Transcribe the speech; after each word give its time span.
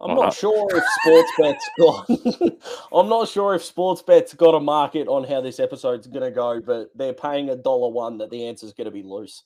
Uh, 0.00 0.04
I'm 0.08 0.14
not 0.16 0.34
sure 0.34 0.68
if 0.72 0.84
Sportsbet's 1.04 1.70
got. 1.78 2.60
I'm 2.92 3.08
not 3.08 3.28
sure 3.28 3.54
if 3.54 3.62
Sportsbet's 3.62 4.34
got 4.34 4.54
a 4.54 4.60
market 4.60 5.08
on 5.08 5.24
how 5.24 5.40
this 5.40 5.60
episode's 5.60 6.06
going 6.06 6.24
to 6.24 6.30
go, 6.30 6.60
but 6.60 6.90
they're 6.94 7.12
paying 7.12 7.50
a 7.50 7.56
dollar 7.56 7.90
one 7.90 8.18
that 8.18 8.30
the 8.30 8.46
answer's 8.46 8.72
going 8.72 8.86
to 8.86 8.90
be 8.90 9.02
loose. 9.02 9.44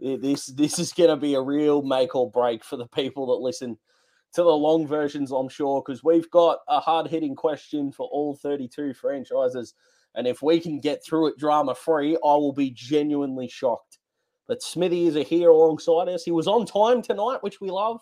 This 0.00 0.46
this 0.46 0.78
is 0.78 0.92
going 0.92 1.10
to 1.10 1.16
be 1.16 1.34
a 1.34 1.40
real 1.40 1.82
make 1.82 2.14
or 2.14 2.30
break 2.30 2.64
for 2.64 2.76
the 2.76 2.88
people 2.88 3.26
that 3.28 3.44
listen 3.44 3.78
to 4.34 4.42
the 4.42 4.48
long 4.48 4.86
versions. 4.86 5.30
I'm 5.30 5.48
sure 5.48 5.82
because 5.84 6.02
we've 6.02 6.30
got 6.30 6.58
a 6.68 6.80
hard 6.80 7.06
hitting 7.06 7.36
question 7.36 7.92
for 7.92 8.08
all 8.08 8.34
32 8.34 8.94
franchises, 8.94 9.74
and 10.14 10.26
if 10.26 10.42
we 10.42 10.60
can 10.60 10.80
get 10.80 11.04
through 11.04 11.28
it 11.28 11.38
drama 11.38 11.74
free, 11.74 12.16
I 12.16 12.34
will 12.34 12.52
be 12.52 12.70
genuinely 12.70 13.48
shocked. 13.48 13.98
But 14.46 14.62
Smithy 14.62 15.06
is 15.06 15.28
here 15.28 15.50
alongside 15.50 16.08
us. 16.08 16.24
He 16.24 16.32
was 16.32 16.48
on 16.48 16.66
time 16.66 17.00
tonight, 17.00 17.42
which 17.42 17.60
we 17.60 17.70
love. 17.70 18.00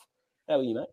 How 0.49 0.59
are 0.59 0.63
you, 0.63 0.75
mate? 0.75 0.89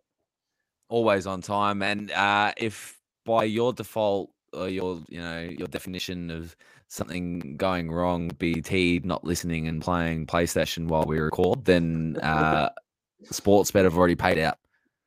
Always 0.90 1.26
on 1.26 1.40
time. 1.40 1.82
And 1.82 2.10
uh, 2.10 2.52
if 2.56 2.98
by 3.24 3.44
your 3.44 3.72
default 3.72 4.30
or 4.52 4.68
your 4.68 5.00
you 5.08 5.20
know 5.20 5.40
your 5.40 5.68
definition 5.68 6.30
of 6.30 6.54
something 6.88 7.56
going 7.56 7.88
wrong 7.88 8.28
bt 8.38 9.00
not 9.04 9.22
listening 9.22 9.68
and 9.68 9.80
playing 9.80 10.26
PlayStation 10.26 10.88
while 10.88 11.04
we 11.04 11.18
record, 11.18 11.64
then 11.64 12.18
uh, 12.22 12.68
Sportsbet 13.26 13.84
have 13.84 13.96
already 13.96 14.16
paid 14.16 14.38
out. 14.38 14.58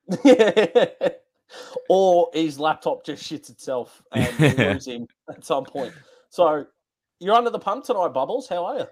or 1.89 2.29
his 2.33 2.59
laptop 2.59 3.05
just 3.05 3.29
shits 3.29 3.49
itself 3.49 4.01
and 4.13 4.37
we 4.39 4.49
lose 4.65 4.87
him 4.93 5.07
at 5.29 5.45
some 5.45 5.65
point. 5.65 5.93
So 6.29 6.65
you're 7.19 7.35
under 7.35 7.49
the 7.49 7.59
pump 7.59 7.85
tonight, 7.85 8.13
Bubbles. 8.13 8.47
How 8.47 8.65
are 8.65 8.77
you? 8.79 8.87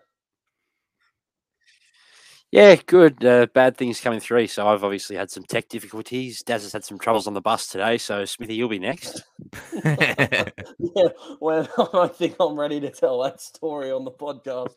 Yeah, 2.52 2.76
good. 2.86 3.24
Uh, 3.24 3.48
bad 3.54 3.78
things 3.78 4.02
coming 4.02 4.20
through. 4.20 4.48
So 4.48 4.68
I've 4.68 4.84
obviously 4.84 5.16
had 5.16 5.32
some 5.32 5.44
tech 5.44 5.70
difficulties. 5.70 6.44
Daz 6.44 6.64
has 6.64 6.74
had 6.74 6.84
some 6.84 7.00
troubles 7.00 7.26
on 7.26 7.34
the 7.34 7.40
bus 7.40 7.68
today. 7.68 7.98
So 7.98 8.26
Smithy, 8.26 8.56
you'll 8.56 8.68
be 8.68 8.78
next. 8.78 9.24
yeah, 9.86 11.08
well, 11.40 11.66
I 11.94 12.10
think 12.10 12.36
I'm 12.42 12.60
ready 12.60 12.82
to 12.82 12.90
tell 12.90 13.24
that 13.24 13.40
story 13.40 13.90
on 13.90 14.04
the 14.04 14.12
podcast. 14.12 14.76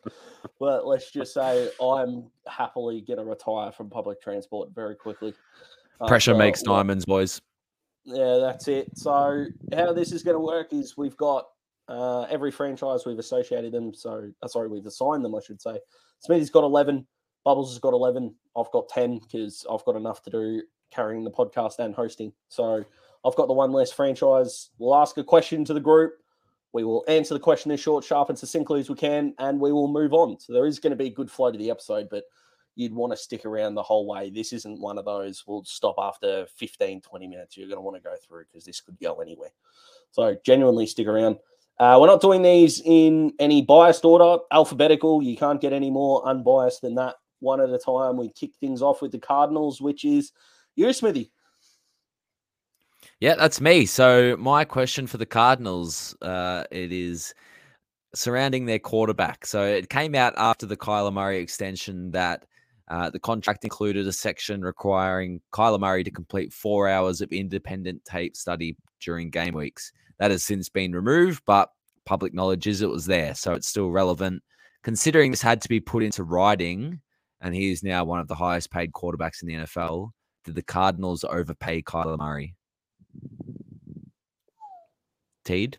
But 0.57 0.87
let's 0.87 1.11
just 1.11 1.33
say 1.33 1.69
I'm 1.81 2.31
happily 2.47 3.01
going 3.01 3.19
to 3.19 3.25
retire 3.25 3.73
from 3.73 3.89
public 3.89 4.21
transport 4.21 4.69
very 4.73 4.95
quickly. 4.95 5.33
Pressure 6.07 6.33
uh, 6.33 6.37
makes 6.37 6.63
well, 6.65 6.77
diamonds, 6.77 7.03
boys. 7.03 7.41
Yeah, 8.05 8.37
that's 8.37 8.69
it. 8.69 8.97
So 8.97 9.47
how 9.75 9.91
this 9.91 10.13
is 10.13 10.23
going 10.23 10.35
to 10.35 10.39
work 10.39 10.71
is 10.71 10.95
we've 10.95 11.17
got 11.17 11.47
uh, 11.89 12.21
every 12.23 12.51
franchise 12.51 13.05
we've 13.05 13.19
associated 13.19 13.73
them. 13.73 13.93
So 13.93 14.31
uh, 14.41 14.47
sorry, 14.47 14.69
we've 14.69 14.85
assigned 14.85 15.25
them, 15.25 15.35
I 15.35 15.41
should 15.45 15.61
say. 15.61 15.77
Smithy's 16.19 16.49
got 16.49 16.63
11. 16.63 17.05
Bubbles 17.45 17.71
has 17.71 17.79
got 17.79 17.93
11. 17.93 18.33
I've 18.57 18.71
got 18.71 18.89
10 18.89 19.19
because 19.19 19.65
I've 19.71 19.85
got 19.85 19.95
enough 19.95 20.21
to 20.23 20.29
do 20.29 20.63
carrying 20.91 21.23
the 21.23 21.31
podcast 21.31 21.79
and 21.79 21.93
hosting. 21.93 22.33
So 22.49 22.83
I've 23.23 23.35
got 23.35 23.47
the 23.47 23.53
one 23.53 23.71
less 23.71 23.91
franchise. 23.91 24.71
We'll 24.79 24.95
ask 24.95 25.17
a 25.17 25.23
question 25.23 25.63
to 25.65 25.73
the 25.73 25.79
group. 25.79 26.13
We 26.73 26.83
will 26.83 27.05
answer 27.07 27.33
the 27.33 27.39
question 27.39 27.71
as 27.71 27.79
short, 27.79 28.03
sharp, 28.03 28.29
and 28.29 28.37
succinctly 28.37 28.81
as 28.81 28.89
we 28.89 28.95
can, 28.95 29.33
and 29.39 29.61
we 29.61 29.71
will 29.71 29.87
move 29.87 30.13
on. 30.13 30.37
So 30.39 30.51
there 30.51 30.65
is 30.65 30.79
going 30.79 30.91
to 30.91 30.97
be 30.97 31.07
a 31.07 31.13
good 31.13 31.31
flow 31.31 31.51
to 31.51 31.57
the 31.57 31.71
episode, 31.71 32.07
but 32.09 32.25
you'd 32.75 32.93
want 32.93 33.13
to 33.13 33.17
stick 33.17 33.45
around 33.45 33.75
the 33.75 33.83
whole 33.83 34.05
way. 34.05 34.29
This 34.29 34.51
isn't 34.51 34.81
one 34.81 34.97
of 34.97 35.05
those 35.05 35.45
we'll 35.47 35.63
stop 35.63 35.95
after 35.97 36.45
15, 36.57 37.01
20 37.01 37.27
minutes. 37.27 37.55
You're 37.55 37.69
going 37.69 37.77
to 37.77 37.81
want 37.81 37.95
to 37.95 38.03
go 38.03 38.15
through 38.27 38.45
because 38.45 38.65
this 38.65 38.81
could 38.81 38.99
go 38.99 39.21
anywhere. 39.21 39.51
So 40.11 40.35
genuinely 40.45 40.85
stick 40.85 41.07
around. 41.07 41.37
Uh, 41.79 41.97
we're 41.99 42.07
not 42.07 42.21
doing 42.21 42.41
these 42.41 42.81
in 42.83 43.33
any 43.39 43.61
biased 43.61 44.03
order, 44.03 44.41
alphabetical. 44.51 45.21
You 45.21 45.37
can't 45.37 45.61
get 45.61 45.73
any 45.73 45.91
more 45.91 46.27
unbiased 46.27 46.81
than 46.81 46.95
that 46.95 47.15
one 47.45 47.61
at 47.61 47.69
a 47.69 47.77
time. 47.77 48.17
We 48.17 48.29
kick 48.29 48.51
things 48.59 48.81
off 48.81 49.01
with 49.01 49.13
the 49.13 49.19
Cardinals, 49.19 49.79
which 49.79 50.03
is 50.03 50.31
you, 50.75 50.91
Smithy. 50.91 51.31
Yeah, 53.21 53.35
that's 53.35 53.61
me. 53.61 53.85
So 53.85 54.35
my 54.37 54.65
question 54.65 55.07
for 55.07 55.17
the 55.17 55.25
Cardinals, 55.25 56.15
uh, 56.21 56.65
it 56.71 56.91
is 56.91 57.33
surrounding 58.13 58.65
their 58.65 58.79
quarterback. 58.79 59.45
So 59.45 59.63
it 59.63 59.89
came 59.89 60.15
out 60.15 60.33
after 60.37 60.65
the 60.65 60.77
Kyler 60.77 61.13
Murray 61.13 61.39
extension 61.39 62.11
that 62.11 62.45
uh, 62.87 63.09
the 63.09 63.19
contract 63.19 63.63
included 63.63 64.07
a 64.07 64.11
section 64.11 64.61
requiring 64.61 65.41
Kyler 65.53 65.79
Murray 65.79 66.03
to 66.03 66.11
complete 66.11 66.53
four 66.53 66.87
hours 66.87 67.21
of 67.21 67.31
independent 67.31 68.03
tape 68.05 68.35
study 68.35 68.77
during 68.99 69.29
game 69.29 69.53
weeks. 69.53 69.91
That 70.19 70.31
has 70.31 70.43
since 70.43 70.69
been 70.69 70.93
removed, 70.93 71.43
but 71.45 71.69
public 72.05 72.33
knowledge 72.33 72.67
is 72.67 72.81
it 72.81 72.89
was 72.89 73.05
there, 73.05 73.33
so 73.35 73.53
it's 73.53 73.67
still 73.67 73.89
relevant. 73.89 74.43
Considering 74.83 75.31
this 75.31 75.41
had 75.41 75.61
to 75.61 75.69
be 75.69 75.79
put 75.79 76.03
into 76.03 76.23
writing, 76.23 77.01
and 77.41 77.53
he 77.53 77.71
is 77.71 77.83
now 77.83 78.03
one 78.03 78.19
of 78.19 78.27
the 78.27 78.35
highest 78.35 78.71
paid 78.71 78.91
quarterbacks 78.91 79.41
in 79.41 79.47
the 79.47 79.55
NFL. 79.55 80.11
Did 80.43 80.55
the 80.55 80.61
Cardinals 80.61 81.23
overpay 81.23 81.81
Kyler 81.83 82.17
Murray? 82.17 82.55
Teed? 85.43 85.77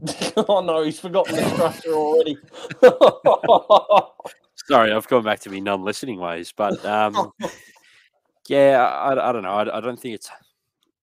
oh 0.36 0.60
no, 0.60 0.84
he's 0.84 1.00
forgotten 1.00 1.36
the 1.36 1.48
structure 1.50 1.92
already. 1.92 2.38
Sorry, 4.66 4.92
I've 4.92 5.08
gone 5.08 5.24
back 5.24 5.40
to 5.40 5.50
me 5.50 5.60
non-listening 5.60 6.20
ways, 6.20 6.52
but 6.56 6.84
um, 6.84 7.32
yeah, 8.48 8.84
I, 8.84 9.28
I, 9.28 9.32
don't 9.32 9.42
know. 9.42 9.54
I, 9.54 9.78
I, 9.78 9.80
don't 9.80 9.98
think 9.98 10.14
it's 10.14 10.30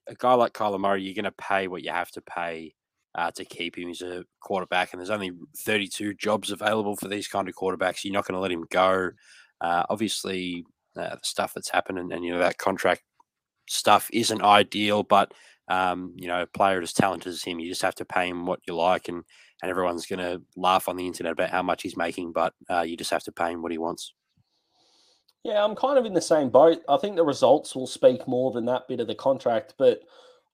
a 0.08 0.16
guy 0.16 0.34
like 0.34 0.54
Kyler 0.54 0.80
Murray. 0.80 1.04
You're 1.04 1.16
going 1.16 1.26
to 1.26 1.32
pay 1.32 1.68
what 1.68 1.84
you 1.84 1.92
have 1.92 2.12
to 2.12 2.22
pay 2.22 2.76
uh, 3.16 3.32
to 3.32 3.44
keep 3.44 3.78
him. 3.78 3.88
He's 3.88 4.02
a 4.02 4.24
quarterback, 4.40 4.94
and 4.94 5.00
there's 5.00 5.10
only 5.10 5.32
32 5.58 6.14
jobs 6.14 6.52
available 6.52 6.96
for 6.96 7.08
these 7.08 7.28
kind 7.28 7.50
of 7.50 7.56
quarterbacks. 7.56 8.04
You're 8.04 8.14
not 8.14 8.28
going 8.28 8.36
to 8.36 8.42
let 8.42 8.52
him 8.52 8.66
go. 8.70 9.12
Uh, 9.62 9.84
obviously, 9.90 10.66
uh, 10.98 11.16
the 11.16 11.20
stuff 11.24 11.54
that's 11.54 11.70
happened 11.70 12.00
and, 12.00 12.12
and, 12.12 12.24
you 12.24 12.32
know 12.32 12.40
that 12.40 12.58
contract 12.58 13.04
stuff 13.68 14.10
isn't 14.14 14.42
ideal, 14.42 15.04
but 15.04 15.34
um, 15.68 16.14
you 16.16 16.28
know, 16.28 16.44
a 16.44 16.48
player 16.48 16.82
as 16.82 16.94
talented 16.94 17.32
as 17.32 17.44
him, 17.44 17.60
you 17.60 17.70
just 17.70 17.82
have 17.82 17.96
to 17.96 18.06
pay 18.06 18.28
him 18.28 18.46
what 18.46 18.60
you 18.68 18.76
like, 18.76 19.08
and 19.08 19.24
and 19.62 19.72
everyone's 19.72 20.06
going 20.06 20.20
to 20.20 20.42
laugh 20.56 20.90
on 20.90 20.98
the 20.98 21.08
internet 21.08 21.32
about 21.32 21.50
how 21.50 21.64
much 21.64 21.82
he's 21.82 21.98
making, 21.98 22.34
but 22.34 22.54
uh, 22.70 22.82
you 22.82 22.98
just 22.98 23.12
have 23.12 23.24
to 23.24 23.32
pay 23.32 23.52
him 23.52 23.62
what 23.62 23.72
he 23.72 23.78
wants. 23.78 24.14
Yeah, 25.44 25.64
I'm 25.64 25.76
kind 25.76 25.98
of 25.98 26.06
in 26.06 26.14
the 26.14 26.22
same 26.22 26.50
boat. 26.50 26.82
I 26.90 26.98
think 26.98 27.16
the 27.16 27.24
results 27.24 27.76
will 27.76 27.88
speak 27.88 28.28
more 28.28 28.52
than 28.52 28.66
that 28.66 28.88
bit 28.88 29.00
of 29.00 29.08
the 29.08 29.16
contract, 29.16 29.76
but 29.78 30.02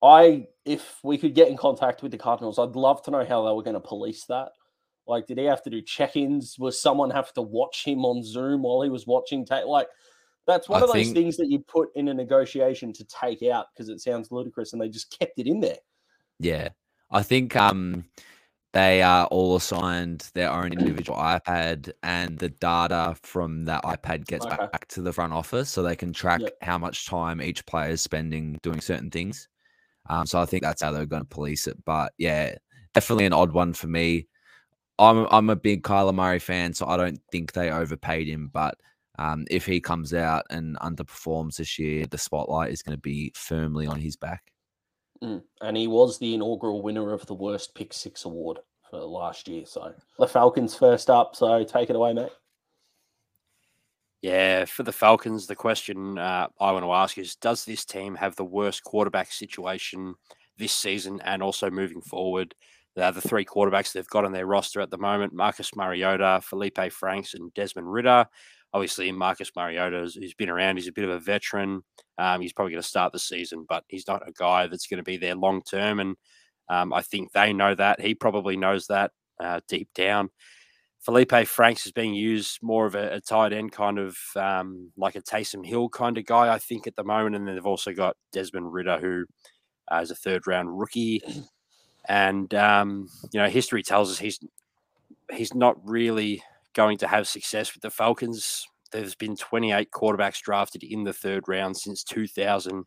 I, 0.03 0.47
if 0.65 0.99
we 1.03 1.17
could 1.17 1.35
get 1.35 1.47
in 1.47 1.57
contact 1.57 2.03
with 2.03 2.11
the 2.11 2.17
Cardinals, 2.17 2.59
I'd 2.59 2.75
love 2.75 3.01
to 3.03 3.11
know 3.11 3.25
how 3.25 3.45
they 3.45 3.53
were 3.53 3.63
going 3.63 3.75
to 3.75 3.79
police 3.79 4.25
that. 4.25 4.49
Like, 5.11 5.27
did 5.27 5.37
he 5.37 5.43
have 5.43 5.61
to 5.63 5.69
do 5.69 5.81
check-ins? 5.81 6.57
Was 6.57 6.81
someone 6.81 7.09
have 7.09 7.33
to 7.33 7.41
watch 7.41 7.83
him 7.83 8.05
on 8.05 8.23
Zoom 8.23 8.63
while 8.63 8.81
he 8.81 8.89
was 8.89 9.05
watching 9.05 9.43
tape? 9.45 9.65
Like, 9.65 9.87
that's 10.47 10.69
one 10.69 10.81
I 10.81 10.85
of 10.85 10.93
those 10.93 11.03
think... 11.03 11.15
things 11.15 11.35
that 11.35 11.49
you 11.49 11.59
put 11.59 11.89
in 11.95 12.07
a 12.07 12.13
negotiation 12.13 12.93
to 12.93 13.03
take 13.03 13.43
out 13.43 13.65
because 13.73 13.89
it 13.89 13.99
sounds 13.99 14.31
ludicrous, 14.31 14.71
and 14.71 14.81
they 14.81 14.87
just 14.87 15.13
kept 15.19 15.37
it 15.37 15.47
in 15.47 15.59
there. 15.59 15.79
Yeah, 16.39 16.69
I 17.11 17.23
think 17.23 17.57
um, 17.57 18.05
they 18.71 19.01
are 19.01 19.25
all 19.25 19.57
assigned 19.57 20.31
their 20.33 20.49
own 20.49 20.71
individual 20.71 21.19
iPad, 21.19 21.91
and 22.03 22.39
the 22.39 22.49
data 22.49 23.17
from 23.21 23.65
that 23.65 23.83
iPad 23.83 24.25
gets 24.25 24.45
okay. 24.45 24.55
back 24.55 24.87
to 24.87 25.01
the 25.01 25.11
front 25.11 25.33
office, 25.33 25.69
so 25.69 25.83
they 25.83 25.97
can 25.97 26.13
track 26.13 26.39
yep. 26.39 26.53
how 26.61 26.77
much 26.77 27.05
time 27.05 27.41
each 27.41 27.65
player 27.65 27.89
is 27.89 28.01
spending 28.01 28.57
doing 28.63 28.79
certain 28.79 29.11
things. 29.11 29.49
Um, 30.09 30.25
so 30.25 30.41
I 30.41 30.45
think 30.45 30.63
that's 30.63 30.81
how 30.81 30.91
they're 30.91 31.05
going 31.05 31.21
to 31.21 31.27
police 31.27 31.67
it. 31.67 31.77
But 31.85 32.13
yeah, 32.17 32.55
definitely 32.93 33.25
an 33.25 33.33
odd 33.33 33.51
one 33.51 33.73
for 33.73 33.87
me. 33.87 34.27
I'm 34.99 35.27
I'm 35.31 35.49
a 35.49 35.55
big 35.55 35.83
Kyler 35.83 36.13
Murray 36.13 36.39
fan, 36.39 36.73
so 36.73 36.85
I 36.87 36.97
don't 36.97 37.19
think 37.31 37.53
they 37.53 37.71
overpaid 37.71 38.27
him. 38.27 38.49
But 38.53 38.77
um, 39.17 39.45
if 39.49 39.65
he 39.65 39.79
comes 39.79 40.13
out 40.13 40.45
and 40.49 40.77
underperforms 40.79 41.57
this 41.57 41.77
year, 41.77 42.05
the 42.05 42.17
spotlight 42.17 42.71
is 42.71 42.81
going 42.81 42.97
to 42.97 43.01
be 43.01 43.31
firmly 43.35 43.87
on 43.87 43.99
his 43.99 44.15
back. 44.15 44.51
Mm. 45.23 45.43
And 45.61 45.77
he 45.77 45.87
was 45.87 46.17
the 46.17 46.33
inaugural 46.33 46.81
winner 46.81 47.13
of 47.13 47.25
the 47.27 47.35
worst 47.35 47.75
pick 47.75 47.93
six 47.93 48.25
award 48.25 48.59
for 48.89 48.99
last 48.99 49.47
year. 49.47 49.65
So 49.65 49.93
the 50.17 50.27
Falcons 50.27 50.75
first 50.75 51.09
up. 51.09 51.35
So 51.35 51.63
take 51.63 51.89
it 51.89 51.95
away, 51.95 52.13
mate. 52.13 52.31
Yeah, 54.21 54.65
for 54.65 54.83
the 54.83 54.91
Falcons, 54.91 55.47
the 55.47 55.55
question 55.55 56.19
uh, 56.19 56.47
I 56.59 56.71
want 56.71 56.85
to 56.85 56.91
ask 56.91 57.17
is 57.17 57.35
Does 57.35 57.65
this 57.65 57.85
team 57.85 58.15
have 58.15 58.35
the 58.35 58.45
worst 58.45 58.83
quarterback 58.83 59.31
situation 59.31 60.15
this 60.57 60.73
season 60.73 61.19
and 61.23 61.41
also 61.41 61.71
moving 61.71 62.01
forward? 62.01 62.53
The 62.95 63.11
three 63.21 63.45
quarterbacks 63.45 63.93
they've 63.93 64.07
got 64.07 64.25
on 64.25 64.33
their 64.33 64.45
roster 64.45 64.81
at 64.81 64.89
the 64.89 64.97
moment 64.97 65.33
Marcus 65.33 65.75
Mariota, 65.75 66.41
Felipe 66.43 66.91
Franks, 66.91 67.33
and 67.33 67.53
Desmond 67.53 67.91
Ridder. 67.91 68.25
Obviously, 68.73 69.11
Marcus 69.11 69.51
Mariota, 69.55 69.99
who's 69.99 70.33
been 70.33 70.49
around, 70.49 70.77
he's 70.77 70.87
a 70.87 70.93
bit 70.93 71.03
of 71.03 71.09
a 71.09 71.19
veteran. 71.19 71.81
Um, 72.17 72.41
he's 72.41 72.53
probably 72.53 72.71
going 72.71 72.81
to 72.81 72.87
start 72.87 73.11
the 73.11 73.19
season, 73.19 73.65
but 73.67 73.83
he's 73.87 74.07
not 74.07 74.27
a 74.27 74.31
guy 74.31 74.67
that's 74.67 74.87
going 74.87 74.97
to 74.97 75.03
be 75.03 75.17
there 75.17 75.35
long 75.35 75.61
term. 75.61 75.99
And 75.99 76.15
um, 76.69 76.93
I 76.93 77.01
think 77.01 77.31
they 77.31 77.53
know 77.53 77.75
that. 77.75 77.99
He 77.99 78.13
probably 78.13 78.55
knows 78.55 78.87
that 78.87 79.11
uh, 79.43 79.59
deep 79.67 79.89
down. 79.93 80.29
Felipe 81.01 81.47
Franks 81.47 81.85
is 81.85 81.91
being 81.91 82.13
used 82.13 82.59
more 82.61 82.85
of 82.85 82.95
a, 82.95 83.15
a 83.15 83.21
tight 83.21 83.53
end, 83.53 83.71
kind 83.71 83.97
of 83.97 84.15
um, 84.35 84.91
like 84.95 85.15
a 85.15 85.21
Taysom 85.21 85.65
Hill 85.65 85.89
kind 85.89 86.17
of 86.17 86.25
guy, 86.25 86.53
I 86.53 86.59
think, 86.59 86.85
at 86.87 86.95
the 86.95 87.03
moment. 87.03 87.35
And 87.35 87.47
then 87.47 87.55
they've 87.55 87.65
also 87.65 87.91
got 87.91 88.15
Desmond 88.31 88.71
Ridder, 88.71 88.99
who 88.99 89.25
uh, 89.91 90.01
is 90.01 90.11
a 90.11 90.15
third 90.15 90.45
round 90.45 90.77
rookie 90.79 91.21
and 92.07 92.53
um, 92.53 93.09
you 93.31 93.39
know 93.39 93.49
history 93.49 93.83
tells 93.83 94.11
us 94.11 94.19
he's 94.19 94.39
he's 95.31 95.53
not 95.53 95.77
really 95.87 96.43
going 96.73 96.97
to 96.99 97.07
have 97.07 97.27
success 97.27 97.73
with 97.73 97.81
the 97.81 97.89
Falcons. 97.89 98.67
There's 98.91 99.15
been 99.15 99.35
28 99.35 99.89
quarterbacks 99.91 100.41
drafted 100.41 100.83
in 100.83 101.03
the 101.03 101.13
third 101.13 101.45
round 101.47 101.77
since 101.77 102.03
2000. 102.03 102.85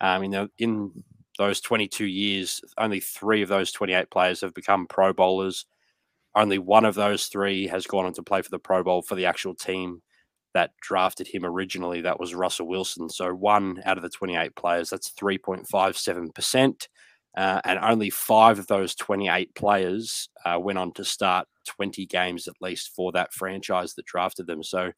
Um, 0.00 0.22
in 0.22 0.30
the, 0.30 0.50
in 0.58 1.04
those 1.38 1.60
22 1.60 2.04
years, 2.06 2.60
only 2.78 3.00
three 3.00 3.42
of 3.42 3.48
those 3.48 3.72
28 3.72 4.10
players 4.10 4.42
have 4.42 4.54
become 4.54 4.86
Pro 4.86 5.12
Bowlers. 5.12 5.66
Only 6.34 6.58
one 6.58 6.84
of 6.84 6.94
those 6.94 7.26
three 7.26 7.66
has 7.68 7.86
gone 7.86 8.04
on 8.04 8.12
to 8.14 8.22
play 8.22 8.42
for 8.42 8.50
the 8.50 8.58
Pro 8.58 8.82
Bowl 8.82 9.00
for 9.00 9.14
the 9.14 9.24
actual 9.24 9.54
team 9.54 10.02
that 10.52 10.72
drafted 10.80 11.26
him 11.26 11.44
originally. 11.44 12.00
That 12.02 12.20
was 12.20 12.34
Russell 12.34 12.66
Wilson. 12.66 13.08
So 13.08 13.34
one 13.34 13.82
out 13.84 13.96
of 13.96 14.02
the 14.02 14.10
28 14.10 14.54
players, 14.54 14.90
that's 14.90 15.10
3.57%. 15.10 16.88
Uh, 17.36 17.60
and 17.64 17.78
only 17.80 18.08
five 18.08 18.58
of 18.58 18.66
those 18.66 18.94
28 18.94 19.54
players 19.54 20.30
uh, 20.46 20.58
went 20.58 20.78
on 20.78 20.92
to 20.92 21.04
start 21.04 21.46
20 21.66 22.06
games 22.06 22.48
at 22.48 22.54
least 22.62 22.92
for 22.96 23.12
that 23.12 23.32
franchise 23.32 23.94
that 23.94 24.06
drafted 24.06 24.46
them. 24.46 24.62
So, 24.62 24.90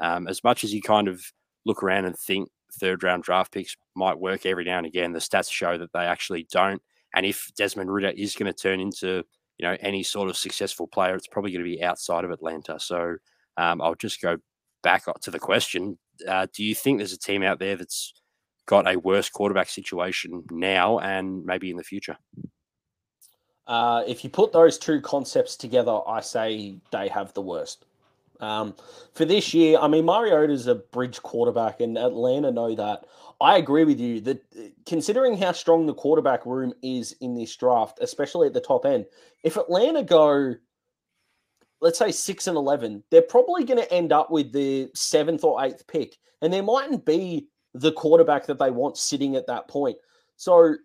um, 0.00 0.26
as 0.26 0.42
much 0.42 0.64
as 0.64 0.74
you 0.74 0.82
kind 0.82 1.06
of 1.06 1.22
look 1.64 1.82
around 1.82 2.06
and 2.06 2.18
think 2.18 2.48
third 2.80 3.04
round 3.04 3.22
draft 3.22 3.52
picks 3.52 3.76
might 3.94 4.18
work 4.18 4.44
every 4.44 4.64
now 4.64 4.78
and 4.78 4.86
again, 4.86 5.12
the 5.12 5.20
stats 5.20 5.52
show 5.52 5.78
that 5.78 5.92
they 5.92 6.04
actually 6.04 6.48
don't. 6.50 6.82
And 7.14 7.24
if 7.24 7.48
Desmond 7.56 7.92
Ridder 7.92 8.12
is 8.16 8.34
going 8.34 8.52
to 8.52 8.58
turn 8.58 8.80
into 8.80 9.22
you 9.58 9.68
know 9.68 9.76
any 9.80 10.02
sort 10.02 10.28
of 10.28 10.36
successful 10.36 10.88
player, 10.88 11.14
it's 11.14 11.28
probably 11.28 11.52
going 11.52 11.64
to 11.64 11.70
be 11.70 11.82
outside 11.82 12.24
of 12.24 12.32
Atlanta. 12.32 12.80
So 12.80 13.16
um, 13.56 13.80
I'll 13.80 13.94
just 13.94 14.20
go 14.20 14.36
back 14.82 15.04
to 15.20 15.30
the 15.30 15.38
question: 15.38 15.96
uh, 16.26 16.48
Do 16.52 16.64
you 16.64 16.74
think 16.74 16.98
there's 16.98 17.12
a 17.12 17.18
team 17.18 17.44
out 17.44 17.60
there 17.60 17.76
that's 17.76 18.14
got 18.66 18.92
a 18.92 18.98
worse 18.98 19.28
quarterback 19.28 19.68
situation 19.68 20.44
now 20.50 20.98
and 20.98 21.44
maybe 21.44 21.70
in 21.70 21.76
the 21.76 21.84
future? 21.84 22.16
Uh, 23.66 24.02
if 24.06 24.24
you 24.24 24.30
put 24.30 24.52
those 24.52 24.78
two 24.78 25.00
concepts 25.00 25.56
together, 25.56 26.00
I 26.06 26.20
say 26.20 26.80
they 26.90 27.08
have 27.08 27.32
the 27.34 27.42
worst. 27.42 27.86
Um, 28.40 28.74
for 29.14 29.24
this 29.24 29.54
year, 29.54 29.78
I 29.78 29.88
mean, 29.88 30.04
Mariota's 30.04 30.66
a 30.66 30.74
bridge 30.74 31.22
quarterback, 31.22 31.80
and 31.80 31.96
Atlanta 31.96 32.50
know 32.50 32.74
that. 32.74 33.06
I 33.40 33.56
agree 33.56 33.84
with 33.84 33.98
you 33.98 34.20
that 34.22 34.42
uh, 34.58 34.62
considering 34.86 35.36
how 35.36 35.52
strong 35.52 35.86
the 35.86 35.94
quarterback 35.94 36.44
room 36.44 36.72
is 36.82 37.12
in 37.20 37.34
this 37.34 37.54
draft, 37.56 37.98
especially 38.00 38.46
at 38.46 38.52
the 38.52 38.60
top 38.60 38.84
end, 38.84 39.06
if 39.42 39.56
Atlanta 39.56 40.02
go, 40.02 40.54
let's 41.80 41.98
say 41.98 42.12
six 42.12 42.46
and 42.46 42.56
eleven, 42.56 43.02
they're 43.10 43.22
probably 43.22 43.64
going 43.64 43.80
to 43.80 43.92
end 43.92 44.12
up 44.12 44.30
with 44.30 44.52
the 44.52 44.90
seventh 44.94 45.44
or 45.44 45.64
eighth 45.64 45.86
pick, 45.86 46.16
and 46.42 46.52
there 46.52 46.62
mightn't 46.62 47.06
be 47.06 47.48
the 47.74 47.92
quarterback 47.92 48.46
that 48.46 48.58
they 48.58 48.70
want 48.70 48.96
sitting 48.96 49.36
at 49.36 49.46
that 49.48 49.68
point. 49.68 49.96
So, 50.36 50.76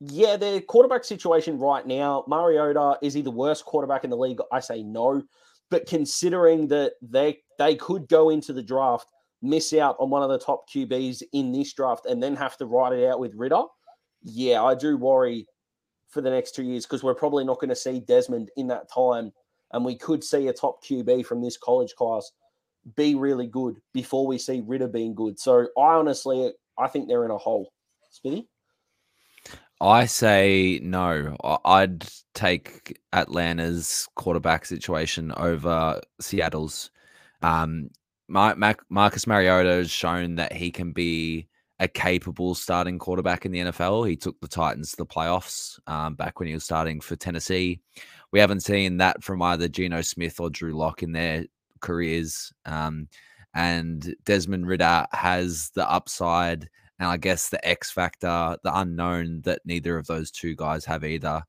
yeah, 0.00 0.36
their 0.36 0.60
quarterback 0.60 1.04
situation 1.04 1.58
right 1.58 1.86
now, 1.86 2.24
Mariota 2.28 2.98
is 3.02 3.14
he 3.14 3.22
the 3.22 3.30
worst 3.30 3.64
quarterback 3.64 4.04
in 4.04 4.10
the 4.10 4.16
league? 4.16 4.38
I 4.52 4.60
say 4.60 4.82
no. 4.82 5.22
But 5.70 5.86
considering 5.86 6.68
that 6.68 6.92
they 7.02 7.38
they 7.58 7.74
could 7.74 8.08
go 8.08 8.30
into 8.30 8.52
the 8.52 8.62
draft, 8.62 9.10
miss 9.42 9.72
out 9.74 9.96
on 9.98 10.10
one 10.10 10.22
of 10.22 10.30
the 10.30 10.38
top 10.38 10.68
QBs 10.70 11.22
in 11.32 11.52
this 11.52 11.72
draft, 11.72 12.06
and 12.06 12.22
then 12.22 12.36
have 12.36 12.56
to 12.58 12.66
ride 12.66 12.92
it 12.92 13.06
out 13.06 13.20
with 13.20 13.34
Ridder, 13.34 13.62
yeah, 14.22 14.62
I 14.62 14.74
do 14.74 14.96
worry 14.96 15.46
for 16.08 16.20
the 16.20 16.30
next 16.30 16.54
two 16.54 16.62
years 16.62 16.86
because 16.86 17.02
we're 17.02 17.14
probably 17.14 17.44
not 17.44 17.58
going 17.58 17.68
to 17.68 17.76
see 17.76 18.00
Desmond 18.00 18.50
in 18.56 18.68
that 18.68 18.90
time, 18.92 19.32
and 19.72 19.84
we 19.84 19.96
could 19.96 20.24
see 20.24 20.48
a 20.48 20.52
top 20.52 20.82
QB 20.84 21.26
from 21.26 21.42
this 21.42 21.58
college 21.58 21.94
class 21.94 22.30
be 22.96 23.14
really 23.14 23.46
good 23.46 23.80
before 23.92 24.26
we 24.26 24.38
see 24.38 24.62
Ridder 24.64 24.88
being 24.88 25.14
good. 25.14 25.38
So 25.38 25.68
I 25.76 25.94
honestly, 25.94 26.52
I 26.78 26.88
think 26.88 27.08
they're 27.08 27.24
in 27.24 27.30
a 27.30 27.38
hole. 27.38 27.72
Smithy? 28.10 28.48
I 29.80 30.06
say 30.06 30.80
no. 30.82 31.36
I'd 31.64 32.06
take 32.34 32.98
Atlanta's 33.12 34.08
quarterback 34.16 34.66
situation 34.66 35.32
over 35.36 36.00
Seattle's. 36.20 36.90
Um, 37.42 37.90
Marcus 38.28 39.26
Mariota 39.26 39.70
has 39.70 39.90
shown 39.90 40.34
that 40.34 40.52
he 40.52 40.70
can 40.70 40.92
be 40.92 41.48
a 41.80 41.86
capable 41.86 42.54
starting 42.54 42.98
quarterback 42.98 43.46
in 43.46 43.52
the 43.52 43.60
NFL. 43.60 44.08
He 44.08 44.16
took 44.16 44.38
the 44.40 44.48
Titans 44.48 44.90
to 44.90 44.96
the 44.96 45.06
playoffs 45.06 45.78
um, 45.86 46.14
back 46.14 46.38
when 46.38 46.48
he 46.48 46.54
was 46.54 46.64
starting 46.64 47.00
for 47.00 47.14
Tennessee. 47.14 47.80
We 48.32 48.40
haven't 48.40 48.64
seen 48.64 48.96
that 48.98 49.22
from 49.22 49.40
either 49.42 49.68
Geno 49.68 50.02
Smith 50.02 50.40
or 50.40 50.50
Drew 50.50 50.72
Lock 50.72 51.02
in 51.02 51.12
their 51.12 51.46
careers. 51.80 52.52
Um, 52.64 53.08
and 53.54 54.14
Desmond 54.24 54.66
Ridder 54.66 55.06
has 55.12 55.70
the 55.74 55.88
upside 55.90 56.68
and 56.98 57.08
I 57.08 57.16
guess 57.16 57.48
the 57.48 57.66
X 57.66 57.90
factor, 57.90 58.56
the 58.62 58.78
unknown 58.80 59.42
that 59.42 59.60
neither 59.64 59.96
of 59.96 60.06
those 60.06 60.30
two 60.30 60.56
guys 60.56 60.84
have 60.84 61.04
either. 61.04 61.42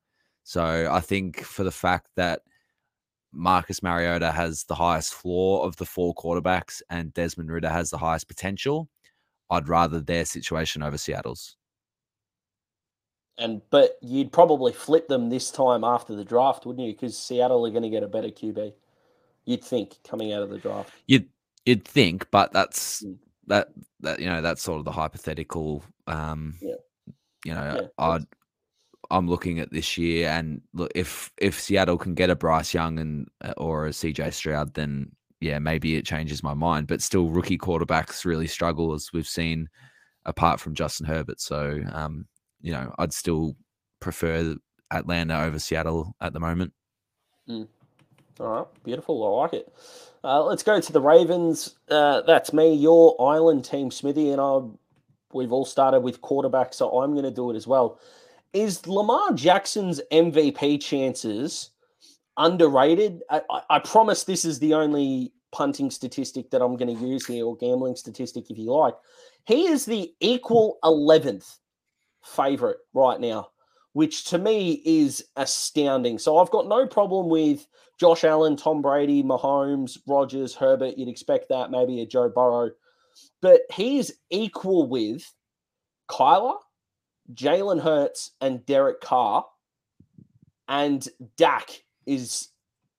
So 0.44 0.90
I 0.92 1.00
think 1.00 1.42
for 1.42 1.64
the 1.64 1.72
fact 1.72 2.08
that 2.16 2.42
Marcus 3.32 3.84
Mariota 3.84 4.32
has 4.32 4.64
the 4.64 4.76
highest 4.76 5.14
floor 5.14 5.66
of 5.66 5.76
the 5.78 5.86
four 5.86 6.14
quarterbacks 6.16 6.82
and 6.90 7.14
Desmond 7.14 7.52
Ridder 7.52 7.70
has 7.70 7.90
the 7.90 7.98
highest 7.98 8.28
potential, 8.28 8.90
I'd 9.50 9.70
rather 9.70 10.00
their 10.00 10.26
situation 10.26 10.84
over 10.84 10.98
Seattle's. 10.98 11.56
And 13.38 13.62
but 13.70 13.98
you'd 14.02 14.34
probably 14.34 14.74
flip 14.74 15.08
them 15.08 15.30
this 15.30 15.50
time 15.50 15.84
after 15.84 16.14
the 16.14 16.26
draft, 16.26 16.66
wouldn't 16.66 16.86
you? 16.86 16.94
Because 16.94 17.18
Seattle 17.18 17.66
are 17.66 17.72
going 17.72 17.84
to 17.84 17.90
get 17.90 18.04
a 18.04 18.08
better 18.08 18.28
QB. 18.28 18.74
You'd 19.50 19.64
think 19.64 19.98
coming 20.08 20.32
out 20.32 20.44
of 20.44 20.52
the 20.52 20.60
draft. 20.60 20.94
You'd 21.08 21.28
you'd 21.66 21.84
think, 21.84 22.30
but 22.30 22.54
that's 22.54 23.02
mm. 23.02 23.18
that 23.48 23.70
that 24.02 24.20
you 24.20 24.28
know 24.28 24.44
that's 24.44 24.62
sort 24.62 24.78
of 24.78 24.86
the 24.86 24.92
hypothetical. 24.92 25.84
Um, 26.06 26.54
yeah. 26.62 26.76
You 27.44 27.56
know, 27.56 27.80
yeah, 27.82 27.88
I'd 27.98 28.26
I'm 29.10 29.28
looking 29.28 29.60
at 29.60 29.72
this 29.72 29.98
year, 29.98 30.30
and 30.30 30.62
look 30.76 30.92
if 30.94 31.32
if 31.40 31.60
Seattle 31.60 31.98
can 31.98 32.14
get 32.14 32.30
a 32.30 32.36
Bryce 32.36 32.76
Young 32.76 33.00
and 33.00 33.28
uh, 33.44 33.56
or 33.58 33.88
a 33.88 33.90
CJ 33.90 34.34
Stroud, 34.34 34.76
then 34.76 35.12
yeah, 35.42 35.58
maybe 35.58 35.96
it 35.96 36.06
changes 36.06 36.44
my 36.44 36.54
mind. 36.54 36.86
But 36.86 37.02
still, 37.02 37.30
rookie 37.30 37.58
quarterbacks 37.58 38.26
really 38.26 38.46
struggle, 38.46 38.94
as 38.94 39.10
we've 39.14 39.28
seen, 39.28 39.68
apart 40.26 40.60
from 40.60 40.76
Justin 40.76 41.08
Herbert. 41.08 41.42
So, 41.42 41.82
um, 41.92 42.28
you 42.62 42.72
know, 42.72 42.94
I'd 43.00 43.14
still 43.14 43.56
prefer 44.00 44.56
Atlanta 44.92 45.42
over 45.42 45.58
Seattle 45.58 46.16
at 46.22 46.34
the 46.34 46.40
moment. 46.40 46.72
Mm. 47.50 47.68
All 48.40 48.48
right, 48.48 48.66
beautiful. 48.84 49.24
I 49.26 49.42
like 49.42 49.54
it. 49.54 49.74
Uh, 50.24 50.44
let's 50.44 50.64
go 50.64 50.80
to 50.80 50.94
the 50.94 51.02
Ravens. 51.02 51.76
Uh, 51.90 52.22
that's 52.22 52.54
me, 52.54 52.74
your 52.74 53.16
island 53.22 53.66
team, 53.66 53.92
Smithy, 53.92 54.32
and 54.32 54.42
I. 54.42 54.60
We've 55.34 55.52
all 55.52 55.66
started 55.66 56.00
with 56.00 56.22
quarterback, 56.22 56.74
so 56.74 57.02
I'm 57.02 57.12
going 57.12 57.26
to 57.26 57.32
do 57.32 57.52
it 57.52 57.56
as 57.56 57.68
well. 57.68 58.00
Is 58.54 58.88
Lamar 58.88 59.34
Jackson's 59.34 60.02
MVP 60.12 60.82
chances 60.82 61.70
underrated? 62.38 63.22
I, 63.30 63.42
I, 63.50 63.62
I 63.70 63.80
promise 63.80 64.24
this 64.24 64.46
is 64.46 64.58
the 64.60 64.74
only 64.74 65.34
punting 65.52 65.92
statistic 65.92 66.50
that 66.50 66.62
I'm 66.62 66.78
going 66.78 66.96
to 66.96 67.06
use 67.06 67.28
here, 67.28 67.46
or 67.46 67.58
gambling 67.58 67.96
statistic, 67.96 68.50
if 68.50 68.58
you 68.58 68.72
like. 68.72 68.96
He 69.46 69.68
is 69.68 69.86
the 69.86 70.14
equal 70.20 70.80
11th 70.84 71.58
favorite 72.24 72.78
right 72.94 73.20
now, 73.20 73.50
which 74.00 74.24
to 74.24 74.38
me 74.38 74.82
is 74.86 75.26
astounding. 75.36 76.18
So 76.18 76.38
I've 76.38 76.52
got 76.52 76.70
no 76.70 76.88
problem 76.88 77.28
with 77.28 77.68
Josh 78.00 78.24
Allen, 78.24 78.56
Tom 78.56 78.82
Brady, 78.82 79.22
Mahomes, 79.22 79.98
Rodgers, 80.08 80.56
Herbert. 80.56 80.98
You'd 80.98 81.10
expect 81.10 81.50
that, 81.50 81.70
maybe 81.70 82.00
a 82.00 82.06
Joe 82.06 82.30
Burrow. 82.30 82.70
But 83.42 83.64
he's 83.74 84.14
equal 84.30 84.88
with 84.88 85.30
Kyler, 86.10 86.56
Jalen 87.34 87.82
Hurts, 87.82 88.32
and 88.40 88.66
Derek 88.66 89.02
Carr. 89.02 89.46
And 90.70 91.06
Dak 91.36 91.84
is 92.06 92.48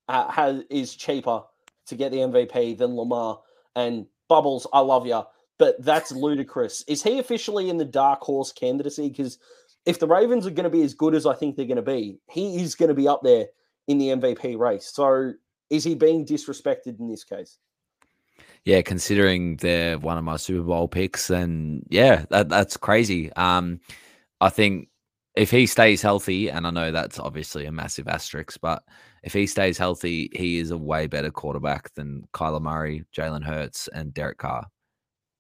uh, 0.07 0.31
has, 0.31 0.65
is 0.69 0.95
cheaper 0.95 1.45
to 1.87 1.95
get 1.97 2.13
the 2.13 2.19
MVP 2.19 2.77
than 2.77 2.95
Lamar. 2.95 3.41
And 3.75 4.05
Bubbles, 4.29 4.67
I 4.71 4.81
love 4.81 5.07
you, 5.07 5.23
but 5.57 5.83
that's 5.83 6.13
ludicrous. 6.13 6.85
Is 6.87 7.03
he 7.03 7.19
officially 7.19 7.71
in 7.71 7.79
the 7.79 7.87
dark 7.87 8.21
horse 8.21 8.53
candidacy? 8.53 9.09
Because 9.09 9.39
if 9.87 9.99
the 9.99 10.07
Ravens 10.07 10.47
are 10.47 10.51
going 10.51 10.65
to 10.65 10.71
be 10.71 10.83
as 10.83 10.95
good 10.95 11.15
as 11.15 11.27
I 11.27 11.35
think 11.35 11.57
they're 11.57 11.67
going 11.67 11.77
to 11.77 11.83
be, 11.83 12.19
he 12.31 12.63
is 12.63 12.75
going 12.75 12.89
to 12.89 12.95
be 12.95 13.09
up 13.09 13.23
there 13.23 13.47
in 13.89 13.99
the 13.99 14.09
MVP 14.09 14.59
race. 14.59 14.87
So 14.87 15.33
is 15.71 15.85
he 15.85 15.95
being 15.95 16.27
disrespected 16.27 16.99
in 16.99 17.09
this 17.09 17.25
case? 17.25 17.59
Yeah, 18.65 18.83
considering 18.83 19.57
they're 19.57 19.99
one 19.99 20.19
of 20.19 20.25
my 20.25 20.37
Super 20.37 20.65
Bowl 20.65 20.87
picks, 20.87 21.31
and 21.31 21.87
yeah, 21.89 22.27
that, 22.29 22.51
that's 22.51 22.77
crazy. 22.77 23.33
Um, 23.33 23.81
I 24.41 24.51
think 24.51 24.89
if 25.35 25.51
he 25.51 25.67
stays 25.67 26.03
healthy, 26.03 26.51
and 26.51 26.67
I 26.67 26.71
know 26.71 26.93
that's 26.93 27.19
obviously 27.19 27.65
a 27.65 27.73
massive 27.73 28.07
asterisk, 28.07 28.59
but 28.61 28.83
if 29.23 29.33
he 29.33 29.47
stays 29.47 29.79
healthy, 29.79 30.31
he 30.35 30.59
is 30.59 30.71
a 30.71 30.77
way 30.77 31.07
better 31.07 31.31
quarterback 31.31 31.95
than 31.95 32.27
Kyler 32.35 32.61
Murray, 32.61 33.05
Jalen 33.17 33.45
Hurts, 33.45 33.89
and 33.89 34.13
Derek 34.13 34.39
Carr. 34.39 34.67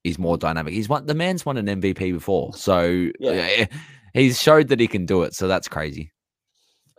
He's 0.02 0.18
more 0.18 0.38
dynamic. 0.38 0.72
He's 0.72 0.88
won 0.88 1.04
the 1.04 1.14
man's 1.14 1.44
won 1.44 1.58
an 1.58 1.66
MVP 1.66 2.14
before, 2.14 2.54
so 2.54 3.10
yeah. 3.18 3.66
He's 4.14 4.40
showed 4.40 4.68
that 4.68 4.80
he 4.80 4.88
can 4.88 5.06
do 5.06 5.22
it. 5.22 5.34
So 5.34 5.48
that's 5.48 5.68
crazy 5.68 6.12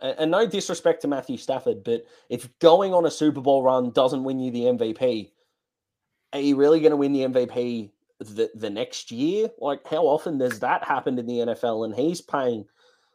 and 0.02 0.30
no 0.32 0.46
disrespect 0.46 1.02
to 1.02 1.08
Matthew 1.08 1.36
Stafford, 1.36 1.84
but 1.84 2.04
if 2.28 2.48
going 2.58 2.92
on 2.92 3.06
a 3.06 3.10
Super 3.10 3.40
Bowl 3.40 3.62
run 3.62 3.92
doesn't 3.92 4.24
win 4.24 4.40
you 4.40 4.50
the 4.50 4.64
MVP, 4.64 5.30
are 6.32 6.40
you 6.40 6.56
really 6.56 6.80
going 6.80 6.90
to 6.90 6.96
win 6.96 7.12
the 7.12 7.20
MVP 7.20 7.90
the, 8.18 8.50
the 8.54 8.70
next 8.70 9.12
year? 9.12 9.48
Like, 9.58 9.86
how 9.86 10.02
often 10.02 10.38
does 10.38 10.58
that 10.60 10.82
happen 10.82 11.18
in 11.18 11.26
the 11.26 11.38
NFL? 11.38 11.84
And 11.84 11.94
he's 11.94 12.20
paying 12.20 12.64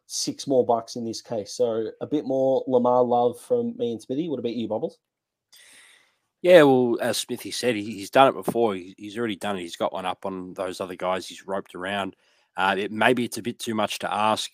six 0.06 0.48
more 0.48 0.66
bucks 0.66 0.96
in 0.96 1.04
this 1.04 1.22
case. 1.22 1.51
So 1.51 1.89
a 2.00 2.08
bit 2.08 2.25
more 2.25 2.63
Lamar 2.68 3.04
love 3.04 3.39
from 3.39 3.75
me 3.77 3.92
and 3.92 4.01
Smithy. 4.01 4.30
What 4.30 4.39
about 4.39 4.56
you, 4.56 4.70
Bubbles? 4.70 4.98
Yeah, 6.42 6.63
well, 6.63 6.98
as 7.01 7.18
Smithy 7.18 7.51
said, 7.51 7.75
he, 7.75 7.84
he's 7.84 8.12
done 8.12 8.30
it 8.30 8.34
before. 8.34 8.75
He, 8.75 8.94
he's 8.98 9.18
already 9.18 9.36
done 9.36 9.58
it. 9.58 9.62
He's 9.62 9.75
got 9.75 9.92
one 9.92 10.06
up 10.06 10.25
on 10.25 10.54
those 10.54 10.80
other 10.80 10.96
guys 10.96 11.27
he's 11.27 11.46
roped 11.46 11.75
around. 11.75 12.16
Uh, 12.58 12.76
it 12.78 12.92
maybe 12.92 13.24
it's 13.24 13.38
a 13.38 13.44
bit 13.44 13.60
too 13.60 13.76
much 13.76 14.00
to 14.00 14.12
ask 14.14 14.50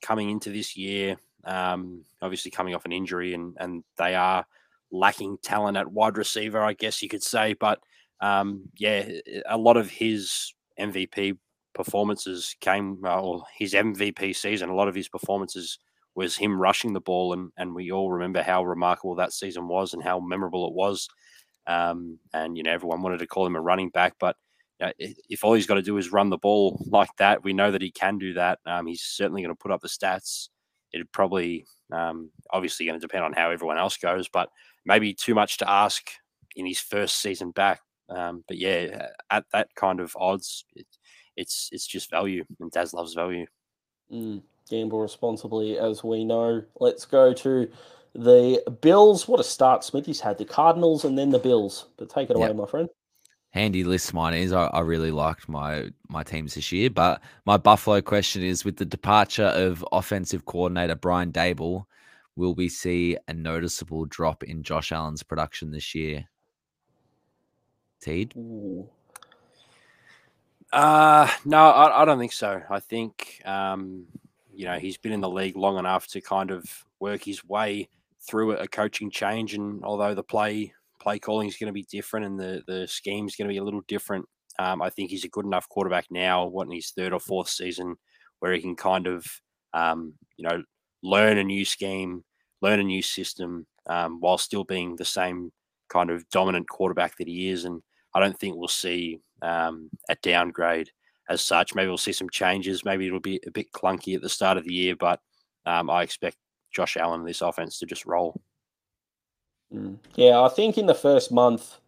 coming 0.00 0.30
into 0.30 0.50
this 0.50 0.76
year. 0.76 1.16
Um, 1.44 2.04
obviously 2.22 2.50
coming 2.50 2.74
off 2.74 2.84
an 2.84 2.92
injury, 2.92 3.34
and 3.34 3.56
and 3.58 3.82
they 3.98 4.14
are 4.14 4.46
lacking 4.92 5.38
talent 5.42 5.76
at 5.76 5.90
wide 5.90 6.16
receiver, 6.16 6.62
I 6.62 6.74
guess 6.74 7.02
you 7.02 7.08
could 7.08 7.22
say. 7.22 7.54
But 7.54 7.80
um, 8.20 8.62
yeah, 8.76 9.08
a 9.48 9.58
lot 9.58 9.76
of 9.76 9.90
his 9.90 10.54
MVP 10.78 11.38
performances 11.74 12.54
came, 12.60 12.98
or 13.04 13.42
his 13.58 13.74
MVP 13.74 14.36
season. 14.36 14.68
A 14.70 14.74
lot 14.74 14.88
of 14.88 14.94
his 14.94 15.08
performances 15.08 15.78
was 16.14 16.36
him 16.36 16.60
rushing 16.60 16.92
the 16.92 17.00
ball, 17.00 17.32
and 17.32 17.50
and 17.56 17.74
we 17.74 17.90
all 17.90 18.12
remember 18.12 18.42
how 18.42 18.64
remarkable 18.64 19.16
that 19.16 19.32
season 19.32 19.66
was 19.66 19.92
and 19.92 20.04
how 20.04 20.20
memorable 20.20 20.68
it 20.68 20.74
was. 20.74 21.08
Um, 21.66 22.18
and 22.32 22.56
you 22.56 22.62
know, 22.62 22.72
everyone 22.72 23.02
wanted 23.02 23.18
to 23.18 23.26
call 23.26 23.46
him 23.46 23.56
a 23.56 23.60
running 23.60 23.90
back, 23.90 24.14
but 24.20 24.36
if 24.98 25.44
all 25.44 25.54
he's 25.54 25.66
got 25.66 25.74
to 25.74 25.82
do 25.82 25.96
is 25.98 26.12
run 26.12 26.30
the 26.30 26.38
ball 26.38 26.84
like 26.88 27.14
that, 27.18 27.44
we 27.44 27.52
know 27.52 27.70
that 27.70 27.82
he 27.82 27.90
can 27.90 28.18
do 28.18 28.34
that. 28.34 28.58
Um, 28.66 28.86
he's 28.86 29.02
certainly 29.02 29.42
going 29.42 29.54
to 29.54 29.58
put 29.58 29.70
up 29.70 29.80
the 29.80 29.88
stats. 29.88 30.48
It'd 30.92 31.12
probably, 31.12 31.66
um, 31.92 32.30
obviously, 32.50 32.86
going 32.86 32.98
to 32.98 33.06
depend 33.06 33.24
on 33.24 33.32
how 33.32 33.50
everyone 33.50 33.78
else 33.78 33.96
goes, 33.96 34.28
but 34.28 34.50
maybe 34.84 35.14
too 35.14 35.34
much 35.34 35.58
to 35.58 35.70
ask 35.70 36.10
in 36.56 36.66
his 36.66 36.80
first 36.80 37.18
season 37.20 37.50
back. 37.50 37.80
Um, 38.08 38.42
but 38.48 38.56
yeah, 38.56 39.08
at 39.30 39.44
that 39.52 39.74
kind 39.76 40.00
of 40.00 40.16
odds, 40.16 40.64
it, 40.74 40.86
it's 41.36 41.68
it's 41.72 41.86
just 41.86 42.10
value, 42.10 42.44
and 42.58 42.70
Daz 42.70 42.92
loves 42.92 43.14
value. 43.14 43.46
Mm, 44.12 44.42
gamble 44.68 45.00
responsibly, 45.00 45.78
as 45.78 46.02
we 46.02 46.24
know. 46.24 46.62
Let's 46.80 47.04
go 47.04 47.32
to 47.32 47.70
the 48.14 48.62
Bills. 48.80 49.28
What 49.28 49.38
a 49.40 49.44
start 49.44 49.84
Smithy's 49.84 50.20
had. 50.20 50.38
The 50.38 50.44
Cardinals 50.44 51.04
and 51.04 51.16
then 51.16 51.30
the 51.30 51.38
Bills. 51.38 51.86
But 51.96 52.10
take 52.10 52.30
it 52.30 52.36
away, 52.36 52.52
my 52.52 52.66
friend. 52.66 52.88
Handy 53.50 53.82
list 53.82 54.14
mine 54.14 54.34
is. 54.34 54.52
I, 54.52 54.66
I 54.66 54.80
really 54.80 55.10
liked 55.10 55.48
my 55.48 55.90
my 56.08 56.22
teams 56.22 56.54
this 56.54 56.70
year, 56.70 56.88
but 56.88 57.20
my 57.46 57.56
Buffalo 57.56 58.00
question 58.00 58.42
is: 58.42 58.64
with 58.64 58.76
the 58.76 58.84
departure 58.84 59.46
of 59.46 59.84
offensive 59.90 60.44
coordinator 60.44 60.94
Brian 60.94 61.32
Daboll, 61.32 61.84
will 62.36 62.54
we 62.54 62.68
see 62.68 63.16
a 63.26 63.34
noticeable 63.34 64.04
drop 64.04 64.44
in 64.44 64.62
Josh 64.62 64.92
Allen's 64.92 65.24
production 65.24 65.72
this 65.72 65.94
year? 65.94 66.28
Teed? 68.00 68.34
Uh, 70.72 71.28
no, 71.44 71.58
I, 71.58 72.02
I, 72.02 72.04
don't 72.04 72.18
think 72.18 72.32
so. 72.32 72.62
I 72.70 72.78
think, 72.78 73.42
um, 73.44 74.06
you 74.54 74.66
know, 74.66 74.78
he's 74.78 74.96
been 74.96 75.12
in 75.12 75.20
the 75.20 75.28
league 75.28 75.56
long 75.56 75.78
enough 75.78 76.06
to 76.08 76.20
kind 76.20 76.50
of 76.50 76.86
work 77.00 77.24
his 77.24 77.44
way 77.44 77.88
through 78.20 78.52
a 78.52 78.68
coaching 78.68 79.10
change. 79.10 79.54
And 79.54 79.84
although 79.84 80.14
the 80.14 80.22
play 80.22 80.72
play 81.00 81.18
calling 81.18 81.48
is 81.48 81.56
going 81.56 81.68
to 81.68 81.72
be 81.72 81.86
different 81.90 82.26
and 82.26 82.38
the 82.38 82.62
the 82.66 82.86
scheme 82.86 83.26
is 83.26 83.36
going 83.36 83.48
to 83.48 83.52
be 83.52 83.58
a 83.58 83.64
little 83.64 83.82
different, 83.88 84.26
um, 84.58 84.82
I 84.82 84.90
think 84.90 85.10
he's 85.10 85.24
a 85.24 85.28
good 85.28 85.44
enough 85.46 85.68
quarterback 85.68 86.06
now, 86.10 86.46
what 86.46 86.66
in 86.66 86.72
his 86.72 86.90
third 86.90 87.12
or 87.12 87.20
fourth 87.20 87.48
season, 87.48 87.96
where 88.40 88.52
he 88.52 88.60
can 88.60 88.76
kind 88.76 89.06
of, 89.06 89.24
um, 89.72 90.14
you 90.36 90.46
know, 90.46 90.62
learn 91.02 91.38
a 91.38 91.44
new 91.44 91.64
scheme, 91.64 92.24
learn 92.60 92.80
a 92.80 92.84
new 92.84 93.02
system, 93.02 93.66
um, 93.88 94.20
while 94.20 94.38
still 94.38 94.64
being 94.64 94.96
the 94.96 95.04
same 95.04 95.50
kind 95.88 96.10
of 96.10 96.28
dominant 96.30 96.68
quarterback 96.68 97.16
that 97.16 97.26
he 97.28 97.48
is. 97.48 97.64
And 97.64 97.82
I 98.14 98.20
don't 98.20 98.38
think 98.38 98.56
we'll 98.56 98.68
see 98.68 99.20
um, 99.42 99.90
a 100.08 100.16
downgrade 100.22 100.90
as 101.28 101.40
such. 101.40 101.74
Maybe 101.74 101.88
we'll 101.88 101.96
see 101.96 102.12
some 102.12 102.28
changes. 102.30 102.84
Maybe 102.84 103.06
it'll 103.06 103.20
be 103.20 103.40
a 103.46 103.50
bit 103.50 103.72
clunky 103.72 104.14
at 104.14 104.22
the 104.22 104.28
start 104.28 104.58
of 104.58 104.64
the 104.64 104.74
year, 104.74 104.96
but 104.96 105.20
um, 105.64 105.88
I 105.88 106.02
expect 106.02 106.36
Josh 106.74 106.96
Allen 106.96 107.20
and 107.20 107.28
this 107.28 107.40
offense 107.40 107.78
to 107.78 107.86
just 107.86 108.06
roll. 108.06 108.40
Mm. 109.74 109.98
Yeah, 110.16 110.40
I 110.40 110.48
think 110.48 110.78
in 110.78 110.86
the 110.86 110.94
first 110.94 111.30
month 111.30 111.78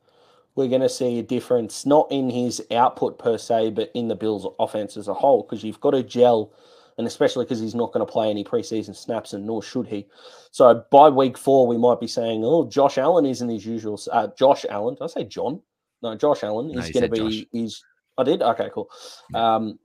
we're 0.54 0.68
going 0.68 0.82
to 0.82 0.88
see 0.88 1.18
a 1.18 1.22
difference, 1.22 1.86
not 1.86 2.10
in 2.10 2.28
his 2.28 2.62
output 2.70 3.18
per 3.18 3.38
se, 3.38 3.70
but 3.70 3.90
in 3.94 4.08
the 4.08 4.14
Bills' 4.14 4.46
offense 4.58 4.96
as 4.96 5.08
a 5.08 5.14
whole, 5.14 5.42
because 5.42 5.64
you've 5.64 5.80
got 5.80 5.92
to 5.92 6.02
gel, 6.02 6.52
and 6.98 7.06
especially 7.06 7.44
because 7.44 7.60
he's 7.60 7.74
not 7.74 7.92
going 7.92 8.04
to 8.04 8.12
play 8.12 8.28
any 8.28 8.44
preseason 8.44 8.94
snaps, 8.94 9.32
and 9.32 9.46
nor 9.46 9.62
should 9.62 9.86
he. 9.86 10.06
So 10.50 10.84
by 10.90 11.08
week 11.08 11.38
four, 11.38 11.66
we 11.66 11.78
might 11.78 12.00
be 12.00 12.06
saying, 12.06 12.44
"Oh, 12.44 12.66
Josh 12.66 12.98
Allen 12.98 13.24
isn't 13.24 13.48
his 13.48 13.64
usual." 13.64 13.98
Uh, 14.10 14.28
Josh 14.38 14.66
Allen, 14.68 14.94
did 14.94 15.04
I 15.04 15.06
say 15.06 15.24
John? 15.24 15.62
No, 16.02 16.14
Josh 16.16 16.42
Allen 16.44 16.70
is 16.70 16.94
no, 16.94 17.00
going 17.00 17.10
to 17.10 17.30
be. 17.30 17.48
is. 17.52 17.82
I 18.18 18.24
did. 18.24 18.42
Okay, 18.42 18.68
cool. 18.74 18.90
Um, 19.32 19.78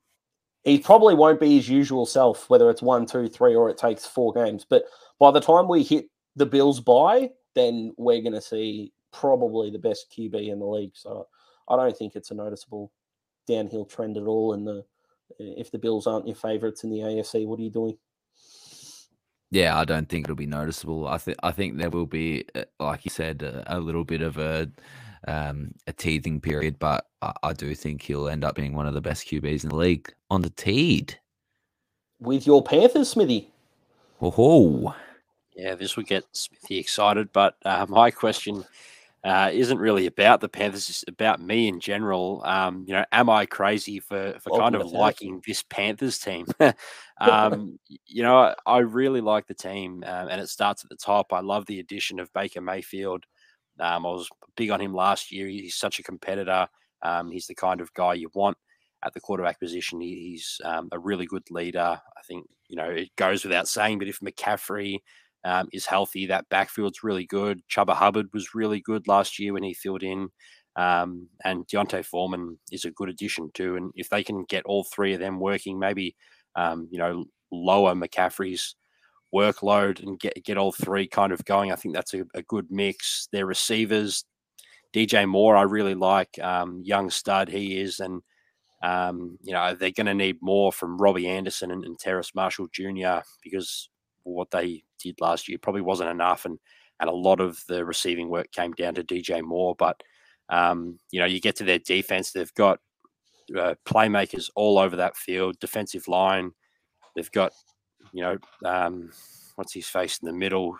he 0.66 0.80
probably 0.80 1.16
won't 1.16 1.40
be 1.40 1.56
his 1.56 1.70
usual 1.70 2.06
self, 2.06 2.50
whether 2.50 2.70
it's 2.70 2.82
one, 2.82 3.06
two, 3.06 3.30
three, 3.30 3.56
or 3.56 3.70
it 3.70 3.78
takes 3.78 4.06
four 4.06 4.34
games. 4.34 4.66
But 4.70 4.84
by 5.18 5.32
the 5.32 5.40
time 5.40 5.70
we 5.70 5.82
hit 5.82 6.10
the 6.36 6.46
Bills 6.46 6.82
by, 6.82 7.32
then 7.58 7.94
we're 7.98 8.22
going 8.22 8.34
to 8.34 8.42
see 8.42 8.92
probably 9.12 9.70
the 9.72 9.80
best 9.80 10.14
QB 10.16 10.50
in 10.50 10.60
the 10.60 10.66
league. 10.66 10.92
So 10.94 11.28
I 11.68 11.76
don't 11.76 11.98
think 11.98 12.16
it's 12.16 12.32
a 12.32 12.36
noticeable 12.36 12.92
downhill 13.48 13.86
trend 13.86 14.18
at 14.18 14.24
all. 14.24 14.54
And 14.54 14.68
the 14.68 14.86
if 15.40 15.72
the 15.72 15.80
Bills 15.80 16.08
aren't 16.08 16.28
your 16.28 16.36
favourites 16.36 16.84
in 16.84 16.90
the 16.90 17.00
AFC, 17.00 17.46
what 17.46 17.60
are 17.60 17.64
you 17.64 17.70
doing? 17.70 17.98
Yeah, 19.50 19.78
I 19.78 19.86
don't 19.86 20.10
think 20.10 20.26
it'll 20.26 20.36
be 20.36 20.46
noticeable. 20.46 21.08
I 21.08 21.18
think 21.18 21.38
I 21.42 21.52
think 21.52 21.78
there 21.78 21.90
will 21.90 22.06
be, 22.06 22.46
uh, 22.54 22.64
like 22.80 23.06
you 23.06 23.12
said, 23.12 23.44
a, 23.44 23.78
a 23.78 23.80
little 23.80 24.04
bit 24.04 24.22
of 24.22 24.38
a 24.38 24.70
um, 25.28 25.72
a 25.88 25.94
teething 25.94 26.42
period, 26.42 26.80
but 26.80 27.08
I, 27.22 27.34
I, 27.44 27.54
do 27.54 27.74
think 27.74 28.02
he'll 28.02 28.30
end 28.30 28.44
up 28.44 28.56
being 28.56 28.74
one 28.74 28.88
of 28.88 28.94
the 28.94 29.02
best 29.02 29.28
QBs 29.28 29.64
in 29.64 29.70
the 29.70 29.76
league 29.76 30.14
on 30.30 30.42
the 30.42 30.50
teed. 30.52 31.20
With 32.20 32.46
your 32.48 32.64
Panthers, 32.64 33.10
Smithy. 33.10 33.52
Oh, 34.22 34.96
yeah, 35.58 35.74
this 35.74 35.98
will 35.98 36.04
get 36.04 36.24
Smithy 36.34 36.78
excited. 36.78 37.34
But 37.34 37.56
uh, 37.66 37.88
my 37.90 38.12
question 38.12 38.64
uh, 39.24 39.50
isn't 39.52 39.80
really 39.80 40.06
about 40.06 40.40
the 40.40 40.48
Panthers; 40.48 40.88
it's 40.90 41.04
about 41.08 41.42
me 41.42 41.68
in 41.68 41.80
general. 41.80 42.44
Um, 42.46 42.86
you 42.88 42.94
know, 42.94 43.04
am 43.12 43.30
I 43.30 43.48
crazy 43.48 44.00
for 44.00 44.38
for 44.40 44.60
kind 44.60 44.76
of 44.76 44.86
liking 44.92 45.42
this 45.46 45.64
Panthers 45.64 46.20
team? 46.20 46.46
um, 47.20 47.80
you 48.06 48.22
know, 48.22 48.38
I, 48.38 48.56
I, 48.68 48.78
really 48.80 49.20
like 49.20 49.48
the 49.48 49.56
team, 49.56 50.04
um, 50.06 50.28
and 50.30 50.40
it 50.40 50.48
starts 50.48 50.84
at 50.84 50.90
the 50.92 50.96
top. 50.96 51.34
I 51.34 51.40
love 51.40 51.66
the 51.66 51.80
addition 51.80 52.20
of 52.20 52.32
Baker 52.34 52.62
Mayfield. 52.62 53.26
Um, 53.80 54.06
I 54.06 54.10
was 54.10 54.30
big 54.56 54.70
on 54.70 54.80
him 54.80 54.94
last 54.94 55.32
year. 55.32 55.48
He's 55.48 55.76
such 55.76 55.98
a 55.98 56.04
competitor. 56.04 56.68
Um, 57.02 57.32
he's 57.32 57.48
the 57.48 57.56
kind 57.56 57.82
of 57.82 57.94
guy 57.96 58.14
you 58.14 58.30
want 58.36 58.58
at 59.04 59.14
the 59.14 59.20
quarterback 59.20 59.60
position. 59.60 60.02
He, 60.02 60.30
he's 60.30 60.62
um, 60.64 60.90
a 60.92 61.00
really 61.00 61.26
good 61.26 61.50
leader. 61.50 62.00
I 62.16 62.22
think 62.28 62.46
you 62.68 62.76
know 62.76 62.90
it 62.90 63.16
goes 63.16 63.44
without 63.44 63.68
saying, 63.68 63.98
but 63.98 64.08
if 64.08 64.20
McCaffrey 64.20 65.00
um, 65.48 65.70
is 65.72 65.86
healthy. 65.86 66.26
That 66.26 66.50
backfield's 66.50 67.04
really 67.04 67.26
good. 67.26 67.62
Chuba 67.70 67.96
Hubbard 67.96 68.28
was 68.34 68.54
really 68.54 68.82
good 68.82 69.08
last 69.08 69.40
year 69.40 69.54
when 69.54 69.64
he 69.64 69.74
filled 69.74 70.04
in. 70.04 70.28
Um, 70.76 71.30
and 71.46 71.66
D'Onta 71.68 72.06
Foreman 72.06 72.60
is 72.72 72.84
a 72.84 72.92
good 72.92 73.10
addition 73.10 73.50
too. 73.54 73.78
And 73.78 73.92
if 73.96 74.10
they 74.10 74.24
can 74.24 74.44
get 74.44 74.66
all 74.66 74.84
three 74.84 75.14
of 75.14 75.22
them 75.22 75.40
working, 75.40 75.80
maybe 75.80 76.16
um, 76.56 76.88
you 76.92 77.00
know 77.00 77.26
lower 77.52 77.96
McCaffrey's 77.96 78.76
workload 79.34 80.04
and 80.04 80.20
get 80.20 80.44
get 80.44 80.58
all 80.58 80.74
three 80.74 81.08
kind 81.08 81.32
of 81.32 81.44
going, 81.46 81.72
I 81.72 81.76
think 81.76 81.96
that's 81.96 82.14
a, 82.14 82.26
a 82.36 82.44
good 82.44 82.68
mix. 82.70 83.30
Their 83.32 83.46
receivers, 83.46 84.26
DJ 84.94 85.28
Moore, 85.28 85.56
I 85.56 85.64
really 85.64 85.96
like. 85.96 86.38
Um, 86.40 86.82
young 86.84 87.10
stud 87.10 87.48
he 87.48 87.80
is, 87.80 88.02
and 88.02 88.22
um, 88.84 89.38
you 89.42 89.54
know 89.54 89.74
they're 89.74 89.92
going 89.92 90.08
to 90.08 90.14
need 90.14 90.38
more 90.42 90.74
from 90.74 90.98
Robbie 90.98 91.28
Anderson 91.28 91.72
and, 91.72 91.86
and 91.86 91.98
Terrace 91.98 92.36
Marshall 92.36 92.68
Jr. 92.74 93.20
because 93.42 93.90
what 94.34 94.52
they 94.52 94.84
did 95.00 95.20
last 95.22 95.48
year 95.48 95.58
probably 95.62 95.82
wasn't 95.82 96.10
enough, 96.10 96.46
and 96.46 96.60
and 97.00 97.10
a 97.10 97.14
lot 97.14 97.40
of 97.40 97.64
the 97.68 97.86
receiving 97.86 98.30
work 98.30 98.52
came 98.52 98.74
down 98.74 98.96
to 98.96 99.04
DJ 99.04 99.42
Moore. 99.42 99.76
But 99.78 100.02
um, 100.50 100.98
you 101.12 101.20
know, 101.20 101.26
you 101.26 101.40
get 101.40 101.56
to 101.58 101.64
their 101.64 101.80
defense, 101.80 102.32
they've 102.32 102.54
got 102.54 102.80
uh, 103.58 103.76
playmakers 103.86 104.50
all 104.56 104.78
over 104.78 104.96
that 104.98 105.16
field, 105.16 105.60
defensive 105.60 106.08
line. 106.08 106.52
They've 107.16 107.32
got 107.32 107.54
you 108.14 108.22
know 108.22 108.38
um, 108.66 109.12
what's 109.56 109.74
his 109.74 109.88
face 109.88 110.20
in 110.20 110.28
the 110.28 110.34
middle, 110.34 110.78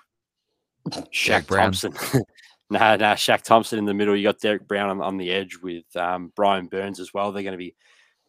Shaq 0.90 1.48
Thompson. 1.48 1.94
no, 2.14 2.22
nah, 2.80 2.96
nah, 2.96 3.16
Shaq 3.16 3.42
Thompson 3.44 3.80
in 3.80 3.86
the 3.86 3.94
middle. 3.94 4.16
You 4.16 4.24
got 4.24 4.40
Derek 4.40 4.68
Brown 4.68 4.90
on, 4.90 5.02
on 5.02 5.18
the 5.18 5.32
edge 5.32 5.58
with 5.62 5.86
um, 5.96 6.32
Brian 6.36 6.68
Burns 6.68 7.00
as 7.00 7.14
well. 7.14 7.32
They're 7.32 7.44
going 7.44 7.54
to 7.54 7.58
be 7.58 7.76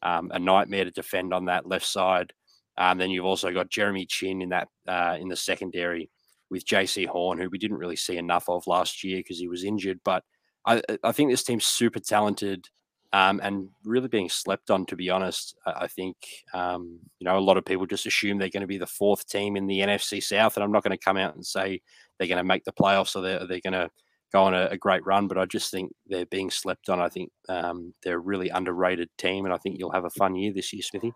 um, 0.02 0.30
a 0.32 0.38
nightmare 0.38 0.84
to 0.84 0.90
defend 0.90 1.32
on 1.34 1.46
that 1.46 1.66
left 1.66 1.86
side. 1.86 2.32
Um, 2.78 2.96
then 2.96 3.10
you've 3.10 3.24
also 3.24 3.52
got 3.52 3.70
Jeremy 3.70 4.06
Chinn 4.06 4.40
in 4.40 4.50
that 4.50 4.68
uh, 4.86 5.16
in 5.20 5.28
the 5.28 5.36
secondary 5.36 6.10
with 6.48 6.64
Jaycee 6.64 7.06
Horn, 7.06 7.38
who 7.38 7.50
we 7.50 7.58
didn't 7.58 7.76
really 7.76 7.96
see 7.96 8.16
enough 8.16 8.48
of 8.48 8.66
last 8.66 9.04
year 9.04 9.18
because 9.18 9.38
he 9.38 9.48
was 9.48 9.64
injured. 9.64 10.00
But 10.04 10.22
I, 10.64 10.80
I, 11.02 11.12
think 11.12 11.30
this 11.30 11.42
team's 11.42 11.64
super 11.64 11.98
talented 11.98 12.68
um, 13.12 13.40
and 13.42 13.68
really 13.84 14.08
being 14.08 14.28
slept 14.28 14.70
on. 14.70 14.86
To 14.86 14.96
be 14.96 15.10
honest, 15.10 15.56
I, 15.66 15.72
I 15.72 15.86
think 15.88 16.16
um, 16.54 17.00
you 17.18 17.24
know 17.24 17.36
a 17.36 17.40
lot 17.40 17.56
of 17.56 17.64
people 17.64 17.84
just 17.84 18.06
assume 18.06 18.38
they're 18.38 18.48
going 18.48 18.60
to 18.60 18.68
be 18.68 18.78
the 18.78 18.86
fourth 18.86 19.26
team 19.26 19.56
in 19.56 19.66
the 19.66 19.80
NFC 19.80 20.22
South, 20.22 20.56
and 20.56 20.62
I'm 20.62 20.72
not 20.72 20.84
going 20.84 20.96
to 20.96 21.04
come 21.04 21.16
out 21.16 21.34
and 21.34 21.44
say 21.44 21.80
they're 22.18 22.28
going 22.28 22.38
to 22.38 22.44
make 22.44 22.64
the 22.64 22.72
playoffs 22.72 23.16
or 23.16 23.22
they're 23.22 23.46
they're 23.46 23.60
going 23.60 23.72
to 23.72 23.90
go 24.32 24.44
on 24.44 24.54
a, 24.54 24.66
a, 24.66 24.76
great 24.76 25.04
run. 25.04 25.26
But 25.26 25.38
I 25.38 25.46
just 25.46 25.72
think 25.72 25.90
they're 26.06 26.26
being 26.26 26.50
slept 26.50 26.88
on. 26.90 27.00
I 27.00 27.08
think 27.08 27.32
um, 27.48 27.92
they're 28.04 28.18
a 28.18 28.20
really 28.20 28.50
underrated 28.50 29.08
team, 29.18 29.46
and 29.46 29.52
I 29.54 29.58
think 29.58 29.78
you'll 29.78 29.90
have 29.90 30.04
a 30.04 30.10
fun 30.10 30.36
year 30.36 30.52
this 30.52 30.72
year, 30.72 30.82
Smithy. 30.82 31.12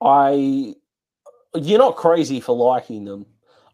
I 0.00 0.74
you're 1.54 1.78
not 1.78 1.96
crazy 1.96 2.40
for 2.40 2.56
liking 2.56 3.04
them. 3.04 3.26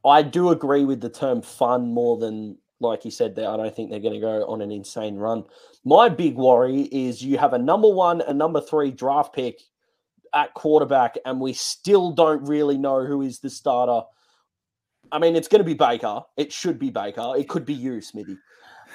I 0.05 0.23
do 0.23 0.51
agree 0.51 0.85
with 0.85 1.01
the 1.01 1.11
term 1.11 1.43
fun 1.43 1.93
more 1.93 2.19
than 2.19 2.59
like 2.81 3.05
you 3.05 3.11
said 3.11 3.35
there. 3.35 3.49
I 3.49 3.57
don't 3.57 3.75
think 3.75 3.91
they're 3.91 4.01
going 4.01 4.15
to 4.15 4.21
go 4.21 4.47
on 4.47 4.61
an 4.61 4.71
insane 4.71 5.17
run. 5.17 5.45
My 5.85 6.09
big 6.09 6.37
worry 6.37 6.83
is 6.83 7.23
you 7.23 7.39
have 7.39 7.53
a 7.53 7.59
number 7.59 7.89
one, 7.89 8.21
a 8.21 8.35
number 8.35 8.61
three 8.61 8.91
draft 8.91 9.35
pick 9.35 9.61
at 10.35 10.55
quarterback, 10.55 11.17
and 11.25 11.41
we 11.41 11.53
still 11.53 12.13
don't 12.13 12.47
really 12.47 12.77
know 12.77 13.05
who 13.05 13.23
is 13.23 13.41
the 13.41 13.51
starter. 13.51 14.07
I 15.11 15.19
mean, 15.19 15.37
it's 15.37 15.49
going 15.49 15.61
to 15.61 15.65
be 15.65 15.75
Baker. 15.75 16.23
It 16.37 16.53
should 16.53 16.79
be 16.79 16.91
Baker. 16.91 17.33
It 17.37 17.49
could 17.49 17.65
be 17.65 17.75
you, 17.75 18.01
Smithy, 18.01 18.37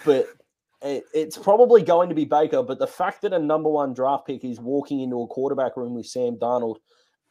but 0.05 0.27
it, 0.81 1.05
it's 1.13 1.37
probably 1.37 1.81
going 1.81 2.09
to 2.09 2.15
be 2.15 2.25
Baker. 2.25 2.61
But 2.61 2.79
the 2.79 2.87
fact 2.87 3.21
that 3.23 3.33
a 3.33 3.39
number 3.39 3.69
one 3.69 3.93
draft 3.93 4.27
pick 4.27 4.43
is 4.43 4.59
walking 4.59 5.01
into 5.01 5.21
a 5.21 5.27
quarterback 5.27 5.77
room 5.77 5.95
with 5.95 6.05
Sam 6.05 6.35
Darnold, 6.35 6.77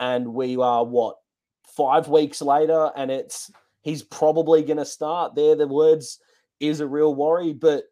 and 0.00 0.34
we 0.34 0.56
are 0.56 0.84
what 0.84 1.16
five 1.76 2.08
weeks 2.08 2.42
later, 2.42 2.90
and 2.96 3.10
it's 3.10 3.50
he's 3.82 4.02
probably 4.02 4.62
going 4.62 4.78
to 4.78 4.84
start. 4.84 5.34
There, 5.34 5.54
the 5.54 5.68
words 5.68 6.18
is 6.58 6.80
a 6.80 6.86
real 6.86 7.14
worry, 7.14 7.52
but 7.52 7.84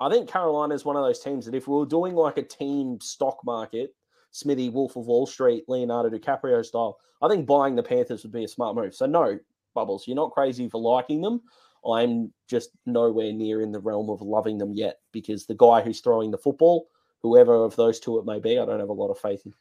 I 0.00 0.10
think 0.10 0.28
Carolina 0.28 0.74
is 0.74 0.84
one 0.84 0.96
of 0.96 1.04
those 1.04 1.20
teams 1.20 1.46
that 1.46 1.54
if 1.54 1.66
we 1.66 1.76
were 1.76 1.86
doing 1.86 2.14
like 2.14 2.38
a 2.38 2.42
team 2.42 2.98
stock 3.00 3.38
market, 3.44 3.94
Smithy, 4.30 4.68
Wolf 4.68 4.96
of 4.96 5.06
Wall 5.06 5.26
Street, 5.26 5.64
Leonardo 5.68 6.16
DiCaprio 6.16 6.64
style, 6.64 6.98
I 7.22 7.28
think 7.28 7.46
buying 7.46 7.74
the 7.74 7.82
Panthers 7.82 8.22
would 8.22 8.32
be 8.32 8.44
a 8.44 8.48
smart 8.48 8.76
move. 8.76 8.94
So 8.94 9.06
no, 9.06 9.38
Bubbles, 9.74 10.06
you're 10.06 10.16
not 10.16 10.32
crazy 10.32 10.68
for 10.68 10.80
liking 10.80 11.20
them. 11.20 11.40
I'm 11.86 12.32
just 12.48 12.70
nowhere 12.86 13.32
near 13.32 13.60
in 13.60 13.72
the 13.72 13.80
realm 13.80 14.08
of 14.10 14.22
loving 14.22 14.58
them 14.58 14.72
yet 14.72 15.00
because 15.12 15.46
the 15.46 15.54
guy 15.54 15.82
who's 15.82 16.00
throwing 16.00 16.30
the 16.30 16.38
football, 16.38 16.88
whoever 17.22 17.54
of 17.54 17.76
those 17.76 18.00
two 18.00 18.18
it 18.18 18.24
may 18.24 18.38
be, 18.38 18.58
I 18.58 18.64
don't 18.64 18.80
have 18.80 18.88
a 18.88 18.92
lot 18.92 19.10
of 19.10 19.18
faith 19.18 19.42
in. 19.44 19.52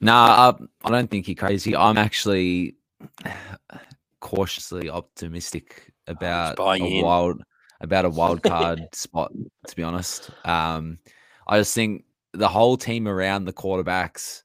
Nah, 0.00 0.52
I 0.84 0.90
don't 0.90 1.10
think 1.10 1.26
you're 1.26 1.34
crazy. 1.34 1.74
I'm 1.74 1.98
actually 1.98 2.76
cautiously 4.20 4.88
optimistic 4.88 5.92
about 6.06 6.58
a 6.58 6.74
in. 6.74 7.04
wild 7.04 7.42
about 7.80 8.04
a 8.04 8.10
wild 8.10 8.42
card 8.44 8.80
spot. 8.92 9.32
To 9.66 9.76
be 9.76 9.82
honest, 9.82 10.30
um, 10.44 10.98
I 11.46 11.58
just 11.58 11.74
think 11.74 12.04
the 12.32 12.48
whole 12.48 12.76
team 12.76 13.08
around 13.08 13.44
the 13.44 13.52
quarterbacks 13.52 14.42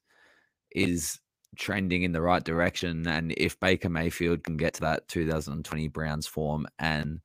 is 0.71 1.19
trending 1.55 2.03
in 2.03 2.13
the 2.13 2.21
right 2.21 2.43
direction, 2.43 3.07
and 3.07 3.33
if 3.37 3.59
Baker 3.59 3.89
Mayfield 3.89 4.43
can 4.43 4.57
get 4.57 4.73
to 4.75 4.81
that 4.81 5.07
2020 5.07 5.87
Browns 5.89 6.25
form 6.25 6.65
and 6.79 7.19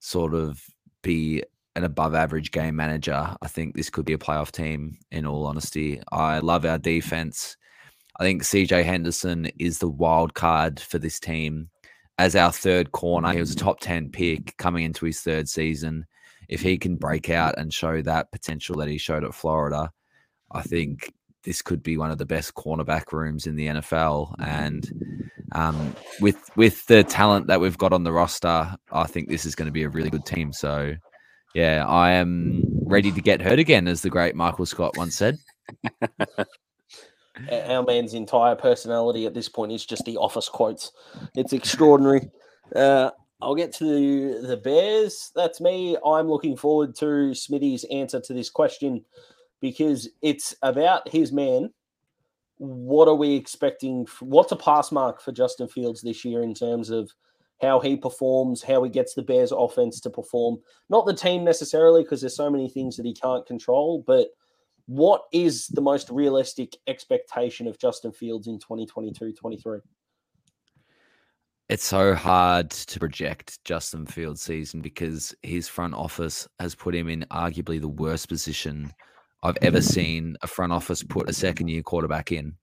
sort 0.00 0.34
of 0.34 0.62
be 1.02 1.42
an 1.76 1.84
above 1.84 2.14
average 2.14 2.50
game 2.50 2.76
manager, 2.76 3.34
I 3.40 3.48
think 3.48 3.74
this 3.74 3.88
could 3.88 4.04
be 4.04 4.12
a 4.12 4.18
playoff 4.18 4.50
team. 4.50 4.98
In 5.10 5.24
all 5.24 5.46
honesty, 5.46 6.02
I 6.12 6.40
love 6.40 6.66
our 6.66 6.78
defense. 6.78 7.56
I 8.20 8.24
think 8.24 8.42
CJ 8.42 8.84
Henderson 8.84 9.46
is 9.58 9.78
the 9.78 9.88
wild 9.88 10.34
card 10.34 10.78
for 10.78 10.98
this 10.98 11.18
team 11.18 11.70
as 12.18 12.36
our 12.36 12.52
third 12.52 12.92
corner. 12.92 13.32
He 13.32 13.40
was 13.40 13.52
a 13.52 13.56
top 13.56 13.80
10 13.80 14.10
pick 14.10 14.54
coming 14.58 14.84
into 14.84 15.06
his 15.06 15.20
third 15.20 15.48
season. 15.48 16.04
If 16.46 16.60
he 16.60 16.76
can 16.76 16.96
break 16.96 17.30
out 17.30 17.56
and 17.56 17.72
show 17.72 18.02
that 18.02 18.30
potential 18.30 18.76
that 18.76 18.88
he 18.88 18.98
showed 18.98 19.24
at 19.24 19.34
Florida, 19.34 19.90
I 20.52 20.60
think 20.60 21.14
this 21.44 21.62
could 21.62 21.82
be 21.82 21.96
one 21.96 22.10
of 22.10 22.18
the 22.18 22.26
best 22.26 22.52
cornerback 22.54 23.10
rooms 23.12 23.46
in 23.46 23.56
the 23.56 23.68
NFL. 23.68 24.34
And 24.38 25.24
um, 25.52 25.96
with 26.20 26.36
with 26.56 26.84
the 26.88 27.02
talent 27.02 27.46
that 27.46 27.62
we've 27.62 27.78
got 27.78 27.94
on 27.94 28.04
the 28.04 28.12
roster, 28.12 28.76
I 28.92 29.06
think 29.06 29.30
this 29.30 29.46
is 29.46 29.54
going 29.54 29.66
to 29.66 29.72
be 29.72 29.84
a 29.84 29.88
really 29.88 30.10
good 30.10 30.26
team. 30.26 30.52
So, 30.52 30.94
yeah, 31.54 31.86
I 31.88 32.10
am 32.10 32.64
ready 32.84 33.12
to 33.12 33.20
get 33.22 33.40
hurt 33.40 33.58
again, 33.58 33.88
as 33.88 34.02
the 34.02 34.10
great 34.10 34.34
Michael 34.34 34.66
Scott 34.66 34.98
once 34.98 35.16
said. 35.16 35.38
our 37.50 37.82
man's 37.82 38.14
entire 38.14 38.56
personality 38.56 39.26
at 39.26 39.34
this 39.34 39.48
point 39.48 39.72
is 39.72 39.86
just 39.86 40.04
the 40.04 40.16
office 40.16 40.48
quotes. 40.48 40.92
It's 41.34 41.52
extraordinary. 41.52 42.28
Uh, 42.74 43.10
I'll 43.42 43.54
get 43.54 43.72
to 43.74 44.40
the 44.42 44.56
Bears. 44.56 45.32
That's 45.34 45.60
me. 45.60 45.96
I'm 46.04 46.28
looking 46.28 46.56
forward 46.56 46.94
to 46.96 47.34
Smithy's 47.34 47.84
answer 47.84 48.20
to 48.20 48.34
this 48.34 48.50
question 48.50 49.04
because 49.60 50.08
it's 50.22 50.54
about 50.62 51.08
his 51.08 51.32
man. 51.32 51.70
What 52.58 53.08
are 53.08 53.14
we 53.14 53.34
expecting? 53.34 54.06
What's 54.20 54.52
a 54.52 54.56
pass 54.56 54.92
mark 54.92 55.22
for 55.22 55.32
Justin 55.32 55.68
Fields 55.68 56.02
this 56.02 56.24
year 56.24 56.42
in 56.42 56.52
terms 56.52 56.90
of 56.90 57.10
how 57.62 57.80
he 57.80 57.96
performs, 57.96 58.62
how 58.62 58.82
he 58.82 58.90
gets 58.90 59.14
the 59.14 59.22
Bears 59.22 59.52
offense 59.52 60.00
to 60.00 60.10
perform? 60.10 60.58
Not 60.90 61.06
the 61.06 61.14
team 61.14 61.42
necessarily, 61.42 62.02
because 62.02 62.20
there's 62.20 62.36
so 62.36 62.50
many 62.50 62.68
things 62.68 62.96
that 62.96 63.06
he 63.06 63.14
can't 63.14 63.46
control, 63.46 64.04
but 64.06 64.28
what 64.90 65.26
is 65.30 65.68
the 65.68 65.80
most 65.80 66.10
realistic 66.10 66.76
expectation 66.88 67.68
of 67.68 67.78
Justin 67.78 68.10
Fields 68.10 68.48
in 68.48 68.58
2022 68.58 69.32
23? 69.32 69.78
It's 71.68 71.84
so 71.84 72.12
hard 72.12 72.70
to 72.70 72.98
project 72.98 73.64
Justin 73.64 74.04
Fields' 74.04 74.42
season 74.42 74.80
because 74.80 75.32
his 75.42 75.68
front 75.68 75.94
office 75.94 76.48
has 76.58 76.74
put 76.74 76.92
him 76.92 77.08
in 77.08 77.24
arguably 77.30 77.80
the 77.80 77.86
worst 77.86 78.28
position 78.28 78.92
I've 79.44 79.58
ever 79.62 79.80
seen 79.80 80.36
a 80.42 80.48
front 80.48 80.72
office 80.72 81.04
put 81.04 81.30
a 81.30 81.32
second 81.32 81.68
year 81.68 81.84
quarterback 81.84 82.32
in. 82.32 82.56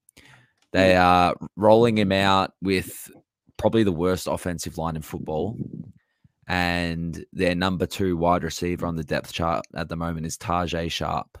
They 0.74 0.96
are 0.96 1.34
rolling 1.56 1.96
him 1.96 2.12
out 2.12 2.52
with 2.60 3.10
probably 3.56 3.84
the 3.84 3.90
worst 3.90 4.26
offensive 4.26 4.76
line 4.76 4.96
in 4.96 5.02
football. 5.02 5.56
And 6.46 7.24
their 7.32 7.54
number 7.54 7.86
two 7.86 8.18
wide 8.18 8.44
receiver 8.44 8.84
on 8.84 8.96
the 8.96 9.04
depth 9.04 9.32
chart 9.32 9.64
at 9.74 9.88
the 9.88 9.96
moment 9.96 10.26
is 10.26 10.36
Tajaé 10.36 10.90
Sharpe 10.90 11.38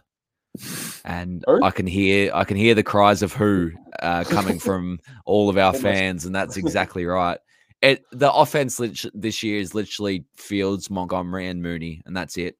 and? 1.04 1.44
I 1.62 1.70
can 1.70 1.86
hear 1.86 2.30
I 2.34 2.44
can 2.44 2.56
hear 2.56 2.74
the 2.74 2.82
cries 2.82 3.22
of 3.22 3.32
who 3.32 3.72
uh, 4.00 4.24
coming 4.28 4.58
from 4.58 5.00
all 5.24 5.48
of 5.48 5.58
our 5.58 5.72
fans, 5.72 6.24
and 6.24 6.34
that's 6.34 6.56
exactly 6.58 7.04
right. 7.04 7.38
It 7.80 8.04
the 8.10 8.32
offense 8.32 8.80
this 9.14 9.42
year 9.42 9.60
is 9.60 9.74
literally 9.74 10.24
Fields, 10.36 10.90
Montgomery, 10.90 11.46
and 11.48 11.62
Mooney, 11.62 12.02
and 12.06 12.16
that's 12.16 12.36
it. 12.36 12.56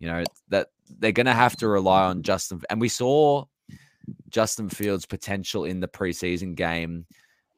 You 0.00 0.08
know 0.08 0.24
that 0.48 0.68
they're 0.98 1.12
going 1.12 1.26
to 1.26 1.32
have 1.32 1.56
to 1.56 1.68
rely 1.68 2.04
on 2.04 2.22
Justin, 2.22 2.60
and 2.70 2.80
we 2.80 2.88
saw 2.88 3.44
Justin 4.28 4.68
Fields' 4.68 5.06
potential 5.06 5.64
in 5.64 5.80
the 5.80 5.88
preseason 5.88 6.54
game 6.54 7.06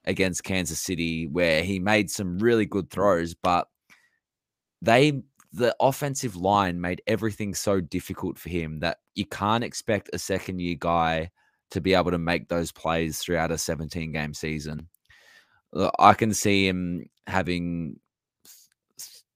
against 0.05 0.45
Kansas 0.45 0.81
City, 0.81 1.27
where 1.27 1.63
he 1.63 1.79
made 1.79 2.11
some 2.11 2.39
really 2.39 2.67
good 2.67 2.91
throws, 2.91 3.35
but 3.35 3.69
they 4.83 5.23
the 5.53 5.75
offensive 5.81 6.37
line 6.37 6.81
made 6.81 7.03
everything 7.07 7.55
so 7.55 7.81
difficult 7.81 8.39
for 8.39 8.49
him 8.49 8.81
that 8.81 8.99
you 9.15 9.27
can't 9.27 9.65
expect 9.65 10.11
a 10.13 10.19
second 10.19 10.61
year 10.61 10.77
guy 10.79 11.31
to 11.71 11.81
be 11.81 11.95
able 11.95 12.11
to 12.11 12.19
make 12.19 12.49
those 12.49 12.73
plays 12.73 13.19
throughout 13.19 13.51
a 13.51 13.59
17 13.59 14.13
game 14.13 14.35
season. 14.35 14.89
Uh, 15.75 15.91
I 15.99 16.15
can 16.15 16.35
see 16.35 16.67
him 16.67 17.05
having 17.27 17.99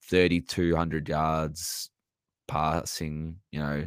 3,200 0.08 1.08
yards 1.08 1.90
passing, 2.46 3.36
you 3.50 3.60
know, 3.60 3.86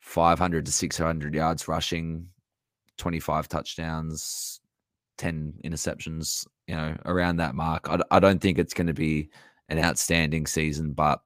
500 0.00 0.66
to 0.66 0.72
600 0.72 1.34
yards 1.34 1.68
rushing, 1.68 2.28
25 2.98 3.48
touchdowns, 3.48 4.60
10 5.18 5.54
interceptions, 5.64 6.46
you 6.66 6.74
know, 6.74 6.96
around 7.06 7.36
that 7.36 7.54
mark. 7.54 7.88
I, 7.88 7.98
I 8.10 8.20
don't 8.20 8.40
think 8.40 8.58
it's 8.58 8.74
going 8.74 8.86
to 8.86 8.94
be 8.94 9.30
an 9.68 9.78
outstanding 9.78 10.46
season, 10.46 10.92
but 10.92 11.20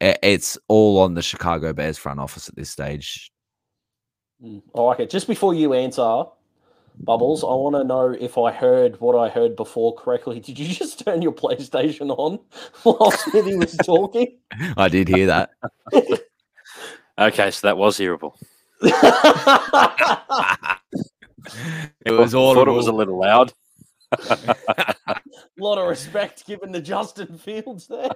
it's 0.00 0.58
all 0.68 1.00
on 1.00 1.14
the 1.14 1.22
Chicago 1.22 1.72
Bears 1.72 1.98
front 1.98 2.20
office 2.20 2.48
at 2.48 2.56
this 2.56 2.70
stage. 2.70 3.30
Mm, 4.42 4.62
I 4.74 4.80
like 4.80 5.00
it. 5.00 5.10
Just 5.10 5.26
before 5.26 5.54
you 5.54 5.74
answer, 5.74 6.24
Bubbles, 7.02 7.44
I 7.44 7.48
want 7.48 7.76
to 7.76 7.84
know 7.84 8.10
if 8.10 8.38
I 8.38 8.52
heard 8.52 9.00
what 9.00 9.16
I 9.16 9.28
heard 9.28 9.56
before 9.56 9.94
correctly. 9.94 10.40
Did 10.40 10.58
you 10.58 10.68
just 10.74 11.04
turn 11.04 11.22
your 11.22 11.32
PlayStation 11.32 12.14
on 12.16 12.38
while 12.82 13.10
Smithy 13.10 13.56
was 13.56 13.76
talking? 13.84 14.38
I 14.76 14.88
did 14.88 15.08
hear 15.08 15.26
that. 15.26 15.50
okay, 17.18 17.50
so 17.50 17.66
that 17.66 17.76
was 17.76 17.98
hearable. 17.98 18.34
it 18.82 18.94
was 22.06 22.34
all. 22.34 22.54
Thought 22.54 22.68
it 22.68 22.72
was 22.72 22.86
a 22.86 22.92
little 22.92 23.18
loud. 23.18 23.52
A 24.12 25.16
lot 25.58 25.78
of 25.78 25.88
respect 25.88 26.46
given 26.46 26.72
to 26.72 26.80
Justin 26.80 27.38
Fields 27.38 27.86
there. 27.86 28.10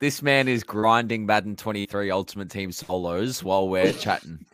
This 0.00 0.22
man 0.22 0.48
is 0.48 0.64
grinding 0.64 1.26
Madden 1.26 1.56
23 1.56 2.10
Ultimate 2.10 2.50
Team 2.50 2.72
solos 2.72 3.42
while 3.42 3.68
we're 3.68 3.92
chatting. 3.92 4.44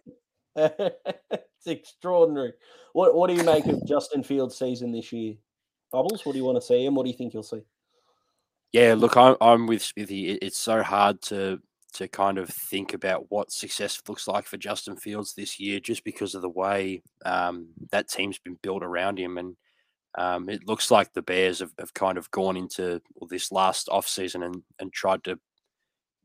it's 0.56 1.66
extraordinary. 1.66 2.52
What 2.92 3.14
What 3.14 3.28
do 3.28 3.34
you 3.34 3.44
make 3.44 3.66
of 3.66 3.84
Justin 3.86 4.22
Fields' 4.22 4.58
season 4.58 4.92
this 4.92 5.12
year? 5.12 5.34
Bubbles, 5.92 6.24
what 6.24 6.32
do 6.32 6.38
you 6.38 6.44
want 6.44 6.56
to 6.56 6.62
see 6.62 6.86
and 6.86 6.94
what 6.94 7.04
do 7.04 7.10
you 7.10 7.16
think 7.16 7.34
you'll 7.34 7.42
see? 7.42 7.62
Yeah, 8.72 8.94
look, 8.96 9.16
I'm, 9.16 9.36
I'm 9.40 9.66
with 9.66 9.82
Smithy. 9.82 10.32
It's 10.34 10.58
so 10.58 10.82
hard 10.82 11.20
to 11.22 11.60
to 11.94 12.06
kind 12.06 12.38
of 12.38 12.48
think 12.48 12.94
about 12.94 13.26
what 13.30 13.50
success 13.50 14.00
looks 14.08 14.28
like 14.28 14.46
for 14.46 14.56
Justin 14.56 14.96
Fields 14.96 15.34
this 15.34 15.58
year, 15.58 15.80
just 15.80 16.04
because 16.04 16.34
of 16.34 16.42
the 16.42 16.48
way 16.48 17.02
um, 17.24 17.68
that 17.90 18.08
team's 18.08 18.38
been 18.38 18.56
built 18.62 18.84
around 18.84 19.18
him. 19.18 19.38
And 19.38 19.56
um, 20.16 20.48
it 20.48 20.66
looks 20.66 20.90
like 20.90 21.12
the 21.12 21.22
Bears 21.22 21.60
have, 21.60 21.72
have 21.78 21.94
kind 21.94 22.18
of 22.18 22.30
gone 22.30 22.56
into 22.56 23.00
this 23.28 23.52
last 23.52 23.88
off 23.88 24.08
season 24.08 24.42
and, 24.42 24.62
and 24.78 24.92
tried 24.92 25.22
to 25.24 25.38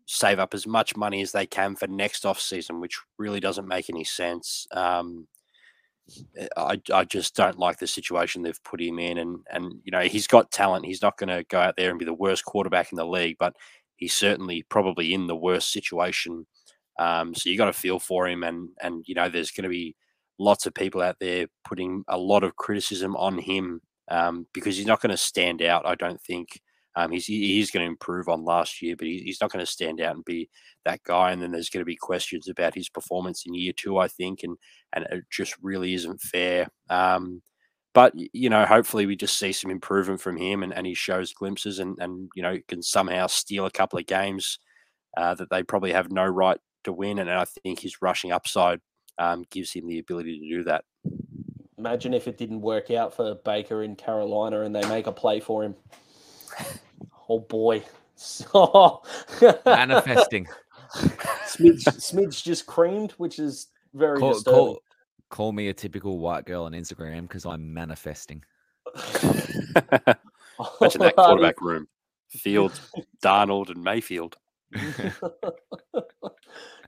save 0.07 0.39
up 0.39 0.53
as 0.53 0.65
much 0.65 0.95
money 0.95 1.21
as 1.21 1.31
they 1.31 1.45
can 1.45 1.75
for 1.75 1.87
next 1.87 2.25
off 2.25 2.39
season, 2.39 2.79
which 2.79 2.99
really 3.17 3.39
doesn't 3.39 3.67
make 3.67 3.89
any 3.89 4.03
sense. 4.03 4.67
Um, 4.71 5.27
eh, 6.37 6.47
I, 6.57 6.81
I 6.93 7.03
just 7.05 7.35
don't 7.35 7.59
like 7.59 7.77
the 7.77 7.87
situation 7.87 8.41
they've 8.41 8.63
put 8.63 8.81
him 8.81 8.99
in, 8.99 9.19
and 9.19 9.39
and 9.51 9.73
you 9.83 9.91
know 9.91 10.01
he's 10.01 10.27
got 10.27 10.51
talent. 10.51 10.85
He's 10.85 11.01
not 11.01 11.17
going 11.17 11.29
to 11.29 11.43
go 11.43 11.59
out 11.59 11.75
there 11.77 11.89
and 11.89 11.99
be 11.99 12.05
the 12.05 12.13
worst 12.13 12.45
quarterback 12.45 12.91
in 12.91 12.97
the 12.97 13.05
league, 13.05 13.37
but 13.39 13.55
he's 13.95 14.13
certainly 14.13 14.63
probably 14.63 15.13
in 15.13 15.27
the 15.27 15.35
worst 15.35 15.71
situation. 15.71 16.45
Um, 16.97 17.35
so 17.35 17.49
you 17.49 17.57
got 17.57 17.65
to 17.65 17.73
feel 17.73 17.99
for 17.99 18.27
him, 18.27 18.43
and 18.43 18.69
and 18.81 19.03
you 19.07 19.15
know 19.15 19.29
there's 19.29 19.51
going 19.51 19.63
to 19.63 19.69
be 19.69 19.95
lots 20.39 20.65
of 20.65 20.73
people 20.73 21.01
out 21.01 21.17
there 21.19 21.47
putting 21.67 22.03
a 22.07 22.17
lot 22.17 22.43
of 22.43 22.55
criticism 22.55 23.15
on 23.15 23.37
him 23.37 23.81
um, 24.09 24.47
because 24.53 24.77
he's 24.77 24.85
not 24.85 25.01
going 25.01 25.11
to 25.11 25.17
stand 25.17 25.61
out. 25.61 25.85
I 25.85 25.95
don't 25.95 26.21
think. 26.21 26.61
Um, 26.97 27.11
he's 27.11 27.25
he's 27.25 27.71
going 27.71 27.85
to 27.85 27.89
improve 27.89 28.29
on 28.29 28.45
last 28.45 28.81
year, 28.81 28.95
but 28.95 29.05
he's 29.05 29.39
not 29.41 29.51
going 29.51 29.63
to 29.63 29.69
stand 29.69 29.99
out 29.99 30.15
and 30.15 30.23
be 30.23 30.49
that 30.85 31.03
guy. 31.03 31.31
And 31.31 31.41
then 31.41 31.51
there's 31.51 31.69
going 31.69 31.81
to 31.81 31.85
be 31.85 31.97
questions 31.97 32.47
about 32.47 32.73
his 32.73 32.87
performance 32.87 33.43
in 33.45 33.53
year 33.53 33.73
two, 33.75 33.97
I 33.97 34.07
think, 34.07 34.43
and 34.43 34.55
and 34.93 35.05
it 35.11 35.25
just 35.29 35.55
really 35.61 35.93
isn't 35.93 36.21
fair. 36.21 36.69
Um, 36.89 37.41
but 37.93 38.13
you 38.15 38.49
know, 38.49 38.65
hopefully 38.65 39.05
we 39.05 39.17
just 39.17 39.37
see 39.37 39.51
some 39.51 39.71
improvement 39.71 40.21
from 40.21 40.37
him, 40.37 40.63
and, 40.63 40.73
and 40.73 40.87
he 40.87 40.93
shows 40.93 41.33
glimpses, 41.33 41.79
and 41.79 41.97
and 41.99 42.29
you 42.33 42.43
know 42.43 42.59
can 42.69 42.81
somehow 42.81 43.27
steal 43.27 43.65
a 43.65 43.71
couple 43.71 43.99
of 43.99 44.05
games 44.05 44.59
uh, 45.17 45.35
that 45.35 45.49
they 45.49 45.63
probably 45.63 45.91
have 45.91 46.11
no 46.11 46.25
right 46.25 46.59
to 46.85 46.93
win. 46.93 47.19
And 47.19 47.29
I 47.29 47.45
think 47.45 47.79
his 47.79 48.01
rushing 48.01 48.31
upside 48.31 48.79
um, 49.17 49.45
gives 49.49 49.73
him 49.73 49.88
the 49.88 49.99
ability 49.99 50.39
to 50.39 50.58
do 50.58 50.63
that. 50.63 50.86
Imagine 51.78 52.13
if 52.13 52.28
it 52.28 52.38
didn't 52.38 52.62
work 52.62 52.91
out 52.91 53.13
for 53.13 53.36
Baker 53.36 53.84
in 53.84 53.95
Carolina 53.95 54.62
and 54.62 54.75
they 54.75 54.88
make 54.88 55.08
a 55.08 55.12
play 55.12 55.39
for 55.39 55.63
him. 55.63 55.75
Oh 57.30 57.39
boy. 57.39 57.84
Manifesting. 59.65 60.47
Smidge, 60.95 61.84
Smidge 61.84 62.43
just 62.43 62.65
creamed, 62.65 63.12
which 63.13 63.39
is 63.39 63.67
very 63.93 64.19
Call, 64.19 64.34
disturbing. 64.34 64.60
call, 64.60 64.80
call 65.30 65.51
me 65.51 65.67
a 65.67 65.73
typical 65.73 66.19
white 66.19 66.45
girl 66.45 66.63
on 66.63 66.71
Instagram 66.71 67.23
because 67.23 67.45
I'm 67.45 67.73
manifesting. 67.73 68.43
Imagine 68.95 69.41
that 69.99 70.19
quarterback 71.15 71.62
room: 71.62 71.88
Fields, 72.30 72.80
Darnold, 73.23 73.69
and 73.69 73.84
Mayfield. 73.84 74.38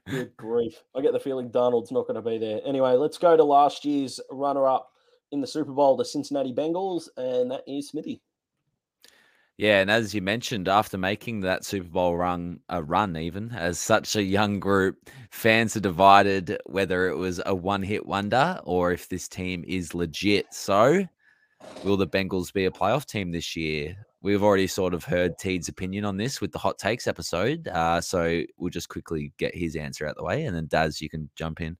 Good 0.10 0.38
grief. 0.38 0.84
I 0.96 1.02
get 1.02 1.14
the 1.14 1.20
feeling 1.20 1.50
Darnold's 1.50 1.92
not 1.92 2.08
going 2.08 2.16
to 2.16 2.22
be 2.22 2.38
there. 2.38 2.62
Anyway, 2.66 2.94
let's 2.94 3.18
go 3.18 3.36
to 3.36 3.44
last 3.44 3.84
year's 3.86 4.20
runner 4.32 4.68
up 4.68 4.92
in 5.32 5.42
the 5.42 5.48
Super 5.48 5.74
Bowl, 5.74 5.98
the 5.98 6.06
Cincinnati 6.06 6.54
Bengals, 6.54 7.10
and 7.18 7.52
that 7.52 7.64
is 7.68 7.90
Smithy. 7.90 8.22
Yeah, 9.58 9.80
and 9.82 9.90
as 9.90 10.14
you 10.14 10.22
mentioned, 10.22 10.68
after 10.68 11.00
making 11.00 11.42
that 11.42 11.66
Super 11.66 11.90
Bowl 11.90 12.16
run, 12.16 12.60
a 12.70 12.84
run 12.84 13.18
even 13.18 13.52
as 13.52 13.80
such 13.80 14.16
a 14.16 14.24
young 14.24 14.60
group, 14.60 15.10
fans 15.32 15.76
are 15.76 15.82
divided 15.82 16.60
whether 16.68 17.08
it 17.10 17.18
was 17.18 17.42
a 17.46 17.56
one-hit 17.56 18.06
wonder 18.06 18.62
or 18.66 18.92
if 18.92 19.10
this 19.10 19.28
team 19.28 19.66
is 19.68 19.96
legit. 19.96 20.46
So, 20.54 21.06
will 21.84 21.98
the 21.98 22.08
Bengals 22.08 22.54
be 22.54 22.66
a 22.66 22.72
playoff 22.72 23.06
team 23.06 23.32
this 23.32 23.56
year? 23.56 23.96
We've 24.22 24.42
already 24.44 24.68
sort 24.68 24.94
of 24.94 25.04
heard 25.04 25.38
Teed's 25.38 25.70
opinion 25.70 26.04
on 26.04 26.18
this 26.18 26.42
with 26.42 26.52
the 26.52 26.58
hot 26.60 26.78
takes 26.80 27.08
episode, 27.08 27.68
uh, 27.68 28.02
so 28.02 28.44
we'll 28.58 28.72
just 28.72 28.90
quickly 28.90 29.32
get 29.38 29.56
his 29.56 29.76
answer 29.76 30.08
out 30.08 30.16
the 30.18 30.24
way, 30.24 30.46
and 30.46 30.56
then 30.56 30.66
Daz, 30.68 31.02
you 31.02 31.10
can 31.10 31.30
jump 31.36 31.62
in. 31.62 31.78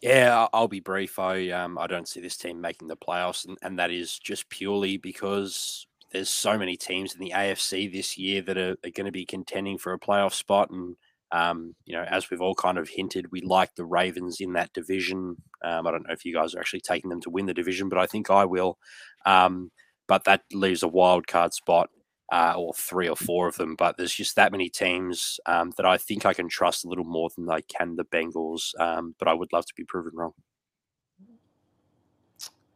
Yeah, 0.00 0.46
I- 0.52 0.56
I'll 0.56 0.68
be 0.68 0.80
brief. 0.80 1.18
I 1.18 1.50
um 1.50 1.76
I 1.78 1.86
don't 1.86 2.06
see 2.08 2.20
this 2.20 2.36
team 2.36 2.60
making 2.60 2.88
the 2.88 2.96
playoffs, 2.96 3.46
and, 3.46 3.58
and 3.62 3.78
that 3.78 3.90
is 3.90 4.18
just 4.18 4.48
purely 4.48 4.96
because 4.96 5.86
there's 6.12 6.28
so 6.28 6.56
many 6.56 6.76
teams 6.76 7.14
in 7.14 7.20
the 7.20 7.32
AFC 7.34 7.92
this 7.92 8.16
year 8.16 8.40
that 8.42 8.56
are, 8.56 8.76
are 8.84 8.90
going 8.90 9.06
to 9.06 9.12
be 9.12 9.26
contending 9.26 9.76
for 9.76 9.92
a 9.92 9.98
playoff 9.98 10.32
spot, 10.32 10.70
and 10.70 10.96
um 11.30 11.74
you 11.84 11.94
know 11.94 12.04
as 12.04 12.30
we've 12.30 12.40
all 12.40 12.54
kind 12.54 12.78
of 12.78 12.88
hinted, 12.88 13.30
we 13.32 13.40
like 13.42 13.74
the 13.74 13.84
Ravens 13.84 14.40
in 14.40 14.52
that 14.54 14.72
division. 14.72 15.36
Um, 15.64 15.86
I 15.86 15.90
don't 15.90 16.06
know 16.06 16.12
if 16.14 16.24
you 16.24 16.32
guys 16.32 16.54
are 16.54 16.60
actually 16.60 16.80
taking 16.80 17.10
them 17.10 17.20
to 17.22 17.30
win 17.30 17.46
the 17.46 17.54
division, 17.54 17.88
but 17.88 17.98
I 17.98 18.06
think 18.06 18.30
I 18.30 18.44
will. 18.44 18.78
Um, 19.26 19.70
but 20.08 20.24
that 20.24 20.42
leaves 20.52 20.82
a 20.82 20.88
wild 20.88 21.26
card 21.26 21.54
spot. 21.54 21.90
Uh, 22.30 22.52
or 22.58 22.74
three 22.74 23.08
or 23.08 23.16
four 23.16 23.48
of 23.48 23.56
them, 23.56 23.74
but 23.74 23.96
there's 23.96 24.12
just 24.12 24.36
that 24.36 24.52
many 24.52 24.68
teams 24.68 25.40
um, 25.46 25.72
that 25.78 25.86
I 25.86 25.96
think 25.96 26.26
I 26.26 26.34
can 26.34 26.46
trust 26.46 26.84
a 26.84 26.88
little 26.88 27.06
more 27.06 27.30
than 27.34 27.48
I 27.48 27.62
can 27.62 27.96
the 27.96 28.04
Bengals. 28.04 28.78
Um, 28.78 29.14
but 29.18 29.28
I 29.28 29.32
would 29.32 29.50
love 29.50 29.64
to 29.64 29.72
be 29.74 29.84
proven 29.84 30.12
wrong. 30.14 30.34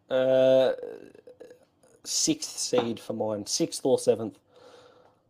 Uh, 0.09 0.73
sixth 2.05 2.59
seed 2.59 2.99
for 2.99 3.13
mine, 3.13 3.47
sixth 3.47 3.85
or 3.85 3.99
seventh. 3.99 4.39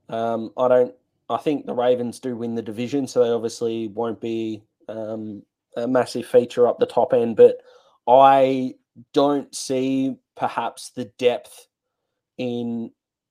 Um, 0.09 0.53
I 0.57 0.69
don't. 0.69 0.95
I 1.29 1.39
think 1.39 1.67
the 1.67 1.75
Ravens 1.75 2.21
do 2.21 2.37
win 2.37 2.55
the 2.55 2.63
division, 2.63 3.07
so 3.07 3.25
they 3.25 3.31
obviously 3.31 3.89
won't 3.89 4.21
be 4.21 4.63
um, 4.89 5.43
a 5.77 5.87
massive 5.87 6.27
feature 6.27 6.69
up 6.69 6.79
the 6.79 6.87
top 6.87 7.13
end. 7.13 7.37
But 7.37 7.59
I 8.07 8.75
don't 9.13 9.53
see 9.55 10.17
perhaps 10.37 10.91
the 10.91 11.07
depth 11.19 11.67
in 12.43 12.91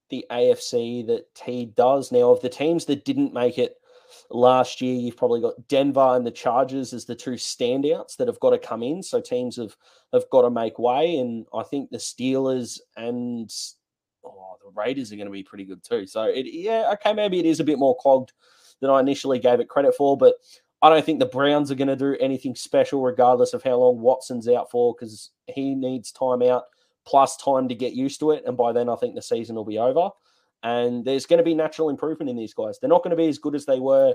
the 0.10 0.26
AFC 0.32 1.06
that 1.08 1.34
T 1.36 1.74
does 1.76 2.12
now. 2.12 2.32
Of 2.32 2.42
the 2.42 2.50
teams 2.50 2.86
that 2.86 3.04
didn't 3.04 3.34
make 3.34 3.58
it 3.58 3.76
last 4.30 4.82
year, 4.82 4.96
you've 4.96 5.18
probably 5.18 5.42
got 5.42 5.68
Denver 5.68 6.16
and 6.16 6.26
the 6.26 6.32
Chargers 6.32 6.94
as 6.94 7.06
the 7.06 7.16
two 7.16 7.32
standouts 7.32 8.16
that 8.18 8.28
have 8.28 8.40
got 8.40 8.52
to 8.52 8.58
come 8.58 8.84
in. 8.84 9.04
So 9.04 9.20
teams 9.20 9.58
have 9.58 9.76
have 10.14 10.30
got 10.32 10.44
to 10.44 10.50
make 10.50 10.80
way, 10.80 11.18
and 11.18 11.46
I 11.54 11.64
think 11.64 11.90
the 11.90 11.98
Steelers 11.98 12.80
and 12.96 13.52
oh, 14.26 14.58
the 14.64 14.72
Raiders 14.74 15.12
are 15.12 15.18
going 15.18 15.28
to 15.28 15.32
be 15.32 15.44
pretty 15.44 15.66
good 15.66 15.84
too. 15.84 16.08
So 16.08 16.24
it, 16.24 16.46
yeah, 16.48 16.94
okay, 16.94 17.14
maybe 17.14 17.40
it 17.40 17.46
is 17.46 17.60
a 17.60 17.66
bit 17.66 17.80
more 17.80 17.98
clogged 17.98 18.32
than 18.80 18.90
I 18.90 19.00
initially 19.00 19.40
gave 19.40 19.60
it 19.60 19.70
credit 19.70 19.94
for, 19.96 20.18
but 20.18 20.36
I 20.82 20.90
don't 20.90 21.06
think 21.06 21.20
the 21.20 21.26
Browns 21.28 21.70
are 21.70 21.76
going 21.76 21.88
to 21.90 21.96
do 21.96 22.18
anything 22.20 22.56
special, 22.56 23.04
regardless 23.04 23.54
of 23.54 23.62
how 23.62 23.76
long 23.76 24.00
Watson's 24.00 24.48
out 24.48 24.72
for, 24.72 24.96
because 24.96 25.30
he 25.48 25.76
needs 25.76 26.12
time 26.12 26.42
out 26.42 26.64
plus 27.06 27.38
time 27.38 27.68
to 27.70 27.76
get 27.76 27.94
used 27.94 28.20
to 28.20 28.32
it, 28.32 28.44
and 28.46 28.58
by 28.58 28.72
then 28.72 28.90
I 28.90 28.96
think 28.96 29.16
the 29.16 29.22
season 29.22 29.56
will 29.56 29.66
be 29.66 29.80
over. 29.80 30.10
And 30.64 31.04
there's 31.04 31.26
going 31.26 31.40
to 31.40 31.44
be 31.44 31.56
natural 31.56 31.90
improvement 31.90 32.30
in 32.30 32.36
these 32.36 32.54
guys. 32.54 32.78
They're 32.80 32.90
not 32.90 33.04
going 33.04 33.12
to 33.12 33.18
be 33.18 33.28
as 33.28 33.40
good 33.40 33.56
as 33.56 33.66
they 33.66 33.80
were 33.80 34.14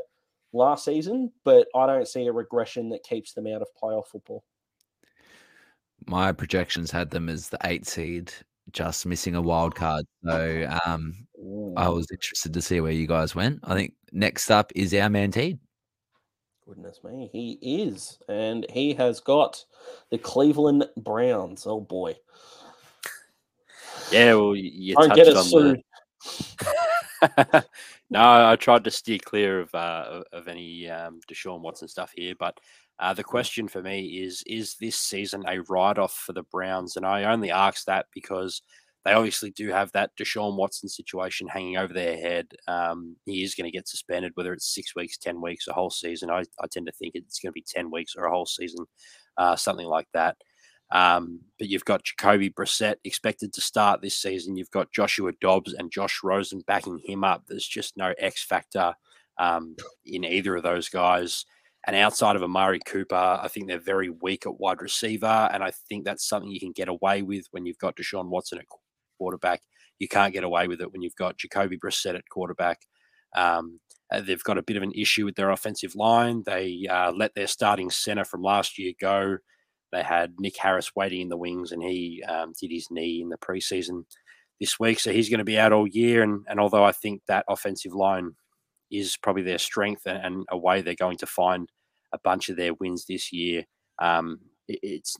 last 0.52 0.84
season, 0.84 1.32
but 1.44 1.66
I 1.74 1.86
don't 1.86 2.06
see 2.06 2.26
a 2.26 2.32
regression 2.32 2.88
that 2.90 3.02
keeps 3.02 3.32
them 3.32 3.46
out 3.48 3.62
of 3.62 3.68
playoff 3.80 4.06
football. 4.06 4.44
My 6.06 6.30
projections 6.30 6.90
had 6.90 7.10
them 7.10 7.28
as 7.28 7.48
the 7.48 7.58
eight 7.64 7.86
seed, 7.86 8.32
just 8.70 9.06
missing 9.06 9.34
a 9.34 9.42
wild 9.42 9.74
card. 9.74 10.04
So 10.24 10.68
um, 10.86 11.26
I 11.76 11.88
was 11.88 12.06
interested 12.12 12.54
to 12.54 12.62
see 12.62 12.80
where 12.80 12.92
you 12.92 13.06
guys 13.06 13.34
went. 13.34 13.60
I 13.64 13.74
think 13.74 13.94
next 14.12 14.50
up 14.50 14.70
is 14.76 14.94
our 14.94 15.10
man 15.10 15.32
Teed. 15.32 15.58
Goodness 16.66 17.00
me, 17.04 17.28
he 17.32 17.58
is, 17.62 18.18
and 18.28 18.66
he 18.70 18.92
has 18.94 19.20
got 19.20 19.64
the 20.10 20.18
Cleveland 20.18 20.84
Browns. 20.96 21.64
Oh 21.64 21.80
boy, 21.80 22.16
Yeah, 24.10 24.34
well, 24.34 24.54
you 24.54 24.94
touched 24.94 25.36
on 25.36 25.44
sued. 25.44 25.82
the. 25.82 25.82
no, 28.10 28.20
I 28.50 28.56
tried 28.56 28.84
to 28.84 28.90
steer 28.90 29.18
clear 29.18 29.60
of 29.60 29.74
uh, 29.74 30.22
of- 30.32 30.48
any 30.48 30.88
um, 30.88 31.20
Deshaun 31.30 31.60
Watson 31.60 31.88
stuff 31.88 32.12
here, 32.14 32.34
but 32.38 32.58
uh, 32.98 33.14
the 33.14 33.24
question 33.24 33.68
for 33.68 33.82
me 33.82 34.22
is: 34.22 34.42
Is 34.46 34.76
this 34.80 34.96
season 34.96 35.44
a 35.46 35.60
write-off 35.68 36.12
for 36.12 36.32
the 36.32 36.44
Browns? 36.44 36.96
And 36.96 37.06
I 37.06 37.24
only 37.24 37.50
ask 37.50 37.84
that 37.86 38.06
because 38.14 38.62
they 39.04 39.12
obviously 39.12 39.50
do 39.50 39.68
have 39.68 39.92
that 39.92 40.10
Deshaun 40.20 40.56
Watson 40.56 40.88
situation 40.88 41.46
hanging 41.46 41.76
over 41.76 41.92
their 41.92 42.16
head. 42.16 42.48
Um, 42.66 43.16
he 43.24 43.44
is 43.44 43.54
going 43.54 43.70
to 43.70 43.76
get 43.76 43.88
suspended, 43.88 44.32
whether 44.34 44.52
it's 44.52 44.74
six 44.74 44.96
weeks, 44.96 45.16
ten 45.16 45.40
weeks, 45.40 45.68
a 45.68 45.72
whole 45.72 45.90
season. 45.90 46.30
I, 46.30 46.40
I 46.60 46.66
tend 46.70 46.86
to 46.86 46.92
think 46.92 47.14
it's 47.14 47.38
going 47.38 47.50
to 47.50 47.54
be 47.54 47.64
ten 47.66 47.90
weeks 47.90 48.14
or 48.16 48.24
a 48.24 48.30
whole 48.30 48.46
season, 48.46 48.84
uh, 49.36 49.56
something 49.56 49.86
like 49.86 50.08
that. 50.12 50.36
Um, 50.92 51.40
but 51.58 51.68
you've 51.68 51.84
got 51.84 52.04
Jacoby 52.04 52.50
Brissett 52.50 52.96
expected 53.04 53.52
to 53.52 53.60
start 53.60 54.02
this 54.02 54.16
season. 54.16 54.56
You've 54.56 54.70
got 54.70 54.92
Joshua 54.92 55.32
Dobbs 55.40 55.74
and 55.74 55.90
Josh 55.90 56.20
Rosen 56.22 56.62
backing 56.66 57.00
him 57.04 57.24
up. 57.24 57.44
There's 57.46 57.66
just 57.66 57.96
no 57.96 58.14
X 58.18 58.44
factor 58.44 58.94
um, 59.38 59.76
in 60.04 60.24
either 60.24 60.56
of 60.56 60.62
those 60.62 60.88
guys. 60.88 61.44
And 61.86 61.94
outside 61.94 62.34
of 62.34 62.42
Amari 62.42 62.80
Cooper, 62.84 63.38
I 63.40 63.46
think 63.48 63.68
they're 63.68 63.78
very 63.78 64.10
weak 64.10 64.44
at 64.44 64.58
wide 64.58 64.82
receiver. 64.82 65.48
And 65.52 65.62
I 65.62 65.72
think 65.88 66.04
that's 66.04 66.28
something 66.28 66.50
you 66.50 66.60
can 66.60 66.72
get 66.72 66.88
away 66.88 67.22
with 67.22 67.46
when 67.52 67.64
you've 67.64 67.78
got 67.78 67.96
Deshaun 67.96 68.28
Watson 68.28 68.58
at 68.58 68.64
quarterback. 69.18 69.62
You 69.98 70.08
can't 70.08 70.32
get 70.32 70.44
away 70.44 70.66
with 70.66 70.80
it 70.80 70.92
when 70.92 71.02
you've 71.02 71.14
got 71.14 71.38
Jacoby 71.38 71.78
Brissett 71.78 72.16
at 72.16 72.28
quarterback. 72.28 72.80
Um, 73.36 73.80
uh, 74.12 74.20
they've 74.20 74.42
got 74.42 74.58
a 74.58 74.62
bit 74.62 74.76
of 74.76 74.82
an 74.82 74.92
issue 74.92 75.24
with 75.24 75.36
their 75.36 75.50
offensive 75.50 75.94
line. 75.94 76.42
They 76.44 76.86
uh, 76.90 77.12
let 77.12 77.34
their 77.34 77.46
starting 77.46 77.90
center 77.90 78.24
from 78.24 78.42
last 78.42 78.78
year 78.78 78.92
go. 79.00 79.38
They 79.92 80.02
had 80.02 80.34
Nick 80.38 80.56
Harris 80.56 80.94
waiting 80.96 81.22
in 81.22 81.28
the 81.28 81.36
wings, 81.36 81.72
and 81.72 81.82
he 81.82 82.22
um, 82.28 82.52
did 82.60 82.70
his 82.70 82.88
knee 82.90 83.22
in 83.22 83.28
the 83.28 83.38
preseason 83.38 84.04
this 84.60 84.80
week, 84.80 85.00
so 85.00 85.12
he's 85.12 85.28
going 85.28 85.38
to 85.38 85.44
be 85.44 85.58
out 85.58 85.72
all 85.72 85.86
year. 85.86 86.22
And, 86.22 86.44
and 86.48 86.58
although 86.58 86.84
I 86.84 86.92
think 86.92 87.22
that 87.28 87.44
offensive 87.48 87.94
line 87.94 88.32
is 88.90 89.16
probably 89.16 89.42
their 89.42 89.58
strength 89.58 90.02
and, 90.06 90.18
and 90.18 90.46
a 90.50 90.56
way 90.56 90.80
they're 90.80 90.94
going 90.94 91.18
to 91.18 91.26
find 91.26 91.70
a 92.12 92.18
bunch 92.18 92.48
of 92.48 92.56
their 92.56 92.74
wins 92.74 93.04
this 93.06 93.32
year, 93.32 93.64
um, 94.00 94.40
it, 94.68 94.78
it's 94.82 95.16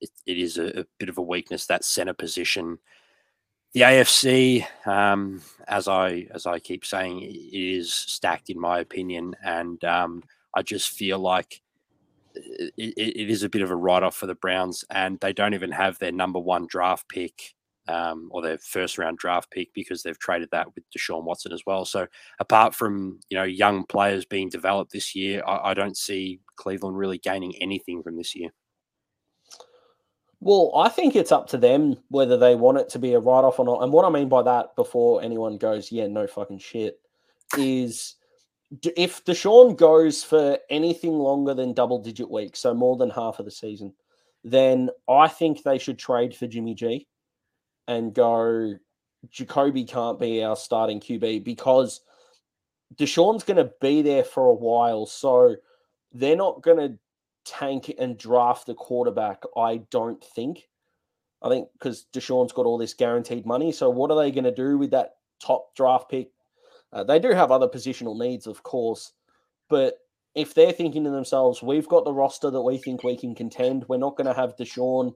it, 0.00 0.10
it 0.26 0.38
is 0.38 0.58
a, 0.58 0.80
a 0.80 0.84
bit 0.98 1.08
of 1.08 1.18
a 1.18 1.22
weakness 1.22 1.66
that 1.66 1.84
center 1.84 2.14
position. 2.14 2.78
The 3.74 3.82
AFC, 3.82 4.66
um, 4.86 5.42
as 5.68 5.86
I 5.86 6.26
as 6.34 6.46
I 6.46 6.58
keep 6.58 6.84
saying, 6.84 7.20
is 7.52 7.92
stacked 7.94 8.50
in 8.50 8.58
my 8.58 8.80
opinion, 8.80 9.36
and 9.44 9.82
um, 9.84 10.22
I 10.54 10.62
just 10.62 10.90
feel 10.90 11.18
like 11.18 11.60
it, 12.34 12.72
it 12.96 13.30
is 13.30 13.42
a 13.42 13.48
bit 13.48 13.62
of 13.62 13.70
a 13.70 13.76
write 13.76 14.02
off 14.02 14.16
for 14.16 14.26
the 14.26 14.34
Browns, 14.34 14.84
and 14.90 15.18
they 15.20 15.32
don't 15.32 15.54
even 15.54 15.72
have 15.72 15.98
their 15.98 16.12
number 16.12 16.38
one 16.38 16.66
draft 16.68 17.08
pick 17.08 17.54
um, 17.88 18.28
or 18.30 18.42
their 18.42 18.58
first 18.58 18.98
round 18.98 19.18
draft 19.18 19.50
pick 19.50 19.72
because 19.74 20.02
they've 20.02 20.18
traded 20.18 20.48
that 20.52 20.74
with 20.74 20.84
Deshaun 20.96 21.24
Watson 21.24 21.52
as 21.52 21.62
well. 21.66 21.84
So 21.84 22.06
apart 22.38 22.74
from 22.74 23.20
you 23.28 23.36
know 23.36 23.44
young 23.44 23.84
players 23.84 24.24
being 24.24 24.48
developed 24.48 24.92
this 24.92 25.14
year, 25.14 25.42
I, 25.46 25.70
I 25.70 25.74
don't 25.74 25.96
see 25.96 26.40
Cleveland 26.56 26.96
really 26.96 27.18
gaining 27.18 27.54
anything 27.60 28.02
from 28.02 28.16
this 28.16 28.34
year. 28.34 28.50
Well, 30.42 30.72
I 30.74 30.88
think 30.88 31.16
it's 31.16 31.32
up 31.32 31.48
to 31.48 31.58
them 31.58 31.96
whether 32.08 32.38
they 32.38 32.54
want 32.54 32.78
it 32.78 32.88
to 32.90 32.98
be 32.98 33.12
a 33.12 33.20
write 33.20 33.44
off 33.44 33.58
or 33.58 33.66
not. 33.66 33.82
And 33.82 33.92
what 33.92 34.06
I 34.06 34.08
mean 34.08 34.30
by 34.30 34.42
that, 34.42 34.74
before 34.74 35.22
anyone 35.22 35.58
goes, 35.58 35.92
yeah, 35.92 36.06
no 36.06 36.26
fucking 36.26 36.60
shit, 36.60 36.98
is 37.58 38.14
if 38.96 39.24
Deshaun 39.24 39.76
goes 39.76 40.22
for 40.22 40.58
anything 40.68 41.12
longer 41.12 41.54
than 41.54 41.72
double 41.72 41.98
digit 41.98 42.30
weeks, 42.30 42.60
so 42.60 42.72
more 42.72 42.96
than 42.96 43.10
half 43.10 43.38
of 43.38 43.44
the 43.44 43.50
season, 43.50 43.92
then 44.44 44.90
I 45.08 45.28
think 45.28 45.62
they 45.62 45.78
should 45.78 45.98
trade 45.98 46.34
for 46.34 46.46
Jimmy 46.46 46.74
G 46.74 47.06
and 47.88 48.14
go, 48.14 48.74
Jacoby 49.28 49.84
can't 49.84 50.18
be 50.18 50.42
our 50.42 50.56
starting 50.56 51.00
QB 51.00 51.44
because 51.44 52.00
Deshaun's 52.96 53.44
going 53.44 53.56
to 53.56 53.72
be 53.80 54.02
there 54.02 54.24
for 54.24 54.46
a 54.46 54.54
while. 54.54 55.06
So 55.06 55.56
they're 56.12 56.36
not 56.36 56.62
going 56.62 56.78
to 56.78 56.98
tank 57.44 57.92
and 57.98 58.16
draft 58.16 58.66
the 58.66 58.74
quarterback, 58.74 59.42
I 59.56 59.78
don't 59.90 60.22
think. 60.22 60.68
I 61.42 61.48
think 61.48 61.68
because 61.72 62.06
Deshaun's 62.12 62.52
got 62.52 62.66
all 62.66 62.78
this 62.78 62.94
guaranteed 62.94 63.46
money. 63.46 63.72
So 63.72 63.90
what 63.90 64.10
are 64.10 64.22
they 64.22 64.30
going 64.30 64.44
to 64.44 64.54
do 64.54 64.78
with 64.78 64.90
that 64.90 65.14
top 65.42 65.74
draft 65.74 66.10
pick? 66.10 66.30
Uh, 66.92 67.04
they 67.04 67.18
do 67.18 67.30
have 67.30 67.50
other 67.50 67.68
positional 67.68 68.18
needs, 68.18 68.46
of 68.46 68.62
course, 68.62 69.12
but 69.68 69.98
if 70.34 70.54
they're 70.54 70.72
thinking 70.72 71.04
to 71.04 71.10
themselves, 71.10 71.62
we've 71.62 71.88
got 71.88 72.04
the 72.04 72.12
roster 72.12 72.50
that 72.50 72.62
we 72.62 72.78
think 72.78 73.02
we 73.02 73.16
can 73.16 73.34
contend, 73.34 73.84
we're 73.88 73.96
not 73.96 74.16
going 74.16 74.26
to 74.26 74.34
have 74.34 74.56
Deshaun 74.56 75.14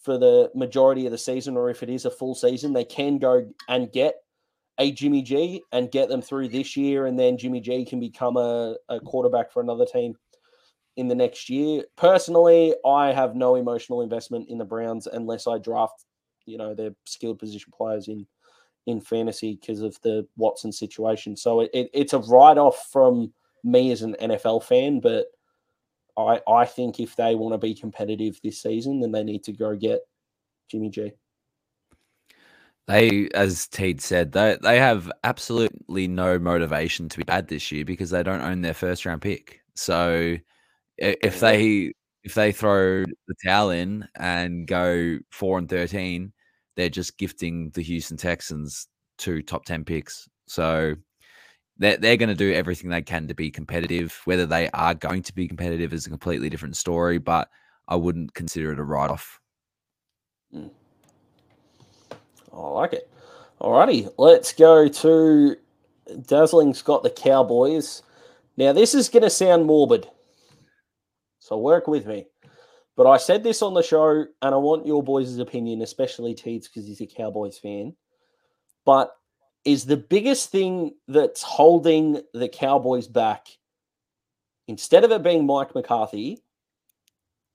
for 0.00 0.16
the 0.16 0.50
majority 0.54 1.06
of 1.06 1.12
the 1.12 1.18
season, 1.18 1.56
or 1.56 1.70
if 1.70 1.82
it 1.82 1.90
is 1.90 2.04
a 2.04 2.10
full 2.10 2.34
season, 2.34 2.72
they 2.72 2.84
can 2.84 3.18
go 3.18 3.48
and 3.68 3.92
get 3.92 4.14
a 4.78 4.92
Jimmy 4.92 5.22
G 5.22 5.62
and 5.72 5.90
get 5.90 6.08
them 6.08 6.22
through 6.22 6.48
this 6.48 6.76
year, 6.76 7.06
and 7.06 7.18
then 7.18 7.36
Jimmy 7.36 7.60
G 7.60 7.84
can 7.84 7.98
become 7.98 8.36
a, 8.36 8.76
a 8.88 9.00
quarterback 9.00 9.52
for 9.52 9.60
another 9.60 9.84
team 9.84 10.14
in 10.96 11.08
the 11.08 11.14
next 11.14 11.50
year. 11.50 11.84
Personally, 11.96 12.74
I 12.86 13.12
have 13.12 13.34
no 13.34 13.56
emotional 13.56 14.02
investment 14.02 14.48
in 14.48 14.58
the 14.58 14.64
Browns 14.64 15.06
unless 15.06 15.46
I 15.46 15.58
draft, 15.58 16.04
you 16.46 16.58
know, 16.58 16.74
their 16.74 16.90
skilled 17.06 17.40
position 17.40 17.72
players 17.76 18.06
in 18.06 18.26
in 18.88 19.00
fantasy 19.00 19.58
because 19.60 19.82
of 19.82 20.00
the 20.02 20.26
Watson 20.36 20.72
situation. 20.72 21.36
So 21.36 21.60
it, 21.60 21.70
it, 21.74 21.90
it's 21.92 22.14
a 22.14 22.18
write 22.18 22.58
off 22.58 22.88
from 22.90 23.32
me 23.62 23.92
as 23.92 24.02
an 24.02 24.16
NFL 24.20 24.64
fan, 24.64 25.00
but 25.00 25.26
I 26.16 26.40
I 26.48 26.64
think 26.64 26.98
if 26.98 27.14
they 27.14 27.34
want 27.34 27.52
to 27.54 27.58
be 27.58 27.74
competitive 27.74 28.40
this 28.42 28.62
season, 28.62 29.00
then 29.00 29.12
they 29.12 29.22
need 29.22 29.44
to 29.44 29.52
go 29.52 29.76
get 29.76 30.00
Jimmy 30.70 30.88
G. 30.88 31.12
They, 32.86 33.28
as 33.34 33.66
Teed 33.66 34.00
said, 34.00 34.32
they 34.32 34.56
they 34.62 34.78
have 34.78 35.12
absolutely 35.22 36.08
no 36.08 36.38
motivation 36.38 37.10
to 37.10 37.18
be 37.18 37.24
bad 37.24 37.48
this 37.48 37.70
year 37.70 37.84
because 37.84 38.08
they 38.08 38.22
don't 38.22 38.40
own 38.40 38.62
their 38.62 38.74
first 38.74 39.04
round 39.04 39.20
pick. 39.20 39.60
So 39.74 40.36
if 40.96 41.40
they 41.40 41.92
if 42.24 42.34
they 42.34 42.52
throw 42.52 43.04
the 43.04 43.34
towel 43.46 43.70
in 43.70 44.08
and 44.18 44.66
go 44.66 45.18
four 45.30 45.58
and 45.58 45.68
thirteen, 45.68 46.32
they're 46.78 46.88
just 46.88 47.18
gifting 47.18 47.70
the 47.74 47.82
Houston 47.82 48.16
Texans 48.16 48.86
two 49.18 49.42
top 49.42 49.64
ten 49.64 49.84
picks. 49.84 50.28
So 50.46 50.94
they're 51.76 51.96
they're 51.96 52.16
going 52.16 52.28
to 52.28 52.36
do 52.36 52.54
everything 52.54 52.88
they 52.88 53.02
can 53.02 53.26
to 53.26 53.34
be 53.34 53.50
competitive. 53.50 54.18
Whether 54.24 54.46
they 54.46 54.70
are 54.70 54.94
going 54.94 55.24
to 55.24 55.34
be 55.34 55.48
competitive 55.48 55.92
is 55.92 56.06
a 56.06 56.10
completely 56.10 56.48
different 56.48 56.76
story, 56.76 57.18
but 57.18 57.48
I 57.88 57.96
wouldn't 57.96 58.32
consider 58.32 58.72
it 58.72 58.78
a 58.78 58.84
write 58.84 59.10
off. 59.10 59.40
Mm. 60.54 60.70
I 62.52 62.56
like 62.56 62.92
it. 62.92 63.10
Alrighty, 63.60 64.12
let's 64.16 64.52
go 64.52 64.86
to 64.86 65.56
Dazzling's 66.26 66.80
got 66.80 67.02
the 67.02 67.10
Cowboys. 67.10 68.02
Now, 68.56 68.72
this 68.72 68.94
is 68.94 69.08
going 69.08 69.24
to 69.24 69.30
sound 69.30 69.66
morbid, 69.66 70.08
so 71.40 71.58
work 71.58 71.88
with 71.88 72.06
me. 72.06 72.26
But 72.98 73.06
I 73.06 73.16
said 73.16 73.44
this 73.44 73.62
on 73.62 73.74
the 73.74 73.82
show, 73.82 74.26
and 74.42 74.54
I 74.54 74.56
want 74.56 74.84
your 74.84 75.04
boys' 75.04 75.38
opinion, 75.38 75.82
especially 75.82 76.34
Teeds, 76.34 76.66
because 76.66 76.84
he's 76.84 77.00
a 77.00 77.06
Cowboys 77.06 77.56
fan. 77.56 77.94
But 78.84 79.12
is 79.64 79.86
the 79.86 79.96
biggest 79.96 80.50
thing 80.50 80.96
that's 81.06 81.40
holding 81.40 82.20
the 82.34 82.48
Cowboys 82.48 83.06
back, 83.06 83.46
instead 84.66 85.04
of 85.04 85.12
it 85.12 85.22
being 85.22 85.46
Mike 85.46 85.76
McCarthy, 85.76 86.42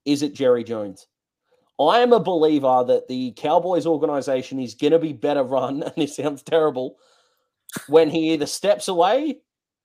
is 0.06 0.22
it 0.22 0.34
Jerry 0.34 0.64
Jones? 0.64 1.08
I 1.78 1.98
am 1.98 2.14
a 2.14 2.20
believer 2.20 2.82
that 2.86 3.08
the 3.08 3.32
Cowboys 3.32 3.84
organization 3.84 4.58
is 4.60 4.74
going 4.74 4.92
to 4.92 4.98
be 4.98 5.12
better 5.12 5.42
run, 5.42 5.82
and 5.82 5.92
this 5.94 6.16
sounds 6.16 6.42
terrible, 6.42 6.96
when 7.86 8.08
he 8.08 8.32
either 8.32 8.46
steps 8.46 8.88
away 8.88 9.40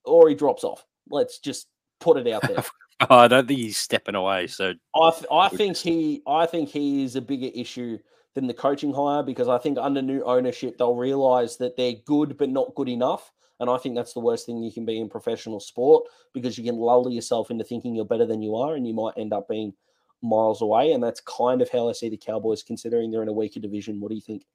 or 0.06 0.30
he 0.30 0.36
drops 0.36 0.64
off. 0.64 0.86
Let's 1.10 1.38
just 1.38 1.68
put 2.00 2.16
it 2.16 2.32
out 2.32 2.44
there. 2.44 2.64
Oh, 3.02 3.06
I 3.18 3.28
don't 3.28 3.48
think 3.48 3.60
he's 3.60 3.78
stepping 3.78 4.16
away. 4.16 4.48
So 4.48 4.74
I, 4.96 5.12
th- 5.12 5.26
I 5.32 5.50
think 5.50 5.78
he, 5.78 6.22
I 6.28 6.46
think 6.46 6.70
he 6.70 7.04
is 7.04 7.16
a 7.16 7.22
bigger 7.22 7.50
issue 7.54 7.98
than 8.36 8.48
the 8.48 8.54
coaching 8.54 8.94
hire 8.94 9.24
because 9.24 9.48
I 9.48 9.58
think 9.58 9.78
under 9.78 10.02
new 10.02 10.24
ownership 10.24 10.78
they'll 10.78 10.96
realize 10.96 11.58
that 11.58 11.76
they're 11.76 11.96
good 12.06 12.38
but 12.38 12.50
not 12.50 12.76
good 12.76 12.90
enough, 12.90 13.32
and 13.60 13.70
I 13.70 13.78
think 13.78 13.96
that's 13.96 14.14
the 14.14 14.20
worst 14.20 14.46
thing 14.46 14.64
you 14.64 14.72
can 14.72 14.86
be 14.86 15.00
in 15.00 15.10
professional 15.10 15.60
sport 15.60 16.06
because 16.34 16.58
you 16.58 16.64
can 16.64 16.78
lull 16.78 17.10
yourself 17.10 17.52
into 17.52 17.64
thinking 17.64 17.96
you're 17.96 18.06
better 18.06 18.26
than 18.26 18.42
you 18.42 18.56
are, 18.56 18.76
and 18.76 18.88
you 18.88 18.94
might 18.94 19.14
end 19.18 19.34
up 19.34 19.48
being 19.50 19.74
miles 20.22 20.62
away. 20.62 20.94
And 20.94 21.04
that's 21.04 21.22
kind 21.22 21.62
of 21.62 21.70
how 21.70 21.90
I 21.90 21.94
see 21.94 22.10
the 22.10 22.18
Cowboys, 22.18 22.64
considering 22.64 23.12
they're 23.12 23.24
in 23.24 23.30
a 23.30 23.34
weaker 23.34 23.60
division. 23.60 24.00
What 24.00 24.10
do 24.10 24.16
you 24.16 24.22
think? 24.22 24.46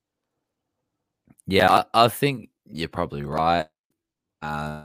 Yeah, 1.46 1.70
I, 1.70 2.04
I 2.04 2.08
think 2.08 2.50
you're 2.70 2.88
probably 2.88 3.24
right. 3.24 3.66
Uh, 4.40 4.84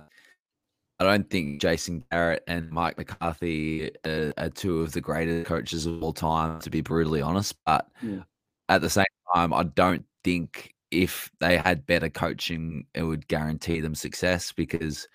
I 1.00 1.06
don't 1.06 1.30
think 1.30 1.62
Jason 1.62 2.04
Garrett 2.12 2.44
and 2.48 2.70
Mike 2.72 2.98
McCarthy 2.98 3.92
are, 4.06 4.34
are, 4.38 4.50
two 4.50 4.82
of 4.82 4.92
the 4.92 5.00
greatest 5.00 5.48
coaches 5.48 5.86
of 5.86 6.04
all 6.04 6.12
time, 6.12 6.60
to 6.60 6.70
be 6.70 6.82
brutally 6.82 7.22
honest. 7.22 7.56
But 7.66 7.88
yeah. 8.02 8.24
at 8.68 8.82
the 8.82 8.90
same 8.90 9.06
time, 9.34 9.54
I 9.54 9.64
don't 9.64 10.04
think 10.26 10.74
if 10.92 11.32
they 11.40 11.56
had 11.56 11.86
better 11.86 12.10
coaching, 12.10 12.86
it 12.94 13.04
would 13.04 13.28
guarantee 13.30 13.80
them 13.80 13.96
success 13.96 14.52
because 14.52 15.08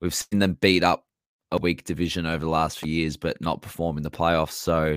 we've 0.00 0.14
seen 0.14 0.38
them 0.38 0.58
beat 0.60 0.84
up 0.84 1.06
a 1.50 1.58
weak 1.58 1.84
division 1.84 2.24
over 2.24 2.44
the 2.44 2.50
last 2.50 2.78
few 2.78 2.92
years, 2.92 3.16
but 3.16 3.40
not 3.40 3.62
perform 3.62 3.96
in 3.96 4.04
the 4.04 4.10
playoffs. 4.10 4.52
So 4.52 4.96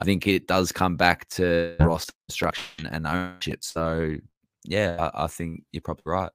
I 0.00 0.04
think 0.04 0.26
it 0.26 0.48
does 0.48 0.72
come 0.72 0.96
back 0.96 1.28
to 1.30 1.76
roster 1.78 2.12
construction 2.28 2.86
and 2.86 3.06
ownership. 3.06 3.62
So 3.62 4.16
yeah, 4.64 5.10
I, 5.14 5.24
I 5.24 5.26
think 5.28 5.62
you're 5.72 5.82
probably 5.82 6.02
right. 6.06 6.30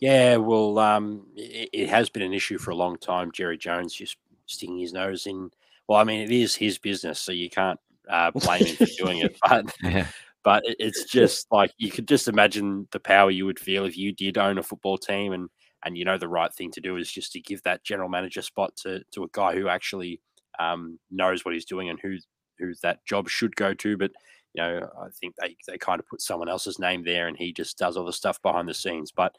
Yeah, 0.00 0.36
well, 0.36 0.78
um, 0.78 1.26
it, 1.36 1.68
it, 1.72 1.88
has 1.90 2.08
been 2.08 2.22
an 2.22 2.32
issue 2.32 2.56
for 2.56 2.70
a 2.70 2.76
long 2.76 2.96
time. 2.96 3.32
Jerry 3.32 3.58
Jones 3.58 3.92
just 3.92 4.16
sticking 4.46 4.78
his 4.78 4.94
nose 4.94 5.26
in. 5.26 5.50
Well, 5.86 5.98
I 5.98 6.04
mean, 6.04 6.22
it 6.22 6.30
is 6.30 6.54
his 6.54 6.78
business, 6.78 7.20
so 7.20 7.32
you 7.32 7.50
can't 7.50 7.78
uh, 8.08 8.30
blame 8.30 8.64
him 8.64 8.76
for 8.76 8.86
doing 8.98 9.18
it. 9.18 9.36
But 9.46 9.66
yeah. 9.82 10.06
but 10.42 10.62
it's 10.66 11.04
just 11.04 11.46
like 11.52 11.72
you 11.76 11.90
could 11.90 12.08
just 12.08 12.28
imagine 12.28 12.88
the 12.92 13.00
power 13.00 13.30
you 13.30 13.44
would 13.44 13.58
feel 13.58 13.84
if 13.84 13.98
you 13.98 14.12
did 14.12 14.38
own 14.38 14.56
a 14.56 14.62
football 14.62 14.96
team, 14.96 15.34
and 15.34 15.50
and 15.84 15.98
you 15.98 16.04
know 16.06 16.16
the 16.16 16.28
right 16.28 16.52
thing 16.52 16.70
to 16.72 16.80
do 16.80 16.96
is 16.96 17.10
just 17.10 17.32
to 17.32 17.40
give 17.40 17.62
that 17.64 17.84
general 17.84 18.08
manager 18.08 18.40
spot 18.40 18.74
to 18.76 19.02
to 19.12 19.24
a 19.24 19.28
guy 19.32 19.54
who 19.54 19.68
actually 19.68 20.20
um, 20.58 20.98
knows 21.10 21.44
what 21.44 21.52
he's 21.52 21.66
doing 21.66 21.90
and 21.90 22.00
who 22.00 22.16
who 22.58 22.72
that 22.82 23.04
job 23.04 23.28
should 23.28 23.54
go 23.56 23.74
to. 23.74 23.98
But 23.98 24.12
you 24.54 24.62
know, 24.62 24.88
I 24.98 25.08
think 25.20 25.34
they 25.36 25.56
they 25.66 25.76
kind 25.76 26.00
of 26.00 26.06
put 26.06 26.22
someone 26.22 26.48
else's 26.48 26.78
name 26.78 27.04
there, 27.04 27.28
and 27.28 27.36
he 27.36 27.52
just 27.52 27.76
does 27.76 27.98
all 27.98 28.06
the 28.06 28.12
stuff 28.12 28.40
behind 28.40 28.66
the 28.68 28.74
scenes. 28.74 29.12
But 29.12 29.36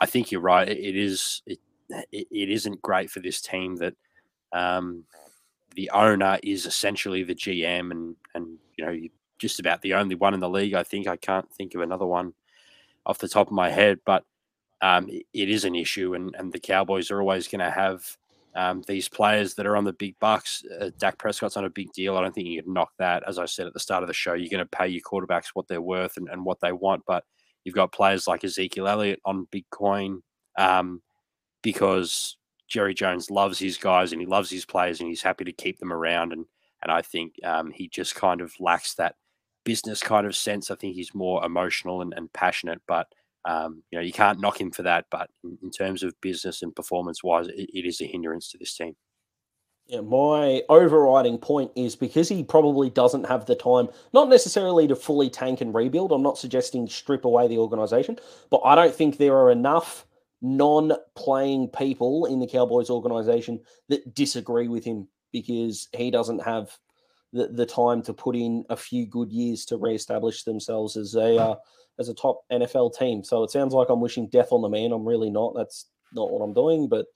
I 0.00 0.06
think 0.06 0.30
you're 0.30 0.40
right. 0.40 0.68
It 0.68 0.96
is 0.96 1.42
it, 1.46 1.58
it 2.12 2.50
isn't 2.50 2.82
great 2.82 3.10
for 3.10 3.20
this 3.20 3.40
team 3.40 3.76
that 3.76 3.94
um, 4.52 5.04
the 5.74 5.90
owner 5.90 6.38
is 6.42 6.66
essentially 6.66 7.22
the 7.22 7.34
GM, 7.34 7.90
and 7.90 8.16
and 8.34 8.58
you 8.76 8.84
know 8.84 8.98
just 9.38 9.60
about 9.60 9.82
the 9.82 9.94
only 9.94 10.14
one 10.14 10.34
in 10.34 10.40
the 10.40 10.48
league. 10.48 10.74
I 10.74 10.82
think 10.82 11.06
I 11.06 11.16
can't 11.16 11.50
think 11.52 11.74
of 11.74 11.80
another 11.80 12.06
one 12.06 12.34
off 13.06 13.18
the 13.18 13.28
top 13.28 13.48
of 13.48 13.52
my 13.52 13.70
head, 13.70 13.98
but 14.04 14.24
um, 14.82 15.08
it 15.08 15.48
is 15.48 15.64
an 15.64 15.74
issue, 15.74 16.14
and 16.14 16.34
and 16.38 16.52
the 16.52 16.60
Cowboys 16.60 17.10
are 17.10 17.20
always 17.20 17.48
going 17.48 17.60
to 17.60 17.70
have 17.70 18.16
um, 18.54 18.82
these 18.88 19.08
players 19.08 19.54
that 19.54 19.66
are 19.66 19.76
on 19.76 19.84
the 19.84 19.92
big 19.92 20.18
bucks. 20.18 20.64
Uh, 20.80 20.90
Dak 20.98 21.18
Prescott's 21.18 21.56
on 21.56 21.64
a 21.64 21.70
big 21.70 21.92
deal. 21.92 22.16
I 22.16 22.22
don't 22.22 22.34
think 22.34 22.48
you 22.48 22.62
can 22.62 22.72
knock 22.72 22.92
that. 22.98 23.22
As 23.26 23.38
I 23.38 23.44
said 23.44 23.66
at 23.66 23.74
the 23.74 23.80
start 23.80 24.02
of 24.02 24.08
the 24.08 24.14
show, 24.14 24.32
you're 24.32 24.50
going 24.50 24.64
to 24.64 24.76
pay 24.76 24.88
your 24.88 25.02
quarterbacks 25.02 25.48
what 25.54 25.68
they're 25.68 25.82
worth 25.82 26.16
and, 26.16 26.28
and 26.28 26.44
what 26.44 26.60
they 26.60 26.72
want, 26.72 27.04
but 27.06 27.24
You've 27.64 27.74
got 27.74 27.92
players 27.92 28.26
like 28.26 28.44
Ezekiel 28.44 28.88
Elliott 28.88 29.20
on 29.24 29.46
Bitcoin 29.52 30.20
um, 30.58 31.02
because 31.62 32.36
Jerry 32.68 32.94
Jones 32.94 33.30
loves 33.30 33.58
his 33.58 33.76
guys 33.76 34.12
and 34.12 34.20
he 34.20 34.26
loves 34.26 34.50
his 34.50 34.64
players 34.64 35.00
and 35.00 35.08
he's 35.08 35.22
happy 35.22 35.44
to 35.44 35.52
keep 35.52 35.78
them 35.78 35.92
around. 35.92 36.32
And 36.32 36.46
and 36.82 36.90
I 36.90 37.02
think 37.02 37.34
um, 37.44 37.70
he 37.70 37.88
just 37.88 38.14
kind 38.14 38.40
of 38.40 38.54
lacks 38.58 38.94
that 38.94 39.16
business 39.64 40.02
kind 40.02 40.26
of 40.26 40.34
sense. 40.34 40.70
I 40.70 40.74
think 40.76 40.94
he's 40.94 41.14
more 41.14 41.44
emotional 41.44 42.00
and, 42.00 42.14
and 42.16 42.32
passionate, 42.32 42.80
but 42.88 43.06
um, 43.44 43.82
you 43.90 43.98
know 43.98 44.04
you 44.04 44.12
can't 44.12 44.40
knock 44.40 44.60
him 44.60 44.70
for 44.70 44.82
that. 44.82 45.06
But 45.10 45.30
in, 45.44 45.58
in 45.62 45.70
terms 45.70 46.02
of 46.02 46.18
business 46.20 46.62
and 46.62 46.74
performance 46.74 47.22
wise, 47.22 47.48
it, 47.48 47.68
it 47.74 47.86
is 47.86 48.00
a 48.00 48.06
hindrance 48.06 48.50
to 48.50 48.58
this 48.58 48.74
team. 48.74 48.96
Yeah, 49.90 50.02
my 50.02 50.62
overriding 50.68 51.36
point 51.36 51.72
is 51.74 51.96
because 51.96 52.28
he 52.28 52.44
probably 52.44 52.90
doesn't 52.90 53.24
have 53.24 53.46
the 53.46 53.56
time, 53.56 53.88
not 54.12 54.28
necessarily 54.28 54.86
to 54.86 54.94
fully 54.94 55.28
tank 55.28 55.60
and 55.60 55.74
rebuild. 55.74 56.12
I'm 56.12 56.22
not 56.22 56.38
suggesting 56.38 56.86
strip 56.86 57.24
away 57.24 57.48
the 57.48 57.58
organization, 57.58 58.16
but 58.50 58.60
I 58.64 58.76
don't 58.76 58.94
think 58.94 59.16
there 59.16 59.36
are 59.36 59.50
enough 59.50 60.06
non 60.42 60.92
playing 61.16 61.70
people 61.70 62.26
in 62.26 62.38
the 62.38 62.46
Cowboys 62.46 62.88
organization 62.88 63.58
that 63.88 64.14
disagree 64.14 64.68
with 64.68 64.84
him 64.84 65.08
because 65.32 65.88
he 65.92 66.12
doesn't 66.12 66.44
have 66.44 66.78
the, 67.32 67.48
the 67.48 67.66
time 67.66 68.00
to 68.02 68.12
put 68.12 68.36
in 68.36 68.64
a 68.70 68.76
few 68.76 69.06
good 69.06 69.32
years 69.32 69.64
to 69.64 69.76
re-establish 69.76 70.44
themselves 70.44 70.96
as 70.96 71.16
a 71.16 71.36
uh, 71.36 71.56
as 71.98 72.08
a 72.08 72.14
top 72.14 72.42
NFL 72.52 72.96
team. 72.96 73.24
So 73.24 73.42
it 73.42 73.50
sounds 73.50 73.74
like 73.74 73.88
I'm 73.88 74.00
wishing 74.00 74.28
death 74.28 74.52
on 74.52 74.62
the 74.62 74.68
man. 74.68 74.92
I'm 74.92 75.04
really 75.04 75.30
not. 75.30 75.54
That's 75.56 75.86
not 76.12 76.30
what 76.30 76.44
I'm 76.44 76.54
doing, 76.54 76.88
but 76.88 77.06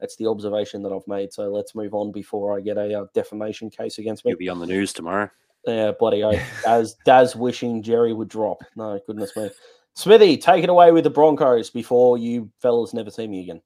that's 0.00 0.16
the 0.16 0.26
observation 0.26 0.82
that 0.82 0.92
I've 0.92 1.06
made. 1.06 1.32
So 1.32 1.48
let's 1.50 1.74
move 1.74 1.94
on 1.94 2.12
before 2.12 2.56
I 2.56 2.60
get 2.60 2.76
a 2.76 3.00
uh, 3.00 3.06
defamation 3.14 3.70
case 3.70 3.98
against 3.98 4.24
me. 4.24 4.30
You'll 4.30 4.38
be 4.38 4.48
on 4.48 4.60
the 4.60 4.66
news 4.66 4.92
tomorrow. 4.92 5.30
Yeah, 5.66 5.92
bloody 5.98 6.22
oath. 6.22 6.42
As 6.66 6.96
Daz 7.04 7.36
wishing 7.36 7.82
Jerry 7.82 8.12
would 8.12 8.28
drop. 8.28 8.62
No, 8.76 9.00
goodness 9.06 9.36
me. 9.36 9.50
Smithy, 9.94 10.38
take 10.38 10.64
it 10.64 10.70
away 10.70 10.90
with 10.90 11.04
the 11.04 11.10
Broncos 11.10 11.70
before 11.70 12.16
you 12.16 12.50
fellas 12.60 12.94
never 12.94 13.10
see 13.10 13.26
me 13.28 13.42
again. 13.42 13.60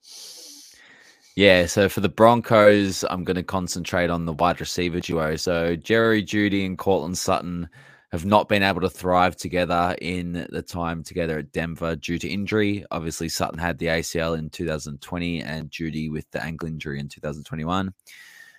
Yeah, 1.37 1.67
so 1.67 1.89
for 1.89 2.01
the 2.01 2.09
Broncos, 2.09 3.05
I'm 3.11 3.23
going 3.23 3.37
to 3.37 3.43
concentrate 3.43 4.09
on 4.09 4.25
the 4.25 4.33
wide 4.33 4.59
receiver 4.59 5.01
duo. 5.01 5.37
So 5.37 5.77
Jerry 5.77 6.23
Jeudy 6.23 6.65
and 6.65 6.79
Courtland 6.79 7.19
Sutton 7.19 7.69
have 8.13 8.25
not 8.25 8.49
been 8.49 8.63
able 8.63 8.81
to 8.81 8.91
thrive 8.91 9.37
together 9.37 9.97
in 10.01 10.47
the 10.51 10.63
time 10.63 11.03
together 11.03 11.39
at 11.39 11.53
Denver 11.53 11.97
due 11.97 12.19
to 12.19 12.29
injury. 12.29 12.85
Obviously, 12.91 13.29
Sutton 13.29 13.59
had 13.59 13.79
the 13.79 13.87
ACL 13.87 14.39
in 14.39 14.49
2020 14.51 15.43
and 15.43 15.71
Jeudy 15.71 16.11
with 16.11 16.31
the 16.31 16.43
ankle 16.43 16.69
injury 16.69 17.01
in 17.01 17.09
2021. 17.09 17.93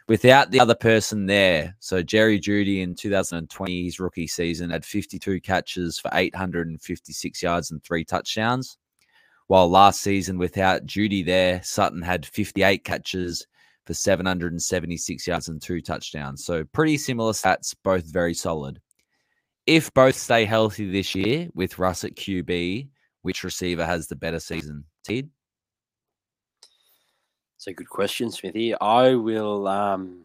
Without 0.10 0.52
the 0.52 0.60
other 0.60 0.76
person 0.76 1.26
there, 1.26 1.76
so 1.80 2.02
Jerry 2.02 2.40
Jeudy 2.40 2.82
in 2.82 2.96
2020, 2.96 3.84
his 3.84 4.00
rookie 4.00 4.28
season, 4.28 4.70
had 4.70 4.86
52 4.86 5.42
catches 5.42 6.00
for 6.00 6.10
856 6.14 7.44
yards 7.44 7.72
and 7.72 7.84
three 7.84 8.06
touchdowns. 8.06 8.78
While 9.48 9.70
last 9.70 10.02
season, 10.02 10.38
without 10.38 10.86
Jeudy 10.86 11.26
there, 11.26 11.62
Sutton 11.64 12.02
had 12.02 12.26
58 12.26 12.84
catches 12.84 13.48
for 13.86 13.94
776 13.94 15.28
yards 15.28 15.48
and 15.50 15.62
two 15.62 15.82
touchdowns. 15.82 16.44
So 16.46 16.64
pretty 16.66 16.98
similar 16.98 17.32
stats, 17.32 17.74
both 17.84 18.06
very 18.06 18.34
solid. 18.34 18.80
If 19.68 19.94
both 19.94 20.16
stay 20.16 20.46
healthy 20.46 20.90
this 20.90 21.14
year 21.14 21.50
with 21.54 21.78
Russ 21.78 22.06
at 22.06 22.16
QB, 22.16 22.88
which 23.22 23.44
receiver 23.44 23.86
has 23.86 24.08
the 24.08 24.16
better 24.16 24.40
season? 24.40 24.86
It's 27.58 27.68
a 27.68 27.74
good 27.74 27.90
question, 27.90 28.32
Smithy. 28.32 28.76
I 28.80 29.16
will 29.16 29.68
um 29.68 30.24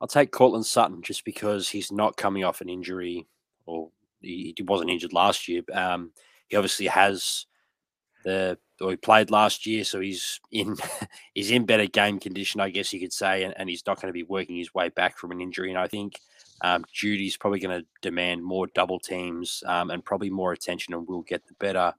I'll 0.00 0.08
take 0.08 0.32
Courtland 0.32 0.64
Sutton 0.64 1.02
just 1.02 1.24
because 1.24 1.68
he's 1.68 1.92
not 1.92 2.16
coming 2.16 2.42
off 2.42 2.60
an 2.60 2.68
injury 2.68 3.26
or 3.66 3.90
he, 4.20 4.54
he 4.56 4.62
wasn't 4.62 4.90
injured 4.90 5.12
last 5.12 5.46
year. 5.46 5.62
Um, 5.72 6.12
he 6.48 6.56
obviously 6.56 6.86
has 6.86 7.46
the 8.24 8.58
or 8.80 8.90
he 8.90 8.96
played 8.96 9.30
last 9.30 9.66
year, 9.66 9.84
so 9.84 10.00
he's 10.00 10.40
in 10.50 10.76
he's 11.34 11.50
in 11.50 11.66
better 11.66 11.86
game 11.86 12.18
condition, 12.18 12.60
I 12.60 12.70
guess 12.70 12.92
you 12.92 13.00
could 13.00 13.12
say, 13.12 13.44
and, 13.44 13.54
and 13.56 13.68
he's 13.68 13.86
not 13.86 14.00
going 14.00 14.08
to 14.08 14.12
be 14.12 14.22
working 14.22 14.56
his 14.56 14.72
way 14.72 14.88
back 14.88 15.18
from 15.18 15.32
an 15.32 15.40
injury. 15.40 15.70
And 15.70 15.78
I 15.78 15.86
think 15.86 16.18
um, 16.62 16.84
Jeudy's 16.92 17.36
probably 17.36 17.58
going 17.58 17.80
to 17.80 17.86
demand 18.00 18.44
more 18.44 18.68
double 18.68 18.98
teams 18.98 19.62
um, 19.66 19.90
and 19.90 20.04
probably 20.04 20.30
more 20.30 20.52
attention, 20.52 20.94
and 20.94 21.06
we'll 21.06 21.22
get 21.22 21.46
the 21.46 21.54
better 21.54 21.92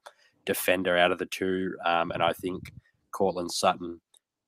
defender 0.46 0.96
out 0.96 1.12
of 1.12 1.18
the 1.18 1.26
two. 1.26 1.76
Um, 1.84 2.10
and 2.10 2.22
I 2.22 2.32
think 2.32 2.72
Courtland 3.12 3.52
Sutton 3.52 4.00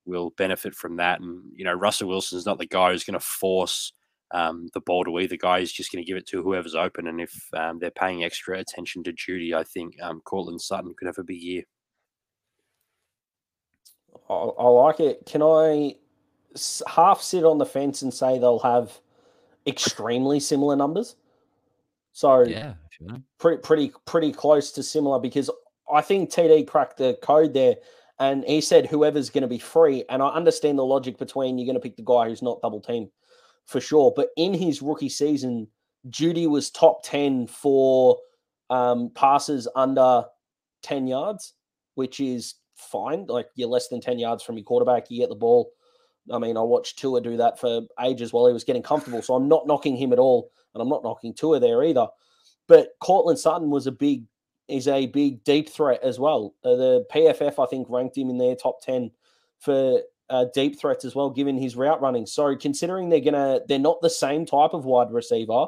will 0.07 0.31
benefit 0.31 0.75
from 0.75 0.97
that. 0.97 1.21
And 1.21 1.43
you 1.55 1.65
know, 1.65 1.75
Russell 1.75 2.09
Wilson's 2.09 2.47
not 2.47 2.59
the 2.59 2.67
guy 2.67 2.93
who's 2.93 3.05
going 3.05 3.19
to 3.19 3.21
force 3.21 3.93
um, 4.31 4.69
the 4.73 4.81
ball 4.81 5.05
to 5.05 5.19
either 5.21 5.37
guy. 5.37 5.61
He's 5.61 5.73
just 5.73 5.93
going 5.93 6.03
to 6.03 6.07
give 6.07 6.17
it 6.17 6.27
to 6.29 6.43
whoever's 6.43 6.75
open. 6.75 7.09
And 7.09 7.21
if 7.21 7.35
um, 7.53 7.79
they're 7.79 7.91
paying 7.91 8.25
extra 8.25 8.59
attention 8.59 9.05
to 9.05 9.13
Jeudy, 9.13 9.55
I 9.55 9.65
think 9.65 10.01
um, 10.01 10.23
Courtland 10.23 10.61
Sutton 10.61 10.95
could 10.99 11.07
have 11.07 11.19
a 11.19 11.25
big 11.25 11.41
year. 11.41 11.63
I 14.29 14.69
like 14.69 14.99
it. 14.99 15.25
Can 15.27 15.43
I 15.43 15.97
half 16.89 17.21
sit 17.21 17.45
on 17.45 17.59
the 17.59 17.67
fence 17.67 18.03
and 18.03 18.13
say 18.13 18.39
they'll 18.39 18.59
have 18.61 18.99
extremely 19.67 20.41
similar 20.41 20.77
numbers? 20.77 21.17
So 22.13 22.43
Yeah. 22.43 22.75
want. 23.01 23.23
pretty 23.39 23.61
pretty 23.63 23.93
pretty 24.07 24.33
close 24.33 24.73
to 24.73 24.83
similar 24.83 25.19
because 25.19 25.51
I 25.93 26.01
think 26.01 26.31
TD 26.31 26.67
cracked 26.67 26.97
the 26.97 27.19
code 27.23 27.53
there 27.53 27.77
and 28.19 28.45
he 28.45 28.61
said 28.61 28.87
whoever's 28.87 29.31
going 29.31 29.43
to 29.43 29.49
be 29.49 29.59
free 29.59 30.05
and 30.09 30.23
I 30.23 30.29
understand 30.29 30.79
the 30.79 30.85
logic 30.85 31.19
between 31.19 31.59
you're 31.59 31.67
going 31.67 31.75
to 31.75 31.81
pick 31.81 31.97
the 31.97 32.03
guy 32.03 32.29
who's 32.29 32.43
not 32.43 32.63
double 32.63 32.81
team 32.81 33.11
for 33.67 33.81
sure 33.81 34.13
but 34.17 34.31
in 34.37 34.55
his 34.55 34.81
rookie 34.81 35.09
season 35.09 35.69
Jeudy 36.09 36.49
was 36.49 36.71
top 36.71 37.03
10 37.03 37.49
for 37.49 38.19
um, 38.71 39.11
passes 39.15 39.69
under 39.77 40.25
10 40.83 41.07
yards 41.07 41.55
which 41.95 42.21
is 42.21 42.55
fine 42.77 43.27
like 43.27 43.49
you're 43.55 43.69
less 43.69 43.89
than 43.89 44.01
10 44.01 44.19
yards 44.19 44.43
from 44.43 44.57
your 44.57 44.65
quarterback 44.65 45.11
you 45.11 45.21
get 45.21 45.29
the 45.29 45.35
ball 45.35 45.71
I 46.33 46.39
mean 46.39 46.57
I 46.57 46.63
watched 46.63 46.99
Tua 46.99 47.21
do 47.21 47.37
that 47.37 47.59
for 47.59 47.83
ages 48.01 48.33
while 48.33 48.47
he 48.47 48.53
was 48.53 48.65
getting 48.65 48.83
comfortable 48.83 49.23
so 49.23 49.35
I'm 49.35 49.49
not 49.49 49.67
knocking 49.67 49.97
him 49.97 50.13
at 50.13 50.19
all 50.19 50.51
and 50.75 50.83
I'm 50.83 50.89
not 50.89 51.03
knocking 51.03 51.35
Tua 51.35 51.61
there 51.61 51.83
either 51.85 52.07
but 52.69 52.91
Courtland 53.01 53.39
Sutton 53.39 53.71
was 53.71 53.87
a 53.87 53.93
big 53.93 54.25
is 54.69 54.89
a 54.89 55.07
big 55.07 55.45
deep 55.45 55.69
threat 55.69 56.03
as 56.03 56.19
well. 56.19 56.55
Uh, 56.65 56.75
the 56.75 57.07
PFF 57.13 57.63
I 57.63 57.67
think 57.69 57.87
ranked 57.89 58.19
him 58.19 58.31
in 58.31 58.39
their 58.39 58.57
top 58.57 58.81
ten 58.81 59.11
for 59.59 60.01
uh, 60.29 60.47
deep 60.55 60.79
threats 60.79 61.05
as 61.05 61.15
well, 61.15 61.31
given 61.31 61.57
his 61.57 61.77
route 61.77 62.01
running. 62.01 62.27
So 62.27 62.57
considering 62.57 63.09
they're 63.09 63.21
gonna 63.21 63.61
they're 63.69 63.79
not 63.79 64.01
the 64.01 64.11
same 64.11 64.45
type 64.45 64.73
of 64.75 64.85
wide 64.85 65.13
receiver, 65.13 65.67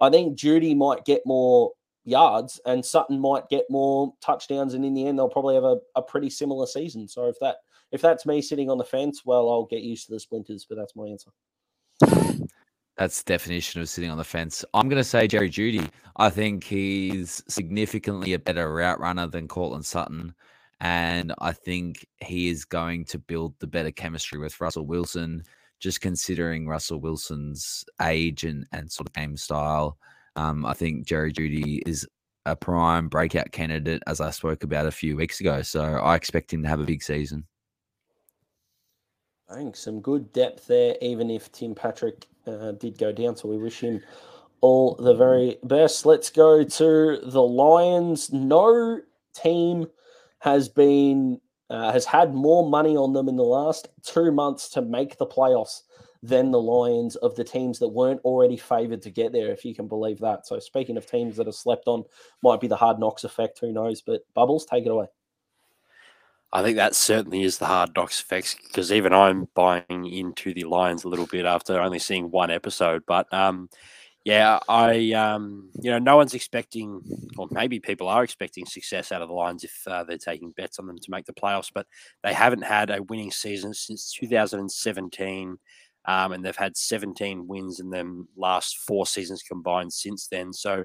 I 0.00 0.10
think 0.10 0.38
Jeudy 0.38 0.76
might 0.76 1.04
get 1.04 1.22
more 1.24 1.72
yards 2.04 2.60
and 2.66 2.84
Sutton 2.84 3.18
might 3.18 3.48
get 3.48 3.64
more 3.70 4.12
touchdowns, 4.20 4.74
and 4.74 4.84
in 4.84 4.94
the 4.94 5.06
end 5.06 5.18
they'll 5.18 5.28
probably 5.28 5.54
have 5.54 5.64
a, 5.64 5.78
a 5.94 6.02
pretty 6.02 6.30
similar 6.30 6.66
season. 6.66 7.06
So 7.06 7.28
if 7.28 7.38
that 7.40 7.56
if 7.94 8.00
that's 8.00 8.26
me 8.26 8.42
sitting 8.42 8.68
on 8.68 8.76
the 8.76 8.84
fence, 8.84 9.24
well, 9.24 9.48
I'll 9.48 9.66
get 9.66 9.82
used 9.82 10.06
to 10.06 10.12
the 10.14 10.20
splinters, 10.20 10.66
but 10.68 10.76
that's 10.76 10.96
my 10.96 11.06
answer. 11.06 11.30
That's 12.96 13.22
the 13.22 13.32
definition 13.32 13.80
of 13.80 13.88
sitting 13.88 14.10
on 14.10 14.18
the 14.18 14.24
fence. 14.24 14.64
I'm 14.74 14.88
going 14.88 15.00
to 15.00 15.08
say 15.08 15.28
Jerry 15.28 15.48
Jeudy. 15.48 15.88
I 16.16 16.28
think 16.28 16.64
he's 16.64 17.42
significantly 17.48 18.32
a 18.32 18.38
better 18.38 18.72
route 18.74 18.98
runner 18.98 19.28
than 19.28 19.46
Courtland 19.46 19.86
Sutton. 19.86 20.34
And 20.80 21.32
I 21.38 21.52
think 21.52 22.04
he 22.20 22.48
is 22.48 22.64
going 22.64 23.04
to 23.06 23.18
build 23.18 23.54
the 23.60 23.66
better 23.68 23.92
chemistry 23.92 24.40
with 24.40 24.60
Russell 24.60 24.86
Wilson, 24.86 25.44
just 25.78 26.00
considering 26.00 26.66
Russell 26.66 27.00
Wilson's 27.00 27.84
age 28.02 28.42
and, 28.42 28.66
and 28.72 28.90
sort 28.90 29.08
of 29.08 29.12
game 29.12 29.36
style. 29.36 29.98
Um, 30.34 30.66
I 30.66 30.74
think 30.74 31.06
Jerry 31.06 31.32
Jeudy 31.32 31.80
is 31.86 32.06
a 32.44 32.56
prime 32.56 33.08
breakout 33.08 33.52
candidate, 33.52 34.02
as 34.08 34.20
I 34.20 34.30
spoke 34.30 34.64
about 34.64 34.86
a 34.86 34.90
few 34.90 35.16
weeks 35.16 35.40
ago. 35.40 35.62
So 35.62 35.80
I 35.80 36.16
expect 36.16 36.52
him 36.52 36.62
to 36.64 36.68
have 36.68 36.80
a 36.80 36.84
big 36.84 37.04
season. 37.04 37.44
Thanks. 39.54 39.78
Some 39.78 40.00
good 40.00 40.32
depth 40.32 40.66
there, 40.66 40.96
even 41.00 41.30
if 41.30 41.52
Tim 41.52 41.76
Patrick 41.76 42.26
uh, 42.44 42.72
did 42.72 42.98
go 42.98 43.12
down. 43.12 43.36
So 43.36 43.48
we 43.48 43.56
wish 43.56 43.80
him 43.80 44.02
all 44.60 44.96
the 44.96 45.14
very 45.14 45.58
best. 45.62 46.04
Let's 46.04 46.28
go 46.28 46.64
to 46.64 47.20
the 47.22 47.42
Lions. 47.42 48.32
No 48.32 49.00
team 49.32 49.86
has 50.40 50.68
been 50.68 51.40
uh, 51.70 51.92
has 51.92 52.04
had 52.04 52.34
more 52.34 52.68
money 52.68 52.96
on 52.96 53.12
them 53.12 53.28
in 53.28 53.36
the 53.36 53.44
last 53.44 53.88
two 54.02 54.32
months 54.32 54.68
to 54.70 54.82
make 54.82 55.18
the 55.18 55.26
playoffs 55.26 55.82
than 56.20 56.50
the 56.50 56.60
Lions 56.60 57.14
of 57.16 57.36
the 57.36 57.44
teams 57.44 57.78
that 57.78 57.88
weren't 57.88 58.20
already 58.24 58.56
favored 58.56 59.02
to 59.02 59.10
get 59.10 59.32
there, 59.32 59.52
if 59.52 59.64
you 59.64 59.72
can 59.74 59.86
believe 59.86 60.18
that. 60.18 60.46
So 60.48 60.58
speaking 60.58 60.96
of 60.96 61.06
teams 61.06 61.36
that 61.36 61.46
are 61.46 61.52
slept 61.52 61.84
on, 61.86 62.02
might 62.42 62.60
be 62.60 62.66
the 62.66 62.76
hard 62.76 62.98
knocks 62.98 63.22
effect. 63.22 63.60
Who 63.60 63.72
knows? 63.72 64.02
But 64.02 64.22
Bubbles, 64.34 64.66
take 64.66 64.84
it 64.84 64.90
away. 64.90 65.06
I 66.54 66.62
think 66.62 66.76
that 66.76 66.94
certainly 66.94 67.42
is 67.42 67.58
the 67.58 67.66
hard 67.66 67.90
knocks 67.96 68.20
effects 68.20 68.54
because 68.54 68.92
even 68.92 69.12
I'm 69.12 69.48
buying 69.56 70.06
into 70.06 70.54
the 70.54 70.62
Lions 70.62 71.02
a 71.02 71.08
little 71.08 71.26
bit 71.26 71.46
after 71.46 71.80
only 71.80 71.98
seeing 71.98 72.30
one 72.30 72.52
episode. 72.52 73.02
But 73.08 73.30
um, 73.34 73.68
yeah, 74.24 74.60
I 74.68 75.12
um, 75.14 75.70
you 75.80 75.90
know 75.90 75.98
no 75.98 76.16
one's 76.16 76.32
expecting, 76.32 77.02
or 77.36 77.48
maybe 77.50 77.80
people 77.80 78.08
are 78.08 78.22
expecting 78.22 78.66
success 78.66 79.10
out 79.10 79.20
of 79.20 79.28
the 79.28 79.34
Lions 79.34 79.64
if 79.64 79.82
uh, 79.88 80.04
they're 80.04 80.16
taking 80.16 80.52
bets 80.52 80.78
on 80.78 80.86
them 80.86 80.96
to 80.96 81.10
make 81.10 81.26
the 81.26 81.32
playoffs. 81.32 81.72
But 81.74 81.88
they 82.22 82.32
haven't 82.32 82.62
had 82.62 82.88
a 82.90 83.02
winning 83.02 83.32
season 83.32 83.74
since 83.74 84.12
2017. 84.12 85.58
Um, 86.06 86.32
and 86.32 86.44
they've 86.44 86.54
had 86.54 86.76
17 86.76 87.48
wins 87.48 87.80
in 87.80 87.88
them 87.88 88.28
last 88.36 88.76
four 88.76 89.06
seasons 89.06 89.42
combined 89.42 89.90
since 89.90 90.28
then. 90.28 90.52
So 90.52 90.84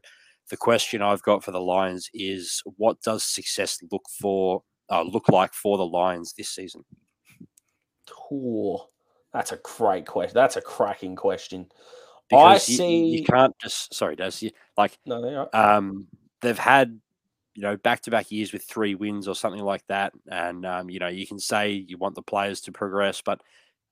the 0.50 0.56
question 0.58 1.02
I've 1.02 1.22
got 1.24 1.44
for 1.44 1.52
the 1.52 1.60
Lions 1.60 2.10
is 2.14 2.64
what 2.78 3.02
does 3.02 3.26
success 3.26 3.80
look 3.92 4.06
for 4.20 4.64
uh, 4.92 5.04
look 5.04 5.30
like 5.30 5.54
for 5.54 5.78
the 5.78 5.86
Lions 5.86 6.34
this 6.34 6.50
season? 6.50 6.84
Oh, 8.32 8.88
that's 9.34 9.52
a 9.52 9.58
great 9.58 10.06
question. 10.06 10.34
That's 10.34 10.58
a 10.58 10.62
cracking 10.62 11.16
question. 11.16 11.68
I 11.72 11.76
Because 12.30 12.70
you, 12.70 12.74
you- 12.74 12.78
see. 12.78 13.06
you 13.18 13.24
can't 13.24 13.56
just 13.60 13.94
sorry, 13.94 14.16
Des, 14.16 14.32
you, 14.40 14.52
like 14.78 14.98
No, 15.06 15.22
they 15.22 15.36
are. 15.36 15.50
um, 15.54 16.08
they've 16.42 16.58
had 16.58 17.00
you 17.56 17.64
know 17.64 17.76
back 17.78 18.02
to 18.02 18.12
back 18.12 18.32
years 18.32 18.54
with 18.54 18.64
three 18.64 18.96
wins 18.96 19.28
or 19.28 19.36
something 19.36 19.64
like 19.64 19.86
that, 19.88 20.14
and 20.32 20.66
um, 20.66 20.90
you 20.90 21.00
know 21.00 21.08
you 21.08 21.26
can 21.28 21.40
say 21.40 21.72
you 21.72 21.98
want 21.98 22.16
the 22.16 22.22
players 22.22 22.62
to 22.62 22.72
progress, 22.72 23.22
but 23.22 23.42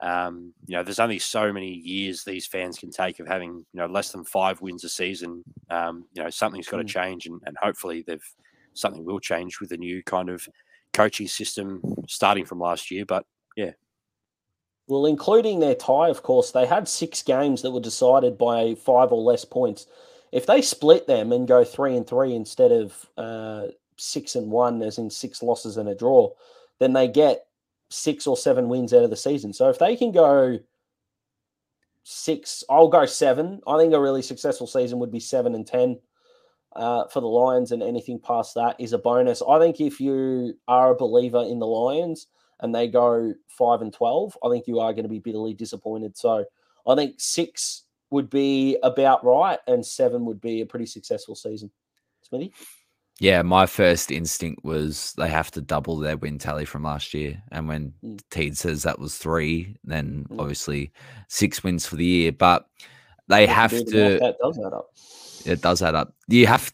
um, 0.02 0.54
you 0.68 0.76
know 0.78 0.84
there's 0.84 1.00
only 1.00 1.18
so 1.20 1.52
many 1.52 1.74
years 1.74 2.24
these 2.24 2.46
fans 2.46 2.78
can 2.78 2.92
take 2.92 3.20
of 3.20 3.28
having 3.28 3.66
you 3.74 3.80
know 3.80 3.88
less 3.88 4.12
than 4.12 4.24
five 4.24 4.62
wins 4.62 4.84
a 4.84 4.90
season. 4.90 5.44
Um, 5.70 6.06
you 6.14 6.24
know 6.24 6.30
something's 6.30 6.68
got 6.68 6.78
to 6.78 6.84
Mm. 6.84 6.88
change, 6.88 7.26
and, 7.26 7.42
and 7.46 7.58
hopefully 7.62 8.04
they've 8.06 8.24
something 8.74 9.04
will 9.04 9.20
change 9.20 9.60
with 9.60 9.70
the 9.70 9.78
new 9.78 10.04
kind 10.04 10.30
of 10.30 10.48
coaching 10.98 11.28
system 11.28 11.82
starting 12.08 12.44
from 12.44 12.60
last 12.60 12.90
year. 12.90 13.06
But 13.06 13.26
yeah. 13.56 13.72
Well, 14.88 15.06
including 15.06 15.60
their 15.60 15.76
tie, 15.76 16.10
of 16.10 16.24
course, 16.24 16.52
they 16.52 16.66
had 16.66 16.88
six 16.88 17.22
games 17.22 17.62
that 17.62 17.72
were 17.72 17.80
decided 17.80 18.38
by 18.38 18.76
five 18.76 19.12
or 19.12 19.22
less 19.22 19.46
points. 19.46 19.86
If 20.32 20.46
they 20.46 20.62
split 20.62 21.06
them 21.08 21.32
and 21.32 21.48
go 21.48 21.64
three 21.64 21.96
and 21.96 22.08
three 22.08 22.34
instead 22.34 22.72
of 22.72 23.06
uh, 23.16 23.68
six 23.98 24.36
and 24.36 24.50
one, 24.50 24.82
as 24.82 24.98
in 24.98 25.10
six 25.10 25.44
losses 25.44 25.78
and 25.78 25.88
a 25.88 25.96
draw, 25.96 26.32
then 26.80 26.94
they 26.94 27.08
get 27.08 27.46
six 27.90 28.28
or 28.28 28.36
seven 28.36 28.68
wins 28.70 28.94
out 28.94 29.04
of 29.04 29.10
the 29.10 29.16
season. 29.16 29.54
So 29.54 29.70
if 29.70 29.80
they 29.80 29.96
can 29.96 30.12
go 30.12 30.60
six, 32.04 32.64
I'll 32.70 32.90
go 32.90 33.06
seven. 33.06 33.62
I 33.68 33.78
think 33.78 33.94
a 33.94 34.00
really 34.00 34.22
successful 34.22 34.68
season 34.68 35.00
would 35.00 35.12
be 35.12 35.20
seven 35.20 35.54
and 35.56 35.68
ten 35.68 36.00
uh, 36.78 37.08
for 37.08 37.20
the 37.20 37.28
Lions, 37.28 37.72
and 37.72 37.84
anything 37.84 38.20
past 38.20 38.56
that 38.56 38.76
is 38.80 38.94
a 38.94 38.98
bonus. 38.98 39.42
I 39.48 39.60
think 39.60 39.82
if 39.82 40.00
you 40.00 40.54
are 40.68 40.92
a 40.92 40.96
believer 40.96 41.44
in 41.44 41.60
the 41.60 41.68
Lions 41.68 42.28
and 42.60 42.74
they 42.74 42.88
go 42.88 43.34
five 43.48 43.82
and 43.82 43.92
twelve, 43.92 44.38
I 44.44 44.50
think 44.50 44.68
you 44.68 44.80
are 44.80 44.94
going 44.94 45.04
to 45.04 45.10
be 45.10 45.20
bitterly 45.20 45.54
disappointed. 45.54 46.18
So 46.18 46.46
I 46.88 46.96
think 46.96 47.16
six 47.18 47.84
would 48.12 48.30
be 48.30 48.78
about 48.84 49.26
right, 49.26 49.60
and 49.68 49.86
seven 49.86 50.26
would 50.26 50.40
be 50.40 50.62
a 50.62 50.66
pretty 50.66 50.86
successful 50.86 51.36
season. 51.36 51.72
Smithy. 52.22 52.54
Yeah, 53.20 53.42
my 53.42 53.66
first 53.66 54.12
instinct 54.12 54.64
was 54.64 55.14
they 55.18 55.30
have 55.30 55.50
to 55.52 55.62
double 55.62 55.98
their 55.98 56.18
win 56.18 56.38
tally 56.38 56.66
from 56.66 56.84
last 56.84 57.16
year. 57.16 57.42
And 57.52 57.68
when 57.68 57.94
mm. 58.04 58.20
TD 58.30 58.56
says 58.56 58.84
that 58.84 59.00
was 59.00 59.18
three, 59.18 59.76
then 59.84 60.28
mm. 60.30 60.40
obviously 60.40 60.92
six 61.28 61.64
wins 61.64 61.88
for 61.88 61.96
the 61.96 62.06
year. 62.06 62.32
But 62.32 62.68
they 63.28 63.48
have 63.48 63.72
to. 63.72 64.20
That 64.20 64.36
does 64.40 64.60
add 64.60 64.74
up. 64.74 64.92
It 65.48 65.62
does 65.62 65.82
add 65.82 65.96
up. 65.96 66.14
You 66.28 66.48
have 66.48 66.74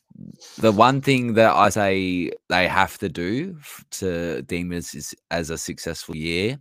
the 0.57 0.71
one 0.71 1.01
thing 1.01 1.33
that 1.33 1.53
I 1.53 1.69
say 1.69 2.31
they 2.49 2.67
have 2.67 2.97
to 2.99 3.09
do 3.09 3.57
to 3.91 4.41
deem 4.43 4.69
this 4.69 4.95
as, 4.95 5.13
as 5.31 5.49
a 5.49 5.57
successful 5.57 6.15
year 6.15 6.57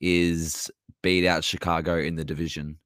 is 0.00 0.70
beat 1.02 1.26
out 1.26 1.44
Chicago 1.44 1.98
in 1.98 2.16
the 2.16 2.24
division. 2.24 2.78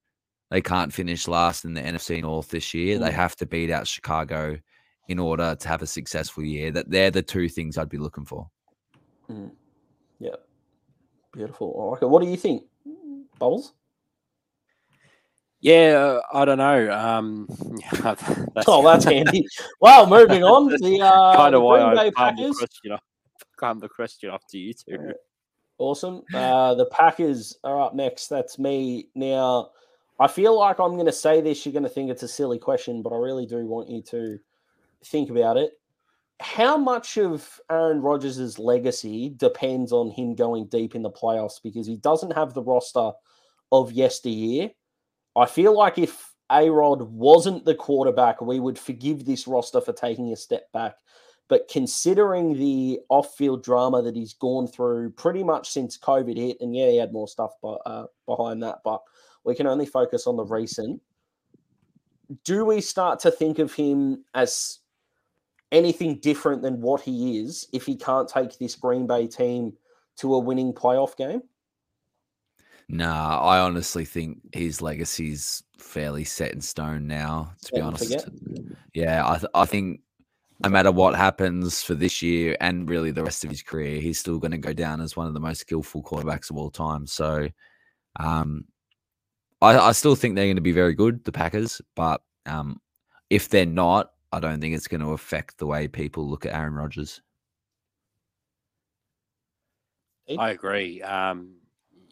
They 0.51 0.61
can't 0.61 0.93
finish 0.93 1.27
last 1.27 1.65
in 1.65 1.73
the 1.73 1.81
NFC 1.81 2.21
North 2.21 2.49
this 2.49 2.73
year. 2.73 2.97
Mm. 2.97 3.01
They 3.01 3.11
have 3.11 3.35
to 3.37 3.45
beat 3.45 3.71
out 3.71 3.87
Chicago 3.87 4.57
in 5.07 5.19
order 5.19 5.55
to 5.55 5.67
have 5.67 5.81
a 5.81 5.87
successful 5.87 6.43
year. 6.43 6.71
That 6.71 6.89
they're 6.89 7.11
the 7.11 7.23
two 7.23 7.49
things 7.49 7.77
I'd 7.77 7.89
be 7.89 7.97
looking 7.97 8.25
for. 8.25 8.47
Mm. 9.29 9.51
Yeah, 10.19 10.35
beautiful. 11.31 11.75
I 11.79 11.91
like 11.91 12.01
it. 12.03 12.09
What 12.09 12.21
do 12.21 12.29
you 12.29 12.37
think, 12.37 12.63
Bubbles? 13.39 13.73
Yeah, 15.63 16.19
I 16.33 16.43
don't 16.43 16.57
know. 16.57 16.91
Um, 16.91 17.47
that's, 18.01 18.21
oh, 18.67 18.83
that's 18.83 19.05
handy. 19.05 19.47
well, 19.79 20.05
moving 20.05 20.43
on. 20.43 20.67
The 20.67 21.01
uh, 21.01 21.37
kind 21.37 21.55
of 21.55 21.61
why 21.61 21.81
I 21.81 22.09
palmed 22.09 22.37
the 22.37 22.53
question 22.53 22.91
off. 22.91 23.79
The 23.79 23.87
question 23.87 24.29
off 24.29 24.45
to 24.49 24.57
you 24.57 24.73
two. 24.73 25.13
Awesome. 25.77 26.21
Uh, 26.33 26.75
the 26.75 26.85
Packers 26.87 27.57
are 27.63 27.81
up 27.81 27.95
next. 27.95 28.27
That's 28.27 28.59
me 28.59 29.07
now. 29.15 29.69
I 30.19 30.27
feel 30.27 30.59
like 30.59 30.79
I'm 30.79 30.95
going 30.95 31.05
to 31.05 31.13
say 31.13 31.39
this. 31.39 31.65
You're 31.65 31.71
going 31.71 31.83
to 31.83 31.89
think 31.89 32.11
it's 32.11 32.23
a 32.23 32.27
silly 32.27 32.59
question, 32.59 33.01
but 33.01 33.13
I 33.13 33.17
really 33.17 33.45
do 33.45 33.65
want 33.65 33.89
you 33.89 34.01
to 34.01 34.37
think 35.05 35.29
about 35.29 35.55
it, 35.55 35.71
how 36.41 36.77
much 36.77 37.17
of 37.17 37.59
Aaron 37.71 38.01
Rodgers' 38.01 38.59
legacy 38.59 39.29
depends 39.29 39.93
on 39.93 40.11
him 40.11 40.35
going 40.35 40.67
deep 40.67 40.93
in 40.93 41.03
the 41.03 41.09
playoffs 41.09 41.61
because 41.63 41.87
he 41.87 41.95
doesn't 41.95 42.33
have 42.33 42.53
the 42.53 42.63
roster 42.63 43.11
of 43.71 43.93
yesteryear? 43.93 44.71
I 45.35 45.45
feel 45.45 45.75
like 45.75 45.97
if 45.97 46.33
A 46.51 46.69
Rod 46.69 47.01
wasn't 47.01 47.65
the 47.65 47.75
quarterback, 47.75 48.41
we 48.41 48.59
would 48.59 48.77
forgive 48.77 49.25
this 49.25 49.47
roster 49.47 49.81
for 49.81 49.93
taking 49.93 50.31
a 50.31 50.35
step 50.35 50.71
back. 50.71 50.95
But 51.49 51.67
considering 51.67 52.53
the 52.57 52.99
off 53.09 53.35
field 53.35 53.63
drama 53.63 54.01
that 54.01 54.15
he's 54.15 54.33
gone 54.33 54.67
through 54.67 55.11
pretty 55.11 55.43
much 55.43 55.69
since 55.69 55.97
COVID 55.97 56.37
hit, 56.37 56.57
and 56.61 56.75
yeah, 56.75 56.89
he 56.89 56.97
had 56.97 57.11
more 57.11 57.27
stuff 57.27 57.51
but, 57.61 57.81
uh, 57.85 58.05
behind 58.25 58.63
that, 58.63 58.79
but 58.83 59.01
we 59.43 59.53
can 59.55 59.67
only 59.67 59.85
focus 59.85 60.25
on 60.25 60.37
the 60.37 60.45
recent. 60.45 61.01
Do 62.45 62.65
we 62.65 62.79
start 62.79 63.19
to 63.21 63.31
think 63.31 63.59
of 63.59 63.73
him 63.73 64.23
as 64.33 64.79
anything 65.71 66.19
different 66.19 66.61
than 66.61 66.79
what 66.79 67.01
he 67.01 67.39
is 67.39 67.67
if 67.73 67.85
he 67.85 67.95
can't 67.95 68.29
take 68.29 68.57
this 68.57 68.75
Green 68.75 69.05
Bay 69.05 69.27
team 69.27 69.73
to 70.17 70.35
a 70.35 70.39
winning 70.39 70.73
playoff 70.73 71.17
game? 71.17 71.41
Nah, 72.89 73.39
I 73.39 73.59
honestly 73.59 74.05
think 74.05 74.41
his 74.53 74.81
legacy's 74.81 75.63
fairly 75.77 76.23
set 76.23 76.51
in 76.51 76.61
stone 76.61 77.07
now. 77.07 77.53
To 77.65 77.73
be 77.73 77.81
honest, 77.81 78.03
forget. 78.03 78.27
yeah, 78.93 79.27
I 79.27 79.37
th- 79.37 79.51
I 79.53 79.65
think 79.65 80.01
no 80.63 80.69
matter 80.69 80.91
what 80.91 81.15
happens 81.15 81.83
for 81.83 81.95
this 81.95 82.21
year 82.21 82.55
and 82.61 82.89
really 82.89 83.11
the 83.11 83.23
rest 83.23 83.43
of 83.43 83.49
his 83.49 83.61
career, 83.61 83.99
he's 83.99 84.19
still 84.19 84.39
going 84.39 84.51
to 84.51 84.57
go 84.57 84.73
down 84.73 85.01
as 85.01 85.15
one 85.15 85.27
of 85.27 85.33
the 85.33 85.39
most 85.39 85.61
skillful 85.61 86.03
quarterbacks 86.03 86.49
of 86.49 86.57
all 86.57 86.69
time. 86.69 87.05
So, 87.07 87.49
um, 88.19 88.65
I, 89.61 89.77
I 89.77 89.91
still 89.93 90.15
think 90.15 90.35
they're 90.35 90.45
going 90.45 90.55
to 90.55 90.61
be 90.61 90.71
very 90.71 90.93
good, 90.93 91.23
the 91.23 91.31
Packers. 91.31 91.81
But 91.95 92.21
um, 92.45 92.79
if 93.29 93.49
they're 93.49 93.65
not, 93.65 94.11
I 94.31 94.39
don't 94.39 94.61
think 94.61 94.75
it's 94.75 94.87
going 94.87 95.01
to 95.01 95.11
affect 95.11 95.57
the 95.57 95.67
way 95.67 95.87
people 95.87 96.29
look 96.29 96.45
at 96.45 96.53
Aaron 96.53 96.73
Rodgers. 96.73 97.21
I 100.37 100.51
agree. 100.51 101.01
Um, 101.01 101.55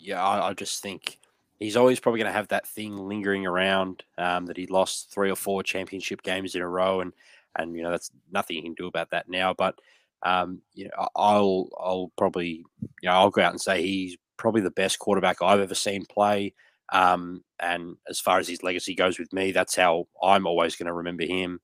yeah, 0.01 0.23
I, 0.23 0.49
I, 0.49 0.53
just 0.53 0.81
think 0.81 1.19
he's 1.59 1.77
always 1.77 1.99
probably 1.99 2.19
going 2.19 2.31
to 2.31 2.37
have 2.37 2.47
that 2.49 2.67
thing 2.67 2.97
lingering 2.97 3.45
around 3.45 4.03
um, 4.17 4.47
that 4.47 4.57
he 4.57 4.65
lost 4.67 5.11
three 5.11 5.29
or 5.29 5.35
four 5.35 5.63
championship 5.63 6.23
games 6.23 6.55
in 6.55 6.61
a 6.61 6.67
row, 6.67 7.01
and 7.01 7.13
and 7.57 7.75
you 7.75 7.83
know 7.83 7.91
that's 7.91 8.11
nothing 8.31 8.57
you 8.57 8.63
can 8.63 8.73
do 8.73 8.87
about 8.87 9.11
that 9.11 9.29
now. 9.29 9.53
But 9.53 9.79
um, 10.23 10.61
you 10.73 10.85
know, 10.85 11.07
I'll 11.15 11.69
I'll 11.79 12.11
probably 12.17 12.65
you 12.81 12.89
know 13.03 13.11
I'll 13.11 13.29
go 13.29 13.41
out 13.41 13.51
and 13.51 13.61
say 13.61 13.81
he's 13.81 14.17
probably 14.37 14.61
the 14.61 14.71
best 14.71 14.99
quarterback 14.99 15.41
I've 15.41 15.59
ever 15.59 15.75
seen 15.75 16.05
play. 16.05 16.53
Um, 16.91 17.43
and 17.59 17.95
as 18.09 18.19
far 18.19 18.39
as 18.39 18.49
his 18.49 18.63
legacy 18.63 18.95
goes 18.95 19.17
with 19.17 19.31
me, 19.31 19.51
that's 19.51 19.75
how 19.75 20.07
I'm 20.21 20.45
always 20.45 20.75
going 20.75 20.87
to 20.87 20.93
remember 20.93 21.23
him. 21.23 21.61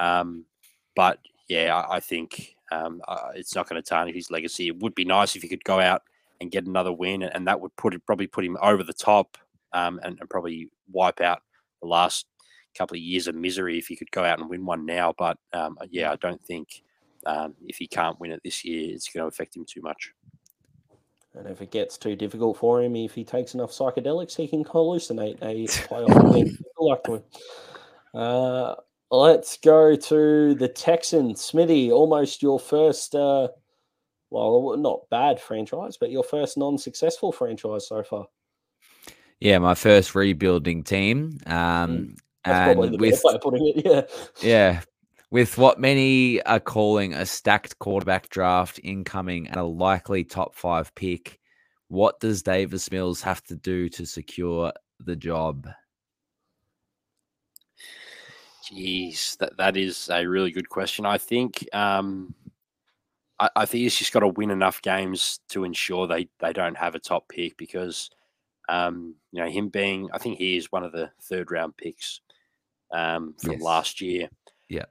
Um, 0.00 0.44
but 0.94 1.18
yeah, 1.48 1.74
I, 1.74 1.96
I 1.96 2.00
think 2.00 2.54
uh, 2.70 2.90
it's 3.34 3.56
not 3.56 3.68
going 3.68 3.82
to 3.82 3.88
tarnish 3.88 4.14
his 4.14 4.30
legacy. 4.30 4.68
It 4.68 4.78
would 4.78 4.94
be 4.94 5.04
nice 5.04 5.34
if 5.34 5.42
he 5.42 5.48
could 5.48 5.64
go 5.64 5.80
out 5.80 6.02
and 6.40 6.50
get 6.50 6.66
another 6.66 6.92
win, 6.92 7.22
and, 7.22 7.46
that 7.46 7.60
would 7.60 7.74
put 7.76 7.94
it, 7.94 8.04
probably 8.06 8.26
put 8.26 8.44
him 8.44 8.56
over 8.62 8.82
the 8.82 8.92
top 8.92 9.36
um, 9.72 10.00
and, 10.02 10.18
and, 10.20 10.30
probably 10.30 10.70
wipe 10.90 11.20
out 11.20 11.42
the 11.82 11.88
last 11.88 12.26
couple 12.76 12.96
of 12.96 13.00
years 13.00 13.26
of 13.26 13.34
misery 13.34 13.78
if 13.78 13.86
he 13.86 13.96
could 13.96 14.10
go 14.10 14.24
out 14.24 14.38
and 14.38 14.48
win 14.48 14.64
one 14.64 14.86
now. 14.86 15.12
But 15.18 15.36
um, 15.52 15.76
yeah, 15.90 16.12
I 16.12 16.16
don't 16.16 16.42
think 16.44 16.82
um, 17.26 17.54
if 17.66 17.76
he 17.76 17.86
can't 17.86 18.18
win 18.20 18.30
it 18.30 18.40
this 18.44 18.64
year, 18.64 18.94
it's 18.94 19.08
going 19.08 19.24
to 19.24 19.28
affect 19.28 19.56
him 19.56 19.64
too 19.64 19.82
much. 19.82 20.12
And 21.34 21.48
if 21.48 21.60
it 21.60 21.70
gets 21.70 21.98
too 21.98 22.16
difficult 22.16 22.56
for 22.56 22.82
him, 22.82 22.96
if 22.96 23.14
he 23.14 23.24
takes 23.24 23.54
enough 23.54 23.70
psychedelics, 23.70 24.36
he 24.36 24.48
can 24.48 24.64
hallucinate 24.64 25.38
a 25.42 25.66
playoff 25.88 26.32
win. 26.32 26.46
Good 26.46 26.64
luck 26.78 27.04
to 27.04 27.14
him. 27.14 27.22
Uh, 28.14 28.74
Let's 29.10 29.56
go 29.56 29.96
to 29.96 30.54
the 30.54 30.68
Texans. 30.68 31.40
Smithy, 31.42 31.90
almost 31.90 32.42
your 32.42 32.60
first, 32.60 33.14
uh, 33.14 33.48
well, 34.30 34.76
not 34.76 35.08
bad 35.10 35.40
franchise, 35.40 35.96
but 35.96 36.10
your 36.10 36.22
first 36.22 36.56
non 36.56 36.78
successful 36.78 37.32
franchise 37.32 37.88
so 37.88 38.02
far. 38.02 38.26
Yeah, 39.40 39.58
my 39.58 39.74
first 39.74 40.14
rebuilding 40.14 40.82
team. 40.82 41.38
Um, 41.46 42.16
hmm. 42.44 42.50
and 42.50 43.00
with, 43.00 43.22
putting 43.40 43.72
it, 43.74 43.84
yeah. 43.84 44.02
Yeah. 44.42 44.80
With 45.30 45.58
what 45.58 45.78
many 45.78 46.42
are 46.42 46.60
calling 46.60 47.12
a 47.12 47.26
stacked 47.26 47.78
quarterback 47.78 48.30
draft 48.30 48.80
incoming 48.82 49.46
and 49.48 49.56
a 49.56 49.64
likely 49.64 50.24
top 50.24 50.54
five 50.54 50.94
pick, 50.94 51.38
what 51.88 52.18
does 52.20 52.42
Davis 52.42 52.90
Mills 52.90 53.20
have 53.22 53.42
to 53.44 53.56
do 53.56 53.88
to 53.90 54.06
secure 54.06 54.72
the 55.00 55.16
job? 55.16 55.68
Jeez, 58.64 59.36
that, 59.38 59.56
that 59.58 59.76
is 59.76 60.10
a 60.10 60.26
really 60.26 60.50
good 60.50 60.68
question. 60.68 61.06
I 61.06 61.18
think 61.18 61.66
um, 61.74 62.34
I, 63.40 63.50
I, 63.56 63.66
think 63.66 63.82
he's 63.82 63.96
just 63.96 64.12
got 64.12 64.20
to 64.20 64.28
win 64.28 64.50
enough 64.50 64.82
games 64.82 65.40
to 65.50 65.64
ensure 65.64 66.06
they, 66.06 66.28
they 66.40 66.52
don't 66.52 66.76
have 66.76 66.94
a 66.94 66.98
top 66.98 67.28
pick 67.28 67.56
because 67.56 68.10
um, 68.68 69.14
you 69.32 69.42
know 69.42 69.48
him 69.48 69.68
being 69.68 70.08
I 70.12 70.18
think 70.18 70.38
he 70.38 70.56
is 70.56 70.70
one 70.70 70.84
of 70.84 70.92
the 70.92 71.10
third 71.22 71.50
round 71.50 71.76
picks 71.76 72.20
um, 72.92 73.34
from 73.38 73.52
yes. 73.52 73.62
last 73.62 74.00
year. 74.00 74.28
Yeah, 74.68 74.84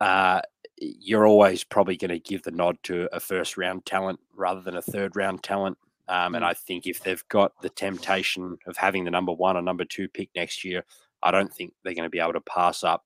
uh, 0.00 0.40
you're 0.78 1.26
always 1.26 1.64
probably 1.64 1.96
going 1.96 2.10
to 2.10 2.18
give 2.18 2.42
the 2.42 2.50
nod 2.50 2.76
to 2.84 3.08
a 3.12 3.20
first 3.20 3.56
round 3.56 3.86
talent 3.86 4.20
rather 4.34 4.60
than 4.60 4.76
a 4.76 4.82
third 4.82 5.16
round 5.16 5.42
talent. 5.42 5.78
Um, 6.06 6.34
and 6.34 6.44
mm. 6.44 6.48
I 6.48 6.54
think 6.54 6.86
if 6.86 7.02
they've 7.02 7.24
got 7.28 7.52
the 7.62 7.70
temptation 7.70 8.58
of 8.66 8.76
having 8.76 9.04
the 9.04 9.10
number 9.10 9.32
one 9.32 9.56
or 9.56 9.62
number 9.62 9.84
two 9.84 10.08
pick 10.08 10.28
next 10.36 10.64
year, 10.64 10.84
I 11.22 11.30
don't 11.30 11.52
think 11.52 11.72
they're 11.82 11.94
going 11.94 12.04
to 12.04 12.10
be 12.10 12.20
able 12.20 12.34
to 12.34 12.40
pass 12.42 12.84
up 12.84 13.04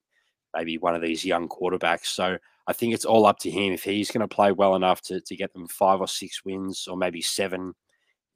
maybe 0.54 0.78
one 0.78 0.94
of 0.94 1.02
these 1.02 1.24
young 1.24 1.48
quarterbacks. 1.48 2.06
So 2.06 2.38
I 2.68 2.74
think 2.74 2.92
it's 2.92 3.06
all 3.06 3.24
up 3.24 3.38
to 3.40 3.50
him. 3.50 3.72
If 3.72 3.82
he's 3.82 4.10
going 4.10 4.20
to 4.20 4.28
play 4.28 4.52
well 4.52 4.76
enough 4.76 5.00
to, 5.02 5.22
to 5.22 5.36
get 5.36 5.54
them 5.54 5.66
five 5.68 6.00
or 6.00 6.06
six 6.06 6.44
wins 6.44 6.86
or 6.86 6.98
maybe 6.98 7.22
seven 7.22 7.74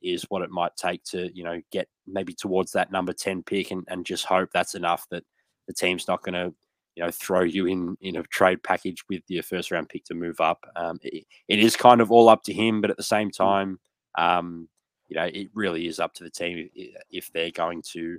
is 0.03 0.25
what 0.31 0.41
it 0.41 0.51
might 0.51 0.75
take 0.75 1.05
to, 1.05 1.31
you 1.37 1.45
know, 1.45 1.61
get 1.71 1.87
maybe 2.07 2.33
towards 2.33 2.73
that 2.73 2.91
number 2.91 3.13
10 3.13 3.43
pick 3.43 3.71
and, 3.71 3.85
and 3.89 4.07
just 4.07 4.25
hope 4.25 4.49
that's 4.53 4.75
enough 4.75 5.07
that 5.11 5.23
the 5.69 5.75
team's 5.75 6.09
not 6.09 6.23
going 6.23 6.33
to, 6.33 6.55
you 6.97 7.05
know, 7.05 7.11
throw 7.11 7.43
you 7.43 7.67
in 7.67 7.95
in 8.01 8.17
a 8.17 8.23
trade 8.25 8.63
package 8.63 9.05
with 9.11 9.23
your 9.29 9.43
first 9.43 9.71
round 9.71 9.91
pick 9.91 10.05
to 10.05 10.15
move 10.15 10.41
up. 10.41 10.65
Um, 10.77 10.99
it, 11.03 11.27
it 11.49 11.59
is 11.59 11.77
kind 11.77 12.01
of 12.01 12.11
all 12.11 12.31
up 12.31 12.43
to 12.45 12.55
him, 12.55 12.81
but 12.81 12.91
at 12.91 12.97
the 12.97 13.03
same 13.03 13.29
mm. 13.29 13.37
time, 13.37 13.79
um, 14.17 14.67
you 15.09 15.17
know, 15.17 15.25
it 15.25 15.51
really 15.53 15.87
is 15.87 16.01
up 16.01 16.15
to 16.15 16.25
the 16.25 16.31
team 16.31 16.71
if 17.11 17.31
they're 17.33 17.51
going 17.51 17.83
to 17.93 18.19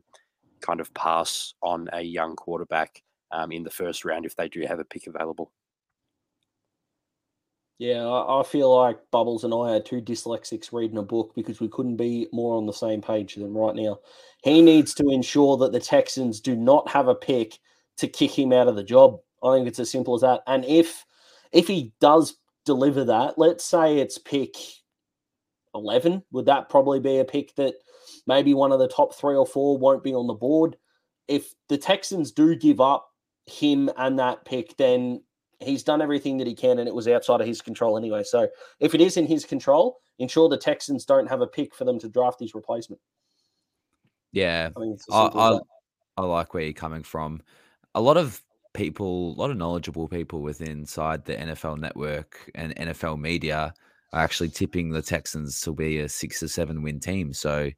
kind 0.62 0.80
of 0.80 0.94
pass 0.94 1.56
on 1.64 1.90
a 1.92 2.02
young 2.02 2.36
quarterback 2.36 3.02
um, 3.32 3.52
in 3.52 3.64
the 3.64 3.72
first 3.72 4.06
round 4.06 4.28
if 4.28 4.36
they 4.36 4.48
do 4.48 4.62
have 4.62 4.80
a 4.80 4.86
pick 4.86 5.08
available. 5.08 5.52
Yeah, 7.84 8.08
I, 8.08 8.44
feel 8.44 8.74
like 8.74 9.12
Bubbles 9.12 9.44
and 9.44 9.54
I 9.54 9.76
are 9.76 9.82
two 9.82 10.00
dyslexics 10.00 10.72
reading 10.72 10.98
a 10.98 11.04
book 11.04 11.34
because 11.36 11.60
we 11.60 11.68
couldn't 11.68 11.98
be 11.98 12.30
more 12.32 12.56
on 12.56 12.66
the 12.66 12.72
same 12.72 13.02
page 13.02 13.36
than 13.36 13.54
right 13.54 13.76
now. 13.76 14.00
He 14.42 14.62
needs 14.62 14.94
to 14.94 15.10
ensure 15.10 15.58
that 15.58 15.74
the 15.74 15.82
Texans 15.82 16.40
do 16.40 16.56
not 16.56 16.88
have 16.88 17.10
a 17.10 17.14
pick 17.14 17.60
to 17.98 18.08
kick 18.08 18.32
him 18.32 18.54
out 18.54 18.70
of 18.70 18.78
the 18.78 18.86
job. 18.86 19.20
I 19.44 19.54
think 19.54 19.68
it's 19.68 19.80
as 19.80 19.92
simple 19.92 20.16
as 20.16 20.22
that. 20.22 20.44
And 20.48 20.64
if 20.64 21.04
if 21.52 21.68
he 21.68 21.92
does 22.00 22.38
deliver 22.64 23.04
that, 23.04 23.38
let's 23.38 23.66
say 23.66 23.98
it's 23.98 24.18
pick 24.18 24.56
11, 25.76 26.24
would 26.32 26.46
that 26.46 26.70
probably 26.70 27.02
be 27.02 27.20
a 27.20 27.26
pick 27.26 27.54
that 27.56 27.74
maybe 28.26 28.54
one 28.54 28.72
of 28.72 28.80
the 28.80 28.88
top 28.88 29.14
three 29.14 29.36
or 29.36 29.46
four 29.46 29.78
won't 29.78 30.06
be 30.06 30.14
on 30.14 30.28
the 30.28 30.34
board? 30.34 30.78
If 31.28 31.54
the 31.68 31.78
Texans 31.78 32.32
do 32.32 32.56
give 32.56 32.80
up 32.80 33.10
him 33.46 33.90
and 33.98 34.20
that 34.20 34.46
pick, 34.46 34.78
then 34.78 35.22
he's 35.64 35.84
done 35.84 36.02
everything 36.02 36.38
that 36.38 36.48
he 36.48 36.56
can 36.56 36.80
and 36.80 36.88
it 36.88 36.96
was 36.96 37.08
outside 37.08 37.42
of 37.42 37.48
his 37.48 37.62
control 37.62 37.98
anyway. 37.98 38.24
So 38.24 38.48
if 38.80 38.94
it 38.94 39.02
is 39.02 39.18
in 39.18 39.28
his 39.28 39.46
control, 39.46 40.00
ensure 40.20 40.50
the 40.50 40.58
Texans 40.58 41.06
don't 41.06 41.28
have 41.28 41.42
a 41.42 41.48
pick 41.48 41.74
for 41.74 41.86
them 41.86 42.00
to 42.00 42.10
draft 42.10 42.40
his 42.40 42.54
replacement. 42.54 43.02
Yeah. 44.32 44.70
I, 44.76 44.80
mean, 44.80 44.98
I, 45.12 45.30
I, 45.34 45.60
I 46.18 46.22
like 46.24 46.54
where 46.54 46.64
you're 46.64 46.74
coming 46.74 47.04
from. 47.04 47.42
A 47.96 48.02
lot 48.02 48.18
of 48.18 48.42
people, 48.74 49.34
a 49.34 49.38
lot 49.40 49.52
of 49.52 49.58
knowledgeable 49.58 50.08
people 50.08 50.42
within 50.42 50.70
inside 50.70 51.26
the 51.26 51.36
NFL 51.36 51.80
network 51.80 52.52
and 52.56 52.76
NFL 52.76 53.20
media 53.20 53.74
are 54.12 54.24
actually 54.24 54.50
tipping 54.50 54.90
the 54.90 55.02
Texans 55.02 55.62
to 55.62 55.74
be 55.74 56.00
a 56.00 56.10
six 56.10 56.42
or 56.44 56.48
seven 56.48 56.82
win 56.82 57.00
team. 57.00 57.34
So 57.34 57.70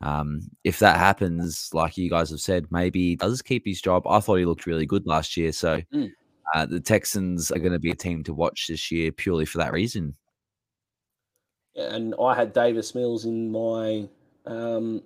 um, 0.00 0.40
if 0.64 0.78
that 0.80 0.98
happens, 0.98 1.70
like 1.72 1.96
you 1.96 2.10
guys 2.10 2.30
have 2.30 2.40
said, 2.40 2.66
maybe 2.70 3.10
he 3.10 3.16
does 3.16 3.42
keep 3.42 3.64
his 3.66 3.80
job. 3.80 4.06
I 4.06 4.20
thought 4.20 4.36
he 4.36 4.44
looked 4.44 4.66
really 4.66 4.86
good 4.86 5.06
last 5.06 5.36
year. 5.36 5.52
So 5.52 5.80
mm. 5.92 6.10
Uh, 6.54 6.64
the 6.64 6.80
Texans 6.80 7.50
are 7.50 7.58
going 7.58 7.72
to 7.72 7.80
be 7.80 7.90
a 7.90 7.96
team 7.96 8.22
to 8.24 8.32
watch 8.32 8.66
this 8.68 8.90
year 8.90 9.10
purely 9.10 9.44
for 9.44 9.58
that 9.58 9.72
reason. 9.72 10.14
And 11.74 12.14
I 12.22 12.34
had 12.34 12.52
Davis 12.52 12.94
Mills 12.94 13.24
in 13.24 13.50
my 13.50 14.08
um, 14.46 15.02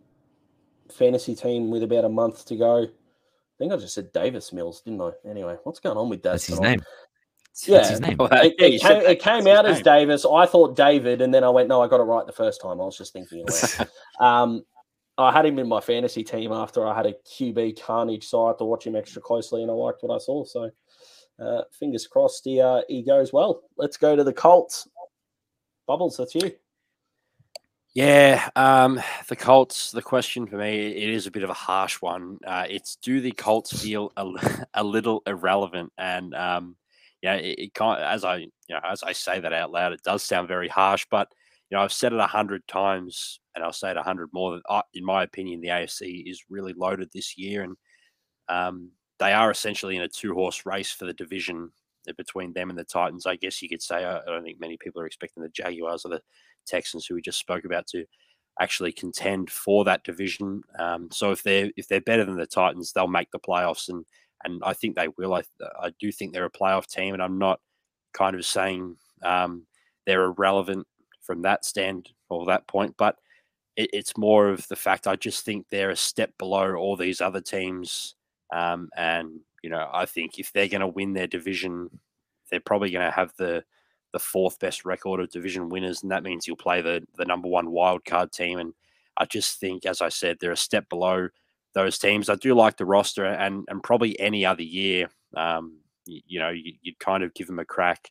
fantasy 0.92 1.34
team 1.34 1.70
with 1.70 1.82
about 1.82 2.04
a 2.04 2.08
month 2.10 2.44
to 2.46 2.56
go. 2.56 2.82
I 2.82 2.88
think 3.58 3.72
I 3.72 3.76
just 3.76 3.94
said 3.94 4.12
Davis 4.12 4.52
Mills, 4.52 4.82
didn't 4.82 5.00
I? 5.00 5.10
Anyway, 5.28 5.56
what's 5.64 5.80
going 5.80 5.96
on 5.96 6.10
with 6.10 6.22
that? 6.22 6.32
That's 6.32 6.46
his 6.46 6.60
name. 6.60 6.82
Yeah, 7.66 7.88
his 7.88 8.00
name. 8.00 8.16
it, 8.20 8.54
it 8.58 8.80
came, 8.80 9.02
it 9.02 9.20
came 9.20 9.46
out 9.48 9.66
as 9.66 9.80
Davis. 9.80 10.24
I 10.24 10.46
thought 10.46 10.76
David, 10.76 11.22
and 11.22 11.34
then 11.34 11.42
I 11.42 11.48
went, 11.48 11.68
no, 11.68 11.82
I 11.82 11.88
got 11.88 11.98
it 11.98 12.04
right 12.04 12.24
the 12.24 12.32
first 12.32 12.60
time. 12.60 12.80
I 12.80 12.84
was 12.84 12.96
just 12.96 13.12
thinking 13.12 13.44
um, 14.20 14.62
I 15.16 15.32
had 15.32 15.44
him 15.44 15.58
in 15.58 15.66
my 15.66 15.80
fantasy 15.80 16.22
team 16.22 16.52
after 16.52 16.86
I 16.86 16.94
had 16.94 17.06
a 17.06 17.14
QB 17.26 17.82
carnage, 17.82 18.28
so 18.28 18.44
I 18.44 18.48
had 18.50 18.58
to 18.58 18.64
watch 18.64 18.86
him 18.86 18.94
extra 18.94 19.20
closely, 19.20 19.62
and 19.62 19.70
I 19.70 19.74
liked 19.74 20.02
what 20.02 20.14
I 20.14 20.18
saw. 20.18 20.44
So, 20.44 20.70
uh, 21.40 21.62
fingers 21.72 22.06
crossed, 22.06 22.44
he 22.44 22.60
uh, 22.60 22.82
he 22.88 23.02
goes 23.02 23.32
well. 23.32 23.62
Let's 23.76 23.96
go 23.96 24.16
to 24.16 24.24
the 24.24 24.32
Colts. 24.32 24.88
Bubbles, 25.86 26.16
that's 26.16 26.34
you. 26.34 26.52
Yeah, 27.94 28.48
um, 28.54 29.00
the 29.28 29.36
Colts. 29.36 29.90
The 29.90 30.02
question 30.02 30.46
for 30.46 30.56
me, 30.56 30.88
it 30.88 31.08
is 31.08 31.26
a 31.26 31.30
bit 31.30 31.42
of 31.42 31.50
a 31.50 31.54
harsh 31.54 32.00
one. 32.02 32.38
Uh, 32.46 32.66
it's 32.68 32.96
do 32.96 33.20
the 33.20 33.32
Colts 33.32 33.82
feel 33.82 34.12
a, 34.16 34.30
a 34.74 34.84
little 34.84 35.22
irrelevant? 35.26 35.92
And 35.96 36.34
um, 36.34 36.76
yeah, 37.22 37.34
it, 37.34 37.58
it 37.58 37.74
can't. 37.74 38.00
As 38.00 38.24
I, 38.24 38.36
you 38.36 38.50
know, 38.70 38.80
as 38.84 39.02
I 39.02 39.12
say 39.12 39.40
that 39.40 39.52
out 39.52 39.72
loud, 39.72 39.92
it 39.92 40.02
does 40.04 40.22
sound 40.22 40.48
very 40.48 40.68
harsh. 40.68 41.06
But 41.10 41.28
you 41.70 41.76
know, 41.76 41.82
I've 41.82 41.92
said 41.92 42.12
it 42.12 42.20
a 42.20 42.26
hundred 42.26 42.66
times, 42.68 43.40
and 43.54 43.64
I'll 43.64 43.72
say 43.72 43.90
it 43.90 43.96
a 43.96 44.02
hundred 44.02 44.28
more. 44.32 44.56
That, 44.56 44.62
uh, 44.68 44.82
in 44.94 45.04
my 45.04 45.22
opinion, 45.22 45.60
the 45.60 45.68
AFC 45.68 46.30
is 46.30 46.44
really 46.48 46.74
loaded 46.74 47.10
this 47.12 47.38
year, 47.38 47.62
and 47.62 47.76
um, 48.48 48.90
they 49.18 49.32
are 49.32 49.50
essentially 49.50 49.96
in 49.96 50.02
a 50.02 50.08
two-horse 50.08 50.64
race 50.66 50.90
for 50.90 51.06
the 51.06 51.12
division 51.12 51.70
between 52.16 52.52
them 52.52 52.70
and 52.70 52.78
the 52.78 52.84
Titans. 52.84 53.26
I 53.26 53.36
guess 53.36 53.60
you 53.60 53.68
could 53.68 53.82
say. 53.82 54.04
I, 54.04 54.18
I 54.18 54.24
don't 54.24 54.44
think 54.44 54.60
many 54.60 54.76
people 54.76 55.00
are 55.02 55.06
expecting 55.06 55.42
the 55.42 55.48
Jaguars 55.50 56.04
or 56.04 56.10
the 56.10 56.22
Texans, 56.66 57.06
who 57.06 57.14
we 57.14 57.22
just 57.22 57.38
spoke 57.38 57.64
about, 57.64 57.86
to 57.88 58.04
actually 58.60 58.92
contend 58.92 59.50
for 59.50 59.84
that 59.84 60.04
division. 60.04 60.62
Um, 60.78 61.08
so 61.12 61.30
if 61.32 61.42
they're 61.42 61.70
if 61.76 61.88
they're 61.88 62.00
better 62.00 62.24
than 62.24 62.36
the 62.36 62.46
Titans, 62.46 62.92
they'll 62.92 63.08
make 63.08 63.30
the 63.30 63.38
playoffs, 63.38 63.88
and 63.88 64.04
and 64.44 64.62
I 64.64 64.72
think 64.72 64.96
they 64.96 65.08
will. 65.18 65.34
I 65.34 65.42
I 65.80 65.92
do 66.00 66.12
think 66.12 66.32
they're 66.32 66.44
a 66.44 66.50
playoff 66.50 66.86
team, 66.86 67.14
and 67.14 67.22
I'm 67.22 67.38
not 67.38 67.60
kind 68.14 68.34
of 68.34 68.44
saying 68.44 68.96
um, 69.22 69.66
they're 70.06 70.24
irrelevant 70.24 70.86
from 71.22 71.42
that 71.42 71.64
stand 71.64 72.08
or 72.30 72.46
that 72.46 72.66
point, 72.66 72.94
but 72.96 73.16
it, 73.76 73.90
it's 73.92 74.16
more 74.16 74.48
of 74.48 74.66
the 74.68 74.76
fact 74.76 75.06
I 75.06 75.16
just 75.16 75.44
think 75.44 75.66
they're 75.68 75.90
a 75.90 75.96
step 75.96 76.32
below 76.38 76.74
all 76.74 76.96
these 76.96 77.20
other 77.20 77.40
teams, 77.40 78.14
um, 78.52 78.88
and 78.96 79.40
you 79.62 79.70
know 79.70 79.88
I 79.92 80.06
think 80.06 80.38
if 80.38 80.52
they're 80.52 80.68
going 80.68 80.80
to 80.80 80.86
win 80.86 81.12
their 81.12 81.26
division, 81.26 81.90
they're 82.50 82.60
probably 82.60 82.90
going 82.90 83.06
to 83.06 83.12
have 83.12 83.32
the 83.36 83.64
the 84.12 84.18
fourth 84.18 84.58
best 84.58 84.84
record 84.84 85.20
of 85.20 85.30
division 85.30 85.68
winners, 85.68 86.02
and 86.02 86.10
that 86.10 86.22
means 86.22 86.46
you'll 86.46 86.56
play 86.56 86.80
the 86.80 87.06
the 87.16 87.24
number 87.24 87.48
one 87.48 87.70
wild 87.70 88.04
card 88.04 88.32
team. 88.32 88.58
And 88.58 88.74
I 89.16 89.26
just 89.26 89.60
think, 89.60 89.84
as 89.84 90.00
I 90.00 90.08
said, 90.08 90.38
they're 90.40 90.52
a 90.52 90.56
step 90.56 90.88
below 90.88 91.28
those 91.74 91.98
teams. 91.98 92.28
I 92.28 92.36
do 92.36 92.54
like 92.54 92.76
the 92.76 92.86
roster, 92.86 93.24
and 93.24 93.64
and 93.68 93.82
probably 93.82 94.18
any 94.18 94.46
other 94.46 94.62
year, 94.62 95.10
um, 95.36 95.78
you, 96.06 96.20
you, 96.26 96.40
know, 96.40 96.50
you, 96.50 96.74
would 96.84 96.98
kind 96.98 97.22
of 97.22 97.34
give 97.34 97.46
them 97.46 97.58
a 97.58 97.64
crack 97.64 98.10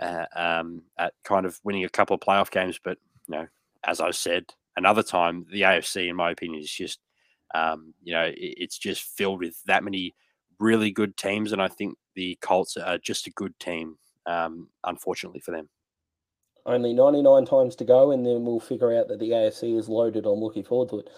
uh, 0.00 0.26
um, 0.36 0.82
at 0.98 1.14
kind 1.24 1.46
of 1.46 1.58
winning 1.64 1.84
a 1.84 1.88
couple 1.88 2.14
of 2.14 2.20
playoff 2.20 2.50
games. 2.50 2.78
But 2.82 2.98
you 3.28 3.36
know, 3.36 3.46
as 3.84 4.00
I 4.00 4.10
said, 4.10 4.52
another 4.76 5.02
time, 5.02 5.46
the 5.50 5.62
AFC, 5.62 6.08
in 6.08 6.16
my 6.16 6.30
opinion, 6.30 6.62
is 6.62 6.70
just 6.70 7.00
um, 7.54 7.94
you 8.02 8.12
know, 8.12 8.24
it, 8.24 8.34
it's 8.36 8.78
just 8.78 9.02
filled 9.02 9.40
with 9.40 9.62
that 9.66 9.84
many 9.84 10.14
really 10.58 10.90
good 10.90 11.16
teams, 11.16 11.52
and 11.52 11.62
I 11.62 11.68
think 11.68 11.96
the 12.14 12.38
Colts 12.40 12.76
are 12.76 12.98
just 12.98 13.26
a 13.26 13.30
good 13.30 13.58
team 13.58 13.96
um, 14.26 14.68
unfortunately 14.84 15.40
for 15.40 15.50
them. 15.50 15.68
Only 16.64 16.92
99 16.92 17.44
times 17.44 17.76
to 17.76 17.84
go, 17.84 18.12
and 18.12 18.24
then 18.24 18.44
we'll 18.44 18.60
figure 18.60 18.96
out 18.96 19.08
that 19.08 19.18
the 19.18 19.30
AFC 19.30 19.76
is 19.76 19.88
loaded. 19.88 20.26
I'm 20.26 20.38
looking 20.38 20.62
forward 20.62 20.90
to 20.90 21.00
it. 21.00 21.10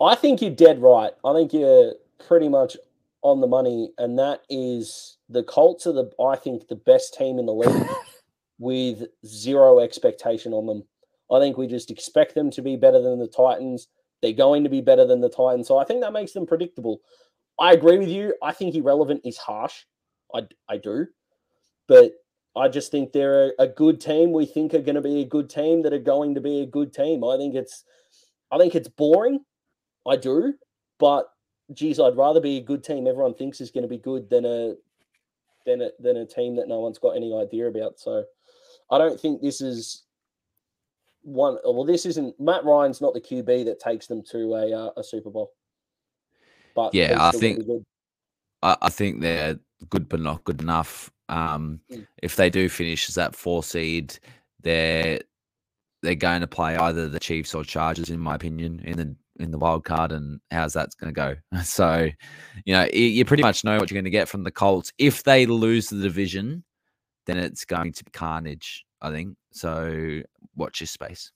I 0.00 0.14
think 0.14 0.42
you're 0.42 0.50
dead 0.50 0.80
right. 0.80 1.12
I 1.24 1.32
think 1.32 1.52
you're 1.52 1.94
pretty 2.26 2.48
much 2.48 2.76
on 3.22 3.40
the 3.40 3.46
money, 3.46 3.92
and 3.98 4.18
that 4.18 4.42
is 4.50 5.16
the 5.28 5.42
Colts 5.42 5.86
are 5.86 5.92
the 5.92 6.10
I 6.22 6.36
think 6.36 6.68
the 6.68 6.76
best 6.76 7.14
team 7.14 7.38
in 7.38 7.46
the 7.46 7.54
league 7.54 7.88
with 8.58 9.04
zero 9.26 9.80
expectation 9.80 10.52
on 10.52 10.66
them. 10.66 10.84
I 11.32 11.38
think 11.38 11.56
we 11.56 11.66
just 11.66 11.90
expect 11.90 12.34
them 12.34 12.50
to 12.50 12.62
be 12.62 12.76
better 12.76 13.00
than 13.00 13.18
the 13.18 13.28
Titans. 13.28 13.88
They're 14.22 14.32
going 14.32 14.64
to 14.64 14.70
be 14.70 14.80
better 14.80 15.06
than 15.06 15.20
the 15.20 15.30
Titans, 15.30 15.66
so 15.66 15.78
I 15.78 15.84
think 15.84 16.00
that 16.02 16.12
makes 16.12 16.32
them 16.32 16.46
predictable. 16.46 17.00
I 17.58 17.72
agree 17.72 17.98
with 17.98 18.08
you. 18.08 18.34
I 18.42 18.52
think 18.52 18.74
irrelevant 18.74 19.22
is 19.24 19.36
harsh. 19.36 19.84
I 20.34 20.42
I 20.68 20.76
do, 20.76 21.06
but 21.88 22.12
I 22.56 22.68
just 22.68 22.90
think 22.90 23.12
they're 23.12 23.48
a, 23.48 23.52
a 23.60 23.68
good 23.68 24.00
team. 24.00 24.32
We 24.32 24.46
think 24.46 24.74
are 24.74 24.80
going 24.80 24.96
to 24.96 25.00
be 25.00 25.20
a 25.20 25.26
good 25.26 25.48
team 25.48 25.82
that 25.82 25.92
are 25.92 25.98
going 25.98 26.34
to 26.34 26.40
be 26.40 26.60
a 26.60 26.66
good 26.66 26.92
team. 26.92 27.22
I 27.24 27.36
think 27.36 27.54
it's, 27.54 27.84
I 28.50 28.58
think 28.58 28.74
it's 28.74 28.88
boring. 28.88 29.40
I 30.06 30.16
do, 30.16 30.54
but 30.98 31.28
geez, 31.72 32.00
I'd 32.00 32.16
rather 32.16 32.40
be 32.40 32.56
a 32.56 32.62
good 32.62 32.82
team. 32.82 33.06
Everyone 33.06 33.34
thinks 33.34 33.60
is 33.60 33.70
going 33.70 33.82
to 33.82 33.88
be 33.88 33.98
good 33.98 34.28
than 34.30 34.44
a, 34.44 34.74
than 35.66 35.82
a 35.82 35.90
than 36.00 36.16
a 36.16 36.26
team 36.26 36.56
that 36.56 36.68
no 36.68 36.80
one's 36.80 36.98
got 36.98 37.16
any 37.16 37.34
idea 37.34 37.68
about. 37.68 38.00
So, 38.00 38.24
I 38.90 38.98
don't 38.98 39.20
think 39.20 39.40
this 39.40 39.60
is 39.60 40.04
one. 41.22 41.58
Well, 41.64 41.84
this 41.84 42.06
isn't 42.06 42.38
Matt 42.40 42.64
Ryan's 42.64 43.00
not 43.00 43.14
the 43.14 43.20
QB 43.20 43.64
that 43.66 43.80
takes 43.80 44.06
them 44.06 44.22
to 44.30 44.54
a 44.54 44.72
uh, 44.72 44.90
a 44.96 45.04
Super 45.04 45.30
Bowl. 45.30 45.52
But 46.74 46.94
yeah, 46.94 47.16
I 47.18 47.30
think 47.32 47.62
I, 48.62 48.76
I 48.82 48.90
think 48.90 49.20
they're 49.20 49.58
good, 49.88 50.08
but 50.08 50.20
not 50.20 50.44
good 50.44 50.60
enough. 50.60 51.10
Um, 51.28 51.80
mm. 51.90 52.06
If 52.22 52.36
they 52.36 52.50
do 52.50 52.68
finish 52.68 53.08
as 53.08 53.14
that 53.14 53.34
four 53.34 53.62
seed, 53.62 54.18
they're 54.62 55.20
they're 56.02 56.14
going 56.14 56.40
to 56.40 56.46
play 56.46 56.76
either 56.76 57.08
the 57.08 57.20
Chiefs 57.20 57.54
or 57.54 57.64
Chargers, 57.64 58.10
in 58.10 58.18
my 58.18 58.34
opinion, 58.34 58.80
in 58.84 58.96
the 58.96 59.16
in 59.38 59.50
the 59.50 59.58
wild 59.58 59.84
card. 59.84 60.12
And 60.12 60.40
how's 60.50 60.72
that's 60.72 60.94
going 60.94 61.12
to 61.12 61.18
go? 61.18 61.36
So, 61.64 62.08
you 62.64 62.74
know, 62.74 62.88
you 62.92 63.24
pretty 63.24 63.42
much 63.42 63.64
know 63.64 63.78
what 63.78 63.90
you're 63.90 63.96
going 63.96 64.04
to 64.04 64.10
get 64.10 64.28
from 64.28 64.44
the 64.44 64.50
Colts. 64.50 64.92
If 64.98 65.24
they 65.24 65.46
lose 65.46 65.88
the 65.88 66.00
division, 66.00 66.64
then 67.26 67.38
it's 67.38 67.64
going 67.64 67.92
to 67.92 68.04
be 68.04 68.10
carnage. 68.10 68.84
I 69.02 69.10
think 69.10 69.36
so. 69.52 70.20
Watch 70.56 70.80
your 70.80 70.86
space. 70.86 71.32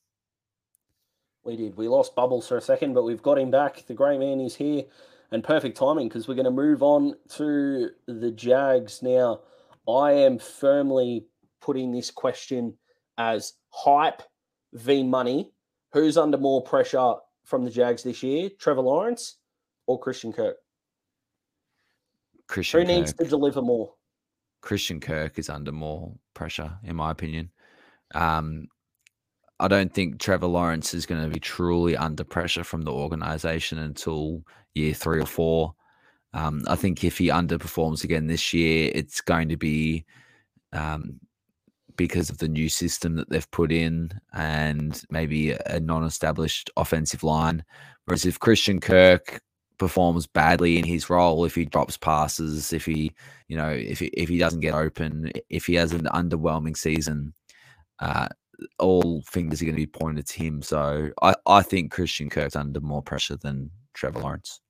We 1.44 1.56
did. 1.56 1.76
We 1.76 1.88
lost 1.88 2.14
Bubbles 2.14 2.48
for 2.48 2.56
a 2.56 2.60
second, 2.62 2.94
but 2.94 3.04
we've 3.04 3.22
got 3.22 3.38
him 3.38 3.50
back. 3.50 3.84
The 3.86 3.94
grey 3.94 4.16
man 4.18 4.40
is 4.40 4.54
here, 4.54 4.84
and 5.30 5.44
perfect 5.44 5.76
timing 5.76 6.08
because 6.08 6.26
we're 6.26 6.34
going 6.34 6.44
to 6.44 6.50
move 6.50 6.82
on 6.82 7.14
to 7.36 7.90
the 8.06 8.30
Jags 8.30 9.02
now. 9.02 9.40
I 9.88 10.12
am 10.12 10.38
firmly 10.38 11.26
putting 11.60 11.92
this 11.92 12.10
question 12.10 12.76
as 13.18 13.54
hype 13.70 14.22
v 14.72 15.02
money. 15.02 15.52
Who's 15.92 16.16
under 16.16 16.38
more 16.38 16.62
pressure 16.62 17.14
from 17.44 17.64
the 17.64 17.70
Jags 17.70 18.02
this 18.02 18.22
year, 18.22 18.50
Trevor 18.58 18.80
Lawrence 18.80 19.36
or 19.86 19.98
Christian 20.00 20.32
Kirk? 20.32 20.56
Christian 22.48 22.80
Who 22.80 22.86
Kirk. 22.86 22.96
needs 22.96 23.12
to 23.12 23.24
deliver 23.24 23.62
more? 23.62 23.92
Christian 24.60 24.98
Kirk 24.98 25.38
is 25.38 25.50
under 25.50 25.72
more 25.72 26.12
pressure, 26.32 26.72
in 26.82 26.96
my 26.96 27.10
opinion. 27.10 27.50
Um, 28.14 28.68
I 29.60 29.68
don't 29.68 29.92
think 29.92 30.18
Trevor 30.18 30.46
Lawrence 30.46 30.94
is 30.94 31.06
going 31.06 31.22
to 31.22 31.30
be 31.30 31.40
truly 31.40 31.96
under 31.96 32.24
pressure 32.24 32.64
from 32.64 32.82
the 32.82 32.92
organization 32.92 33.78
until 33.78 34.42
year 34.74 34.94
three 34.94 35.20
or 35.20 35.26
four. 35.26 35.74
Um, 36.32 36.64
I 36.66 36.74
think 36.74 37.04
if 37.04 37.18
he 37.18 37.28
underperforms 37.28 38.02
again 38.02 38.26
this 38.26 38.52
year, 38.52 38.90
it's 38.92 39.20
going 39.20 39.48
to 39.50 39.56
be 39.56 40.04
um, 40.72 41.20
because 41.96 42.30
of 42.30 42.38
the 42.38 42.48
new 42.48 42.68
system 42.68 43.14
that 43.16 43.30
they've 43.30 43.50
put 43.52 43.70
in 43.70 44.10
and 44.32 45.00
maybe 45.10 45.52
a 45.52 45.78
non-established 45.78 46.70
offensive 46.76 47.22
line. 47.22 47.64
Whereas 48.04 48.26
if 48.26 48.40
Christian 48.40 48.80
Kirk 48.80 49.40
performs 49.78 50.26
badly 50.26 50.76
in 50.78 50.84
his 50.84 51.08
role, 51.08 51.44
if 51.44 51.54
he 51.54 51.64
drops 51.64 51.96
passes, 51.96 52.72
if 52.72 52.84
he, 52.84 53.12
you 53.48 53.56
know, 53.56 53.70
if 53.70 54.00
he, 54.00 54.06
if 54.06 54.28
he 54.28 54.38
doesn't 54.38 54.60
get 54.60 54.74
open, 54.74 55.30
if 55.50 55.66
he 55.66 55.74
has 55.74 55.92
an 55.92 56.08
underwhelming 56.12 56.76
season, 56.76 57.32
uh, 58.00 58.28
all 58.78 59.22
fingers 59.22 59.60
are 59.60 59.64
going 59.64 59.74
to 59.74 59.82
be 59.82 59.86
pointed 59.86 60.26
to 60.26 60.42
him. 60.42 60.62
So 60.62 61.10
I, 61.22 61.34
I 61.46 61.62
think 61.62 61.92
Christian 61.92 62.30
Kirk's 62.30 62.56
under 62.56 62.80
more 62.80 63.02
pressure 63.02 63.36
than 63.36 63.70
Trevor 63.94 64.20
Lawrence. 64.20 64.60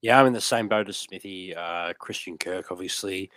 Yeah, 0.00 0.20
I'm 0.20 0.26
in 0.26 0.32
the 0.32 0.40
same 0.40 0.68
boat 0.68 0.88
as 0.88 0.96
Smithy. 0.96 1.54
Uh, 1.56 1.92
Christian 1.98 2.38
Kirk 2.38 2.70
obviously 2.70 3.30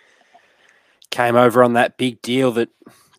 came 1.10 1.36
over 1.36 1.64
on 1.64 1.74
that 1.74 1.98
big 1.98 2.22
deal 2.22 2.52
that 2.54 2.70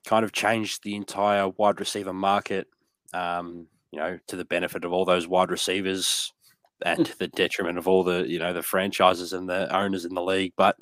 kind 0.05 0.25
of 0.25 0.33
changed 0.33 0.83
the 0.83 0.95
entire 0.95 1.49
wide 1.49 1.81
receiver 1.81 2.13
market. 2.13 2.69
Um, 3.13 3.67
you 3.91 3.99
know, 3.99 4.19
to 4.29 4.37
the 4.37 4.45
benefit 4.45 4.85
of 4.85 4.93
all 4.93 5.05
those 5.05 5.29
wide 5.29 5.51
receivers 5.51 6.33
and 6.85 7.05
to 7.05 7.19
the 7.19 7.29
detriment 7.29 7.79
of 7.79 7.87
all 7.87 8.03
the 8.03 8.27
you 8.27 8.39
know 8.39 8.53
the 8.53 8.63
franchises 8.63 9.33
and 9.33 9.49
the 9.49 9.75
owners 9.75 10.05
in 10.05 10.15
the 10.15 10.23
league. 10.23 10.55
But 10.57 10.77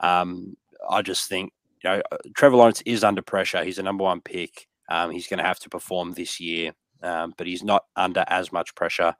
um, 0.00 0.56
I 0.88 1.02
just 1.02 1.28
think 1.28 1.52
you 1.84 1.90
know 1.90 2.02
uh, 2.10 2.16
Trevor 2.34 2.56
Lawrence 2.56 2.82
is 2.86 3.04
under 3.04 3.22
pressure. 3.22 3.62
He's 3.62 3.78
a 3.78 3.82
number 3.82 4.04
one 4.04 4.20
pick. 4.20 4.66
Um, 4.88 5.10
he's 5.10 5.26
going 5.26 5.38
to 5.38 5.44
have 5.44 5.58
to 5.60 5.68
perform 5.68 6.12
this 6.12 6.40
year, 6.40 6.72
um, 7.02 7.34
but 7.36 7.46
he's 7.46 7.62
not 7.62 7.84
under 7.96 8.24
as 8.28 8.52
much 8.52 8.74
pressure. 8.74 9.14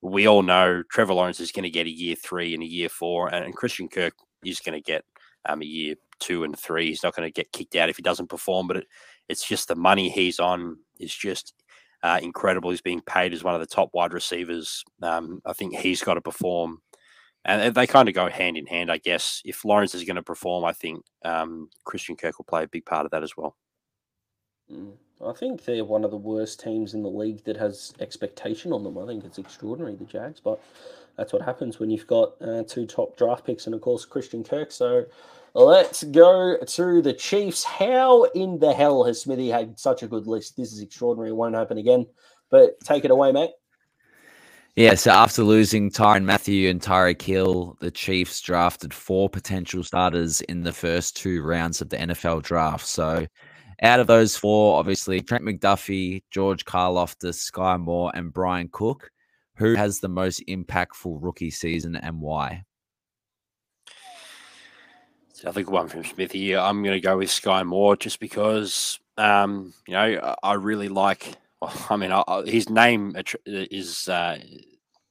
We 0.00 0.26
all 0.26 0.42
know 0.42 0.82
Trevor 0.90 1.14
Lawrence 1.14 1.40
is 1.40 1.52
going 1.52 1.64
to 1.64 1.70
get 1.70 1.86
a 1.86 1.90
year 1.90 2.14
three 2.14 2.54
and 2.54 2.62
a 2.62 2.66
year 2.66 2.88
four, 2.88 3.28
and, 3.32 3.44
and 3.44 3.54
Christian 3.54 3.88
Kirk 3.88 4.14
is 4.44 4.60
going 4.60 4.74
to 4.74 4.84
get 4.84 5.04
um, 5.48 5.62
a 5.62 5.66
year 5.66 5.94
two 6.18 6.44
and 6.44 6.58
three. 6.58 6.88
He's 6.88 7.02
not 7.02 7.14
going 7.14 7.26
to 7.26 7.32
get 7.32 7.52
kicked 7.52 7.76
out 7.76 7.88
if 7.88 7.96
he 7.96 8.02
doesn't 8.02 8.28
perform, 8.28 8.66
but 8.66 8.78
it, 8.78 8.86
it's 9.28 9.46
just 9.46 9.68
the 9.68 9.76
money 9.76 10.08
he's 10.08 10.40
on 10.40 10.78
is 10.98 11.14
just 11.14 11.54
uh, 12.02 12.20
incredible. 12.22 12.70
He's 12.70 12.80
being 12.80 13.00
paid 13.00 13.32
as 13.32 13.44
one 13.44 13.54
of 13.54 13.60
the 13.60 13.66
top 13.66 13.90
wide 13.92 14.12
receivers. 14.12 14.84
Um, 15.02 15.40
I 15.44 15.52
think 15.52 15.74
he's 15.74 16.02
got 16.02 16.14
to 16.14 16.20
perform. 16.20 16.80
And 17.48 17.74
they 17.74 17.86
kind 17.86 18.10
of 18.10 18.14
go 18.14 18.28
hand 18.28 18.58
in 18.58 18.66
hand, 18.66 18.92
I 18.92 18.98
guess. 18.98 19.40
If 19.42 19.64
Lawrence 19.64 19.94
is 19.94 20.04
going 20.04 20.16
to 20.16 20.22
perform, 20.22 20.66
I 20.66 20.74
think 20.74 21.02
um, 21.24 21.70
Christian 21.84 22.14
Kirk 22.14 22.36
will 22.36 22.44
play 22.44 22.64
a 22.64 22.68
big 22.68 22.84
part 22.84 23.06
of 23.06 23.10
that 23.12 23.22
as 23.22 23.38
well. 23.38 23.56
Mm. 24.70 24.92
I 25.26 25.32
think 25.32 25.64
they're 25.64 25.82
one 25.82 26.04
of 26.04 26.10
the 26.10 26.16
worst 26.18 26.60
teams 26.60 26.92
in 26.92 27.02
the 27.02 27.08
league 27.08 27.42
that 27.44 27.56
has 27.56 27.94
expectation 28.00 28.70
on 28.70 28.84
them. 28.84 28.98
I 28.98 29.06
think 29.06 29.24
it's 29.24 29.38
extraordinary, 29.38 29.96
the 29.96 30.04
Jags, 30.04 30.40
but 30.40 30.60
that's 31.16 31.32
what 31.32 31.40
happens 31.40 31.80
when 31.80 31.88
you've 31.88 32.06
got 32.06 32.34
uh, 32.42 32.64
two 32.64 32.86
top 32.86 33.16
draft 33.16 33.46
picks 33.46 33.64
and, 33.64 33.74
of 33.74 33.80
course, 33.80 34.04
Christian 34.04 34.44
Kirk. 34.44 34.70
So 34.70 35.06
let's 35.54 36.04
go 36.04 36.58
to 36.62 37.02
the 37.02 37.14
Chiefs. 37.14 37.64
How 37.64 38.24
in 38.24 38.58
the 38.58 38.74
hell 38.74 39.04
has 39.04 39.22
Smithy 39.22 39.48
had 39.48 39.78
such 39.78 40.02
a 40.02 40.06
good 40.06 40.26
list? 40.26 40.56
This 40.58 40.74
is 40.74 40.82
extraordinary. 40.82 41.30
It 41.30 41.36
won't 41.36 41.54
happen 41.54 41.78
again. 41.78 42.06
But 42.50 42.78
take 42.80 43.06
it 43.06 43.10
away, 43.10 43.32
mate. 43.32 43.52
Yeah, 44.78 44.94
so 44.94 45.10
after 45.10 45.42
losing 45.42 45.90
Tyrann 45.90 46.22
Mathieu 46.22 46.70
and 46.70 46.80
Tyreek 46.80 47.20
Hill, 47.20 47.76
the 47.80 47.90
Chiefs 47.90 48.40
drafted 48.40 48.94
four 48.94 49.28
potential 49.28 49.82
starters 49.82 50.40
in 50.42 50.62
the 50.62 50.72
first 50.72 51.16
two 51.16 51.42
rounds 51.42 51.80
of 51.80 51.88
the 51.88 51.96
NFL 51.96 52.44
draft. 52.44 52.86
So 52.86 53.26
out 53.82 53.98
of 53.98 54.06
those 54.06 54.36
four, 54.36 54.78
obviously 54.78 55.20
Trent 55.20 55.42
McDuffie, 55.42 56.22
George 56.30 56.64
Karlaftis, 56.64 57.34
Sky 57.34 57.76
Moore, 57.76 58.12
and 58.14 58.32
Bryan 58.32 58.68
Cook. 58.70 59.10
Who 59.56 59.74
has 59.74 59.98
the 59.98 60.08
most 60.08 60.44
impactful 60.46 61.18
rookie 61.20 61.50
season 61.50 61.96
and 61.96 62.20
why? 62.20 62.62
I 65.44 65.50
think 65.50 65.72
one 65.72 65.88
from 65.88 66.04
Smithy. 66.04 66.54
I'm 66.54 66.84
going 66.84 66.94
to 66.94 67.00
go 67.00 67.18
with 67.18 67.32
Sky 67.32 67.64
Moore 67.64 67.96
just 67.96 68.20
because, 68.20 69.00
um, 69.16 69.74
you 69.88 69.94
know, 69.94 70.36
I 70.40 70.52
really 70.52 70.88
like. 70.88 71.36
I 71.62 71.96
mean, 71.96 72.12
I, 72.12 72.42
his 72.46 72.70
name 72.70 73.16
is 73.46 74.08
uh, 74.08 74.38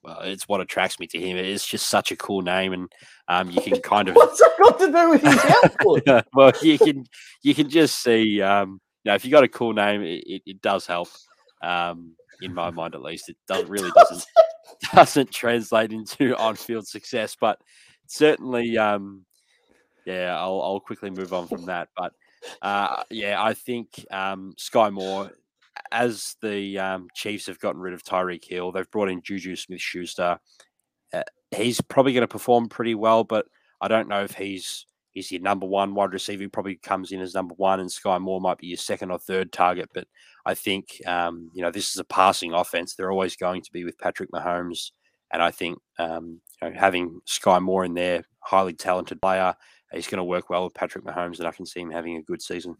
well, 0.07 0.21
it's 0.21 0.47
what 0.47 0.61
attracts 0.61 0.99
me 0.99 1.07
to 1.07 1.19
him. 1.19 1.37
It's 1.37 1.67
just 1.67 1.89
such 1.89 2.11
a 2.11 2.15
cool 2.15 2.41
name, 2.41 2.71
and 2.71 2.91
um, 3.27 3.51
you 3.51 3.61
can 3.61 3.81
kind 3.81 4.07
of 4.07 4.15
what's 4.15 4.39
that 4.39 4.51
got 4.57 4.79
to 4.79 4.91
do 4.91 5.09
with 5.09 5.21
his 5.21 5.45
output? 5.63 6.25
well, 6.33 6.53
you 6.61 6.77
can 6.77 7.05
you 7.41 7.53
can 7.53 7.69
just 7.69 8.01
see, 8.01 8.41
um, 8.41 8.79
you 9.03 9.11
know, 9.11 9.15
if 9.15 9.25
you 9.25 9.31
got 9.31 9.43
a 9.43 9.49
cool 9.49 9.73
name, 9.73 10.01
it, 10.03 10.41
it, 10.45 10.61
does 10.61 10.85
help. 10.85 11.09
Um, 11.61 12.15
in 12.41 12.53
my 12.53 12.69
mind, 12.69 12.95
at 12.95 13.01
least, 13.01 13.29
it 13.29 13.37
does 13.47 13.65
really 13.65 13.91
doesn't 13.95 14.25
doesn't 14.93 15.31
translate 15.31 15.91
into 15.91 16.35
on-field 16.37 16.87
success, 16.87 17.35
but 17.39 17.59
certainly, 18.05 18.77
um, 18.77 19.25
yeah, 20.05 20.37
I'll, 20.37 20.61
I'll 20.61 20.79
quickly 20.79 21.09
move 21.09 21.33
on 21.33 21.47
from 21.47 21.65
that. 21.65 21.89
But 21.97 22.13
uh, 22.61 23.03
yeah, 23.09 23.43
I 23.43 23.53
think 23.53 24.05
um, 24.11 24.53
Sky 24.57 24.89
Moore 24.89 25.31
as 25.91 26.35
the 26.41 26.77
um, 26.79 27.07
Chiefs 27.13 27.47
have 27.47 27.59
gotten 27.59 27.81
rid 27.81 27.93
of 27.93 28.03
Tyreek 28.03 28.45
Hill, 28.45 28.71
they've 28.71 28.89
brought 28.91 29.09
in 29.09 29.21
Juju 29.21 29.55
Smith 29.55 29.81
Schuster. 29.81 30.39
Uh, 31.13 31.23
he's 31.55 31.81
probably 31.81 32.13
going 32.13 32.21
to 32.21 32.27
perform 32.27 32.69
pretty 32.69 32.95
well, 32.95 33.23
but 33.23 33.45
I 33.81 33.87
don't 33.87 34.07
know 34.07 34.23
if 34.23 34.33
he's 34.33 34.85
he's 35.13 35.31
your 35.31 35.41
number 35.41 35.65
one 35.65 35.95
wide 35.95 36.13
receiver. 36.13 36.43
He 36.43 36.47
probably 36.47 36.75
comes 36.75 37.11
in 37.11 37.21
as 37.21 37.33
number 37.33 37.55
one, 37.55 37.79
and 37.79 37.91
Sky 37.91 38.17
Moore 38.17 38.41
might 38.41 38.57
be 38.59 38.67
your 38.67 38.77
second 38.77 39.11
or 39.11 39.19
third 39.19 39.51
target. 39.51 39.89
But 39.93 40.07
I 40.45 40.53
think 40.53 41.01
um, 41.05 41.49
you 41.53 41.61
know 41.61 41.71
this 41.71 41.91
is 41.91 41.97
a 41.97 42.03
passing 42.03 42.53
offense. 42.53 42.95
They're 42.95 43.11
always 43.11 43.35
going 43.35 43.61
to 43.63 43.71
be 43.71 43.83
with 43.83 43.97
Patrick 43.97 44.31
Mahomes, 44.31 44.91
and 45.31 45.41
I 45.41 45.51
think 45.51 45.77
um, 45.99 46.41
you 46.61 46.69
know, 46.69 46.79
having 46.79 47.19
Sky 47.25 47.59
Moore 47.59 47.85
in 47.85 47.93
there, 47.93 48.23
highly 48.39 48.73
talented 48.73 49.21
player, 49.21 49.55
he's 49.91 50.07
going 50.07 50.17
to 50.17 50.23
work 50.23 50.49
well 50.49 50.65
with 50.65 50.73
Patrick 50.73 51.05
Mahomes, 51.05 51.39
and 51.39 51.47
I 51.47 51.51
can 51.51 51.65
see 51.65 51.81
him 51.81 51.91
having 51.91 52.17
a 52.17 52.23
good 52.23 52.41
season. 52.41 52.75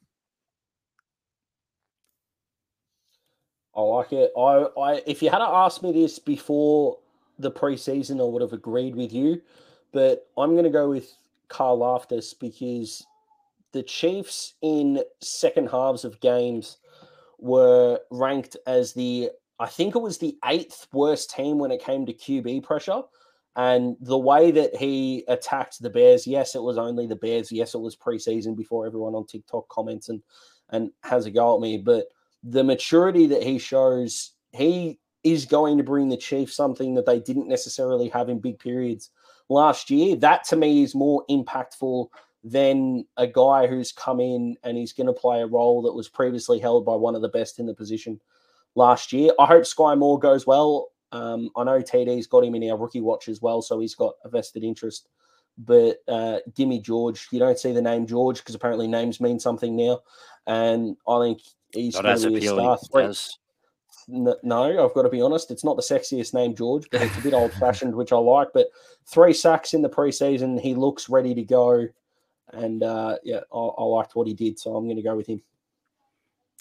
I 3.78 3.82
like 3.82 4.12
it. 4.12 4.32
I, 4.36 4.66
I 4.80 5.02
if 5.06 5.22
you 5.22 5.30
had 5.30 5.42
asked 5.42 5.84
me 5.84 5.92
this 5.92 6.18
before 6.18 6.98
the 7.38 7.52
preseason, 7.52 8.20
I 8.20 8.24
would 8.24 8.42
have 8.42 8.54
agreed 8.54 8.96
with 8.96 9.14
you. 9.14 9.42
But 9.94 10.28
I'm 10.38 10.54
going 10.54 10.64
to 10.64 10.70
go 10.70 10.90
with 10.90 11.16
Carl 11.48 11.80
Karlaftis 11.80 12.34
because 12.40 13.06
the 13.72 13.84
Chiefs 13.84 14.56
in 14.62 15.04
second 15.22 15.70
halves 15.70 16.04
of 16.04 16.20
games 16.20 16.78
were 17.38 18.00
ranked 18.10 18.58
as 18.66 18.94
the 18.94 19.30
I 19.60 19.68
think 19.68 19.96
it 19.96 20.00
was 20.00 20.18
the 20.18 20.38
eighth 20.46 20.88
worst 20.92 21.32
team 21.32 21.58
when 21.60 21.72
it 21.72 21.84
came 21.84 22.06
to 22.06 22.14
QB 22.14 22.64
pressure. 22.64 23.02
And 23.56 23.96
the 24.02 24.18
way 24.18 24.52
that 24.52 24.76
he 24.76 25.24
attacked 25.28 25.82
the 25.82 25.90
Bears, 25.90 26.28
yes, 26.28 26.54
it 26.54 26.62
was 26.62 26.78
only 26.78 27.08
the 27.08 27.16
Bears. 27.16 27.52
Yes, 27.52 27.74
it 27.74 27.80
was 27.80 27.96
preseason 27.96 28.56
before 28.56 28.86
everyone 28.86 29.16
on 29.16 29.26
TikTok 29.26 29.68
comments 29.70 30.10
and 30.10 30.22
and 30.70 30.92
has 31.04 31.26
a 31.26 31.32
go 31.32 31.56
at 31.56 31.62
me. 31.62 31.78
But 31.78 32.08
the 32.44 32.64
maturity 32.64 33.28
that 33.28 33.44
he 33.44 33.58
shows, 33.60 34.34
he 34.52 35.00
is 35.24 35.46
going 35.46 35.78
to 35.78 35.84
bring 35.84 36.10
the 36.10 36.18
Chiefs 36.18 36.56
something 36.56 36.96
that 36.96 37.06
they 37.06 37.20
didn't 37.20 37.48
necessarily 37.48 38.10
have 38.10 38.30
in 38.30 38.40
big 38.40 38.60
periods 38.60 39.10
last 39.50 39.90
year. 39.90 40.16
That 40.16 40.44
to 40.46 40.56
me 40.56 40.84
is 40.84 40.96
more 40.96 41.26
impactful 41.30 42.08
than 42.44 43.06
a 43.18 43.28
guy 43.28 43.68
who's 43.68 43.92
come 43.92 44.20
in 44.20 44.56
and 44.64 44.78
he's 44.78 44.94
going 44.94 45.08
to 45.08 45.14
play 45.14 45.42
a 45.42 45.48
role 45.48 45.82
that 45.82 45.94
was 45.94 46.08
previously 46.08 46.60
held 46.60 46.86
by 46.86 46.96
one 46.96 47.16
of 47.16 47.22
the 47.22 47.30
best 47.30 47.60
in 47.60 47.66
the 47.66 47.74
position 47.74 48.20
last 48.76 49.12
year. 49.12 49.32
I 49.40 49.46
hope 49.46 49.66
Sky 49.66 49.96
Moore 49.96 50.20
goes 50.20 50.48
well. 50.48 50.90
Um, 51.12 51.50
I 51.56 51.64
know 51.64 51.82
TD's 51.82 52.28
got 52.28 52.44
him 52.44 52.56
in 52.56 52.70
our 52.70 52.78
rookie 52.78 53.02
watch 53.02 53.28
as 53.28 53.42
well, 53.42 53.62
so 53.62 53.80
he's 53.80 53.96
got 53.96 54.14
a 54.24 54.30
vested 54.30 54.64
interest. 54.64 55.10
But 55.58 55.98
uh, 56.08 56.40
gimme 56.54 56.80
George. 56.80 57.28
You 57.32 57.40
don't 57.40 57.58
see 57.58 57.72
the 57.72 57.82
name 57.82 58.06
George 58.06 58.38
because 58.38 58.56
apparently 58.56 58.88
names 58.88 59.20
mean 59.20 59.40
something 59.40 59.76
now, 59.76 60.02
and 60.46 60.96
I 61.08 61.20
think 61.20 61.42
he's 61.78 61.96
not 61.96 62.06
as 62.06 62.24
appealing 62.24 62.78
as. 62.96 63.38
No, 64.10 64.86
I've 64.86 64.94
got 64.94 65.02
to 65.02 65.10
be 65.10 65.22
honest. 65.22 65.52
It's 65.52 65.66
not 65.66 65.76
the 65.76 65.82
sexiest 65.82 66.34
name, 66.34 66.56
George, 66.56 66.88
but 66.92 67.02
it's 67.02 67.18
a 67.18 67.22
bit 67.22 67.34
old 67.34 67.52
fashioned, 67.54 67.94
which 67.94 68.14
I 68.14 68.18
like. 68.18 68.50
But 68.54 68.68
three 69.06 69.34
sacks 69.34 69.74
in 69.74 69.82
the 69.82 69.90
preseason. 69.90 70.60
He 70.60 70.76
looks 70.76 71.10
ready 71.10 71.36
to 71.36 71.44
go. 71.44 71.88
And 72.54 72.84
uh, 72.84 73.18
yeah, 73.24 73.42
I, 73.54 73.58
I 73.58 73.84
liked 73.84 74.16
what 74.16 74.28
he 74.28 74.34
did. 74.34 74.58
So 74.58 74.76
I'm 74.76 74.86
going 74.86 74.96
to 74.96 75.04
go 75.04 75.16
with 75.16 75.28
him. 75.28 75.42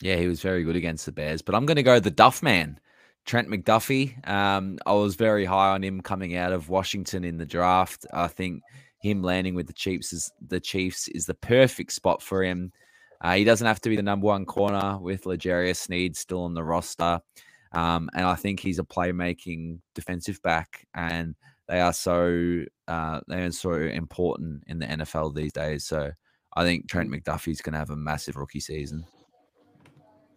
Yeah, 0.01 0.17
he 0.17 0.27
was 0.27 0.41
very 0.41 0.65
good 0.65 0.77
against 0.77 1.07
the 1.07 1.13
Bears. 1.13 1.43
But 1.43 1.55
I'm 1.55 1.67
going 1.67 1.77
to 1.77 1.83
go 1.83 2.01
the 2.01 2.11
Duff 2.11 2.43
Man, 2.43 2.81
Trent 3.25 3.49
McDuffie. 3.49 4.29
Um, 4.29 4.79
I 4.85 4.93
was 4.93 5.15
very 5.15 5.45
high 5.45 5.71
on 5.71 5.83
him 5.83 6.01
coming 6.01 6.37
out 6.37 6.53
of 6.53 6.69
Washington 6.69 7.25
in 7.25 7.39
the 7.39 7.47
draft. 7.47 8.07
I 8.13 8.27
think 8.27 8.63
him 8.99 9.23
landing 9.23 9.55
with 9.55 9.69
the 9.69 9.73
Chiefs 9.73 10.13
is 10.13 10.33
the 10.47 10.61
Chiefs 10.61 11.09
is 11.09 11.27
the 11.27 11.35
perfect 11.35 11.93
spot 11.93 12.23
for 12.23 12.43
him. 12.43 12.73
Uh, 13.27 13.35
he 13.35 13.43
doesn't 13.43 13.67
have 13.67 13.81
to 13.81 13.89
be 13.89 13.97
the 13.97 14.05
number 14.05 14.25
one 14.25 14.45
corner 14.45 14.99
with 15.01 15.27
L'Jarius 15.27 15.79
Sneed 15.79 16.17
still 16.17 16.45
on 16.45 16.55
the 16.55 16.63
roster. 16.63 17.21
Um, 17.73 18.09
and 18.15 18.25
I 18.25 18.37
think 18.37 18.61
he's 18.61 18.79
a 18.79 18.85
playmaking 18.85 19.81
defensive 19.97 20.41
back, 20.43 20.87
and 20.95 21.35
they 21.67 21.81
are 21.81 21.93
so 21.93 22.63
uh, 22.87 23.21
they 23.27 23.43
are 23.43 23.51
so 23.51 23.73
important 23.73 24.63
in 24.69 24.79
the 24.79 24.87
NFL 24.87 25.35
these 25.35 25.53
days. 25.53 25.85
So 25.85 26.13
I 26.55 26.63
think 26.63 26.89
Trent 26.89 27.11
McDuffie's 27.11 27.61
going 27.61 27.73
to 27.73 27.81
have 27.81 27.91
a 27.91 27.97
massive 27.97 28.37
rookie 28.37 28.61
season. 28.61 29.05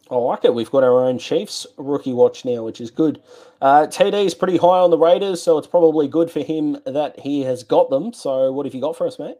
I 0.10 0.16
like 0.16 0.44
it. 0.44 0.56
We've 0.56 0.72
got 0.72 0.84
our 0.84 1.00
own 1.00 1.20
Chiefs 1.20 1.68
rookie 1.78 2.14
watch 2.14 2.44
now, 2.44 2.64
which 2.64 2.82
is 2.82 2.90
good. 2.90 3.22
Uh, 3.62 3.86
TD 3.86 4.26
is 4.26 4.34
pretty 4.34 4.58
high 4.58 4.80
on 4.80 4.90
the 4.90 4.98
Raiders, 4.98 5.44
so 5.44 5.60
it's 5.60 5.68
probably 5.68 6.08
good 6.08 6.32
for 6.32 6.40
him 6.40 6.80
that 6.88 7.20
he 7.20 7.44
has 7.44 7.62
got 7.62 7.92
them. 7.92 8.14
So, 8.14 8.52
what 8.52 8.66
have 8.66 8.74
you 8.74 8.82
got 8.82 8.98
for 8.98 9.06
us, 9.06 9.20
mate? 9.20 9.38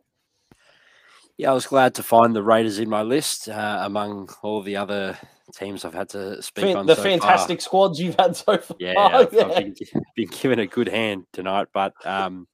Yeah, 1.40 1.52
I 1.52 1.54
was 1.54 1.68
glad 1.68 1.96
to 1.96 2.04
find 2.04 2.36
the 2.36 2.44
Raiders 2.44 2.80
in 2.80 2.90
my 2.90 3.02
list 3.02 3.48
uh, 3.48 3.80
among 3.84 4.30
all 4.42 4.62
the 4.62 4.76
other 4.76 5.18
teams 5.56 5.86
I've 5.86 5.94
had 5.94 6.10
to 6.10 6.42
speak 6.42 6.66
Fan- 6.66 6.76
on. 6.76 6.86
the 6.86 6.96
so 6.96 7.04
fantastic 7.04 7.60
far. 7.62 7.64
squads 7.64 8.02
you've 8.02 8.20
had 8.20 8.36
so 8.36 8.58
far. 8.58 8.76
Yeah, 8.78 8.94
I've, 8.98 9.32
yeah. 9.32 9.44
I've 9.44 9.56
been, 9.56 9.76
been 10.18 10.28
given 10.28 10.60
a 10.60 10.68
good 10.68 10.90
hand 10.90 11.24
tonight, 11.32 11.70
but 11.74 11.94
um, 12.06 12.46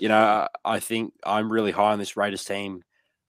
you 0.00 0.08
know, 0.08 0.48
I 0.64 0.80
think 0.80 1.12
I'm 1.22 1.52
really 1.52 1.70
high 1.70 1.92
on 1.92 1.98
this 1.98 2.16
Raiders 2.16 2.46
team. 2.46 2.80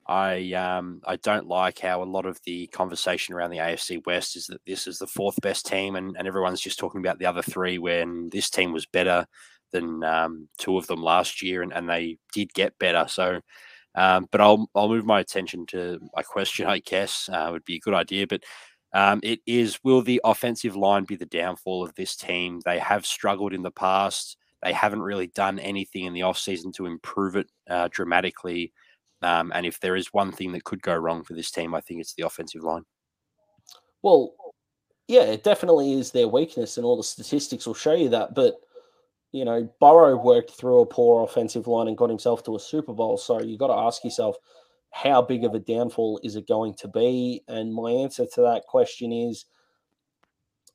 I 0.07 0.53
um, 0.53 1.01
I 1.05 1.17
don't 1.17 1.47
like 1.47 1.79
how 1.79 2.01
a 2.01 2.05
lot 2.05 2.25
of 2.25 2.39
the 2.45 2.67
conversation 2.67 3.35
around 3.35 3.49
the 3.49 3.57
AFC 3.57 4.05
West 4.05 4.37
is 4.37 4.47
that 4.47 4.61
this 4.65 4.87
is 4.87 4.97
the 4.97 5.07
fourth 5.07 5.41
best 5.41 5.65
team, 5.65 5.97
and, 5.97 6.15
and 6.17 6.25
everyone's 6.25 6.61
just 6.61 6.79
talking 6.79 7.01
about 7.01 7.19
the 7.19 7.25
other 7.25 7.41
three 7.41 7.79
when 7.79 8.29
this 8.29 8.49
team 8.49 8.71
was 8.71 8.85
better 8.85 9.25
than 9.73 10.05
um, 10.05 10.47
two 10.57 10.77
of 10.77 10.87
them 10.87 11.03
last 11.03 11.41
year, 11.41 11.63
and, 11.63 11.73
and 11.73 11.89
they 11.89 12.17
did 12.31 12.53
get 12.53 12.79
better. 12.79 13.07
So, 13.09 13.41
um, 13.95 14.27
but 14.31 14.41
I'll 14.41 14.69
I'll 14.75 14.89
move 14.89 15.05
my 15.05 15.19
attention 15.19 15.65
to 15.67 15.99
my 16.15 16.23
question. 16.23 16.65
I 16.65 16.79
guess 16.79 17.29
uh, 17.31 17.49
would 17.51 17.65
be 17.65 17.75
a 17.75 17.79
good 17.79 17.93
idea, 17.93 18.27
but 18.27 18.43
um, 18.93 19.19
it 19.23 19.39
is: 19.45 19.79
Will 19.83 20.01
the 20.01 20.21
offensive 20.23 20.75
line 20.75 21.03
be 21.03 21.15
the 21.15 21.25
downfall 21.25 21.83
of 21.83 21.93
this 21.95 22.15
team? 22.15 22.61
They 22.65 22.79
have 22.79 23.05
struggled 23.05 23.53
in 23.53 23.61
the 23.61 23.71
past. 23.71 24.37
They 24.63 24.73
haven't 24.73 25.01
really 25.01 25.27
done 25.27 25.59
anything 25.59 26.05
in 26.05 26.13
the 26.13 26.21
offseason 26.21 26.73
to 26.75 26.85
improve 26.85 27.35
it 27.35 27.47
uh, 27.69 27.89
dramatically. 27.91 28.71
Um, 29.21 29.51
and 29.53 29.65
if 29.65 29.79
there 29.79 29.95
is 29.95 30.13
one 30.13 30.31
thing 30.31 30.51
that 30.53 30.63
could 30.63 30.81
go 30.81 30.95
wrong 30.95 31.23
for 31.23 31.33
this 31.33 31.51
team, 31.51 31.73
I 31.73 31.81
think 31.81 32.01
it's 32.01 32.13
the 32.13 32.25
offensive 32.25 32.63
line. 32.63 32.83
Well, 34.01 34.35
yeah, 35.07 35.23
it 35.23 35.43
definitely 35.43 35.93
is 35.93 36.11
their 36.11 36.27
weakness, 36.27 36.77
and 36.77 36.85
all 36.85 36.97
the 36.97 37.03
statistics 37.03 37.65
will 37.65 37.73
show 37.73 37.93
you 37.93 38.09
that. 38.09 38.35
But 38.35 38.55
you 39.33 39.43
know, 39.43 39.67
Burrow 39.81 40.15
worked 40.15 40.51
through 40.51 40.81
a 40.81 40.85
poor 40.85 41.23
offensive 41.23 41.67
line 41.67 41.87
and 41.87 41.97
got 41.97 42.09
himself 42.09 42.43
to 42.43 42.55
a 42.55 42.59
Super 42.59 42.93
Bowl. 42.93 43.17
So 43.17 43.41
you 43.41 43.57
got 43.57 43.67
to 43.67 43.73
ask 43.73 44.03
yourself, 44.03 44.37
how 44.91 45.23
big 45.23 45.43
of 45.43 45.55
a 45.55 45.59
downfall 45.59 46.21
is 46.23 46.35
it 46.35 46.47
going 46.47 46.75
to 46.75 46.87
be? 46.87 47.41
And 47.47 47.73
my 47.73 47.89
answer 47.89 48.27
to 48.35 48.41
that 48.41 48.67
question 48.67 49.11
is, 49.11 49.45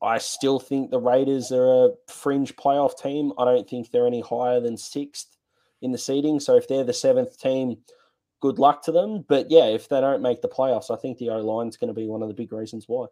I 0.03 0.19
still 0.19 0.59
think 0.59 0.91
the 0.91 0.99
Raiders 0.99 1.53
are 1.53 1.87
a 1.87 1.91
fringe 2.09 2.57
playoff 2.57 3.01
team. 3.01 3.33
I 3.39 3.45
don't 3.45 3.69
think 3.69 3.91
they're 3.91 4.07
any 4.09 4.21
higher 4.21 4.61
than 4.61 4.77
sixth 4.77 5.37
in 5.81 5.93
the 5.93 5.99
seeding. 5.99 6.41
So 6.41 6.57
if 6.57 6.67
they're 6.67 6.85
the 6.85 6.93
seventh 6.93 7.41
team, 7.41 7.79
good 8.41 8.59
luck 8.59 8.83
to 8.85 8.93
them. 8.93 9.25
But 9.29 9.53
yeah, 9.53 9.67
if 9.67 9.89
they 9.89 10.01
don't 10.01 10.23
make 10.23 10.43
the 10.43 10.49
playoffs, 10.49 10.91
I 10.91 11.01
think 11.01 11.19
the 11.19 11.31
O 11.31 11.39
line's 11.39 11.77
going 11.77 11.89
to 11.89 11.95
be 11.95 12.09
one 12.09 12.23
of 12.23 12.29
the 12.29 12.35
big 12.35 12.53
reasons 12.53 12.87
why. 12.89 13.07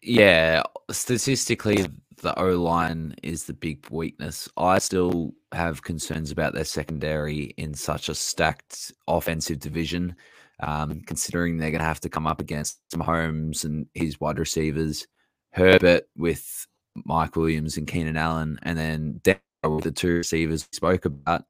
Yeah, 0.00 0.62
statistically, 0.90 1.86
the 2.18 2.38
O 2.38 2.60
line 2.60 3.14
is 3.22 3.44
the 3.44 3.52
big 3.52 3.86
weakness. 3.90 4.48
I 4.56 4.78
still 4.78 5.32
have 5.52 5.82
concerns 5.82 6.30
about 6.30 6.54
their 6.54 6.64
secondary 6.64 7.54
in 7.56 7.74
such 7.74 8.08
a 8.08 8.14
stacked 8.14 8.92
offensive 9.08 9.58
division, 9.58 10.16
um, 10.60 11.02
considering 11.06 11.56
they're 11.56 11.70
going 11.70 11.80
to 11.80 11.86
have 11.86 12.00
to 12.00 12.08
come 12.08 12.26
up 12.26 12.40
against 12.40 12.80
Mahomes 12.94 13.64
and 13.64 13.86
his 13.94 14.20
wide 14.20 14.38
receivers, 14.38 15.06
Herbert 15.52 16.08
with 16.16 16.66
Mike 17.04 17.36
Williams 17.36 17.76
and 17.76 17.86
Keenan 17.86 18.16
Allen, 18.16 18.58
and 18.62 18.78
then 18.78 19.20
Denver 19.22 19.40
with 19.64 19.84
the 19.84 19.92
two 19.92 20.14
receivers 20.14 20.68
we 20.70 20.76
spoke 20.76 21.04
about. 21.04 21.44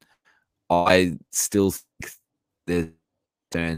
I 0.69 1.17
still 1.31 1.71
think 1.71 2.13
there's 2.67 2.89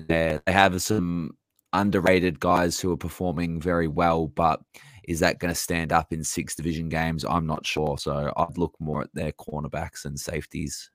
there. 0.07 0.41
They 0.45 0.51
have 0.51 0.81
some 0.81 1.31
underrated 1.73 2.39
guys 2.39 2.79
who 2.79 2.91
are 2.91 2.97
performing 2.97 3.59
very 3.59 3.87
well, 3.87 4.27
but 4.27 4.61
is 5.07 5.19
that 5.19 5.39
going 5.39 5.53
to 5.53 5.59
stand 5.59 5.91
up 5.91 6.11
in 6.11 6.23
six 6.23 6.55
division 6.55 6.89
games? 6.89 7.25
I'm 7.25 7.45
not 7.45 7.65
sure. 7.65 7.97
So 7.97 8.33
I'd 8.35 8.57
look 8.57 8.75
more 8.79 9.01
at 9.01 9.13
their 9.13 9.31
cornerbacks 9.31 10.05
and 10.05 10.19
safeties. 10.19 10.89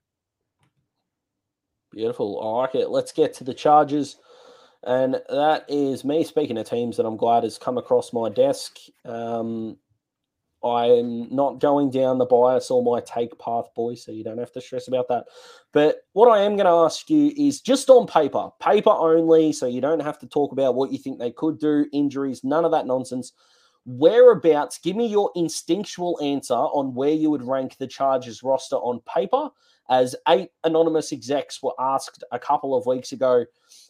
Beautiful. 1.91 2.41
I 2.41 2.63
like 2.63 2.75
it. 2.75 2.91
Let's 2.91 3.13
get 3.13 3.35
to 3.35 3.45
the 3.45 3.55
Chargers. 3.55 4.17
And 4.85 5.21
that 5.29 5.65
is 5.69 6.05
me 6.05 6.25
speaking 6.25 6.57
of 6.57 6.69
teams 6.69 6.97
that 6.97 7.07
I'm 7.07 7.17
glad 7.17 7.45
has 7.45 7.59
come 7.59 7.77
across 7.77 8.13
my 8.13 8.29
desk. 8.31 8.79
Um, 9.05 9.77
I'm 10.63 11.35
not 11.35 11.59
going 11.59 11.91
down 11.91 12.19
the 12.19 12.27
bias 12.27 12.71
or 12.71 12.83
my 12.83 13.01
take 13.01 13.39
path, 13.39 13.67
boy, 13.75 13.95
so 13.95 14.13
you 14.13 14.23
don't 14.23 14.39
have 14.39 14.53
to 14.53 14.61
stress 14.61 14.89
about 14.89 15.09
that. 15.09 15.25
But 15.73 16.03
what 16.13 16.29
I 16.29 16.43
am 16.43 16.57
going 16.57 16.67
to 16.67 16.85
ask 16.85 17.09
you 17.09 17.33
is 17.37 17.61
just 17.61 17.89
on 17.89 18.07
paper, 18.07 18.51
paper 18.61 18.91
only, 18.91 19.53
so 19.53 19.67
you 19.67 19.81
don't 19.81 20.03
have 20.03 20.19
to 20.19 20.27
talk 20.27 20.53
about 20.53 20.75
what 20.75 20.93
you 20.93 20.99
think 20.99 21.19
they 21.19 21.31
could 21.31 21.59
do, 21.59 21.87
injuries, 21.93 22.45
none 22.45 22.65
of 22.65 22.73
that 22.73 22.87
nonsense. 22.87 23.33
Whereabouts, 23.87 24.79
give 24.79 24.95
me 24.95 25.07
your 25.07 25.31
instinctual 25.35 26.21
answer 26.23 26.55
on 26.55 26.95
where 26.95 27.13
you 27.13 27.31
would 27.31 27.43
rank 27.43 27.77
the 27.79 27.87
Chargers 27.87 28.43
roster 28.43 28.77
on 28.77 29.01
paper, 29.01 29.51
as 29.89 30.15
eight 30.29 30.51
anonymous 30.65 31.13
execs 31.13 31.63
were 31.63 31.75
asked 31.79 32.23
a 32.31 32.39
couple 32.39 32.77
of 32.77 32.87
weeks 32.87 33.13
ago 33.13 33.45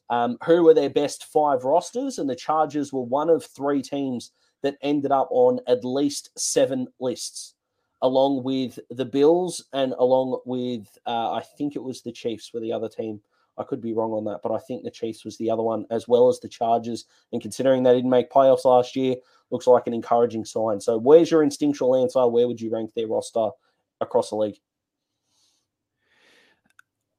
um, 0.09 0.38
who 0.45 0.64
were 0.64 0.74
their 0.74 0.88
best 0.91 1.24
five 1.24 1.64
rosters, 1.64 2.18
and 2.18 2.30
the 2.30 2.36
Chargers 2.36 2.93
were 2.93 3.03
one 3.03 3.28
of 3.28 3.45
three 3.45 3.82
teams 3.82 4.32
that 4.62 4.76
ended 4.82 5.11
up 5.11 5.28
on 5.30 5.61
at 5.66 5.84
least 5.84 6.30
seven 6.38 6.86
lists, 7.01 7.55
along 8.01 8.43
with 8.43 8.78
the 8.91 9.05
Bills 9.05 9.64
and 9.72 9.93
along 9.99 10.41
with, 10.47 10.86
uh, 11.07 11.32
I 11.32 11.43
think 11.59 11.76
it 11.76 11.82
was 11.82 12.01
the 12.01 12.12
Chiefs 12.12 12.53
were 12.55 12.61
the 12.61 12.72
other 12.72 12.88
team. 12.88 13.20
I 13.59 13.64
could 13.64 13.80
be 13.80 13.92
wrong 13.92 14.12
on 14.12 14.24
that, 14.24 14.40
but 14.42 14.53
I 14.53 14.59
think 14.59 14.84
the 14.84 14.90
Chiefs 14.90 15.24
was 15.24 15.36
the 15.36 15.51
other 15.51 15.62
one, 15.62 15.84
as 15.90 16.09
well 16.09 16.28
as 16.28 16.40
the 16.40 16.48
Chargers. 16.48 17.05
And 17.32 17.42
considering 17.42 17.82
they 17.82 17.94
didn't 17.94 18.11
make 18.11 18.30
playoffs 18.30 18.64
last 18.64 18.96
year, 18.96 19.16
looks 19.51 19.66
like 19.66 19.86
an 19.86 19.94
encouraging 19.94 20.44
sign. 20.44 20.80
So, 20.80 20.96
where's 20.96 21.30
your 21.30 21.42
instinctual 21.42 22.01
answer? 22.01 22.26
Where 22.26 22.46
would 22.46 22.61
you 22.61 22.70
rank 22.70 22.94
their 22.94 23.09
roster 23.09 23.51
across 24.01 24.30
the 24.30 24.36
league? 24.36 24.59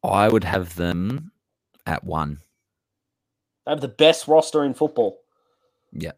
I 0.03 0.29
would 0.29 0.43
have 0.43 0.75
them 0.75 1.31
at 1.85 2.03
one. 2.03 2.39
They 3.65 3.71
have 3.71 3.81
the 3.81 3.87
best 3.87 4.27
roster 4.27 4.63
in 4.63 4.73
football. 4.73 5.19
Yeah. 5.91 6.13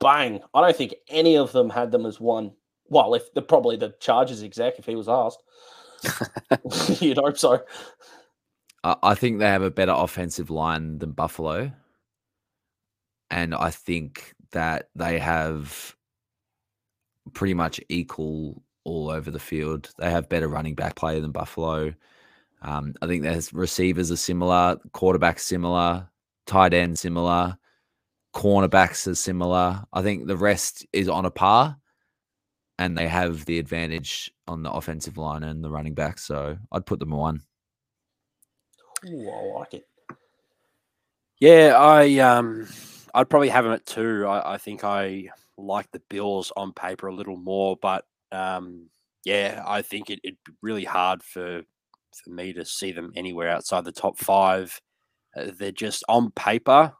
Bang. 0.00 0.40
I 0.54 0.60
don't 0.62 0.76
think 0.76 0.94
any 1.08 1.36
of 1.36 1.52
them 1.52 1.68
had 1.68 1.90
them 1.90 2.06
as 2.06 2.20
one. 2.20 2.52
Well, 2.88 3.14
if 3.14 3.32
the 3.34 3.42
probably 3.42 3.76
the 3.76 3.94
Chargers 4.00 4.42
exec, 4.42 4.78
if 4.78 4.86
he 4.86 4.94
was 4.94 5.08
asked. 5.08 5.42
You'd 7.00 7.18
hope 7.18 7.38
so. 7.38 7.62
I 8.84 9.14
think 9.14 9.38
they 9.38 9.46
have 9.46 9.62
a 9.62 9.70
better 9.70 9.92
offensive 9.92 10.50
line 10.50 10.98
than 10.98 11.12
Buffalo. 11.12 11.72
And 13.30 13.54
I 13.54 13.70
think 13.70 14.34
that 14.52 14.90
they 14.94 15.18
have 15.18 15.96
pretty 17.32 17.54
much 17.54 17.80
equal 17.88 18.62
all 18.84 19.10
over 19.10 19.30
the 19.30 19.38
field. 19.38 19.90
They 19.96 20.10
have 20.10 20.28
better 20.28 20.48
running 20.48 20.74
back 20.74 20.96
play 20.96 21.18
than 21.18 21.32
Buffalo. 21.32 21.94
Um, 22.60 22.94
I 23.00 23.06
think 23.06 23.22
their 23.22 23.40
receivers 23.52 24.10
are 24.10 24.16
similar, 24.16 24.76
quarterbacks 24.90 25.40
similar, 25.40 26.08
tight 26.46 26.74
end 26.74 26.98
similar, 26.98 27.56
cornerbacks 28.34 29.06
are 29.06 29.14
similar. 29.14 29.82
I 29.92 30.02
think 30.02 30.26
the 30.26 30.36
rest 30.36 30.86
is 30.92 31.08
on 31.08 31.24
a 31.24 31.30
par, 31.30 31.76
and 32.78 32.96
they 32.98 33.08
have 33.08 33.46
the 33.46 33.58
advantage 33.58 34.30
on 34.46 34.62
the 34.62 34.70
offensive 34.70 35.16
line 35.16 35.42
and 35.42 35.64
the 35.64 35.70
running 35.70 35.94
back. 35.94 36.18
So 36.18 36.58
I'd 36.72 36.86
put 36.86 37.00
them 37.00 37.10
one. 37.10 37.40
Ooh, 39.06 39.30
I 39.30 39.58
like 39.58 39.74
it. 39.74 39.86
Yeah, 41.40 41.74
I 41.76 42.18
um, 42.18 42.66
I'd 43.14 43.28
probably 43.28 43.48
have 43.48 43.64
them 43.64 43.72
at 43.74 43.86
two. 43.86 44.26
I, 44.26 44.54
I 44.54 44.58
think 44.58 44.84
I 44.84 45.28
like 45.58 45.90
the 45.92 46.02
Bills 46.08 46.52
on 46.56 46.72
paper 46.72 47.08
a 47.08 47.14
little 47.14 47.36
more, 47.36 47.76
but 47.80 48.04
um, 48.32 48.88
yeah, 49.24 49.62
I 49.66 49.82
think 49.82 50.10
it, 50.10 50.20
it'd 50.24 50.38
be 50.44 50.52
really 50.62 50.84
hard 50.84 51.22
for 51.22 51.62
for 52.24 52.30
me 52.30 52.52
to 52.52 52.64
see 52.64 52.92
them 52.92 53.12
anywhere 53.16 53.48
outside 53.50 53.84
the 53.84 53.92
top 53.92 54.18
five. 54.18 54.80
Uh, 55.36 55.50
they're 55.58 55.72
just 55.72 56.04
on 56.08 56.30
paper, 56.32 56.92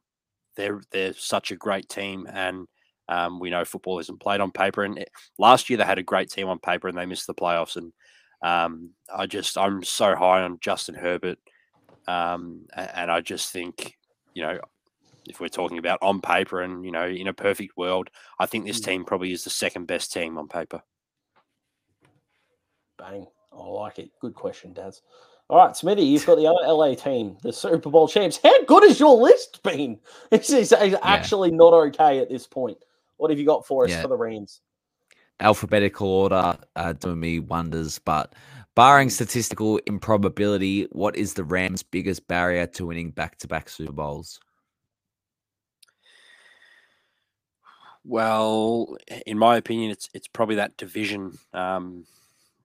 they're 0.56 0.82
they're 0.92 1.14
such 1.14 1.50
a 1.52 1.56
great 1.56 1.88
team, 1.88 2.26
and 2.32 2.66
um, 3.08 3.40
we 3.40 3.50
know 3.50 3.64
football 3.64 3.98
isn't 4.00 4.20
played 4.20 4.40
on 4.40 4.50
paper. 4.52 4.84
And 4.84 4.98
it, 4.98 5.10
last 5.38 5.70
year 5.70 5.76
they 5.78 5.84
had 5.84 5.98
a 5.98 6.02
great 6.02 6.30
team 6.30 6.48
on 6.48 6.58
paper, 6.58 6.88
and 6.88 6.96
they 6.98 7.06
missed 7.06 7.26
the 7.26 7.34
playoffs. 7.34 7.76
And 7.76 7.92
um, 8.42 8.90
I 9.14 9.26
just 9.26 9.56
I'm 9.58 9.82
so 9.84 10.14
high 10.16 10.42
on 10.42 10.58
Justin 10.60 10.94
Herbert, 10.96 11.38
um, 12.06 12.66
and 12.74 13.10
I 13.10 13.20
just 13.20 13.50
think 13.52 13.96
you 14.34 14.42
know 14.42 14.58
if 15.28 15.40
we're 15.40 15.48
talking 15.48 15.78
about 15.78 15.98
on 16.02 16.20
paper 16.20 16.60
and 16.60 16.84
you 16.84 16.92
know 16.92 17.06
in 17.06 17.28
a 17.28 17.32
perfect 17.32 17.76
world, 17.76 18.10
I 18.38 18.46
think 18.46 18.66
this 18.66 18.80
Mm. 18.80 18.84
team 18.84 19.04
probably 19.04 19.32
is 19.32 19.44
the 19.44 19.50
second 19.50 19.86
best 19.86 20.12
team 20.12 20.38
on 20.38 20.48
paper. 20.48 20.82
Bang. 22.98 23.26
I 23.52 23.62
like 23.66 23.98
it. 23.98 24.10
Good 24.20 24.34
question, 24.34 24.72
Daz. 24.72 25.00
All 25.48 25.58
right, 25.58 25.76
Smithy, 25.76 26.02
you've 26.02 26.26
got 26.26 26.36
the 26.36 26.46
other 26.46 26.66
LA 26.66 26.94
team, 26.94 27.36
the 27.42 27.52
Super 27.52 27.90
Bowl 27.90 28.08
champs. 28.08 28.40
How 28.42 28.64
good 28.64 28.82
has 28.84 28.98
your 28.98 29.16
list 29.16 29.62
been? 29.62 30.00
This 30.30 30.50
is 30.50 30.72
is 30.72 30.96
actually 31.02 31.50
not 31.52 31.72
okay 31.74 32.18
at 32.18 32.28
this 32.30 32.46
point. 32.46 32.78
What 33.18 33.30
have 33.30 33.38
you 33.38 33.46
got 33.46 33.66
for 33.66 33.84
us 33.84 33.90
Yeah. 33.90 34.02
for 34.02 34.08
the 34.08 34.16
Rams? 34.16 34.60
alphabetical 35.40 36.06
order 36.08 36.56
uh, 36.76 36.92
doing 36.94 37.18
me 37.20 37.40
wonders, 37.40 37.98
but 37.98 38.34
Barring 38.74 39.08
statistical 39.08 39.78
improbability, 39.86 40.88
what 40.90 41.14
is 41.14 41.34
the 41.34 41.44
Rams' 41.44 41.84
biggest 41.84 42.26
barrier 42.26 42.66
to 42.66 42.86
winning 42.86 43.12
back 43.12 43.38
to 43.38 43.48
back 43.48 43.68
Super 43.68 43.92
Bowls? 43.92 44.40
Well, 48.04 48.96
in 49.26 49.38
my 49.38 49.56
opinion, 49.56 49.92
it's 49.92 50.10
it's 50.12 50.28
probably 50.28 50.56
that 50.56 50.76
division. 50.76 51.38
Um, 51.52 52.04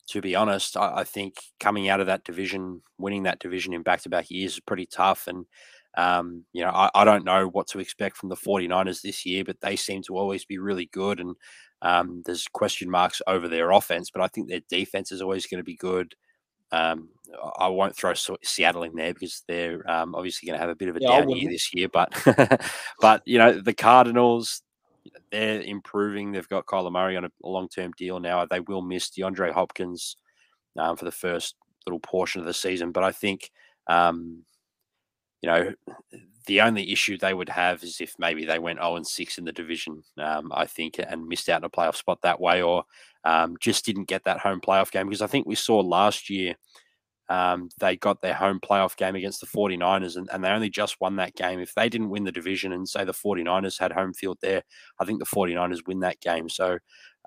to 0.07 0.21
be 0.21 0.35
honest, 0.35 0.75
I, 0.75 0.97
I, 0.97 1.03
think 1.03 1.35
coming 1.59 1.87
out 1.87 1.99
of 1.99 2.07
that 2.07 2.23
division, 2.23 2.81
winning 2.97 3.23
that 3.23 3.39
division 3.39 3.73
in 3.73 3.83
back 3.83 4.01
to 4.01 4.09
back 4.09 4.31
years 4.31 4.53
is 4.53 4.59
pretty 4.59 4.87
tough. 4.87 5.27
And 5.27 5.45
um, 5.97 6.45
you 6.53 6.63
know, 6.63 6.69
I, 6.69 6.89
I, 6.93 7.03
don't 7.03 7.25
know 7.25 7.47
what 7.47 7.67
to 7.67 7.79
expect 7.79 8.17
from 8.17 8.29
the 8.29 8.35
49ers 8.35 9.01
this 9.01 9.25
year, 9.25 9.43
but 9.43 9.59
they 9.59 9.75
seem 9.75 10.01
to 10.03 10.17
always 10.17 10.45
be 10.45 10.57
really 10.57 10.85
good. 10.93 11.19
And 11.19 11.35
um, 11.81 12.21
there's 12.25 12.47
question 12.47 12.89
marks 12.89 13.21
over 13.27 13.47
their 13.47 13.71
offense, 13.71 14.11
but 14.11 14.21
I 14.21 14.27
think 14.27 14.47
their 14.47 14.61
defense 14.69 15.11
is 15.11 15.21
always 15.21 15.47
going 15.47 15.59
to 15.59 15.63
be 15.63 15.75
good. 15.75 16.13
Um, 16.71 17.09
I 17.57 17.67
won't 17.67 17.95
throw 17.95 18.13
Seattle 18.43 18.83
in 18.83 18.95
there 18.95 19.13
because 19.13 19.43
they're 19.47 19.89
um, 19.89 20.13
obviously 20.13 20.47
going 20.47 20.59
to 20.59 20.61
have 20.61 20.69
a 20.69 20.75
bit 20.75 20.89
of 20.89 20.97
a 20.97 20.99
yeah, 21.01 21.19
down 21.19 21.29
year 21.29 21.49
this 21.49 21.73
year. 21.73 21.89
But, 21.91 22.13
but 23.01 23.23
you 23.25 23.39
know, 23.39 23.59
the 23.59 23.73
Cardinals, 23.73 24.61
they're 25.31 25.61
improving. 25.61 26.31
They've 26.31 26.47
got 26.47 26.67
Kyler 26.67 26.91
Murray 26.91 27.17
on 27.17 27.25
a 27.25 27.31
long 27.43 27.67
term 27.67 27.91
deal 27.97 28.19
now. 28.19 28.45
They 28.45 28.59
will 28.59 28.83
miss 28.83 29.09
DeAndre 29.09 29.51
Hopkins 29.51 30.17
um, 30.77 30.95
for 30.95 31.05
the 31.05 31.11
first 31.11 31.55
little 31.87 31.99
portion 31.99 32.41
of 32.41 32.47
the 32.47 32.53
season, 32.53 32.91
but 32.91 33.03
I 33.03 33.11
think 33.11 33.49
um, 33.87 34.43
you 35.41 35.49
know 35.49 35.73
the 36.47 36.61
only 36.61 36.91
issue 36.91 37.17
they 37.17 37.33
would 37.33 37.49
have 37.49 37.83
is 37.83 38.01
if 38.01 38.15
maybe 38.17 38.45
they 38.45 38.59
went 38.59 38.79
0 38.79 38.95
and 38.95 39.07
6 39.07 39.37
in 39.37 39.45
the 39.45 39.51
division, 39.51 40.03
um, 40.17 40.51
I 40.53 40.65
think, 40.65 40.95
and 40.97 41.27
missed 41.27 41.47
out 41.47 41.63
on 41.63 41.65
a 41.65 41.69
playoff 41.69 41.95
spot 41.95 42.19
that 42.23 42.41
way, 42.41 42.61
or 42.61 42.83
um, 43.23 43.55
just 43.59 43.85
didn't 43.85 44.07
get 44.07 44.23
that 44.25 44.39
home 44.39 44.59
playoff 44.59 44.91
game. 44.91 45.05
Because 45.07 45.21
I 45.21 45.27
think 45.27 45.45
we 45.45 45.55
saw 45.55 45.79
last 45.79 46.29
year 46.29 46.55
um, 47.29 47.69
they 47.79 47.95
got 47.95 48.21
their 48.21 48.33
home 48.33 48.59
playoff 48.59 48.97
game 48.97 49.15
against 49.15 49.39
the 49.39 49.47
49ers 49.47 50.17
and, 50.17 50.27
and 50.33 50.43
they 50.43 50.49
only 50.49 50.69
just 50.69 50.99
won 50.99 51.15
that 51.17 51.35
game. 51.35 51.59
If 51.59 51.75
they 51.75 51.87
didn't 51.87 52.09
win 52.09 52.23
the 52.23 52.31
division 52.31 52.73
and 52.73 52.89
say 52.89 53.03
the 53.05 53.13
49ers 53.13 53.79
had 53.79 53.91
home 53.91 54.13
field 54.13 54.39
there, 54.41 54.63
I 54.99 55.05
think 55.05 55.19
the 55.19 55.25
49ers 55.25 55.85
win 55.85 55.99
that 55.99 56.19
game. 56.21 56.49
So 56.49 56.79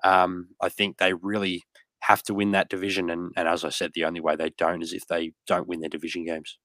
um, 0.03 0.49
I 0.61 0.67
think 0.67 0.97
they 0.97 1.13
really 1.13 1.63
have 2.01 2.21
to 2.23 2.33
win 2.33 2.51
that 2.51 2.69
division. 2.69 3.09
And, 3.09 3.31
and 3.37 3.47
as 3.47 3.63
I 3.63 3.69
said, 3.69 3.91
the 3.93 4.03
only 4.03 4.19
way 4.19 4.35
they 4.35 4.51
don't 4.57 4.83
is 4.83 4.91
if 4.91 5.07
they 5.07 5.31
don't 5.47 5.69
win 5.69 5.79
their 5.79 5.89
division 5.89 6.25
games. 6.25 6.57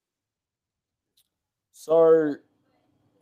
So 1.80 2.34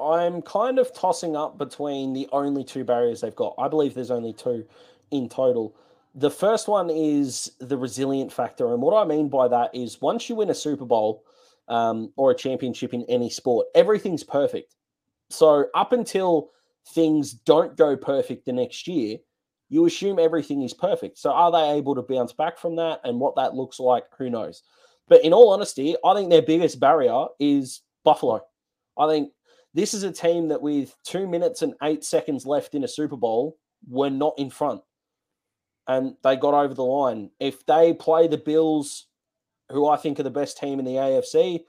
I'm 0.01 0.41
kind 0.41 0.79
of 0.79 0.91
tossing 0.95 1.37
up 1.37 1.59
between 1.59 2.15
the 2.15 2.27
only 2.33 2.65
two 2.65 2.85
barriers 2.85 3.21
they've 3.21 3.37
got. 3.37 3.55
I 3.59 3.69
believe 3.69 3.93
there's 3.93 4.11
only 4.11 4.33
two 4.33 4.65
in 5.11 5.29
total. 5.29 5.77
The 6.15 6.31
first 6.31 6.67
one 6.67 6.89
is 6.89 7.53
the 7.59 7.77
resilient 7.77 8.33
factor. 8.33 8.73
And 8.73 8.81
what 8.81 8.97
I 8.97 9.07
mean 9.07 9.29
by 9.29 9.47
that 9.49 9.75
is 9.75 10.01
once 10.01 10.31
you 10.31 10.37
win 10.37 10.49
a 10.49 10.55
Super 10.55 10.87
Bowl 10.87 11.23
um, 11.69 12.15
or 12.17 12.31
a 12.31 12.35
championship 12.35 12.95
in 12.95 13.05
any 13.11 13.29
sport, 13.29 13.67
everything's 13.75 14.25
perfect. 14.25 14.75
So 15.29 15.67
up 15.75 15.93
until 15.93 16.49
things 16.95 17.35
don't 17.35 17.77
go 17.77 17.95
perfect 17.95 18.47
the 18.47 18.55
next 18.55 18.89
year, 18.89 19.19
you 19.69 19.85
assume 19.85 20.19
everything 20.19 20.63
is 20.63 20.73
perfect. 20.73 21.19
So 21.19 21.31
are 21.31 21.53
they 21.53 21.77
able 21.77 21.95
to 21.95 22.01
bounce 22.01 22.33
back 22.33 22.57
from 22.57 22.77
that? 22.77 23.03
And 23.05 23.21
what 23.21 23.37
that 23.37 23.55
looks 23.55 23.79
like, 23.79 24.05
who 24.17 24.31
knows? 24.31 24.63
But 25.09 25.25
in 25.27 25.35
all 25.35 25.51
honesty, 25.51 25.95
I 26.03 26.15
think 26.15 26.31
their 26.31 26.41
biggest 26.41 26.81
barrier 26.81 27.27
is 27.39 27.83
Buffalo. 28.07 28.41
I 28.99 29.07
think 29.09 29.33
this 29.75 29.93
is 29.93 30.03
a 30.03 30.11
team 30.11 30.49
that 30.49 30.63
with 30.63 30.97
two 31.05 31.27
minutes 31.29 31.61
and 31.61 31.75
eight 31.83 32.05
seconds 32.05 32.47
left 32.47 32.75
in 32.75 32.85
a 32.85 32.89
Super 32.89 33.17
Bowl, 33.19 33.59
were 33.87 34.11
not 34.11 34.35
in 34.39 34.49
front 34.49 34.81
and 35.87 36.17
they 36.23 36.37
got 36.37 36.55
over 36.55 36.75
the 36.75 36.85
line. 36.85 37.31
If 37.39 37.65
they 37.67 37.93
play 37.95 38.27
the 38.27 38.39
Bills, 38.39 39.07
who 39.71 39.89
I 39.89 39.97
think 39.97 40.19
are 40.19 40.25
the 40.25 40.31
best 40.31 40.59
team 40.59 40.79
in 40.79 40.85
the 40.85 40.93
AFC, 40.95 41.61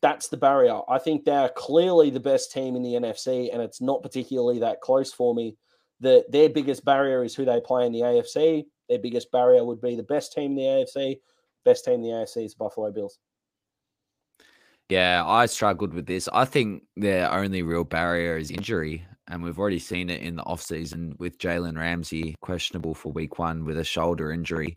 that's 0.00 0.28
the 0.28 0.36
barrier. 0.36 0.80
I 0.88 0.98
think 0.98 1.24
they're 1.24 1.50
clearly 1.50 2.10
the 2.10 2.20
best 2.20 2.52
team 2.52 2.76
in 2.76 2.82
the 2.82 2.94
NFC, 2.94 3.52
and 3.52 3.62
it's 3.62 3.80
not 3.80 4.02
particularly 4.02 4.58
that 4.60 4.80
close 4.80 5.12
for 5.12 5.34
me. 5.34 5.56
The, 6.00 6.24
their 6.28 6.48
biggest 6.48 6.84
barrier 6.84 7.22
is 7.22 7.34
who 7.34 7.44
they 7.44 7.60
play 7.60 7.86
in 7.86 7.92
the 7.92 8.00
AFC. 8.00 8.64
Their 8.88 8.98
biggest 8.98 9.30
barrier 9.30 9.64
would 9.64 9.80
be 9.80 9.94
the 9.94 10.02
best 10.02 10.32
team 10.32 10.52
in 10.52 10.56
the 10.56 10.62
AFC. 10.62 11.18
Best 11.64 11.84
team 11.84 11.94
in 11.94 12.02
the 12.02 12.08
AFC 12.08 12.44
is 12.44 12.54
Buffalo 12.54 12.90
Bills. 12.90 13.18
Yeah, 14.92 15.24
I 15.26 15.46
struggled 15.46 15.94
with 15.94 16.04
this. 16.04 16.28
I 16.34 16.44
think 16.44 16.82
their 16.98 17.32
only 17.32 17.62
real 17.62 17.82
barrier 17.82 18.36
is 18.36 18.50
injury 18.50 19.06
and 19.26 19.42
we've 19.42 19.58
already 19.58 19.78
seen 19.78 20.10
it 20.10 20.20
in 20.20 20.36
the 20.36 20.42
offseason 20.42 21.18
with 21.18 21.38
Jalen 21.38 21.78
Ramsey 21.78 22.36
questionable 22.42 22.92
for 22.92 23.10
week 23.10 23.38
one 23.38 23.64
with 23.64 23.78
a 23.78 23.84
shoulder 23.84 24.30
injury. 24.30 24.76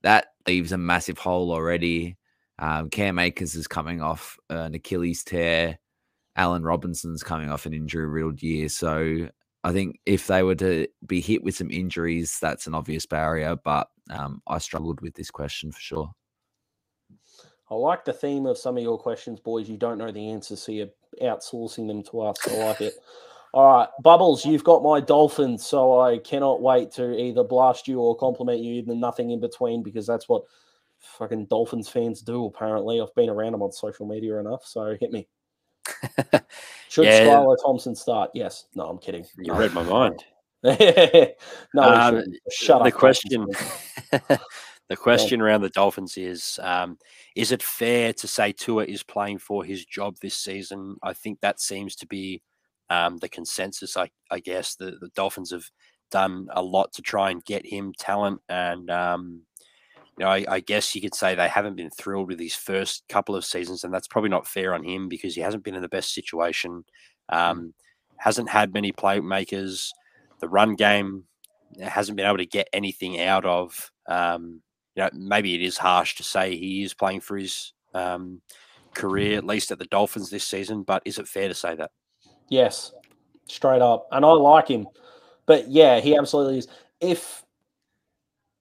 That 0.00 0.28
leaves 0.48 0.72
a 0.72 0.78
massive 0.78 1.18
hole 1.18 1.52
already. 1.52 2.16
Um, 2.58 2.88
Cam 2.88 3.18
Akers 3.18 3.54
is 3.54 3.68
coming 3.68 4.00
off 4.00 4.38
an 4.48 4.72
Achilles 4.72 5.24
tear. 5.24 5.78
Allen 6.36 6.62
Robinson's 6.62 7.22
coming 7.22 7.50
off 7.50 7.66
an 7.66 7.74
injury 7.74 8.06
riddled 8.06 8.42
year. 8.42 8.70
So 8.70 9.28
I 9.62 9.72
think 9.72 10.00
if 10.06 10.26
they 10.26 10.42
were 10.42 10.54
to 10.54 10.86
be 11.04 11.20
hit 11.20 11.42
with 11.42 11.56
some 11.56 11.70
injuries, 11.70 12.38
that's 12.40 12.66
an 12.66 12.74
obvious 12.74 13.04
barrier. 13.04 13.56
But 13.62 13.88
um, 14.08 14.40
I 14.46 14.56
struggled 14.56 15.02
with 15.02 15.16
this 15.16 15.30
question 15.30 15.70
for 15.70 15.80
sure. 15.80 16.12
I 17.70 17.74
like 17.74 18.04
the 18.04 18.12
theme 18.12 18.46
of 18.46 18.58
some 18.58 18.76
of 18.76 18.82
your 18.82 18.98
questions, 18.98 19.40
boys. 19.40 19.68
You 19.68 19.76
don't 19.76 19.98
know 19.98 20.10
the 20.10 20.30
answers, 20.30 20.62
so 20.62 20.72
you're 20.72 20.88
outsourcing 21.22 21.86
them 21.86 22.02
to 22.04 22.22
us. 22.22 22.36
I 22.48 22.56
like 22.56 22.80
it. 22.80 22.94
All 23.52 23.78
right, 23.78 23.88
Bubbles, 24.02 24.44
you've 24.44 24.64
got 24.64 24.82
my 24.82 25.00
Dolphins, 25.00 25.66
so 25.66 26.00
I 26.00 26.18
cannot 26.18 26.62
wait 26.62 26.92
to 26.92 27.18
either 27.18 27.42
blast 27.42 27.88
you 27.88 27.98
or 27.98 28.16
compliment 28.16 28.60
you, 28.60 28.74
even 28.74 29.00
nothing 29.00 29.30
in 29.30 29.40
between, 29.40 29.82
because 29.82 30.06
that's 30.06 30.28
what 30.28 30.44
fucking 31.00 31.46
Dolphins 31.46 31.88
fans 31.88 32.22
do, 32.22 32.46
apparently. 32.46 33.00
I've 33.00 33.14
been 33.14 33.28
around 33.28 33.52
them 33.52 33.62
on 33.62 33.72
social 33.72 34.06
media 34.06 34.38
enough, 34.38 34.64
so 34.64 34.96
hit 35.00 35.10
me. 35.10 35.26
Should 36.88 37.04
yeah. 37.04 37.26
Skylar 37.26 37.56
Thompson 37.64 37.94
start? 37.94 38.30
Yes. 38.34 38.66
No, 38.74 38.88
I'm 38.88 38.98
kidding. 38.98 39.24
You 39.38 39.52
no. 39.52 39.58
read 39.58 39.72
my 39.72 39.82
mind. 39.82 40.24
no, 40.62 41.82
um, 41.82 42.22
shut 42.50 42.66
the 42.66 42.74
up. 42.74 42.84
The 42.84 42.92
question, 42.92 43.46
the 44.90 44.96
question 44.96 45.38
yeah. 45.38 45.46
around 45.46 45.60
the 45.62 45.70
Dolphins 45.70 46.18
is 46.18 46.58
um, 46.62 46.98
Is 47.36 47.52
it 47.52 47.62
fair 47.62 48.12
to 48.12 48.26
say 48.26 48.52
Tua 48.52 48.84
is 48.84 49.04
playing 49.04 49.38
for 49.38 49.64
his 49.64 49.84
job 49.84 50.16
this 50.20 50.34
season? 50.34 50.96
I 51.00 51.12
think 51.12 51.40
that 51.40 51.60
seems 51.60 51.94
to 51.96 52.08
be 52.08 52.42
um, 52.90 53.18
the 53.18 53.28
consensus. 53.28 53.96
I, 53.96 54.10
I 54.32 54.40
guess 54.40 54.74
the, 54.74 54.98
the 55.00 55.10
Dolphins 55.14 55.52
have 55.52 55.70
done 56.10 56.48
a 56.50 56.60
lot 56.60 56.92
to 56.94 57.02
try 57.02 57.30
and 57.30 57.44
get 57.44 57.64
him 57.64 57.92
talent, 58.00 58.40
and 58.48 58.90
um, 58.90 59.42
you 60.18 60.24
know, 60.24 60.30
I, 60.32 60.44
I, 60.48 60.58
guess 60.58 60.92
you 60.92 61.00
could 61.00 61.14
say 61.14 61.36
they 61.36 61.46
haven't 61.46 61.76
been 61.76 61.90
thrilled 61.90 62.26
with 62.26 62.40
his 62.40 62.56
first 62.56 63.04
couple 63.08 63.36
of 63.36 63.44
seasons, 63.44 63.84
and 63.84 63.94
that's 63.94 64.08
probably 64.08 64.30
not 64.30 64.48
fair 64.48 64.74
on 64.74 64.82
him 64.82 65.08
because 65.08 65.36
he 65.36 65.40
hasn't 65.40 65.62
been 65.62 65.76
in 65.76 65.82
the 65.82 65.88
best 65.88 66.12
situation. 66.12 66.84
Mm. 67.30 67.36
Um, 67.36 67.74
hasn't 68.16 68.50
had 68.50 68.74
many 68.74 68.90
playmakers. 68.90 69.90
The 70.40 70.48
run 70.48 70.74
game 70.74 71.26
hasn't 71.80 72.16
been 72.16 72.26
able 72.26 72.38
to 72.38 72.44
get 72.46 72.68
anything 72.72 73.20
out 73.20 73.44
of. 73.44 73.92
Um, 74.08 74.62
you 74.96 75.02
know, 75.02 75.10
maybe 75.12 75.54
it 75.54 75.62
is 75.62 75.78
harsh 75.78 76.16
to 76.16 76.22
say 76.22 76.56
he 76.56 76.82
is 76.82 76.94
playing 76.94 77.20
for 77.20 77.36
his 77.36 77.72
um, 77.94 78.40
career, 78.94 79.38
at 79.38 79.44
least 79.44 79.70
at 79.70 79.78
the 79.78 79.86
Dolphins 79.86 80.30
this 80.30 80.44
season. 80.44 80.82
But 80.82 81.02
is 81.04 81.18
it 81.18 81.28
fair 81.28 81.48
to 81.48 81.54
say 81.54 81.74
that? 81.76 81.90
Yes, 82.48 82.92
straight 83.46 83.82
up. 83.82 84.08
And 84.12 84.24
I 84.24 84.30
like 84.30 84.68
him. 84.68 84.86
But 85.46 85.68
yeah, 85.68 86.00
he 86.00 86.16
absolutely 86.16 86.58
is. 86.58 86.68
If 87.00 87.44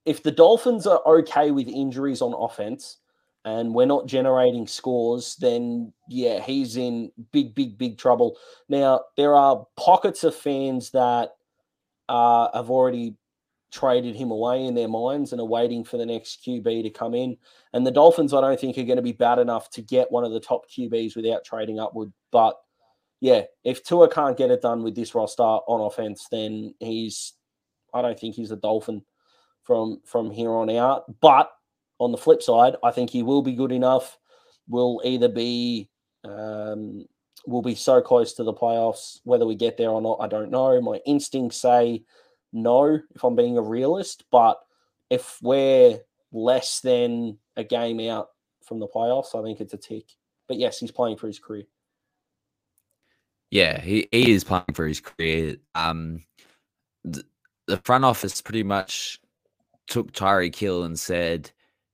if 0.06 0.24
the 0.24 0.32
Dolphins 0.32 0.88
are 0.88 1.02
okay 1.06 1.52
with 1.52 1.68
injuries 1.68 2.22
on 2.22 2.34
offense 2.34 2.98
and 3.46 3.74
we're 3.74 3.86
not 3.86 4.08
generating 4.08 4.66
scores, 4.66 5.36
then 5.36 5.94
yeah, 6.08 6.42
he's 6.42 6.78
in 6.78 7.12
big, 7.32 7.54
big, 7.54 7.78
big 7.78 7.98
trouble. 7.98 8.38
Now, 8.70 9.02
there 9.18 9.36
are 9.36 9.68
pockets 9.78 10.24
of 10.24 10.36
fans 10.36 10.92
that 10.92 11.32
uh, 12.08 12.50
have 12.54 12.72
already 12.72 13.16
traded 13.72 14.16
him 14.16 14.32
away 14.32 14.66
in 14.66 14.74
their 14.74 14.88
minds 14.88 15.32
and 15.32 15.40
are 15.40 15.46
waiting 15.46 15.84
for 15.84 15.98
the 15.98 16.06
next 16.06 16.44
QB 16.46 16.84
to 16.84 16.90
come 16.90 17.14
in. 17.14 17.38
And 17.74 17.86
the 17.86 17.92
Dolphins, 17.92 18.34
I 18.34 18.42
don't 18.42 18.60
think, 18.60 18.78
are 18.78 18.84
going 18.84 18.98
to 18.98 19.02
be 19.02 19.12
bad 19.12 19.40
enough 19.40 19.70
to 19.72 19.82
get 19.82 20.12
one 20.12 20.24
of 20.24 20.32
the 20.32 20.40
top 20.40 20.70
QBs 20.70 21.16
without 21.16 21.44
trading 21.44 21.80
upward. 21.80 22.12
But 22.32 22.56
yeah, 23.20 23.44
if 23.64 23.84
Tua 23.84 24.10
can't 24.10 24.38
get 24.38 24.52
it 24.52 24.62
done 24.62 24.84
with 24.84 24.96
this 24.96 25.14
roster 25.14 25.44
on 25.44 25.82
offense, 25.82 26.28
then 26.32 26.74
he's 26.80 27.34
I 27.94 28.02
don't 28.02 28.20
think 28.20 28.36
he's 28.36 28.52
a 28.52 28.56
Dolphin 28.56 29.04
from 29.64 30.02
from 30.06 30.32
here 30.32 30.52
on 30.52 30.70
out. 30.70 31.20
But 31.20 31.52
on 32.00 32.12
the 32.12 32.18
flip 32.18 32.42
side, 32.42 32.76
I 32.84 32.92
think 32.92 33.10
he 33.10 33.24
will 33.24 33.42
be 33.42 33.54
good 33.54 33.72
enough. 33.72 34.18
Will 34.68 35.02
either 35.04 35.28
be 35.28 35.90
um, 36.24 37.06
will 37.46 37.62
be 37.62 37.76
so 37.76 38.02
close 38.02 38.34
to 38.34 38.44
the 38.44 38.54
playoffs. 38.54 39.20
Whether 39.24 39.46
we 39.46 39.56
get 39.56 39.78
there 39.78 39.90
or 39.90 40.02
not, 40.02 40.20
I 40.22 40.28
don't 40.28 40.52
know. 40.52 40.80
My 40.82 41.00
instincts 41.06 41.58
say 41.58 42.04
no, 42.52 43.00
if 43.16 43.24
I'm 43.24 43.36
being 43.36 43.58
a 43.58 43.62
realist. 43.62 44.26
But 44.32 44.60
if 45.10 45.38
we're 45.42 46.00
less 46.32 46.80
than 46.82 47.38
a 47.56 47.64
game 47.64 48.00
out 48.10 48.30
from 48.64 48.80
the 48.80 48.88
playoffs, 48.88 49.40
I 49.40 49.44
think 49.44 49.62
it's 49.62 49.74
a 49.74 49.78
tick. 49.78 50.06
But 50.48 50.58
yes, 50.58 50.80
he's 50.80 50.92
playing 50.92 51.18
for 51.18 51.28
his 51.28 51.40
career. 51.40 51.64
Yeah, 53.52 53.82
he, 53.82 54.08
he 54.12 54.32
is 54.32 54.44
playing 54.44 54.74
for 54.74 54.88
his 54.88 55.00
career. 55.00 55.58
Um, 55.74 56.24
the, 57.04 57.24
front 57.84 58.06
office 58.06 58.42
pretty 58.42 58.64
much 58.64 59.20
took 59.88 60.12
Tyreek 60.12 60.56
Hill 60.56 60.84
and 60.84 61.00
said, 61.00 61.52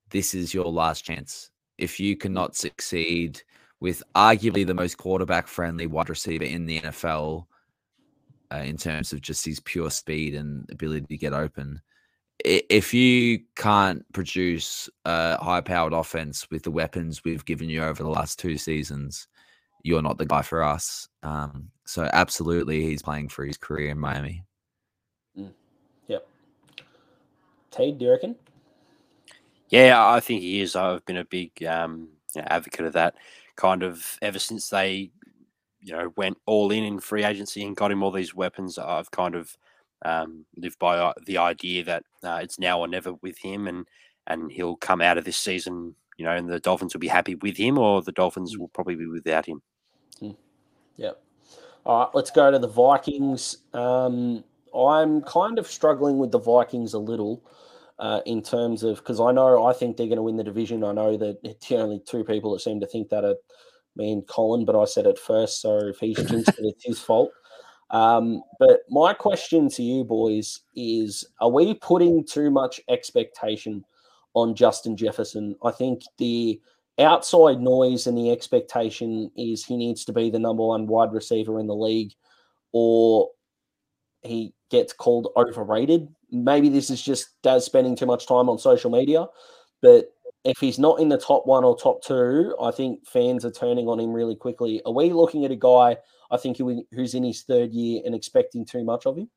"This 0.10 0.34
is 0.34 0.54
your 0.54 0.66
last 0.66 1.02
chance. 1.06 1.50
If 1.78 2.00
you 2.00 2.18
cannot 2.18 2.56
succeed 2.56 3.42
with 3.80 4.02
arguably 4.16 4.66
the 4.66 4.74
most 4.74 4.98
quarterback-friendly 4.98 5.88
wide 5.88 6.10
receiver 6.10 6.46
in 6.46 6.66
the 6.66 6.80
NFL, 6.82 7.46
uh, 8.52 8.58
in 8.58 8.78
terms 8.78 9.14
of 9.14 9.22
just 9.22 9.46
his 9.46 9.60
pure 9.60 9.90
speed 9.90 10.36
and 10.36 10.70
ability 10.72 11.06
to 11.08 11.18
get 11.18 11.34
open. 11.34 11.82
If 12.44 12.94
you 12.94 13.40
can't 13.56 14.06
produce 14.14 14.90
a 15.06 15.42
high 15.44 15.62
powered 15.62 15.94
offense 15.94 16.50
with 16.52 16.64
the 16.64 16.72
weapons 16.72 17.24
we've 17.24 17.46
given 17.46 17.70
you 17.70 17.84
over 17.84 18.04
the 18.04 18.10
last 18.10 18.40
two 18.40 18.58
seasons, 18.58 19.28
you're 19.84 20.02
not 20.02 20.18
the 20.18 20.26
guy 20.26 20.42
for 20.42 20.64
us. 20.64 21.08
Um, 21.24 21.70
so, 21.86 22.10
absolutely, 22.12 22.82
he's 22.82 23.02
playing 23.02 23.30
for 23.30 23.46
his 23.46 23.58
career 23.58 23.92
in 23.92 24.00
Miami. 24.00 24.44
Mm. 25.38 25.52
Yep. 26.08 26.28
Tade, 27.72 28.00
do 28.00 28.06
you 28.06 28.12
reckon? 28.12 28.36
Yeah, 29.70 30.08
I 30.08 30.20
think 30.20 30.42
he 30.42 30.62
is. 30.62 30.76
I've 30.76 31.06
been 31.06 31.18
a 31.18 31.26
big 31.26 31.52
um, 31.64 32.10
advocate 32.36 32.86
of 32.86 32.94
that 32.94 33.16
kind 33.56 33.84
of 33.84 34.18
ever 34.22 34.40
since 34.40 34.70
they, 34.70 35.12
you 35.86 35.94
know, 35.94 36.12
went 36.18 36.38
all 36.48 36.72
in 36.72 36.84
in 36.84 37.00
free 37.00 37.24
agency 37.24 37.64
and 37.64 37.76
got 37.76 37.92
him 37.92 38.02
all 38.02 38.12
these 38.12 38.34
weapons. 38.34 38.80
I've 38.80 39.12
kind 39.12 39.36
of 39.36 39.56
um, 40.04 40.46
lived 40.58 40.80
by 40.80 40.98
uh, 40.98 41.14
the 41.26 41.38
idea 41.38 41.84
that 41.84 42.04
uh, 42.24 42.40
it's 42.42 42.60
now 42.60 42.80
or 42.80 42.88
never 42.88 43.14
with 43.22 43.38
him, 43.38 43.68
and 43.68 43.88
and 44.28 44.52
he'll 44.52 44.78
come 44.78 45.00
out 45.00 45.20
of 45.20 45.26
this 45.26 45.38
season, 45.38 45.96
you 46.18 46.26
know, 46.26 46.32
and 46.32 46.50
the 46.50 46.60
Dolphins 46.60 46.94
will 46.94 47.00
be 47.00 47.08
happy 47.08 47.36
with 47.36 47.56
him, 47.56 47.78
or 47.78 48.02
the 48.02 48.12
Dolphins 48.12 48.58
will 48.58 48.70
probably 48.70 48.96
be 48.96 49.06
without 49.06 49.46
him. 49.46 49.62
Mm. 50.22 50.36
Yep. 50.98 51.22
All 51.86 52.00
right, 52.00 52.10
let's 52.16 52.32
go 52.32 52.50
to 52.50 52.58
the 52.58 52.68
Vikings. 52.68 53.58
Um, 53.74 54.44
I'm 54.76 55.22
kind 55.22 55.60
of 55.60 55.68
struggling 55.68 56.18
with 56.18 56.32
the 56.32 56.40
Vikings 56.40 56.96
a 56.96 57.00
little 57.00 57.44
uh, 58.00 58.22
in 58.26 58.42
terms 58.42 58.82
of 58.82 58.98
because 58.98 59.22
I 59.22 59.32
know 59.32 59.66
I 59.66 59.74
think 59.74 59.98
they're 59.98 60.08
going 60.08 60.18
to 60.18 60.24
win 60.24 60.38
the 60.38 60.44
division. 60.44 60.84
I 60.84 60.94
know 60.94 61.16
that 61.16 61.44
the 61.44 61.78
only 61.78 62.00
two 62.00 62.24
people 62.24 62.54
that 62.54 62.62
seem 62.62 62.80
to 62.80 62.88
think 62.88 63.10
that 63.10 63.24
are 63.24 63.36
me 63.96 64.12
and 64.12 64.28
Colin, 64.28 64.66
but 64.66 64.80
I 64.80 64.86
said 64.86 65.06
it 65.06 65.20
first, 65.20 65.62
so 65.62 65.78
if 65.88 66.00
he's 66.00 66.18
jinxed 66.18 66.50
it, 66.50 66.66
it's 66.66 66.86
his 66.86 67.00
fault. 67.00 67.32
Um, 67.92 68.42
but 68.60 68.80
my 68.90 69.14
question 69.14 69.70
to 69.70 69.84
you 69.84 70.04
boys 70.04 70.62
is: 70.76 71.26
Are 71.40 71.50
we 71.52 71.76
putting 71.76 72.26
too 72.26 72.50
much 72.50 72.82
expectation 72.90 73.84
on 74.34 74.56
Justin 74.56 74.98
Jefferson? 74.98 75.56
I 75.64 75.72
think 75.72 76.02
the 76.18 76.60
outside 77.00 77.62
noise 77.62 78.08
and 78.08 78.18
the 78.18 78.32
expectation 78.32 79.30
is 79.38 79.64
he 79.64 79.78
needs 79.78 80.06
to 80.06 80.14
be 80.14 80.30
the 80.30 80.40
number 80.40 80.66
one 80.66 80.88
wide 80.88 81.14
receiver 81.14 81.60
in 81.60 81.68
the 81.68 81.76
league, 81.76 82.14
or 82.72 83.30
he 84.24 84.54
gets 84.72 84.92
called 84.92 85.28
overrated 85.38 86.08
maybe 86.32 86.70
this 86.70 86.90
is 86.90 87.02
just 87.02 87.30
Daz 87.42 87.66
spending 87.66 87.96
too 87.96 88.06
much 88.06 88.28
time 88.28 88.50
on 88.50 88.58
social 88.58 88.92
media, 88.92 89.28
but 89.82 90.14
if 90.46 90.60
he's 90.60 90.78
not 90.78 91.00
in 91.00 91.10
the 91.10 91.18
top 91.18 91.46
one 91.46 91.64
or 91.64 91.76
top 91.76 92.04
two, 92.04 92.56
I 92.62 92.72
think 92.72 93.06
fans 93.08 93.44
are 93.44 93.52
turning 93.52 93.88
on 93.88 94.00
him 94.00 94.14
really 94.14 94.36
quickly. 94.36 94.82
Are 94.86 94.94
we 94.94 95.12
looking 95.12 95.44
at 95.44 95.52
a 95.52 95.56
guy, 95.56 95.98
I 96.30 96.38
think, 96.38 96.58
who's 96.58 97.14
in 97.16 97.24
his 97.24 97.42
third 97.42 97.74
year 97.74 98.04
and 98.06 98.14
expecting 98.14 98.64
too 98.64 98.84
much 98.84 99.06
of 99.06 99.18
him? 99.18 99.30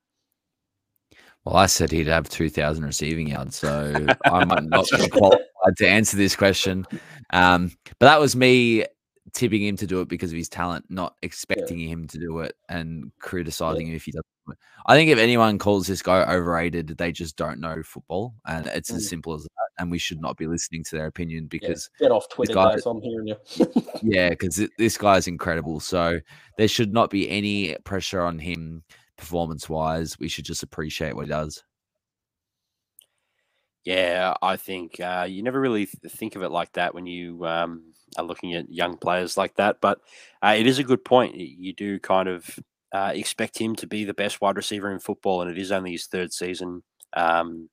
Well, 1.45 1.57
I 1.57 1.67
said 1.67 1.91
he'd 1.91 2.09
have 2.09 2.29
2,000 2.29 2.85
receiving 2.85 3.29
yards, 3.29 3.57
so 3.57 4.07
I 4.27 4.45
might 4.45 4.65
not 4.65 4.87
be 4.91 5.09
qualified 5.09 5.77
to 5.79 5.89
answer 5.89 6.19
this 6.19 6.37
question. 6.37 6.85
Um, 7.31 7.73
but 7.99 8.07
that 8.07 8.21
was 8.21 8.37
me 8.37 8.85
tipping 9.33 9.65
him 9.65 9.77
to 9.77 9.87
do 9.87 10.03
it 10.03 10.09
because 10.09 10.31
of 10.31 10.37
his 10.37 10.49
talent, 10.51 10.85
not 10.91 11.15
expecting 11.23 11.79
yeah. 11.81 11.89
him 11.89 12.07
to 12.09 12.19
do 12.19 12.41
it 12.41 12.55
and 12.69 13.11
criticizing 13.19 13.87
yeah. 13.87 13.93
him 13.93 13.97
if 13.97 14.05
he 14.05 14.13
doesn't. 14.13 14.59
I 14.87 14.95
think 14.95 15.11
if 15.11 15.19
anyone 15.19 15.59
calls 15.59 15.87
this 15.87 16.03
guy 16.03 16.23
overrated, 16.23 16.97
they 16.99 17.13
just 17.13 17.37
don't 17.37 17.61
know 17.61 17.83
football, 17.83 18.35
and 18.47 18.67
it's 18.67 18.91
mm. 18.91 18.97
as 18.97 19.09
simple 19.09 19.35
as 19.35 19.43
that. 19.43 19.68
And 19.79 19.91
we 19.91 19.99
should 19.99 20.21
not 20.21 20.37
be 20.37 20.47
listening 20.47 20.83
to 20.85 20.97
their 20.97 21.07
opinion 21.07 21.47
because 21.47 21.89
yeah. 22.01 22.07
get 22.07 22.13
off 22.13 22.29
Twitter, 22.29 22.55
guy, 22.55 22.73
guys. 22.73 22.87
I'm 22.87 23.01
hearing 23.01 23.29
you. 23.29 23.37
yeah, 24.03 24.31
because 24.31 24.61
this 24.77 24.97
guy 24.97 25.17
is 25.17 25.29
incredible. 25.29 25.81
So 25.81 26.21
there 26.57 26.69
should 26.69 26.93
not 26.93 27.11
be 27.11 27.31
any 27.31 27.77
pressure 27.85 28.21
on 28.21 28.39
him 28.39 28.83
performance 29.17 29.69
wise. 29.69 30.19
We 30.19 30.29
should 30.29 30.45
just 30.45 30.63
appreciate 30.63 31.15
what 31.15 31.27
he 31.27 31.31
does. 31.31 31.63
Yeah, 33.85 34.35
I 34.43 34.57
think 34.57 35.01
uh, 35.01 35.27
you 35.29 35.43
never 35.43 35.61
really 35.61 35.87
th- 35.87 36.13
think 36.13 36.37
of 36.37 36.43
it 36.43 36.51
like 36.51 36.73
that 36.75 36.95
when 36.95 37.07
you 37.07 37.47
um, 37.47 37.95
are 38.17 38.25
looking 38.25 38.55
at 38.55 38.71
young 38.71 38.97
players 38.97 39.37
like 39.37 39.55
that. 39.57 39.81
But 39.81 40.01
uh, 40.43 40.55
it 40.59 40.67
is 40.67 40.79
a 40.79 40.85
good 40.85 41.05
point. 41.05 41.37
You 41.37 41.73
do 41.73 41.99
kind 41.99 42.29
of 42.29 42.59
uh, 42.93 43.13
expect 43.15 43.59
him 43.59 43.77
to 43.77 43.87
be 43.87 44.05
the 44.05 44.15
best 44.15 44.41
wide 44.41 44.57
receiver 44.57 44.91
in 44.91 44.99
football, 44.99 45.43
and 45.43 45.51
it 45.51 45.59
is 45.59 45.73
only 45.73 45.93
his 45.93 46.07
third 46.07 46.33
season. 46.33 46.83
Um, 47.15 47.71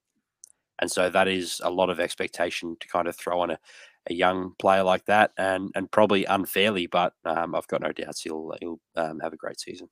and 0.80 0.92
so 0.92 1.10
that 1.10 1.28
is 1.28 1.62
a 1.64 1.70
lot 1.70 1.90
of 1.90 2.00
expectation 2.00 2.76
to 2.80 2.88
kind 2.88 3.08
of 3.08 3.16
throw 3.16 3.42
on 3.42 3.52
a, 3.52 3.60
a 4.10 4.14
young 4.14 4.54
player 4.60 4.84
like 4.84 5.06
that, 5.06 5.32
and 5.38 5.72
and 5.76 5.92
probably 5.92 6.26
unfairly, 6.26 6.88
but 6.88 7.14
um, 7.26 7.56
I've 7.56 7.68
got 7.68 7.82
no 7.82 7.92
doubts 7.92 8.22
he'll 8.22 8.54
he'll 8.60 8.80
um, 8.96 9.20
have 9.20 9.34
a 9.34 9.38
great 9.38 9.60
season. 9.60 9.90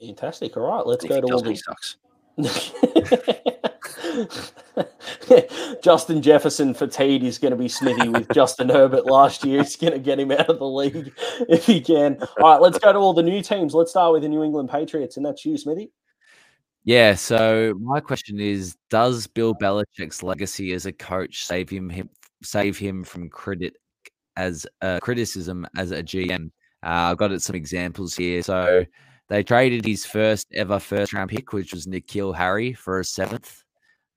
Fantastic. 0.00 0.56
All 0.56 0.62
right, 0.62 0.86
let's 0.86 1.04
go 1.04 1.20
to 1.20 1.26
all 1.26 1.42
the 1.42 1.56
sucks. 1.56 1.96
Justin 5.82 6.22
Jefferson 6.22 6.72
fatigued 6.72 7.24
is 7.24 7.38
going 7.38 7.50
to 7.50 7.56
be 7.56 7.68
Smithy 7.68 8.08
with 8.08 8.28
Justin 8.32 8.68
Herbert 8.68 9.06
last 9.06 9.44
year. 9.44 9.62
He's 9.62 9.76
going 9.76 9.92
to 9.92 9.98
get 9.98 10.20
him 10.20 10.30
out 10.30 10.48
of 10.48 10.58
the 10.58 10.66
league 10.66 11.12
if 11.48 11.66
he 11.66 11.80
can. 11.80 12.18
All 12.40 12.50
right, 12.50 12.60
let's 12.60 12.78
go 12.78 12.92
to 12.92 12.98
all 12.98 13.12
the 13.12 13.22
new 13.22 13.42
teams. 13.42 13.74
Let's 13.74 13.90
start 13.90 14.12
with 14.12 14.22
the 14.22 14.28
New 14.28 14.44
England 14.44 14.70
Patriots, 14.70 15.16
and 15.16 15.26
that's 15.26 15.44
you, 15.44 15.58
Smithy. 15.58 15.90
Yeah. 16.88 17.16
So 17.16 17.74
my 17.78 18.00
question 18.00 18.40
is: 18.40 18.74
Does 18.88 19.26
Bill 19.26 19.54
Belichick's 19.54 20.22
legacy 20.22 20.72
as 20.72 20.86
a 20.86 20.92
coach 20.92 21.44
save 21.44 21.68
him, 21.68 21.90
him 21.90 22.08
save 22.42 22.78
him 22.78 23.04
from 23.04 23.28
credit 23.28 23.76
as 24.38 24.66
uh, 24.80 24.98
criticism 25.02 25.66
as 25.76 25.90
a 25.90 26.02
GM? 26.02 26.46
Uh, 26.82 27.12
I've 27.12 27.18
got 27.18 27.42
some 27.42 27.56
examples 27.56 28.16
here. 28.16 28.42
So 28.42 28.86
they 29.28 29.42
traded 29.42 29.84
his 29.84 30.06
first 30.06 30.46
ever 30.54 30.78
first 30.78 31.12
round 31.12 31.28
pick, 31.28 31.52
which 31.52 31.74
was 31.74 31.86
N'Keal 31.86 32.34
Harry, 32.34 32.72
for 32.72 33.00
a 33.00 33.04
seventh. 33.04 33.64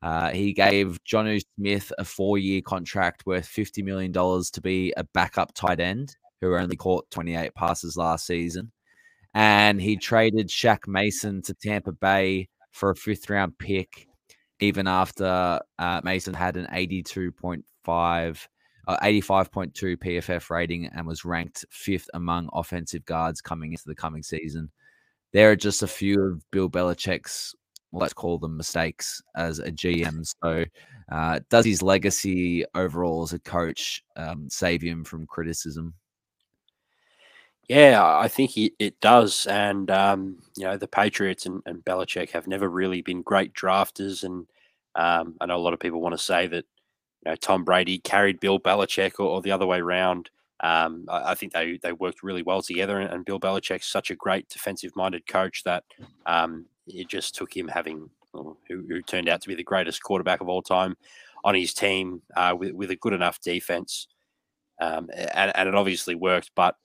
Uh, 0.01 0.29
he 0.29 0.53
gave 0.53 0.97
Jonnu 1.03 1.43
Smith 1.57 1.91
a 1.97 2.05
four 2.05 2.37
year 2.37 2.61
contract 2.61 3.25
worth 3.25 3.49
$50 3.49 3.83
million 3.83 4.13
to 4.13 4.61
be 4.61 4.93
a 4.95 5.03
backup 5.13 5.53
tight 5.53 5.81
end 5.81 6.15
who 6.39 6.55
only 6.55 6.77
caught 6.77 7.11
28 7.11 7.53
passes 7.53 7.97
last 7.97 8.25
season. 8.25 8.71
And 9.33 9.81
he 9.81 9.97
traded 9.97 10.47
Shaq 10.47 10.87
Mason 10.87 11.41
to 11.41 11.53
Tampa 11.53 11.91
Bay 11.91 12.47
for 12.71 12.91
a 12.91 12.95
fifth 12.95 13.29
round 13.29 13.57
pick, 13.57 14.07
even 14.59 14.87
after 14.87 15.59
uh, 15.79 16.01
Mason 16.03 16.33
had 16.33 16.57
an 16.57 16.67
82.5, 16.73 18.47
uh, 18.87 18.97
85.2 18.97 19.97
PFF 19.97 20.49
rating 20.49 20.87
and 20.87 21.05
was 21.05 21.25
ranked 21.25 21.65
fifth 21.69 22.09
among 22.13 22.49
offensive 22.53 23.05
guards 23.05 23.41
coming 23.41 23.71
into 23.71 23.83
the 23.85 23.95
coming 23.95 24.23
season. 24.23 24.71
There 25.33 25.51
are 25.51 25.55
just 25.55 25.83
a 25.83 25.87
few 25.87 26.21
of 26.21 26.51
Bill 26.51 26.69
Belichick's 26.69 27.55
let's 27.93 28.13
call 28.13 28.37
them 28.37 28.57
mistakes 28.57 29.21
as 29.35 29.59
a 29.59 29.71
GM. 29.71 30.25
So, 30.43 30.65
uh, 31.11 31.39
does 31.49 31.65
his 31.65 31.81
legacy 31.81 32.65
overall 32.73 33.23
as 33.23 33.33
a 33.33 33.39
coach 33.39 34.03
um, 34.15 34.49
save 34.49 34.81
him 34.81 35.03
from 35.03 35.27
criticism? 35.27 35.93
Yeah, 37.67 38.03
I 38.03 38.27
think 38.27 38.51
he, 38.51 38.73
it 38.79 38.99
does. 38.99 39.47
And, 39.47 39.89
um, 39.89 40.37
you 40.57 40.65
know, 40.65 40.77
the 40.77 40.87
Patriots 40.87 41.45
and, 41.45 41.61
and 41.65 41.85
Belichick 41.85 42.31
have 42.31 42.47
never 42.47 42.69
really 42.69 43.01
been 43.01 43.21
great 43.21 43.53
drafters. 43.53 44.23
And 44.23 44.47
um, 44.95 45.35
I 45.39 45.45
know 45.45 45.55
a 45.55 45.59
lot 45.59 45.73
of 45.73 45.79
people 45.79 46.01
want 46.01 46.13
to 46.13 46.23
say 46.23 46.47
that, 46.47 46.65
you 47.25 47.31
know, 47.31 47.35
Tom 47.35 47.63
Brady 47.63 47.99
carried 47.99 48.39
Bill 48.39 48.59
Belichick 48.59 49.19
or, 49.19 49.27
or 49.27 49.41
the 49.41 49.51
other 49.51 49.65
way 49.65 49.79
around. 49.79 50.29
Um, 50.59 51.05
I, 51.07 51.31
I, 51.31 51.35
think 51.35 51.53
they 51.53 51.79
they 51.81 51.91
worked 51.91 52.21
really 52.21 52.43
well 52.43 52.61
together, 52.61 52.99
and, 52.99 53.11
and 53.11 53.25
Bill 53.25 53.39
Belichick's 53.39 53.87
such 53.87 54.11
a 54.11 54.15
great 54.15 54.47
defensive 54.47 54.95
minded 54.95 55.25
coach 55.25 55.63
that 55.63 55.83
um, 56.27 56.65
it 56.85 57.07
just 57.07 57.33
took 57.33 57.55
him 57.55 57.67
having 57.67 58.09
who, 58.33 58.57
who, 58.67 59.01
turned 59.01 59.27
out 59.27 59.41
to 59.41 59.47
be 59.47 59.55
the 59.55 59.63
greatest 59.63 60.03
quarterback 60.03 60.41
of 60.41 60.49
all 60.49 60.61
time 60.61 60.95
on 61.43 61.55
his 61.55 61.73
team 61.73 62.21
uh, 62.35 62.55
with, 62.57 62.71
with 62.71 62.91
a 62.91 62.95
good 62.95 63.13
enough 63.13 63.39
defense. 63.41 64.07
Um, 64.79 65.09
and, 65.13 65.51
and, 65.55 65.67
it 65.67 65.75
obviously 65.75 66.15
worked, 66.15 66.51
but 66.55 66.75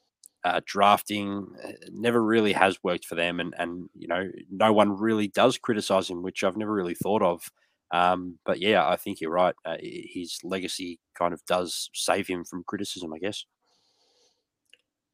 uh, 0.46 0.60
drafting 0.64 1.48
uh, 1.64 1.72
never 1.90 2.22
really 2.22 2.52
has 2.52 2.78
worked 2.84 3.04
for 3.04 3.16
them. 3.16 3.40
And, 3.40 3.52
and, 3.58 3.90
you 3.94 4.06
know, 4.06 4.30
no 4.48 4.72
one 4.72 4.96
really 4.96 5.26
does 5.26 5.58
criticize 5.58 6.08
him, 6.08 6.22
which 6.22 6.44
I've 6.44 6.56
never 6.56 6.72
really 6.72 6.94
thought 6.94 7.20
of. 7.20 7.50
Um, 7.90 8.38
but 8.44 8.60
yeah, 8.60 8.88
I 8.88 8.94
think 8.94 9.20
you're 9.20 9.32
right. 9.32 9.56
Uh, 9.64 9.76
his 9.80 10.38
legacy 10.44 11.00
kind 11.18 11.34
of 11.34 11.44
does 11.46 11.90
save 11.94 12.28
him 12.28 12.44
from 12.44 12.62
criticism, 12.64 13.12
I 13.12 13.18
guess. 13.18 13.44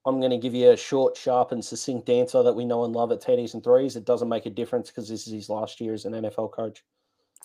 I'm 0.05 0.21
going 0.21 0.33
to 0.33 0.39
give 0.39 0.55
you 0.55 0.71
a 0.71 0.77
short, 0.77 1.17
sharp, 1.17 1.53
and 1.53 1.65
succinct 1.65 2.11
answer 2.11 2.43
that 2.43 2.53
we 2.53 2.67
know 2.67 2.85
and 2.85 2.95
love 2.95 3.11
at 3.11 3.23
TDs 3.23 3.55
and 3.55 3.65
threes. 3.65 3.97
It 3.97 4.05
doesn't 4.05 4.29
make 4.29 4.45
a 4.45 4.51
difference 4.51 4.91
because 4.91 5.09
this 5.09 5.27
is 5.27 5.33
his 5.33 5.49
last 5.49 5.81
year 5.81 5.95
as 5.95 6.05
an 6.05 6.13
NFL 6.13 6.53
coach. 6.53 6.85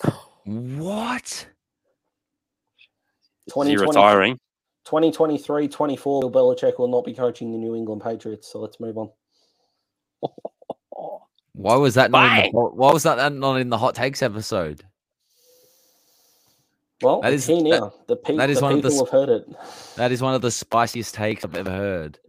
What? 0.45 1.45
Is 3.47 3.67
he 3.67 3.75
retiring? 3.75 4.39
2023 4.87 5.67
24, 5.67 6.21
Bill 6.21 6.31
Belichick 6.31 6.79
will 6.79 6.87
not 6.87 7.03
be 7.03 7.13
coaching 7.13 7.51
the 7.51 7.57
New 7.57 7.75
England 7.75 8.01
Patriots. 8.01 8.49
So 8.51 8.59
let's 8.59 8.79
move 8.79 8.97
on. 8.97 9.09
Why 11.51 11.75
was 11.75 11.95
that 11.95 12.09
not 12.11 12.45
in 12.45 12.51
the, 12.51 12.59
why 12.59 12.93
was 12.93 13.01
that 13.01 13.33
not 13.33 13.59
in 13.59 13.69
the 13.69 13.79
hot 13.79 13.95
takes 13.95 14.21
episode? 14.21 14.83
Well, 17.01 17.21
that 17.21 17.33
is, 17.33 17.49
now. 17.49 17.55
That, 17.57 18.07
the, 18.07 18.15
pe- 18.15 18.37
that 18.37 18.51
is 18.51 18.59
the 18.59 18.63
one 18.63 18.75
people 18.75 18.91
of 18.91 18.97
the, 18.97 19.03
have 19.05 19.11
heard 19.11 19.29
it. 19.29 19.47
That 19.95 20.11
is 20.11 20.21
one 20.21 20.35
of 20.35 20.41
the 20.43 20.51
spiciest 20.51 21.15
takes 21.15 21.43
I've 21.43 21.55
ever 21.55 21.71
heard. 21.71 22.19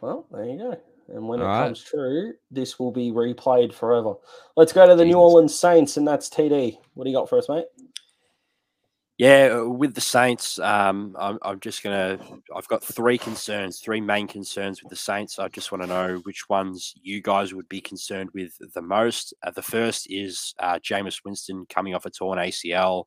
Well, 0.00 0.28
there 0.30 0.44
you 0.44 0.58
go. 0.58 0.80
And 1.08 1.26
when 1.26 1.40
All 1.40 1.46
it 1.46 1.48
right. 1.48 1.64
comes 1.64 1.82
true, 1.82 2.34
this 2.52 2.78
will 2.78 2.92
be 2.92 3.10
replayed 3.10 3.72
forever. 3.72 4.14
Let's 4.56 4.72
go 4.72 4.86
to 4.86 4.94
the 4.94 5.04
New 5.04 5.18
Orleans 5.18 5.58
Saints, 5.58 5.96
and 5.96 6.06
that's 6.06 6.28
TD. 6.28 6.78
What 6.94 7.04
do 7.04 7.10
you 7.10 7.16
got 7.16 7.28
for 7.28 7.36
us, 7.36 7.48
mate? 7.48 7.64
Yeah, 9.20 9.58
uh, 9.60 9.68
with 9.68 9.94
the 9.94 10.00
Saints, 10.00 10.58
um, 10.60 11.14
I'm, 11.20 11.38
I'm 11.42 11.60
just 11.60 11.82
gonna. 11.82 12.18
I've 12.56 12.68
got 12.68 12.82
three 12.82 13.18
concerns, 13.18 13.78
three 13.78 14.00
main 14.00 14.26
concerns 14.26 14.82
with 14.82 14.88
the 14.88 14.96
Saints. 14.96 15.38
I 15.38 15.48
just 15.48 15.70
want 15.70 15.82
to 15.82 15.88
know 15.88 16.20
which 16.22 16.48
ones 16.48 16.94
you 17.02 17.20
guys 17.20 17.52
would 17.52 17.68
be 17.68 17.82
concerned 17.82 18.30
with 18.32 18.54
the 18.72 18.80
most. 18.80 19.34
Uh, 19.42 19.50
the 19.50 19.60
first 19.60 20.06
is 20.08 20.54
uh, 20.58 20.78
Jameis 20.78 21.20
Winston 21.22 21.66
coming 21.68 21.94
off 21.94 22.06
a 22.06 22.10
torn 22.10 22.38
ACL. 22.38 23.04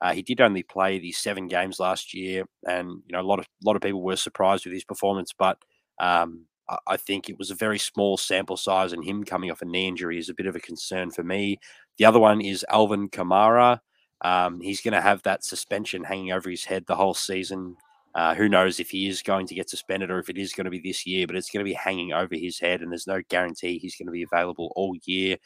Uh, 0.00 0.12
he 0.12 0.22
did 0.22 0.40
only 0.40 0.62
play 0.62 1.00
the 1.00 1.10
seven 1.10 1.48
games 1.48 1.80
last 1.80 2.14
year, 2.14 2.44
and 2.68 2.88
you 3.04 3.12
know 3.12 3.20
a 3.20 3.26
lot 3.26 3.40
of 3.40 3.46
a 3.46 3.66
lot 3.66 3.74
of 3.74 3.82
people 3.82 4.02
were 4.02 4.14
surprised 4.14 4.66
with 4.66 4.72
his 4.72 4.84
performance. 4.84 5.32
But 5.36 5.58
um, 5.98 6.44
I, 6.68 6.76
I 6.86 6.96
think 6.96 7.28
it 7.28 7.38
was 7.40 7.50
a 7.50 7.56
very 7.56 7.80
small 7.80 8.16
sample 8.16 8.56
size, 8.56 8.92
and 8.92 9.04
him 9.04 9.24
coming 9.24 9.50
off 9.50 9.62
a 9.62 9.64
knee 9.64 9.88
injury 9.88 10.16
is 10.16 10.28
a 10.28 10.34
bit 10.34 10.46
of 10.46 10.54
a 10.54 10.60
concern 10.60 11.10
for 11.10 11.24
me. 11.24 11.58
The 11.98 12.04
other 12.04 12.20
one 12.20 12.40
is 12.40 12.64
Alvin 12.70 13.08
Kamara. 13.08 13.80
Um, 14.22 14.60
he's 14.60 14.80
going 14.80 14.94
to 14.94 15.00
have 15.00 15.22
that 15.22 15.44
suspension 15.44 16.04
hanging 16.04 16.32
over 16.32 16.48
his 16.48 16.64
head 16.64 16.84
the 16.86 16.96
whole 16.96 17.14
season. 17.14 17.76
Uh, 18.14 18.34
who 18.34 18.48
knows 18.48 18.80
if 18.80 18.88
he 18.88 19.08
is 19.08 19.20
going 19.20 19.46
to 19.46 19.54
get 19.54 19.68
suspended 19.68 20.10
or 20.10 20.18
if 20.18 20.30
it 20.30 20.38
is 20.38 20.54
going 20.54 20.64
to 20.64 20.70
be 20.70 20.80
this 20.80 21.06
year, 21.06 21.26
but 21.26 21.36
it's 21.36 21.50
going 21.50 21.64
to 21.64 21.68
be 21.68 21.74
hanging 21.74 22.14
over 22.14 22.34
his 22.34 22.58
head, 22.58 22.80
and 22.80 22.90
there's 22.90 23.06
no 23.06 23.20
guarantee 23.28 23.78
he's 23.78 23.96
going 23.96 24.06
to 24.06 24.12
be 24.12 24.22
available 24.22 24.72
all 24.74 24.96
year. 25.04 25.36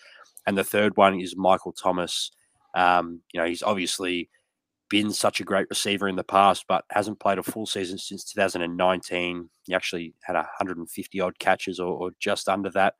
And 0.46 0.56
the 0.56 0.64
third 0.64 0.96
one 0.96 1.20
is 1.20 1.36
Michael 1.36 1.72
Thomas. 1.72 2.30
Um, 2.76 3.22
you 3.32 3.40
know, 3.40 3.46
he's 3.46 3.64
obviously 3.64 4.30
been 4.88 5.12
such 5.12 5.40
a 5.40 5.44
great 5.44 5.68
receiver 5.70 6.08
in 6.08 6.16
the 6.16 6.24
past, 6.24 6.64
but 6.68 6.84
hasn't 6.90 7.20
played 7.20 7.38
a 7.38 7.42
full 7.42 7.66
season 7.66 7.96
since 7.96 8.24
2019. 8.32 9.48
He 9.66 9.74
actually 9.74 10.14
had 10.22 10.34
150 10.34 11.20
odd 11.20 11.38
catches 11.38 11.80
or, 11.80 11.92
or 11.92 12.10
just 12.20 12.48
under 12.48 12.70
that 12.70 12.94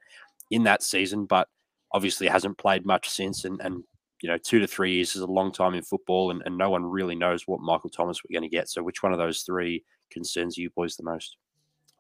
in 0.51 0.63
that 0.63 0.83
season, 0.83 1.27
but 1.27 1.49
obviously 1.93 2.29
hasn't 2.29 2.59
played 2.59 2.87
much 2.87 3.11
since. 3.11 3.45
And, 3.45 3.61
and 3.61 3.83
you 4.23 4.29
know, 4.29 4.39
two 4.39 4.59
to 4.59 4.67
three 4.67 4.95
years 4.95 5.17
is 5.17 5.23
a 5.23 5.27
long 5.27 5.53
time 5.53 5.75
in 5.75 5.83
football, 5.83 6.31
and, 6.31 6.43
and 6.45 6.57
no 6.57 6.71
one 6.71 6.85
really 6.85 7.15
knows 7.15 7.47
what 7.47 7.61
Michael 7.61 7.91
Thomas 7.91 8.21
we're 8.23 8.39
going 8.39 8.49
to 8.49 8.55
get. 8.55 8.69
So, 8.69 8.83
which 8.83 9.03
one 9.03 9.13
of 9.13 9.19
those 9.19 9.43
three 9.43 9.85
concerns 10.11 10.59
you 10.59 10.71
boys 10.71 10.97
the 10.97 11.05
most? 11.05 11.37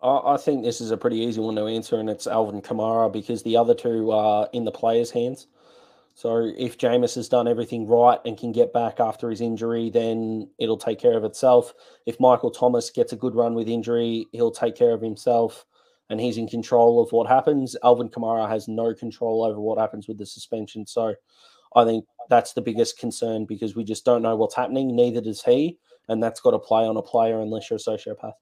I, 0.02 0.38
think 0.38 0.62
this 0.62 0.80
is 0.80 0.92
a 0.92 0.96
pretty 0.96 1.18
easy 1.18 1.40
one 1.40 1.56
to 1.56 1.66
answer, 1.66 1.98
and 1.98 2.08
it's 2.08 2.26
Alvin 2.26 2.62
Kamara 2.62 3.12
because 3.12 3.42
the 3.42 3.56
other 3.56 3.74
two 3.74 4.10
are 4.12 4.48
in 4.54 4.64
the 4.64 4.70
players' 4.70 5.10
hands. 5.10 5.46
So 6.14 6.50
if 6.56 6.78
Jameis 6.78 7.14
has 7.14 7.28
done 7.28 7.46
everything 7.46 7.86
right 7.86 8.18
and 8.24 8.36
can 8.36 8.52
get 8.52 8.72
back 8.72 8.98
after 8.98 9.30
his 9.30 9.40
injury, 9.40 9.90
then 9.90 10.50
it'll 10.58 10.76
take 10.76 10.98
care 10.98 11.16
of 11.16 11.24
itself. 11.24 11.72
If 12.06 12.18
Michael 12.20 12.50
Thomas 12.50 12.90
gets 12.90 13.12
a 13.12 13.16
good 13.16 13.34
run 13.34 13.54
with 13.54 13.68
injury, 13.68 14.26
he'll 14.32 14.50
take 14.50 14.76
care 14.76 14.92
of 14.92 15.00
himself 15.00 15.64
and 16.10 16.20
he's 16.20 16.36
in 16.36 16.48
control 16.48 17.00
of 17.00 17.10
what 17.12 17.28
happens. 17.28 17.76
Alvin 17.84 18.08
Kamara 18.08 18.48
has 18.48 18.68
no 18.68 18.92
control 18.92 19.44
over 19.44 19.60
what 19.60 19.78
happens 19.78 20.08
with 20.08 20.18
the 20.18 20.26
suspension. 20.26 20.86
So 20.86 21.14
I 21.74 21.84
think 21.84 22.04
that's 22.28 22.52
the 22.52 22.62
biggest 22.62 22.98
concern 22.98 23.44
because 23.44 23.74
we 23.74 23.84
just 23.84 24.04
don't 24.04 24.22
know 24.22 24.36
what's 24.36 24.54
happening. 24.54 24.94
Neither 24.94 25.20
does 25.20 25.42
he. 25.42 25.78
And 26.08 26.22
that's 26.22 26.40
got 26.40 26.52
to 26.52 26.58
play 26.58 26.84
on 26.84 26.96
a 26.96 27.02
player 27.02 27.40
unless 27.40 27.70
you're 27.70 27.76
a 27.76 27.80
sociopath. 27.80 28.32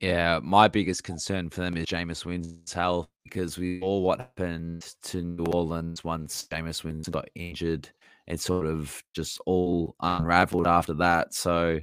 Yeah, 0.00 0.40
my 0.42 0.68
biggest 0.68 1.04
concern 1.04 1.50
for 1.50 1.60
them 1.60 1.76
is 1.76 1.86
Jameis 1.86 2.24
Winston's 2.24 2.72
health 2.72 3.08
because 3.24 3.58
we 3.58 3.80
all 3.80 4.02
what 4.02 4.20
happened 4.20 4.94
to 5.02 5.22
New 5.22 5.44
Orleans 5.44 6.02
once 6.02 6.46
Jameis 6.50 6.82
Winston 6.82 7.12
got 7.12 7.28
injured. 7.34 7.88
It 8.26 8.40
sort 8.40 8.66
of 8.66 9.02
just 9.14 9.40
all 9.46 9.96
unraveled 10.00 10.66
after 10.66 10.94
that. 10.94 11.34
So 11.34 11.80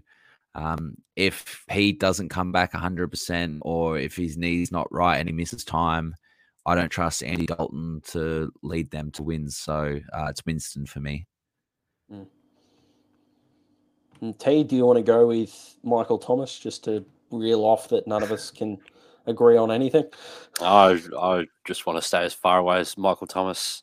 um, 0.56 0.96
if 1.16 1.64
he 1.70 1.92
doesn't 1.92 2.30
come 2.30 2.52
back 2.52 2.74
100% 2.74 3.60
or 3.62 4.00
if 4.00 4.16
his 4.16 4.38
knee's 4.38 4.72
not 4.72 4.92
right 4.92 5.18
and 5.18 5.30
he 5.30 5.34
misses 5.34 5.64
time, 5.64 6.16
I 6.70 6.76
don't 6.76 6.90
trust 6.90 7.24
Andy 7.24 7.48
Dalton 7.48 8.02
to 8.10 8.54
lead 8.62 8.92
them 8.92 9.10
to 9.12 9.24
wins. 9.24 9.58
So 9.58 10.00
uh, 10.14 10.28
it's 10.30 10.46
Winston 10.46 10.86
for 10.86 11.00
me. 11.00 11.26
And 14.22 14.38
T, 14.38 14.64
do 14.64 14.76
you 14.76 14.86
want 14.86 14.98
to 14.98 15.04
go 15.04 15.26
with 15.28 15.78
Michael 15.84 16.20
Thomas 16.20 16.60
just 16.60 16.84
to 16.84 17.04
reel 17.32 17.66
off 17.66 17.90
that 17.90 18.06
none 18.06 18.22
of 18.22 18.32
us 18.32 18.52
can 18.52 18.78
agree 19.26 19.58
on 19.58 19.72
anything? 19.72 20.06
I 20.62 21.02
I 21.20 21.48
just 21.66 21.88
want 21.88 21.98
to 21.98 22.08
stay 22.08 22.24
as 22.24 22.36
far 22.36 22.60
away 22.60 22.78
as 22.80 23.00
Michael 23.00 23.26
Thomas, 23.26 23.82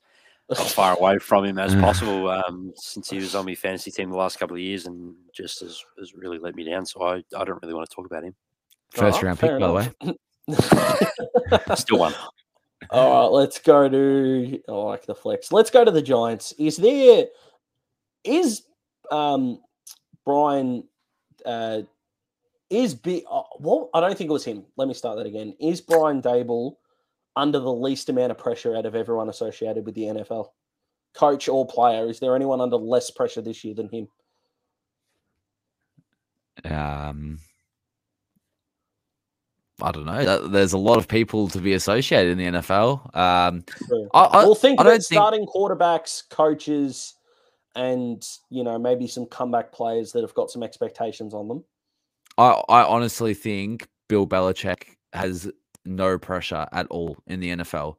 as 0.50 0.72
far 0.72 0.96
away 0.98 1.18
from 1.18 1.44
him 1.44 1.58
as 1.58 1.74
possible. 1.80 2.28
Um, 2.28 2.72
since 2.76 3.10
he 3.10 3.16
was 3.16 3.34
on 3.34 3.46
my 3.46 3.56
fantasy 3.56 3.90
team 3.90 4.10
the 4.10 4.16
last 4.16 4.38
couple 4.38 4.54
of 4.54 4.62
years, 4.62 4.86
and 4.86 5.12
just 5.34 5.58
has, 5.60 5.82
has 5.98 6.14
really 6.14 6.38
let 6.38 6.54
me 6.54 6.62
down. 6.62 6.86
So 6.86 7.02
I, 7.02 7.16
I 7.36 7.44
don't 7.44 7.60
really 7.62 7.74
want 7.74 7.88
to 7.88 7.96
talk 7.96 8.06
about 8.06 8.22
him. 8.22 8.36
First 8.92 9.18
Alright, 9.18 9.22
round 9.22 9.40
pick, 9.40 9.50
fair 9.50 9.58
by 9.58 9.66
the 9.66 9.72
way. 9.72 9.90
Still 11.74 11.98
one. 11.98 12.14
All 12.90 13.22
right, 13.22 13.32
let's 13.32 13.58
go 13.58 13.88
to 13.88 14.60
I 14.68 14.72
like 14.72 15.06
the 15.06 15.14
flex. 15.14 15.50
Let's 15.50 15.70
go 15.70 15.84
to 15.84 15.90
the 15.90 16.02
Giants. 16.02 16.52
Is 16.58 16.76
there 16.76 17.26
is 18.24 18.62
um 19.10 19.60
Brian 20.24 20.84
uh 21.44 21.82
is 22.68 22.94
be 22.94 23.24
uh, 23.30 23.42
well 23.58 23.90
I 23.94 24.00
don't 24.00 24.16
think 24.16 24.30
it 24.30 24.32
was 24.32 24.44
him. 24.44 24.64
Let 24.76 24.88
me 24.88 24.94
start 24.94 25.16
that 25.16 25.26
again. 25.26 25.54
Is 25.58 25.80
Brian 25.80 26.20
Daboll 26.20 26.76
under 27.34 27.58
the 27.58 27.72
least 27.72 28.08
amount 28.08 28.30
of 28.30 28.38
pressure 28.38 28.76
out 28.76 28.86
of 28.86 28.94
everyone 28.94 29.28
associated 29.28 29.84
with 29.84 29.94
the 29.94 30.02
NFL? 30.02 30.48
Coach 31.14 31.48
or 31.48 31.66
player, 31.66 32.08
is 32.08 32.20
there 32.20 32.36
anyone 32.36 32.60
under 32.60 32.76
less 32.76 33.10
pressure 33.10 33.40
this 33.40 33.64
year 33.64 33.74
than 33.74 33.88
him? 33.88 34.08
Um, 36.64 37.38
I 39.82 39.92
don't 39.92 40.06
know. 40.06 40.48
There's 40.48 40.72
a 40.72 40.78
lot 40.78 40.98
of 40.98 41.06
people 41.06 41.48
to 41.48 41.58
be 41.60 41.74
associated 41.74 42.38
in 42.38 42.38
the 42.38 42.60
NFL. 42.60 43.14
Um. 43.16 43.64
I, 44.14 44.20
I, 44.20 44.44
well, 44.44 44.54
think 44.54 44.80
I 44.80 44.82
about 44.82 44.90
don't 44.90 45.02
think- 45.02 45.18
starting 45.18 45.46
quarterbacks, 45.46 46.22
coaches, 46.30 47.14
and 47.74 48.26
you 48.50 48.64
know 48.64 48.78
maybe 48.78 49.06
some 49.06 49.26
comeback 49.26 49.72
players 49.72 50.12
that 50.12 50.22
have 50.22 50.34
got 50.34 50.50
some 50.50 50.62
expectations 50.62 51.34
on 51.34 51.48
them. 51.48 51.64
I, 52.38 52.62
I 52.68 52.82
honestly 52.84 53.34
think 53.34 53.86
Bill 54.08 54.26
Belichick 54.26 54.84
has 55.12 55.50
no 55.84 56.18
pressure 56.18 56.66
at 56.72 56.86
all 56.88 57.16
in 57.26 57.40
the 57.40 57.50
NFL 57.56 57.96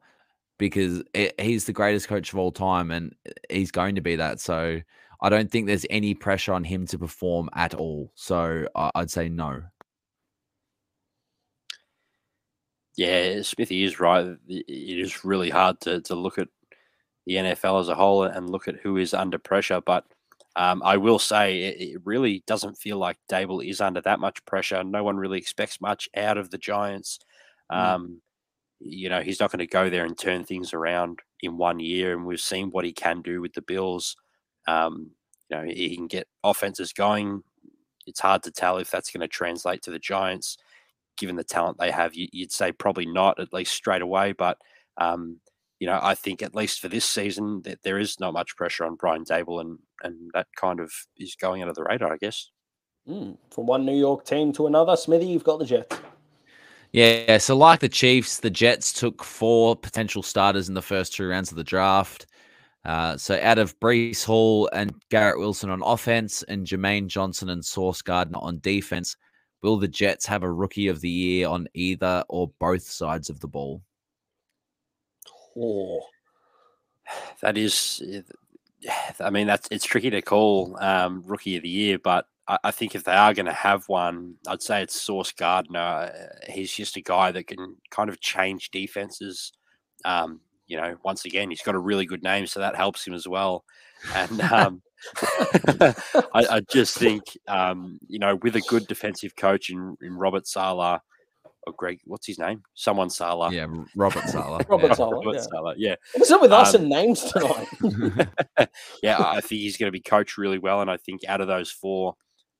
because 0.58 1.02
i 1.14 1.32
he's 1.38 1.64
the 1.64 1.72
greatest 1.72 2.08
coach 2.08 2.32
of 2.32 2.38
all 2.38 2.52
time 2.52 2.90
and 2.90 3.14
he's 3.48 3.70
going 3.70 3.94
to 3.94 4.00
be 4.00 4.16
that. 4.16 4.40
So 4.40 4.80
I 5.20 5.28
don't 5.28 5.50
think 5.50 5.66
there's 5.66 5.86
any 5.90 6.14
pressure 6.14 6.52
on 6.52 6.64
him 6.64 6.86
to 6.88 6.98
perform 6.98 7.48
at 7.54 7.74
all. 7.74 8.12
So 8.14 8.66
I, 8.74 8.90
I'd 8.94 9.10
say 9.10 9.28
no. 9.28 9.62
Yeah, 12.98 13.42
Smithy 13.42 13.84
is 13.84 14.00
right. 14.00 14.26
It 14.48 14.98
is 14.98 15.24
really 15.24 15.50
hard 15.50 15.78
to, 15.82 16.00
to 16.00 16.16
look 16.16 16.36
at 16.36 16.48
the 17.26 17.34
NFL 17.34 17.80
as 17.80 17.88
a 17.88 17.94
whole 17.94 18.24
and 18.24 18.50
look 18.50 18.66
at 18.66 18.80
who 18.82 18.96
is 18.96 19.14
under 19.14 19.38
pressure. 19.38 19.80
But 19.80 20.04
um, 20.56 20.82
I 20.84 20.96
will 20.96 21.20
say 21.20 21.62
it, 21.62 21.80
it 21.80 22.00
really 22.04 22.42
doesn't 22.48 22.76
feel 22.76 22.98
like 22.98 23.16
Daboll 23.30 23.64
is 23.64 23.80
under 23.80 24.00
that 24.00 24.18
much 24.18 24.44
pressure. 24.46 24.82
No 24.82 25.04
one 25.04 25.16
really 25.16 25.38
expects 25.38 25.80
much 25.80 26.08
out 26.16 26.38
of 26.38 26.50
the 26.50 26.58
Giants. 26.58 27.20
Um, 27.70 28.20
you 28.80 29.08
know, 29.08 29.22
he's 29.22 29.38
not 29.38 29.52
going 29.52 29.60
to 29.60 29.68
go 29.68 29.88
there 29.88 30.04
and 30.04 30.18
turn 30.18 30.42
things 30.42 30.74
around 30.74 31.20
in 31.40 31.56
one 31.56 31.78
year. 31.78 32.14
And 32.14 32.26
we've 32.26 32.40
seen 32.40 32.72
what 32.72 32.84
he 32.84 32.92
can 32.92 33.22
do 33.22 33.40
with 33.40 33.52
the 33.52 33.62
Bills. 33.62 34.16
Um, 34.66 35.12
you 35.48 35.56
know, 35.56 35.62
he 35.62 35.94
can 35.94 36.08
get 36.08 36.26
offenses 36.42 36.92
going. 36.92 37.44
It's 38.08 38.18
hard 38.18 38.42
to 38.42 38.50
tell 38.50 38.78
if 38.78 38.90
that's 38.90 39.12
going 39.12 39.20
to 39.20 39.28
translate 39.28 39.82
to 39.82 39.92
the 39.92 40.00
Giants 40.00 40.58
given 41.18 41.36
the 41.36 41.44
talent 41.44 41.78
they 41.78 41.90
have, 41.90 42.14
you, 42.14 42.28
would 42.34 42.52
say 42.52 42.72
probably 42.72 43.06
not, 43.06 43.38
at 43.38 43.52
least 43.52 43.72
straight 43.72 44.02
away. 44.02 44.32
But 44.32 44.58
um, 44.96 45.40
you 45.78 45.86
know, 45.86 46.00
I 46.02 46.14
think 46.14 46.42
at 46.42 46.54
least 46.54 46.80
for 46.80 46.88
this 46.88 47.04
season 47.04 47.62
that 47.62 47.82
there 47.82 47.98
is 47.98 48.18
not 48.18 48.32
much 48.32 48.56
pressure 48.56 48.84
on 48.84 48.96
Brian 48.96 49.24
Daboll, 49.24 49.60
and 49.60 49.78
and 50.02 50.30
that 50.34 50.46
kind 50.56 50.80
of 50.80 50.92
is 51.16 51.36
going 51.36 51.62
under 51.62 51.74
the 51.74 51.84
radar, 51.84 52.12
I 52.12 52.16
guess. 52.16 52.50
Mm, 53.08 53.36
From 53.50 53.66
one 53.66 53.86
New 53.86 53.96
York 53.96 54.24
team 54.24 54.52
to 54.54 54.66
another, 54.66 54.96
Smithy, 54.96 55.26
you've 55.26 55.44
got 55.44 55.58
the 55.58 55.64
Jets. 55.64 55.96
Yeah, 56.92 57.38
so 57.38 57.56
like 57.56 57.80
the 57.80 57.88
Chiefs, 57.88 58.40
the 58.40 58.50
Jets 58.50 58.92
took 58.92 59.22
four 59.22 59.76
potential 59.76 60.22
starters 60.22 60.68
in 60.68 60.74
the 60.74 60.82
first 60.82 61.14
two 61.14 61.28
rounds 61.28 61.50
of 61.50 61.56
the 61.56 61.64
draft. 61.64 62.26
Uh, 62.84 63.16
so 63.16 63.38
out 63.42 63.58
of 63.58 63.78
Breece 63.80 64.24
Hall 64.24 64.70
and 64.72 64.94
Garrett 65.10 65.38
Wilson 65.38 65.68
on 65.68 65.82
offense, 65.82 66.42
and 66.44 66.66
Jermaine 66.66 67.06
Johnson 67.06 67.50
and 67.50 67.64
Sauce 67.64 68.00
Gardner 68.00 68.38
on 68.40 68.60
defense, 68.60 69.16
will 69.62 69.76
the 69.76 69.88
Jets 69.88 70.26
have 70.26 70.42
a 70.42 70.52
rookie 70.52 70.88
of 70.88 71.00
the 71.00 71.08
year 71.08 71.48
on 71.48 71.68
either 71.74 72.24
or 72.28 72.50
both 72.58 72.82
sides 72.82 73.30
of 73.30 73.40
the 73.40 73.48
ball? 73.48 73.82
Oh, 75.56 76.00
That 77.40 77.56
is, 77.58 78.02
I 79.20 79.30
mean, 79.30 79.46
that's 79.46 79.68
it's 79.70 79.84
tricky 79.84 80.10
to 80.10 80.22
call 80.22 80.76
um, 80.80 81.22
rookie 81.26 81.56
of 81.56 81.62
the 81.62 81.68
year, 81.68 81.98
but 81.98 82.26
I, 82.46 82.58
I 82.64 82.70
think 82.70 82.94
if 82.94 83.04
they 83.04 83.12
are 83.12 83.34
going 83.34 83.46
to 83.46 83.52
have 83.52 83.88
one, 83.88 84.34
I'd 84.46 84.62
say 84.62 84.82
it's 84.82 85.00
Sauce 85.00 85.32
Gardner. 85.32 85.78
Uh, 85.78 86.10
He's 86.48 86.72
just 86.72 86.96
a 86.96 87.02
guy 87.02 87.32
that 87.32 87.46
can 87.46 87.76
kind 87.90 88.08
of 88.08 88.20
change 88.20 88.70
defenses. 88.70 89.52
Um, 90.04 90.40
you 90.66 90.76
know, 90.76 90.96
once 91.04 91.24
again, 91.24 91.50
he's 91.50 91.62
got 91.62 91.74
a 91.74 91.78
really 91.80 92.06
good 92.06 92.22
name, 92.22 92.46
so 92.46 92.60
that 92.60 92.76
helps 92.76 93.06
him 93.06 93.14
as 93.14 93.26
well. 93.26 93.64
And 94.14 94.40
um, 94.52 94.82
I, 95.22 95.94
I 96.34 96.60
just 96.70 96.96
think, 96.98 97.24
um, 97.46 97.98
you 98.08 98.18
know, 98.18 98.36
with 98.36 98.56
a 98.56 98.60
good 98.62 98.86
defensive 98.86 99.36
coach 99.36 99.70
in, 99.70 99.96
in 100.02 100.14
Robert 100.14 100.46
Saleh, 100.46 101.00
or 101.66 101.72
Greg, 101.76 102.00
what's 102.04 102.26
his 102.26 102.38
name? 102.38 102.62
Someone 102.74 103.10
Salah. 103.10 103.52
Yeah, 103.52 103.66
Robert 103.94 104.28
Saleh. 104.28 104.66
Robert 104.68 104.88
yeah. 104.88 104.94
Saleh. 104.94 105.12
Robert 105.12 105.34
yeah. 105.34 105.40
Salah, 105.42 105.74
yeah. 105.76 105.94
What's 106.14 106.30
up 106.30 106.40
with 106.40 106.52
us 106.52 106.74
Um, 106.74 106.82
and 106.82 106.90
names 106.90 107.24
tonight? 107.24 108.28
yeah, 109.02 109.18
I 109.18 109.40
think 109.40 109.60
he's 109.60 109.76
going 109.76 109.88
to 109.88 109.92
be 109.92 110.00
coached 110.00 110.38
really 110.38 110.58
well, 110.58 110.80
and 110.80 110.90
I 110.90 110.96
think 110.96 111.22
out 111.28 111.40
of 111.40 111.46
those 111.46 111.70
four, 111.70 112.14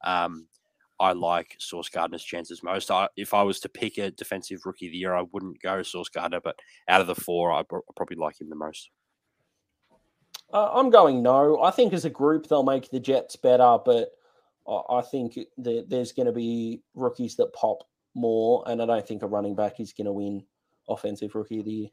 um, 0.04 0.46
I 1.00 1.12
like 1.12 1.54
Sauce 1.58 1.88
Gardner's 1.88 2.24
chances 2.24 2.62
most. 2.62 2.90
I, 2.90 3.08
if 3.16 3.32
I 3.32 3.42
was 3.42 3.60
to 3.60 3.68
pick 3.68 3.98
a 3.98 4.10
defensive 4.10 4.60
rookie 4.64 4.86
of 4.86 4.92
the 4.92 4.98
year, 4.98 5.14
I 5.14 5.24
wouldn't 5.32 5.62
go 5.62 5.82
Sauce 5.82 6.08
Gardner, 6.08 6.40
but 6.42 6.56
out 6.88 7.00
of 7.00 7.06
the 7.06 7.14
four, 7.14 7.52
I 7.52 7.62
pro- 7.62 7.82
probably 7.96 8.16
like 8.16 8.40
him 8.40 8.48
the 8.48 8.56
most. 8.56 8.90
Uh, 10.52 10.70
I'm 10.72 10.90
going 10.90 11.22
no. 11.22 11.62
I 11.62 11.70
think 11.70 11.92
as 11.92 12.04
a 12.04 12.10
group 12.10 12.46
they'll 12.46 12.62
make 12.62 12.90
the 12.90 13.00
Jets 13.00 13.36
better, 13.36 13.78
but 13.84 14.12
I, 14.66 15.00
think 15.00 15.38
that 15.58 15.86
there's 15.88 16.12
going 16.12 16.26
to 16.26 16.32
be 16.32 16.82
rookies 16.94 17.36
that 17.36 17.52
pop 17.54 17.84
more, 18.14 18.64
and 18.66 18.82
I 18.82 18.86
don't 18.86 19.06
think 19.06 19.22
a 19.22 19.26
running 19.26 19.54
back 19.54 19.80
is 19.80 19.92
going 19.92 20.06
to 20.06 20.12
win 20.12 20.44
offensive 20.88 21.34
rookie 21.34 21.60
of 21.60 21.64
the 21.64 21.70
year. 21.70 21.88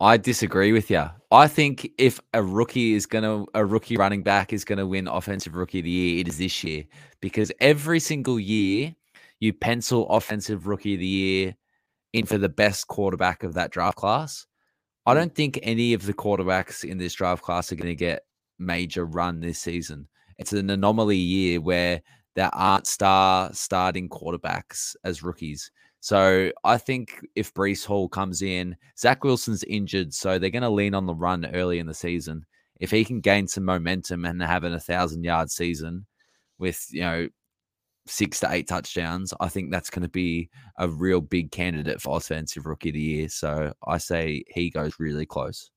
I 0.00 0.16
disagree 0.16 0.72
with 0.72 0.90
you. 0.90 1.04
I 1.30 1.48
think 1.48 1.90
if 1.96 2.20
a 2.34 2.42
rookie 2.42 2.92
is 2.92 3.06
gonna 3.06 3.44
a 3.54 3.64
rookie 3.64 3.96
running 3.96 4.22
back 4.22 4.52
is 4.52 4.62
gonna 4.62 4.86
win 4.86 5.08
offensive 5.08 5.54
rookie 5.54 5.78
of 5.78 5.84
the 5.84 5.90
year, 5.90 6.20
it 6.20 6.28
is 6.28 6.36
this 6.36 6.62
year 6.62 6.84
because 7.20 7.50
every 7.60 7.98
single 7.98 8.38
year 8.38 8.94
you 9.40 9.54
pencil 9.54 10.06
offensive 10.10 10.66
rookie 10.66 10.94
of 10.94 11.00
the 11.00 11.06
year 11.06 11.56
in 12.12 12.26
for 12.26 12.36
the 12.36 12.48
best 12.48 12.88
quarterback 12.88 13.42
of 13.42 13.54
that 13.54 13.70
draft 13.70 13.96
class. 13.96 14.46
I 15.06 15.14
don't 15.14 15.34
think 15.34 15.60
any 15.62 15.94
of 15.94 16.04
the 16.04 16.14
quarterbacks 16.14 16.84
in 16.84 16.98
this 16.98 17.14
draft 17.14 17.42
class 17.42 17.70
are 17.70 17.76
going 17.76 17.86
to 17.86 17.94
get 17.94 18.24
major 18.58 19.04
run 19.04 19.40
this 19.40 19.60
season. 19.60 20.08
It's 20.38 20.52
an 20.52 20.68
anomaly 20.68 21.16
year 21.16 21.60
where 21.60 22.02
there 22.34 22.54
aren't 22.54 22.86
star 22.86 23.50
starting 23.52 24.08
quarterbacks 24.08 24.96
as 25.04 25.22
rookies. 25.22 25.70
So 26.00 26.52
I 26.64 26.76
think 26.76 27.24
if 27.34 27.54
Breece 27.54 27.84
Hall 27.84 28.08
comes 28.08 28.42
in, 28.42 28.76
Zach 28.98 29.24
Wilson's 29.24 29.64
injured, 29.64 30.12
so 30.12 30.38
they're 30.38 30.50
going 30.50 30.62
to 30.62 30.68
lean 30.68 30.94
on 30.94 31.06
the 31.06 31.14
run 31.14 31.46
early 31.54 31.78
in 31.78 31.86
the 31.86 31.94
season. 31.94 32.44
If 32.78 32.90
he 32.90 33.04
can 33.04 33.20
gain 33.20 33.48
some 33.48 33.64
momentum 33.64 34.24
and 34.24 34.42
have 34.42 34.64
an 34.64 34.74
a 34.74 34.80
thousand 34.80 35.24
yard 35.24 35.50
season 35.50 36.06
with 36.58 36.86
you 36.90 37.00
know 37.00 37.28
six 38.06 38.40
to 38.40 38.48
eight 38.52 38.68
touchdowns, 38.68 39.32
I 39.40 39.48
think 39.48 39.70
that's 39.70 39.90
going 39.90 40.02
to 40.02 40.08
be 40.08 40.50
a 40.78 40.88
real 40.88 41.20
big 41.20 41.50
candidate 41.50 42.00
for 42.00 42.16
offensive 42.16 42.66
rookie 42.66 42.90
of 42.90 42.94
the 42.94 43.00
year. 43.00 43.28
So 43.28 43.72
I 43.86 43.98
say 43.98 44.44
he 44.48 44.70
goes 44.70 44.94
really 44.98 45.26
close. 45.26 45.70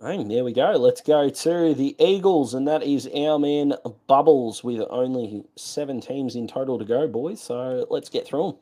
Hey, 0.00 0.24
there 0.24 0.44
we 0.44 0.52
go. 0.54 0.70
Let's 0.72 1.02
go 1.02 1.28
to 1.28 1.74
the 1.74 1.94
Eagles, 1.98 2.54
and 2.54 2.66
that 2.66 2.82
is 2.82 3.06
our 3.14 3.38
man 3.38 3.74
Bubbles 4.06 4.64
with 4.64 4.80
only 4.88 5.44
seven 5.56 6.00
teams 6.00 6.36
in 6.36 6.48
total 6.48 6.78
to 6.78 6.86
go, 6.86 7.06
boys. 7.06 7.42
So 7.42 7.86
let's 7.90 8.08
get 8.08 8.26
through 8.26 8.52
them. 8.52 8.56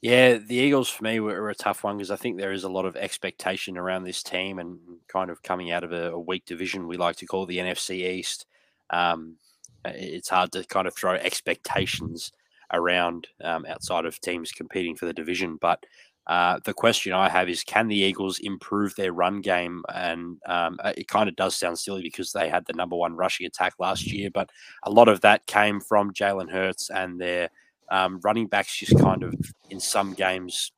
Yeah, 0.00 0.38
the 0.38 0.54
Eagles 0.54 0.88
for 0.88 1.04
me 1.04 1.18
were, 1.20 1.40
were 1.42 1.50
a 1.50 1.54
tough 1.54 1.82
one 1.84 1.96
because 1.96 2.10
I 2.10 2.16
think 2.16 2.36
there 2.38 2.52
is 2.52 2.64
a 2.64 2.68
lot 2.68 2.86
of 2.86 2.96
expectation 2.96 3.76
around 3.76 4.04
this 4.04 4.22
team 4.22 4.58
and 4.60 4.78
kind 5.08 5.28
of 5.30 5.42
coming 5.42 5.72
out 5.72 5.82
of 5.84 5.92
a, 5.92 6.12
a 6.12 6.18
weak 6.20 6.44
division 6.46 6.86
we 6.86 6.96
like 6.96 7.16
to 7.16 7.26
call 7.26 7.46
the 7.46 7.58
NFC 7.58 8.08
East. 8.08 8.46
Um, 8.90 9.36
i- 9.40 9.47
it's 9.84 10.28
hard 10.28 10.52
to 10.52 10.64
kind 10.64 10.86
of 10.86 10.94
throw 10.94 11.14
expectations 11.14 12.32
around 12.72 13.28
um, 13.42 13.64
outside 13.66 14.04
of 14.04 14.20
teams 14.20 14.52
competing 14.52 14.94
for 14.96 15.06
the 15.06 15.12
division. 15.12 15.56
But 15.60 15.84
uh, 16.26 16.60
the 16.64 16.74
question 16.74 17.14
I 17.14 17.28
have 17.30 17.48
is 17.48 17.64
can 17.64 17.88
the 17.88 17.96
Eagles 17.96 18.38
improve 18.40 18.94
their 18.94 19.12
run 19.12 19.40
game? 19.40 19.82
And 19.94 20.38
um, 20.46 20.78
uh, 20.82 20.92
it 20.96 21.08
kind 21.08 21.28
of 21.28 21.36
does 21.36 21.56
sound 21.56 21.78
silly 21.78 22.02
because 22.02 22.32
they 22.32 22.48
had 22.48 22.66
the 22.66 22.74
number 22.74 22.96
one 22.96 23.16
rushing 23.16 23.46
attack 23.46 23.74
last 23.78 24.06
year, 24.12 24.30
but 24.30 24.50
a 24.82 24.90
lot 24.90 25.08
of 25.08 25.22
that 25.22 25.46
came 25.46 25.80
from 25.80 26.12
Jalen 26.12 26.50
Hurts 26.50 26.90
and 26.90 27.18
their 27.18 27.48
um, 27.90 28.20
running 28.22 28.46
backs 28.46 28.76
just 28.76 28.98
kind 28.98 29.22
of 29.22 29.34
in 29.70 29.80
some 29.80 30.12
games 30.12 30.72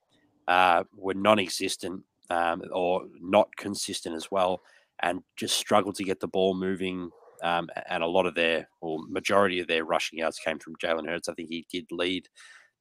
uh, 0.47 0.85
were 0.97 1.14
non-existent 1.14 2.05
um, 2.31 2.62
or 2.72 3.06
not 3.20 3.55
consistent 3.56 4.14
as 4.14 4.31
well, 4.31 4.62
and 5.01 5.22
just 5.36 5.56
struggled 5.56 5.97
to 5.97 6.05
get 6.05 6.20
the 6.20 6.28
ball 6.28 6.55
moving. 6.55 7.10
Um, 7.42 7.68
and 7.88 8.02
a 8.02 8.06
lot 8.08 8.26
of 8.26 8.34
their, 8.34 8.68
or 8.80 9.00
majority 9.08 9.60
of 9.60 9.66
their 9.66 9.84
rushing 9.84 10.18
yards 10.18 10.38
came 10.38 10.58
from 10.58 10.76
Jalen 10.76 11.08
Hurts. 11.08 11.28
I 11.28 11.34
think 11.34 11.48
he 11.48 11.66
did 11.70 11.86
lead 11.90 12.28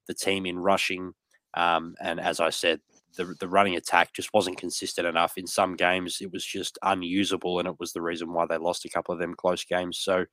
the 0.06 0.14
team 0.14 0.46
in 0.46 0.58
rushing. 0.58 1.12
Um, 1.54 1.94
and 2.00 2.20
as 2.20 2.40
I 2.40 2.50
said, 2.50 2.80
the, 3.16 3.34
the 3.40 3.48
running 3.48 3.76
attack 3.76 4.12
just 4.12 4.32
wasn't 4.32 4.58
consistent 4.58 5.06
enough. 5.06 5.36
In 5.36 5.46
some 5.46 5.74
games, 5.76 6.18
it 6.20 6.32
was 6.32 6.44
just 6.44 6.78
unusable, 6.82 7.58
and 7.58 7.68
it 7.68 7.78
was 7.80 7.92
the 7.92 8.02
reason 8.02 8.32
why 8.32 8.46
they 8.46 8.56
lost 8.56 8.84
a 8.84 8.88
couple 8.88 9.12
of 9.12 9.20
them 9.20 9.34
close 9.34 9.64
games. 9.64 9.98
So, 9.98 10.26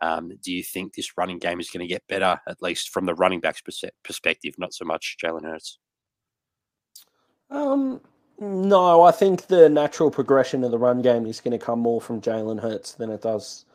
um, 0.00 0.32
do 0.42 0.52
you 0.52 0.62
think 0.62 0.94
this 0.94 1.16
running 1.18 1.38
game 1.38 1.60
is 1.60 1.70
going 1.70 1.86
to 1.86 1.92
get 1.92 2.06
better, 2.08 2.40
at 2.48 2.62
least 2.62 2.90
from 2.90 3.04
the 3.04 3.14
running 3.14 3.40
back's 3.40 3.62
perspective, 4.02 4.54
not 4.58 4.72
so 4.72 4.84
much 4.84 5.16
Jalen 5.22 5.44
Hurts? 5.44 5.78
Um, 7.50 8.00
no, 8.40 9.02
I 9.02 9.12
think 9.12 9.46
the 9.46 9.68
natural 9.68 10.10
progression 10.10 10.64
of 10.64 10.70
the 10.70 10.78
run 10.78 11.02
game 11.02 11.26
is 11.26 11.40
going 11.40 11.56
to 11.56 11.64
come 11.64 11.80
more 11.80 12.00
from 12.00 12.20
Jalen 12.20 12.60
Hurts 12.60 12.92
than 12.92 13.10
it 13.10 13.22
does 13.22 13.66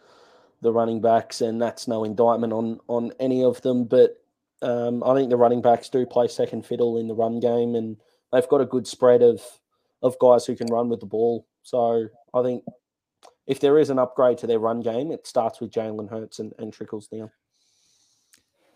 the 0.61 0.71
running 0.71 1.01
backs, 1.01 1.41
and 1.41 1.61
that's 1.61 1.87
no 1.87 2.03
indictment 2.03 2.53
on 2.53 2.79
on 2.87 3.11
any 3.19 3.43
of 3.43 3.61
them. 3.61 3.85
But 3.85 4.21
um, 4.61 5.03
I 5.03 5.13
think 5.13 5.29
the 5.29 5.37
running 5.37 5.61
backs 5.61 5.89
do 5.89 6.05
play 6.05 6.27
second 6.27 6.65
fiddle 6.65 6.97
in 6.97 7.07
the 7.07 7.15
run 7.15 7.39
game, 7.39 7.75
and 7.75 7.97
they've 8.31 8.47
got 8.47 8.61
a 8.61 8.65
good 8.65 8.87
spread 8.87 9.21
of 9.21 9.41
of 10.01 10.17
guys 10.19 10.45
who 10.45 10.55
can 10.55 10.67
run 10.67 10.89
with 10.89 10.99
the 10.99 11.05
ball. 11.05 11.45
So 11.63 12.07
I 12.33 12.43
think 12.43 12.63
if 13.45 13.59
there 13.59 13.79
is 13.79 13.89
an 13.89 13.99
upgrade 13.99 14.37
to 14.39 14.47
their 14.47 14.59
run 14.59 14.81
game, 14.81 15.11
it 15.11 15.25
starts 15.25 15.59
with 15.59 15.71
Jalen 15.71 16.09
Hurts 16.09 16.39
and, 16.39 16.53
and 16.59 16.71
trickles 16.71 17.07
down. 17.07 17.31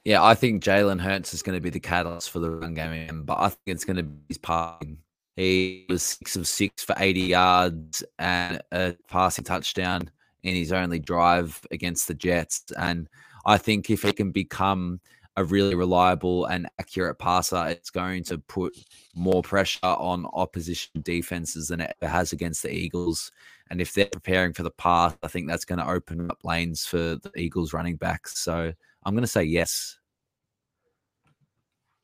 Yeah, 0.03 0.23
I 0.23 0.33
think 0.33 0.63
Jalen 0.63 0.99
Hurts 0.99 1.33
is 1.33 1.43
going 1.43 1.55
to 1.55 1.61
be 1.61 1.69
the 1.69 1.79
catalyst 1.79 2.31
for 2.31 2.39
the 2.39 2.49
run 2.49 2.73
game, 2.73 3.23
but 3.23 3.37
I 3.37 3.49
think 3.49 3.61
it's 3.67 3.85
going 3.85 3.97
to 3.97 4.03
be 4.03 4.17
his 4.29 4.37
passing. 4.39 4.97
He 5.35 5.85
was 5.89 6.01
six 6.03 6.35
of 6.35 6.47
six 6.47 6.83
for 6.83 6.95
80 6.97 7.21
yards 7.21 8.03
and 8.17 8.61
a 8.71 8.95
passing 9.07 9.43
touchdown 9.43 10.09
in 10.43 10.55
his 10.55 10.71
only 10.71 10.99
drive 10.99 11.61
against 11.71 12.07
the 12.07 12.13
Jets. 12.13 12.63
And 12.77 13.07
I 13.45 13.57
think 13.57 13.89
if 13.89 14.03
he 14.03 14.13
can 14.13 14.31
become 14.31 14.99
a 15.37 15.43
really 15.43 15.75
reliable 15.75 16.45
and 16.45 16.67
accurate 16.79 17.17
passer, 17.17 17.67
it's 17.67 17.89
going 17.89 18.23
to 18.25 18.37
put 18.37 18.77
more 19.15 19.41
pressure 19.41 19.79
on 19.83 20.25
opposition 20.33 21.01
defenses 21.01 21.69
than 21.69 21.81
it 21.81 21.95
ever 22.01 22.11
has 22.11 22.33
against 22.33 22.63
the 22.63 22.73
Eagles. 22.73 23.31
And 23.69 23.79
if 23.79 23.93
they're 23.93 24.07
preparing 24.11 24.53
for 24.53 24.63
the 24.63 24.71
pass, 24.71 25.15
I 25.23 25.27
think 25.29 25.47
that's 25.47 25.63
going 25.63 25.79
to 25.79 25.89
open 25.89 26.29
up 26.29 26.43
lanes 26.43 26.85
for 26.85 27.15
the 27.15 27.31
Eagles 27.37 27.71
running 27.71 27.95
backs. 27.95 28.37
So 28.39 28.73
I'm 29.03 29.13
going 29.13 29.23
to 29.23 29.27
say 29.27 29.43
yes. 29.43 29.97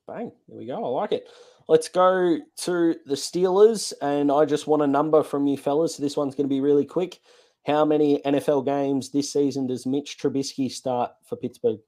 Bang. 0.07 0.31
There 0.47 0.57
we 0.57 0.65
go. 0.65 0.83
I 0.83 1.01
like 1.01 1.11
it. 1.11 1.27
Let's 1.67 1.89
go 1.89 2.37
to 2.59 2.95
the 3.05 3.15
Steelers. 3.15 3.91
And 4.01 4.31
I 4.31 4.45
just 4.45 4.67
want 4.67 4.83
a 4.83 4.87
number 4.87 5.21
from 5.21 5.47
you 5.47 5.57
fellas. 5.57 5.97
So 5.97 6.03
This 6.03 6.15
one's 6.15 6.35
going 6.35 6.47
to 6.47 6.55
be 6.55 6.61
really 6.61 6.85
quick. 6.85 7.19
How 7.67 7.83
many 7.83 8.19
NFL 8.19 8.65
games 8.65 9.11
this 9.11 9.33
season 9.33 9.67
does 9.67 9.85
Mitch 9.85 10.17
Trubisky 10.17 10.71
start 10.71 11.11
for 11.25 11.35
Pittsburgh? 11.35 11.79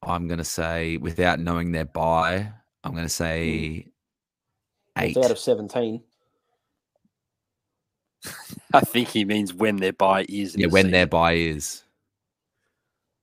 I'm 0.00 0.28
going 0.28 0.38
to 0.38 0.44
say, 0.44 0.96
without 0.96 1.40
knowing 1.40 1.72
their 1.72 1.84
buy, 1.84 2.52
I'm 2.84 2.92
going 2.92 3.04
to 3.04 3.08
say 3.08 3.80
hmm. 3.80 5.02
eight. 5.02 5.16
It's 5.16 5.26
out 5.26 5.32
of 5.32 5.40
17. 5.40 6.00
I 8.72 8.80
think 8.80 9.08
he 9.08 9.24
means 9.24 9.52
when 9.52 9.76
their 9.76 9.92
buy 9.92 10.24
is. 10.28 10.54
Yeah, 10.56 10.68
the 10.68 10.72
when 10.72 10.92
their 10.92 11.00
season. 11.00 11.08
buy 11.08 11.32
is. 11.32 11.82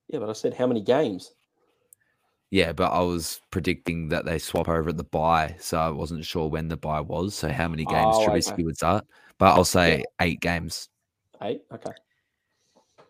Yeah, 0.09 0.19
but 0.19 0.29
I 0.29 0.33
said 0.33 0.53
how 0.53 0.67
many 0.67 0.81
games? 0.81 1.31
Yeah, 2.51 2.73
but 2.73 2.91
I 2.91 2.99
was 2.99 3.39
predicting 3.49 4.09
that 4.09 4.25
they 4.25 4.37
swap 4.37 4.67
over 4.67 4.89
at 4.89 4.97
the 4.97 5.05
buy, 5.05 5.55
so 5.59 5.77
I 5.79 5.89
wasn't 5.89 6.25
sure 6.25 6.49
when 6.49 6.67
the 6.67 6.75
buy 6.75 6.99
was. 6.99 7.33
So 7.33 7.49
how 7.49 7.69
many 7.69 7.85
games 7.85 8.17
Oh, 8.19 8.27
Trubisky 8.27 8.53
okay. 8.53 8.63
would 8.63 8.75
start? 8.75 9.05
But 9.37 9.55
I'll 9.55 9.63
say 9.63 10.03
eight 10.19 10.41
games. 10.41 10.89
Eight. 11.41 11.63
Okay. 11.73 11.91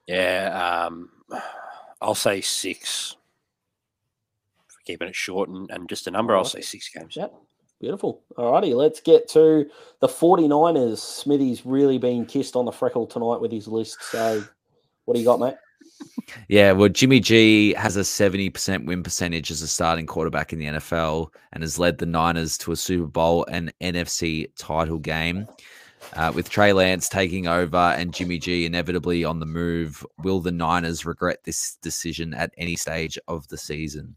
Yeah, 0.07 0.85
um, 0.85 1.09
I'll 2.01 2.15
say 2.15 2.41
six. 2.41 3.15
For 4.67 4.79
keeping 4.85 5.07
it 5.07 5.15
short 5.15 5.49
and, 5.49 5.69
and 5.71 5.89
just 5.89 6.05
a 6.07 6.11
number, 6.11 6.35
I'll 6.35 6.45
say 6.45 6.61
six 6.61 6.89
games. 6.89 7.15
Yep. 7.15 7.33
Beautiful. 7.79 8.21
Alrighty, 8.37 8.75
let's 8.75 9.01
get 9.01 9.27
to 9.29 9.67
the 10.01 10.07
49ers. 10.07 10.99
Smithy's 10.99 11.65
really 11.65 11.97
been 11.97 12.27
kissed 12.27 12.55
on 12.55 12.65
the 12.65 12.71
freckle 12.71 13.07
tonight 13.07 13.41
with 13.41 13.51
his 13.51 13.67
list. 13.67 13.97
So 14.03 14.43
what 15.05 15.15
do 15.15 15.19
you 15.19 15.25
got, 15.25 15.39
mate? 15.39 15.55
Yeah, 16.47 16.71
well, 16.71 16.89
Jimmy 16.89 17.19
G 17.19 17.73
has 17.73 17.97
a 17.97 18.01
70% 18.01 18.85
win 18.85 19.03
percentage 19.03 19.51
as 19.51 19.61
a 19.61 19.67
starting 19.67 20.05
quarterback 20.05 20.53
in 20.53 20.59
the 20.59 20.65
NFL 20.65 21.27
and 21.53 21.63
has 21.63 21.79
led 21.79 21.97
the 21.97 22.05
Niners 22.05 22.57
to 22.59 22.71
a 22.71 22.75
Super 22.75 23.07
Bowl 23.07 23.45
and 23.49 23.73
NFC 23.81 24.47
title 24.57 24.99
game. 24.99 25.47
Uh, 26.13 26.31
with 26.33 26.49
Trey 26.49 26.73
Lance 26.73 27.07
taking 27.07 27.47
over 27.47 27.77
and 27.77 28.13
Jimmy 28.13 28.39
G 28.39 28.65
inevitably 28.65 29.23
on 29.23 29.39
the 29.39 29.45
move, 29.45 30.05
will 30.23 30.39
the 30.39 30.51
Niners 30.51 31.05
regret 31.05 31.43
this 31.43 31.77
decision 31.81 32.33
at 32.33 32.51
any 32.57 32.75
stage 32.75 33.19
of 33.27 33.47
the 33.49 33.57
season? 33.57 34.15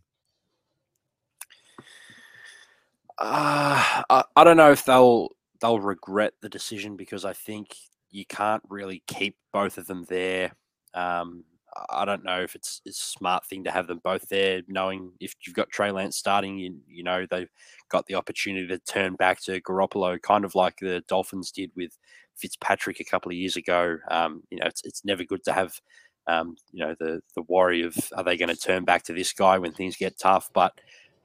Uh, 3.18 4.02
I, 4.10 4.24
I 4.34 4.44
don't 4.44 4.56
know 4.56 4.72
if 4.72 4.84
they'll 4.84 5.28
they'll 5.60 5.78
regret 5.78 6.32
the 6.40 6.48
decision 6.48 6.96
because 6.96 7.24
I 7.24 7.32
think 7.32 7.76
you 8.10 8.24
can't 8.26 8.62
really 8.68 9.02
keep 9.06 9.36
both 9.52 9.78
of 9.78 9.86
them 9.86 10.04
there. 10.08 10.52
Um, 10.94 11.44
I 11.90 12.04
don't 12.04 12.24
know 12.24 12.40
if 12.40 12.54
it's, 12.54 12.80
it's 12.84 13.00
a 13.00 13.18
smart 13.18 13.44
thing 13.46 13.64
to 13.64 13.70
have 13.70 13.86
them 13.86 14.00
both 14.04 14.28
there, 14.28 14.62
knowing 14.68 15.12
if 15.20 15.34
you've 15.44 15.56
got 15.56 15.70
Trey 15.70 15.90
Lance 15.90 16.16
starting, 16.16 16.58
you, 16.58 16.76
you 16.88 17.02
know, 17.02 17.26
they've 17.28 17.50
got 17.88 18.06
the 18.06 18.14
opportunity 18.14 18.66
to 18.68 18.78
turn 18.78 19.14
back 19.14 19.40
to 19.42 19.60
Garoppolo, 19.60 20.20
kind 20.22 20.44
of 20.44 20.54
like 20.54 20.76
the 20.78 21.02
Dolphins 21.08 21.50
did 21.50 21.70
with 21.76 21.96
Fitzpatrick 22.36 23.00
a 23.00 23.04
couple 23.04 23.30
of 23.30 23.36
years 23.36 23.56
ago. 23.56 23.98
Um, 24.10 24.42
you 24.50 24.58
know, 24.58 24.66
it's, 24.66 24.82
it's 24.84 25.04
never 25.04 25.24
good 25.24 25.42
to 25.44 25.52
have, 25.52 25.80
um, 26.26 26.56
you 26.72 26.84
know, 26.84 26.94
the, 26.98 27.20
the 27.34 27.42
worry 27.42 27.82
of 27.82 27.96
are 28.16 28.24
they 28.24 28.36
going 28.36 28.54
to 28.54 28.56
turn 28.56 28.84
back 28.84 29.02
to 29.04 29.12
this 29.12 29.32
guy 29.32 29.58
when 29.58 29.72
things 29.72 29.96
get 29.96 30.18
tough? 30.18 30.50
But, 30.52 30.72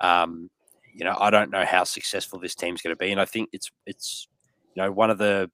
um, 0.01 0.49
you 0.93 1.05
know, 1.05 1.15
I 1.19 1.29
don't 1.29 1.51
know 1.51 1.65
how 1.65 1.83
successful 1.83 2.39
this 2.39 2.55
team's 2.55 2.81
going 2.81 2.95
to 2.95 2.99
be. 2.99 3.11
And 3.11 3.21
I 3.21 3.25
think 3.25 3.49
it's, 3.53 3.71
it's, 3.85 4.27
you 4.75 4.81
know, 4.81 4.91
one 4.91 5.09
of 5.09 5.17
the, 5.17 5.49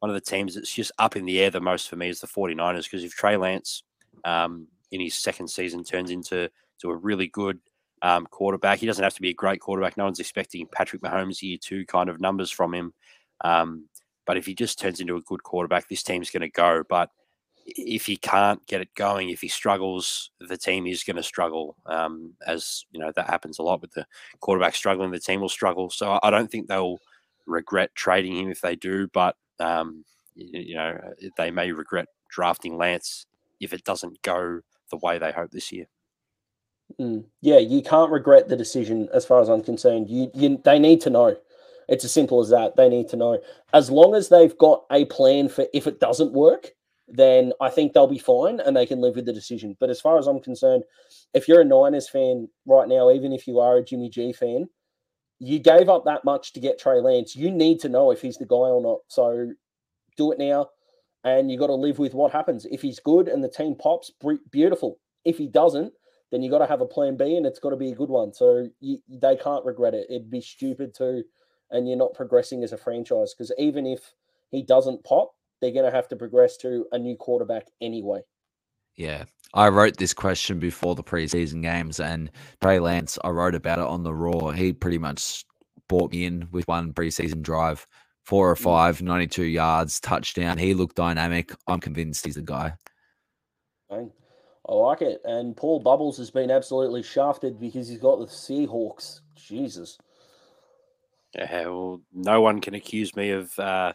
one 0.00 0.10
of 0.10 0.14
the 0.14 0.20
teams 0.20 0.54
that's 0.54 0.74
just 0.74 0.92
up 0.98 1.14
in 1.14 1.26
the 1.26 1.40
air 1.40 1.50
the 1.50 1.60
most 1.60 1.88
for 1.88 1.96
me 1.96 2.08
is 2.08 2.20
the 2.20 2.26
49ers 2.26 2.84
because 2.84 3.04
if 3.04 3.12
Trey 3.12 3.36
Lance 3.36 3.84
um, 4.24 4.66
in 4.90 5.00
his 5.00 5.14
second 5.14 5.48
season 5.48 5.84
turns 5.84 6.10
into 6.10 6.50
to 6.80 6.90
a 6.90 6.96
really 6.96 7.28
good 7.28 7.58
um, 8.02 8.26
quarterback, 8.26 8.78
he 8.78 8.86
doesn't 8.86 9.02
have 9.04 9.14
to 9.14 9.22
be 9.22 9.30
a 9.30 9.34
great 9.34 9.60
quarterback. 9.60 9.96
No 9.96 10.04
one's 10.04 10.20
expecting 10.20 10.66
Patrick 10.66 11.02
Mahomes 11.02 11.42
year 11.42 11.58
two 11.60 11.84
kind 11.86 12.08
of 12.08 12.20
numbers 12.20 12.50
from 12.50 12.74
him. 12.74 12.92
Um, 13.42 13.88
but 14.26 14.36
if 14.36 14.46
he 14.46 14.54
just 14.54 14.78
turns 14.78 15.00
into 15.00 15.16
a 15.16 15.22
good 15.22 15.42
quarterback, 15.42 15.88
this 15.88 16.02
team's 16.02 16.30
going 16.30 16.42
to 16.42 16.48
go. 16.48 16.82
But 16.88 17.10
if 17.66 18.06
he 18.06 18.16
can't 18.16 18.64
get 18.66 18.80
it 18.80 18.94
going, 18.94 19.30
if 19.30 19.40
he 19.40 19.48
struggles, 19.48 20.30
the 20.40 20.56
team 20.56 20.86
is 20.86 21.04
going 21.04 21.16
to 21.16 21.22
struggle. 21.22 21.76
Um, 21.86 22.34
as 22.46 22.84
you 22.92 23.00
know, 23.00 23.12
that 23.14 23.28
happens 23.28 23.58
a 23.58 23.62
lot 23.62 23.80
with 23.80 23.92
the 23.92 24.06
quarterback 24.40 24.74
struggling, 24.74 25.10
the 25.10 25.18
team 25.18 25.40
will 25.40 25.48
struggle. 25.48 25.90
So 25.90 26.18
I 26.22 26.30
don't 26.30 26.50
think 26.50 26.68
they'll 26.68 26.98
regret 27.46 27.94
trading 27.94 28.36
him 28.36 28.50
if 28.50 28.60
they 28.60 28.76
do. 28.76 29.08
But 29.08 29.36
um, 29.58 30.04
you 30.34 30.74
know, 30.74 30.98
they 31.36 31.50
may 31.50 31.72
regret 31.72 32.06
drafting 32.30 32.76
Lance 32.76 33.26
if 33.60 33.72
it 33.72 33.84
doesn't 33.84 34.22
go 34.22 34.60
the 34.90 34.96
way 34.96 35.18
they 35.18 35.32
hope 35.32 35.50
this 35.50 35.70
year. 35.70 35.86
Mm. 36.98 37.24
Yeah, 37.40 37.58
you 37.58 37.82
can't 37.82 38.10
regret 38.10 38.48
the 38.48 38.56
decision 38.56 39.08
as 39.14 39.24
far 39.24 39.40
as 39.40 39.48
I'm 39.48 39.62
concerned. 39.62 40.10
You, 40.10 40.30
you, 40.34 40.60
they 40.64 40.78
need 40.78 41.00
to 41.02 41.10
know. 41.10 41.36
It's 41.88 42.04
as 42.04 42.12
simple 42.12 42.40
as 42.40 42.50
that. 42.50 42.76
They 42.76 42.88
need 42.88 43.08
to 43.10 43.16
know. 43.16 43.40
As 43.72 43.90
long 43.90 44.14
as 44.14 44.28
they've 44.28 44.56
got 44.58 44.84
a 44.90 45.04
plan 45.06 45.48
for 45.48 45.66
if 45.74 45.86
it 45.86 46.00
doesn't 46.00 46.32
work, 46.32 46.70
then 47.08 47.52
I 47.60 47.68
think 47.68 47.92
they'll 47.92 48.06
be 48.06 48.18
fine 48.18 48.60
and 48.60 48.76
they 48.76 48.86
can 48.86 49.00
live 49.00 49.16
with 49.16 49.26
the 49.26 49.32
decision. 49.32 49.76
But 49.80 49.90
as 49.90 50.00
far 50.00 50.18
as 50.18 50.26
I'm 50.26 50.40
concerned, 50.40 50.84
if 51.34 51.48
you're 51.48 51.60
a 51.60 51.64
Niners 51.64 52.08
fan 52.08 52.48
right 52.66 52.88
now, 52.88 53.10
even 53.10 53.32
if 53.32 53.46
you 53.46 53.58
are 53.58 53.76
a 53.76 53.84
Jimmy 53.84 54.08
G 54.08 54.32
fan, 54.32 54.68
you 55.40 55.58
gave 55.58 55.88
up 55.88 56.04
that 56.04 56.24
much 56.24 56.52
to 56.52 56.60
get 56.60 56.78
Trey 56.78 57.00
Lance. 57.00 57.34
You 57.34 57.50
need 57.50 57.80
to 57.80 57.88
know 57.88 58.12
if 58.12 58.20
he's 58.20 58.36
the 58.36 58.46
guy 58.46 58.56
or 58.56 58.80
not. 58.80 58.98
So 59.08 59.52
do 60.16 60.32
it 60.32 60.38
now, 60.38 60.68
and 61.24 61.50
you 61.50 61.58
got 61.58 61.68
to 61.68 61.74
live 61.74 61.98
with 61.98 62.14
what 62.14 62.32
happens. 62.32 62.66
If 62.70 62.82
he's 62.82 63.00
good 63.00 63.28
and 63.28 63.42
the 63.42 63.48
team 63.48 63.74
pops, 63.74 64.10
beautiful. 64.50 64.98
If 65.24 65.38
he 65.38 65.46
doesn't, 65.46 65.92
then 66.30 66.42
you 66.42 66.50
got 66.50 66.58
to 66.58 66.66
have 66.66 66.80
a 66.80 66.86
plan 66.86 67.16
B, 67.16 67.36
and 67.36 67.44
it's 67.44 67.58
got 67.58 67.70
to 67.70 67.76
be 67.76 67.90
a 67.90 67.96
good 67.96 68.08
one. 68.08 68.32
So 68.32 68.68
you, 68.80 68.98
they 69.08 69.36
can't 69.36 69.64
regret 69.64 69.94
it. 69.94 70.06
It'd 70.08 70.30
be 70.30 70.40
stupid 70.40 70.94
to, 70.94 71.24
and 71.70 71.88
you're 71.88 71.98
not 71.98 72.14
progressing 72.14 72.62
as 72.62 72.72
a 72.72 72.78
franchise 72.78 73.34
because 73.34 73.52
even 73.58 73.86
if 73.86 74.14
he 74.50 74.62
doesn't 74.62 75.04
pop, 75.04 75.32
they're 75.60 75.72
going 75.72 75.84
to 75.84 75.90
have 75.90 76.08
to 76.08 76.16
progress 76.16 76.56
to 76.58 76.86
a 76.92 76.98
new 76.98 77.16
quarterback 77.16 77.66
anyway. 77.80 78.20
Yeah, 78.96 79.24
I 79.54 79.68
wrote 79.68 79.96
this 79.96 80.14
question 80.14 80.58
before 80.58 80.94
the 80.94 81.02
preseason 81.02 81.62
games, 81.62 82.00
and 82.00 82.30
Trey 82.60 82.78
Lance, 82.78 83.18
I 83.24 83.30
wrote 83.30 83.54
about 83.54 83.78
it 83.78 83.84
on 83.84 84.02
the 84.02 84.14
Raw. 84.14 84.50
He 84.50 84.72
pretty 84.72 84.98
much 84.98 85.44
bought 85.88 86.12
me 86.12 86.24
in 86.24 86.48
with 86.50 86.66
one 86.68 86.92
preseason 86.92 87.42
drive, 87.42 87.86
four 88.30 88.48
or 88.48 88.54
five, 88.54 89.02
92 89.02 89.42
yards, 89.42 89.98
touchdown. 89.98 90.56
He 90.56 90.72
looked 90.72 90.94
dynamic. 90.94 91.52
I'm 91.66 91.80
convinced 91.80 92.24
he's 92.24 92.36
the 92.36 92.42
guy. 92.42 92.74
I 93.90 94.72
like 94.72 95.02
it. 95.02 95.20
And 95.24 95.56
Paul 95.56 95.80
Bubbles 95.80 96.16
has 96.18 96.30
been 96.30 96.48
absolutely 96.48 97.02
shafted 97.02 97.58
because 97.58 97.88
he's 97.88 97.98
got 97.98 98.20
the 98.20 98.26
Seahawks. 98.26 99.18
Jesus. 99.34 99.98
Yeah, 101.34 101.66
well, 101.66 102.02
no 102.14 102.40
one 102.40 102.60
can 102.60 102.74
accuse 102.74 103.16
me 103.16 103.30
of 103.30 103.58
uh, 103.58 103.94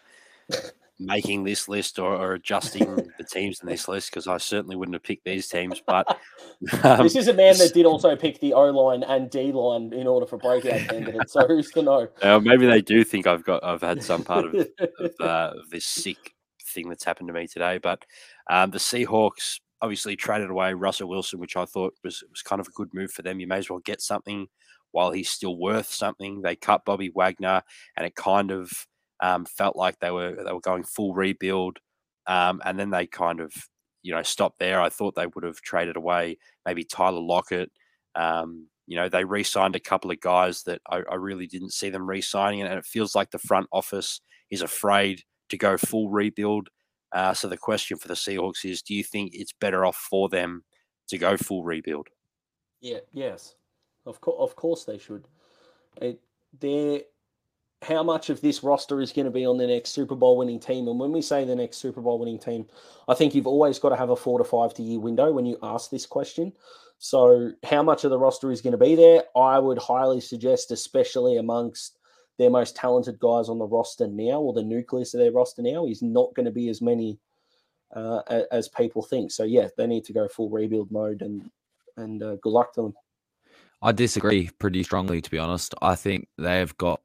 making 0.99 1.43
this 1.43 1.67
list 1.67 1.99
or, 1.99 2.15
or 2.15 2.33
adjusting 2.33 2.95
the 3.17 3.23
teams 3.29 3.59
in 3.61 3.67
this 3.67 3.87
list 3.87 4.09
because 4.09 4.27
I 4.27 4.37
certainly 4.37 4.75
wouldn't 4.75 4.95
have 4.95 5.03
picked 5.03 5.25
these 5.25 5.47
teams. 5.47 5.81
But 5.85 6.07
um, 6.83 7.03
this 7.03 7.15
is 7.15 7.27
a 7.27 7.33
man 7.33 7.57
that 7.57 7.73
did 7.73 7.85
also 7.85 8.15
pick 8.15 8.39
the 8.39 8.53
O 8.53 8.65
line 8.69 9.03
and 9.03 9.29
D 9.29 9.51
line 9.51 9.91
in 9.93 10.07
order 10.07 10.25
for 10.25 10.37
breakout 10.37 10.79
candidates. 10.89 11.33
So 11.33 11.47
who's 11.47 11.71
to 11.71 11.81
know? 11.81 12.07
Uh, 12.21 12.39
maybe 12.39 12.65
they 12.65 12.81
do 12.81 13.03
think 13.03 13.27
I've 13.27 13.43
got 13.43 13.63
I've 13.63 13.81
had 13.81 14.03
some 14.03 14.23
part 14.23 14.45
of, 14.45 14.55
of, 14.55 15.11
uh, 15.19 15.53
of 15.57 15.69
this 15.69 15.85
sick 15.85 16.33
thing 16.73 16.89
that's 16.89 17.03
happened 17.03 17.27
to 17.27 17.33
me 17.33 17.47
today. 17.47 17.77
But 17.77 18.05
um, 18.49 18.71
the 18.71 18.77
Seahawks 18.77 19.59
obviously 19.81 20.15
traded 20.15 20.49
away 20.49 20.73
Russell 20.73 21.09
Wilson, 21.09 21.39
which 21.39 21.57
I 21.57 21.65
thought 21.65 21.93
was 22.03 22.23
was 22.29 22.41
kind 22.41 22.59
of 22.59 22.67
a 22.67 22.71
good 22.71 22.93
move 22.93 23.11
for 23.11 23.21
them. 23.21 23.39
You 23.39 23.47
may 23.47 23.57
as 23.57 23.69
well 23.69 23.79
get 23.79 24.01
something 24.01 24.47
while 24.91 25.11
he's 25.11 25.29
still 25.29 25.57
worth 25.57 25.91
something. 25.91 26.41
They 26.41 26.55
cut 26.55 26.85
Bobby 26.85 27.11
Wagner, 27.13 27.61
and 27.97 28.07
it 28.07 28.15
kind 28.15 28.51
of 28.51 28.71
um, 29.21 29.45
felt 29.45 29.75
like 29.75 29.99
they 29.99 30.11
were 30.11 30.43
they 30.43 30.51
were 30.51 30.59
going 30.61 30.83
full 30.83 31.13
rebuild, 31.13 31.79
um, 32.27 32.61
and 32.65 32.79
then 32.79 32.89
they 32.89 33.07
kind 33.07 33.39
of 33.39 33.53
you 34.03 34.13
know 34.13 34.23
stopped 34.23 34.59
there. 34.59 34.81
I 34.81 34.89
thought 34.89 35.15
they 35.15 35.27
would 35.27 35.43
have 35.43 35.61
traded 35.61 35.95
away 35.95 36.37
maybe 36.65 36.83
Tyler 36.83 37.21
Lockett. 37.21 37.71
Um, 38.15 38.67
you 38.87 38.95
know, 38.95 39.09
they 39.09 39.23
re-signed 39.23 39.75
a 39.75 39.79
couple 39.79 40.11
of 40.11 40.19
guys 40.21 40.63
that 40.63 40.79
I, 40.89 41.01
I 41.09 41.15
really 41.15 41.47
didn't 41.47 41.73
see 41.73 41.89
them 41.89 42.07
re-signing, 42.07 42.61
and 42.61 42.71
it 42.73 42.85
feels 42.85 43.15
like 43.15 43.31
the 43.31 43.39
front 43.39 43.67
office 43.71 44.21
is 44.51 44.61
afraid 44.61 45.23
to 45.49 45.57
go 45.57 45.77
full 45.77 46.09
rebuild. 46.09 46.69
Uh, 47.11 47.33
so 47.33 47.47
the 47.47 47.57
question 47.57 47.97
for 47.97 48.07
the 48.07 48.13
Seahawks 48.13 48.63
is: 48.63 48.81
Do 48.81 48.93
you 48.93 49.03
think 49.03 49.31
it's 49.33 49.53
better 49.53 49.85
off 49.85 49.95
for 49.95 50.29
them 50.29 50.63
to 51.07 51.17
go 51.17 51.37
full 51.37 51.63
rebuild? 51.63 52.07
Yeah. 52.81 52.99
Yes. 53.11 53.55
Of 54.05 54.21
course. 54.21 54.37
Of 54.39 54.55
course 54.55 54.83
they 54.83 54.97
should. 54.97 55.27
It, 56.01 56.19
they're 56.59 57.01
how 57.81 58.03
much 58.03 58.29
of 58.29 58.41
this 58.41 58.63
roster 58.63 59.01
is 59.01 59.11
going 59.11 59.25
to 59.25 59.31
be 59.31 59.45
on 59.45 59.57
the 59.57 59.67
next 59.67 59.91
Super 59.91 60.15
Bowl 60.15 60.37
winning 60.37 60.59
team. 60.59 60.87
And 60.87 60.99
when 60.99 61.11
we 61.11 61.21
say 61.21 61.43
the 61.43 61.55
next 61.55 61.77
Super 61.77 62.01
Bowl 62.01 62.19
winning 62.19 62.39
team, 62.39 62.65
I 63.07 63.13
think 63.13 63.35
you've 63.35 63.47
always 63.47 63.79
got 63.79 63.89
to 63.89 63.95
have 63.95 64.09
a 64.09 64.15
four 64.15 64.39
to 64.39 64.43
five 64.43 64.73
to 64.75 64.83
year 64.83 64.99
window 64.99 65.31
when 65.31 65.45
you 65.45 65.57
ask 65.61 65.89
this 65.89 66.05
question. 66.05 66.53
So, 66.97 67.51
how 67.63 67.83
much 67.83 68.03
of 68.03 68.09
the 68.09 68.17
roster 68.17 68.51
is 68.51 68.61
going 68.61 68.71
to 68.71 68.77
be 68.77 68.95
there? 68.95 69.23
I 69.35 69.59
would 69.59 69.77
highly 69.77 70.21
suggest, 70.21 70.71
especially 70.71 71.37
amongst 71.37 71.99
their 72.37 72.49
most 72.49 72.75
talented 72.75 73.19
guys 73.19 73.49
on 73.49 73.59
the 73.59 73.67
roster 73.67 74.07
now, 74.07 74.39
or 74.39 74.53
the 74.53 74.63
nucleus 74.63 75.13
of 75.13 75.19
their 75.19 75.31
roster 75.31 75.61
now, 75.61 75.85
is 75.85 76.01
not 76.01 76.33
going 76.35 76.45
to 76.45 76.51
be 76.51 76.69
as 76.69 76.81
many 76.81 77.19
uh, 77.93 78.21
as 78.51 78.69
people 78.69 79.03
think. 79.03 79.31
So, 79.31 79.43
yeah, 79.43 79.67
they 79.77 79.87
need 79.87 80.05
to 80.05 80.13
go 80.13 80.27
full 80.29 80.49
rebuild 80.49 80.89
mode, 80.89 81.21
and 81.21 81.51
and 81.97 82.23
uh, 82.23 82.35
good 82.41 82.51
luck 82.51 82.73
to 82.75 82.83
them. 82.83 82.93
I 83.81 83.91
disagree 83.91 84.49
pretty 84.57 84.81
strongly, 84.83 85.21
to 85.21 85.29
be 85.29 85.37
honest. 85.37 85.75
I 85.81 85.95
think 85.95 86.29
they've 86.37 86.75
got 86.77 87.01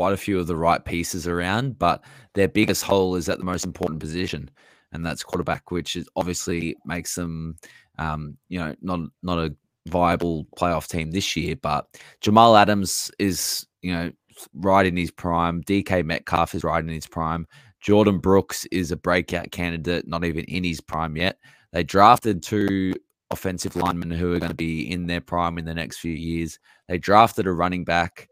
quite 0.00 0.14
a 0.14 0.16
few 0.16 0.40
of 0.40 0.46
the 0.46 0.56
right 0.56 0.82
pieces 0.82 1.28
around, 1.28 1.78
but 1.78 2.02
their 2.32 2.48
biggest 2.48 2.82
hole 2.82 3.16
is 3.16 3.28
at 3.28 3.36
the 3.36 3.44
most 3.44 3.66
important 3.66 4.00
position, 4.00 4.48
and 4.92 5.04
that's 5.04 5.22
quarterback, 5.22 5.70
which 5.70 5.94
is 5.94 6.08
obviously 6.16 6.74
makes 6.86 7.14
them, 7.14 7.54
um, 7.98 8.38
you 8.48 8.58
know, 8.58 8.74
not 8.80 9.00
not 9.22 9.36
a 9.36 9.54
viable 9.88 10.46
playoff 10.56 10.88
team 10.88 11.10
this 11.10 11.36
year. 11.36 11.54
But 11.54 11.86
Jamal 12.22 12.56
Adams 12.56 13.10
is, 13.18 13.66
you 13.82 13.92
know, 13.92 14.10
right 14.54 14.86
in 14.86 14.96
his 14.96 15.10
prime. 15.10 15.62
DK 15.64 16.02
Metcalf 16.02 16.54
is 16.54 16.64
right 16.64 16.82
in 16.82 16.88
his 16.88 17.06
prime. 17.06 17.46
Jordyn 17.84 18.22
Brooks 18.22 18.64
is 18.72 18.92
a 18.92 18.96
breakout 18.96 19.50
candidate, 19.50 20.08
not 20.08 20.24
even 20.24 20.46
in 20.46 20.64
his 20.64 20.80
prime 20.80 21.14
yet. 21.14 21.36
They 21.74 21.84
drafted 21.84 22.42
two 22.42 22.94
offensive 23.30 23.76
linemen 23.76 24.12
who 24.12 24.32
are 24.32 24.38
going 24.38 24.48
to 24.48 24.56
be 24.56 24.90
in 24.90 25.06
their 25.06 25.20
prime 25.20 25.58
in 25.58 25.66
the 25.66 25.74
next 25.74 25.98
few 25.98 26.14
years. 26.14 26.58
They 26.88 26.96
drafted 26.96 27.46
a 27.46 27.52
running 27.52 27.84
back 27.84 28.29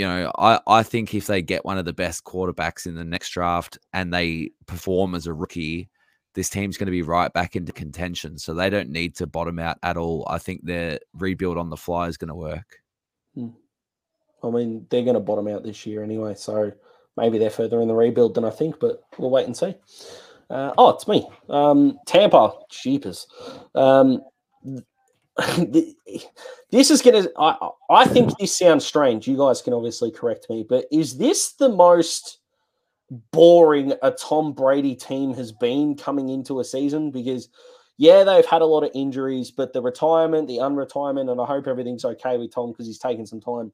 you 0.00 0.06
know, 0.06 0.32
I, 0.38 0.58
I 0.66 0.82
think 0.82 1.14
if 1.14 1.26
they 1.26 1.42
get 1.42 1.66
one 1.66 1.76
of 1.76 1.84
the 1.84 1.92
best 1.92 2.24
quarterbacks 2.24 2.86
in 2.86 2.94
the 2.94 3.04
next 3.04 3.28
draft 3.32 3.78
and 3.92 4.14
they 4.14 4.50
perform 4.64 5.14
as 5.14 5.26
a 5.26 5.34
rookie, 5.34 5.90
this 6.34 6.48
team's 6.48 6.78
going 6.78 6.86
to 6.86 6.90
be 6.90 7.02
right 7.02 7.30
back 7.34 7.54
into 7.54 7.70
contention. 7.70 8.38
So 8.38 8.54
they 8.54 8.70
don't 8.70 8.88
need 8.88 9.14
to 9.16 9.26
bottom 9.26 9.58
out 9.58 9.76
at 9.82 9.98
all. 9.98 10.26
I 10.26 10.38
think 10.38 10.64
their 10.64 11.00
rebuild 11.12 11.58
on 11.58 11.68
the 11.68 11.76
fly 11.76 12.08
is 12.08 12.16
going 12.16 12.28
to 12.28 12.34
work. 12.34 12.78
Hmm. 13.34 13.48
I 14.42 14.48
mean, 14.48 14.86
they're 14.88 15.02
going 15.02 15.14
to 15.14 15.20
bottom 15.20 15.48
out 15.48 15.64
this 15.64 15.84
year 15.84 16.02
anyway. 16.02 16.34
So 16.34 16.72
maybe 17.18 17.36
they're 17.36 17.50
further 17.50 17.82
in 17.82 17.88
the 17.88 17.94
rebuild 17.94 18.36
than 18.36 18.46
I 18.46 18.50
think, 18.50 18.80
but 18.80 19.02
we'll 19.18 19.28
wait 19.28 19.44
and 19.44 19.54
see. 19.54 19.74
Uh, 20.48 20.72
oh, 20.78 20.88
it's 20.88 21.06
me. 21.08 21.28
Um, 21.50 21.98
Tampa, 22.06 22.54
cheapers. 22.70 23.26
Um, 23.74 24.22
this 26.70 26.90
is 26.90 27.02
going 27.02 27.24
to, 27.24 27.32
I, 27.38 27.70
I 27.90 28.04
think 28.06 28.36
this 28.38 28.56
sounds 28.56 28.84
strange. 28.84 29.26
You 29.26 29.36
guys 29.36 29.62
can 29.62 29.72
obviously 29.72 30.10
correct 30.10 30.46
me, 30.50 30.64
but 30.68 30.86
is 30.92 31.18
this 31.18 31.52
the 31.52 31.68
most 31.68 32.38
boring 33.32 33.92
a 34.02 34.10
Tom 34.10 34.52
Brady 34.52 34.94
team 34.94 35.34
has 35.34 35.52
been 35.52 35.96
coming 35.96 36.28
into 36.28 36.60
a 36.60 36.64
season? 36.64 37.10
Because, 37.10 37.48
yeah, 37.96 38.24
they've 38.24 38.46
had 38.46 38.62
a 38.62 38.66
lot 38.66 38.84
of 38.84 38.90
injuries, 38.94 39.50
but 39.50 39.72
the 39.72 39.82
retirement, 39.82 40.48
the 40.48 40.58
unretirement, 40.58 41.30
and 41.30 41.40
I 41.40 41.46
hope 41.46 41.66
everything's 41.66 42.04
okay 42.04 42.36
with 42.36 42.52
Tom 42.54 42.72
because 42.72 42.86
he's 42.86 42.98
taken 42.98 43.26
some 43.26 43.40
time 43.40 43.72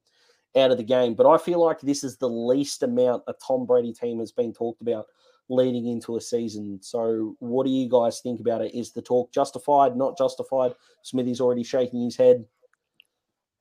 out 0.56 0.70
of 0.70 0.78
the 0.78 0.84
game. 0.84 1.14
But 1.14 1.28
I 1.28 1.38
feel 1.38 1.62
like 1.64 1.80
this 1.80 2.04
is 2.04 2.16
the 2.16 2.28
least 2.28 2.82
amount 2.82 3.24
a 3.26 3.34
Tom 3.34 3.66
Brady 3.66 3.92
team 3.92 4.20
has 4.20 4.32
been 4.32 4.52
talked 4.52 4.82
about 4.82 5.06
leading 5.48 5.86
into 5.86 6.16
a 6.16 6.20
season. 6.20 6.78
So, 6.82 7.36
what 7.38 7.66
do 7.66 7.72
you 7.72 7.88
guys 7.88 8.20
think 8.20 8.40
about 8.40 8.62
it? 8.62 8.74
Is 8.74 8.92
the 8.92 9.02
talk 9.02 9.32
justified, 9.32 9.96
not 9.96 10.16
justified? 10.18 10.74
Smithy's 11.02 11.40
already 11.40 11.62
shaking 11.62 12.02
his 12.02 12.16
head. 12.16 12.44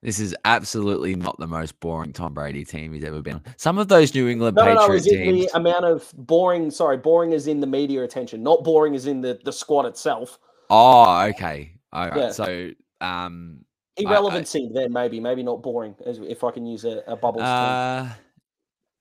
This 0.01 0.19
is 0.19 0.35
absolutely 0.45 1.15
not 1.15 1.39
the 1.39 1.47
most 1.47 1.79
boring 1.79 2.13
Tom 2.13 2.33
Brady 2.35 2.63
team 2.63 2.93
he's 2.93 3.03
ever 3.03 3.23
been 3.23 3.35
on. 3.35 3.43
Some 3.57 3.79
of 3.79 3.87
those 3.87 4.13
New 4.13 4.27
England 4.27 4.55
No, 4.55 4.65
no, 4.65 4.73
no. 4.87 4.93
Is 4.93 5.07
it 5.07 5.17
teams. 5.17 5.51
the 5.51 5.57
amount 5.57 5.85
of 5.85 6.11
boring? 6.15 6.69
Sorry, 6.69 6.97
boring 6.97 7.31
is 7.31 7.47
in 7.47 7.59
the 7.59 7.65
media 7.65 8.03
attention, 8.03 8.43
not 8.43 8.63
boring 8.63 8.93
is 8.93 9.07
in 9.07 9.21
the 9.21 9.39
the 9.43 9.51
squad 9.51 9.85
itself. 9.87 10.37
Oh, 10.69 11.21
okay. 11.29 11.71
All 11.91 12.09
right. 12.09 12.17
Yeah. 12.17 12.31
So, 12.31 12.71
um, 13.01 13.65
I- 13.97 14.01
Irrelevancy, 14.01 14.69
then 14.73 14.91
maybe, 14.91 15.19
maybe 15.19 15.41
not 15.41 15.63
boring, 15.63 15.95
if 16.05 16.43
I 16.43 16.51
can 16.51 16.65
use 16.65 16.83
a, 16.83 17.01
a 17.07 17.15
bubbles 17.15 17.43
term. 17.43 18.11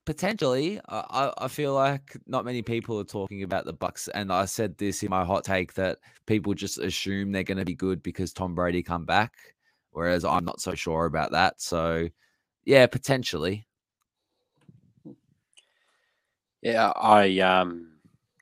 Potentially, 0.06 0.80
I, 0.88 1.30
I 1.38 1.44
I 1.46 1.48
feel 1.48 1.72
like 1.74 2.14
not 2.26 2.44
many 2.44 2.60
people 2.60 3.00
are 3.00 3.04
talking 3.04 3.42
about 3.42 3.64
the 3.64 3.72
Bucs, 3.72 4.08
and 4.14 4.30
I 4.30 4.44
said 4.44 4.76
this 4.76 5.02
in 5.02 5.08
my 5.10 5.24
hot 5.24 5.44
take 5.44 5.72
that 5.74 5.98
people 6.26 6.52
just 6.52 6.78
assume 6.78 7.32
they're 7.32 7.42
going 7.42 7.58
to 7.58 7.64
be 7.64 7.74
good 7.74 8.02
because 8.02 8.32
Tom 8.34 8.54
Brady 8.54 8.82
come 8.82 9.06
back, 9.06 9.32
whereas 9.92 10.24
I'm 10.24 10.44
not 10.44 10.60
so 10.60 10.74
sure 10.74 11.06
about 11.06 11.30
that. 11.32 11.60
So, 11.62 12.08
yeah, 12.64 12.86
potentially. 12.86 13.66
Yeah, 16.62 16.90
I 16.96 17.38
um, 17.40 17.92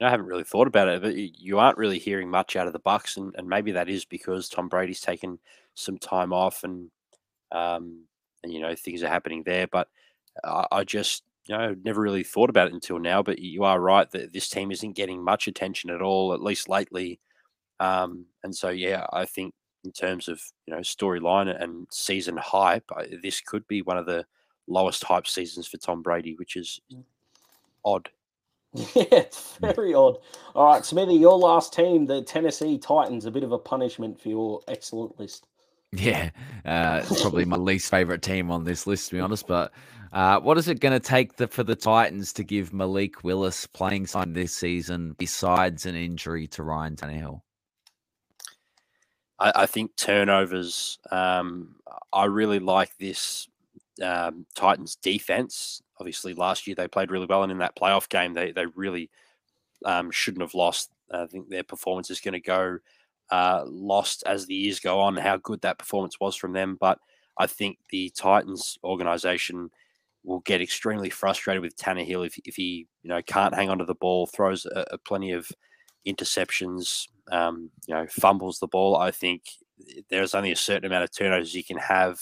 I 0.01 0.11
haven't 0.11 0.27
really 0.27 0.45
thought 0.45 0.67
about 0.69 0.89
it, 0.89 1.03
but 1.03 1.15
you 1.17 1.59
aren't 1.59 1.79
really 1.79 1.99
hearing 1.99 2.31
much 2.31 2.57
out 2.57 2.67
of 2.67 2.73
the 2.73 2.81
Bucs, 2.81 3.17
and, 3.17 3.35
and 3.37 3.49
maybe 3.49 3.73
that 3.73 3.89
is 3.89 4.05
because 4.05 4.49
Tom 4.49 4.69
Brady's 4.69 5.01
taken 5.01 5.39
some 5.75 5.99
time 5.99 6.33
off, 6.33 6.65
and 6.65 6.91
um, 7.53 8.05
and 8.43 8.53
you 8.53 8.61
know 8.61 8.75
things 8.75 9.03
are 9.03 9.09
happening 9.09 9.43
there. 9.45 9.67
But 9.67 9.89
I, 10.45 10.67
I 10.73 10.85
just 10.85 11.25
you 11.47 11.57
know 11.57 11.75
never 11.85 12.01
really 12.01 12.23
thought 12.23 12.51
about 12.51 12.69
it 12.69 12.75
until 12.75 12.99
now. 12.99 13.23
But 13.23 13.39
you 13.39 13.65
are 13.65 13.81
right 13.81 14.11
that 14.11 14.33
this 14.33 14.49
team 14.49 14.71
isn't 14.71 14.97
getting 14.97 15.23
much 15.23 15.49
attention 15.49 15.91
at 15.91 16.03
all, 16.03 16.33
at 16.33 16.43
least 16.43 16.69
lately. 16.69 17.21
Um, 17.81 18.27
and 18.45 18.55
so 18.55 18.69
yeah, 18.71 19.07
I 19.13 19.25
think 19.25 19.55
in 19.85 19.93
terms 19.93 20.29
of 20.29 20.41
you 20.67 20.75
know 20.75 20.81
storyline 20.81 21.63
and 21.63 21.87
season 21.91 22.37
hype, 22.37 22.85
I, 22.97 23.09
this 23.23 23.41
could 23.41 23.67
be 23.67 23.83
one 23.83 23.99
of 23.99 24.07
the 24.07 24.25
lowest 24.69 25.05
hype 25.05 25.27
seasons 25.27 25.67
for 25.67 25.79
Tom 25.79 26.03
Brady, 26.03 26.35
which 26.37 26.57
is 26.57 26.81
odd. 27.85 28.09
Yeah, 28.75 28.85
it's 29.11 29.59
very 29.59 29.95
odd. 29.95 30.19
All 30.55 30.67
right, 30.67 30.85
Smithy, 30.85 31.15
your 31.15 31.37
last 31.37 31.75
team, 31.75 32.07
the 32.07 32.23
Tennessee 32.23 32.79
Titans, 32.79 33.27
a 33.27 33.31
bit 33.31 33.45
of 33.45 33.53
a 33.53 33.59
punishment 33.59 34.21
for 34.21 34.29
your 34.29 34.61
excellent 34.69 35.19
list. 35.19 35.47
Yeah, 35.93 36.31
uh, 36.65 37.03
probably 37.21 37.45
my 37.45 37.57
least 37.57 37.91
favorite 37.91 38.23
team 38.23 38.51
on 38.51 38.65
this 38.65 38.87
list, 38.87 39.09
to 39.09 39.17
be 39.17 39.21
honest. 39.21 39.47
But 39.47 39.73
uh, 40.13 40.41
what 40.41 40.57
is 40.57 40.69
it 40.69 40.81
going 40.81 40.99
to 40.99 41.01
take 41.01 41.37
the, 41.37 41.47
for 41.47 41.65
the 41.65 41.77
Titans 41.77 42.33
to 42.35 42.45
give 42.45 42.73
Malik 42.73 43.23
Willis 43.25 43.67
playing 43.67 44.07
time 44.07 44.33
this 44.33 44.55
season 44.55 45.15
besides 45.19 45.85
an 45.85 45.95
injury 45.95 46.47
to 46.49 46.63
Ryan 46.63 46.97
Tannehill? 46.97 47.43
I, 49.39 49.53
I 49.55 49.67
think 49.67 49.95
turnovers. 49.97 50.99
Um, 51.11 51.77
I 52.11 52.25
really 52.25 52.59
like 52.59 52.97
this 52.97 53.49
um, 54.03 54.47
Titans 54.55 54.97
defense. 54.97 55.83
Obviously, 55.99 56.33
last 56.33 56.67
year 56.67 56.75
they 56.75 56.89
played 56.89 57.11
really 57.11 57.27
well, 57.27 57.43
and 57.43 57.53
in 57.53 57.59
that 57.59 57.77
playoff 57.77 58.09
game, 58.09 58.33
they 58.33 58.53
they 58.53 58.65
really 58.67 59.11
um, 59.85 60.11
shouldn't 60.11 60.43
have 60.43 60.55
lost. 60.55 60.91
I 61.11 61.27
think 61.27 61.51
their 61.51 61.63
performance 61.63 62.11
is 62.11 62.21
going 62.21 62.33
to 62.33 62.41
go 62.41 62.79
uh, 63.33 63.65
lost 63.67 64.23
as 64.27 64.45
the 64.45 64.55
years 64.55 64.79
go 64.79 65.01
on. 65.01 65.17
How 65.17 65.39
good 65.39 65.63
that 65.63 65.79
performance 65.79 66.21
was 66.21 66.37
from 66.37 66.53
them, 66.53 66.77
but 66.79 66.99
I 67.39 67.47
think 67.47 67.79
the 67.91 68.13
Titans 68.15 68.79
organization 68.85 69.71
will 70.23 70.41
get 70.41 70.61
extremely 70.61 71.11
frustrated 71.11 71.63
with 71.63 71.77
Tannehill 71.77 72.27
if, 72.27 72.39
if 72.45 72.55
he 72.55 72.87
you 73.03 73.09
know 73.09 73.23
can't 73.23 73.55
hang 73.55 73.71
onto 73.71 73.87
the 73.87 73.95
ball, 73.95 74.27
throws 74.27 74.67
a, 74.67 74.85
a 74.93 74.99
plenty 74.99 75.33
of 75.33 75.51
interceptions, 76.07 77.09
um, 77.33 77.71
you 77.89 77.95
know, 77.95 78.07
fumbles 78.11 78.59
the 78.59 78.69
ball. 78.69 78.97
I 78.97 79.11
think 79.11 79.43
there's 80.11 80.35
only 80.35 80.53
a 80.53 80.57
certain 80.57 80.85
amount 80.85 81.05
of 81.05 81.17
turnovers 81.17 81.55
you 81.55 81.65
can 81.65 81.79
have 81.79 82.21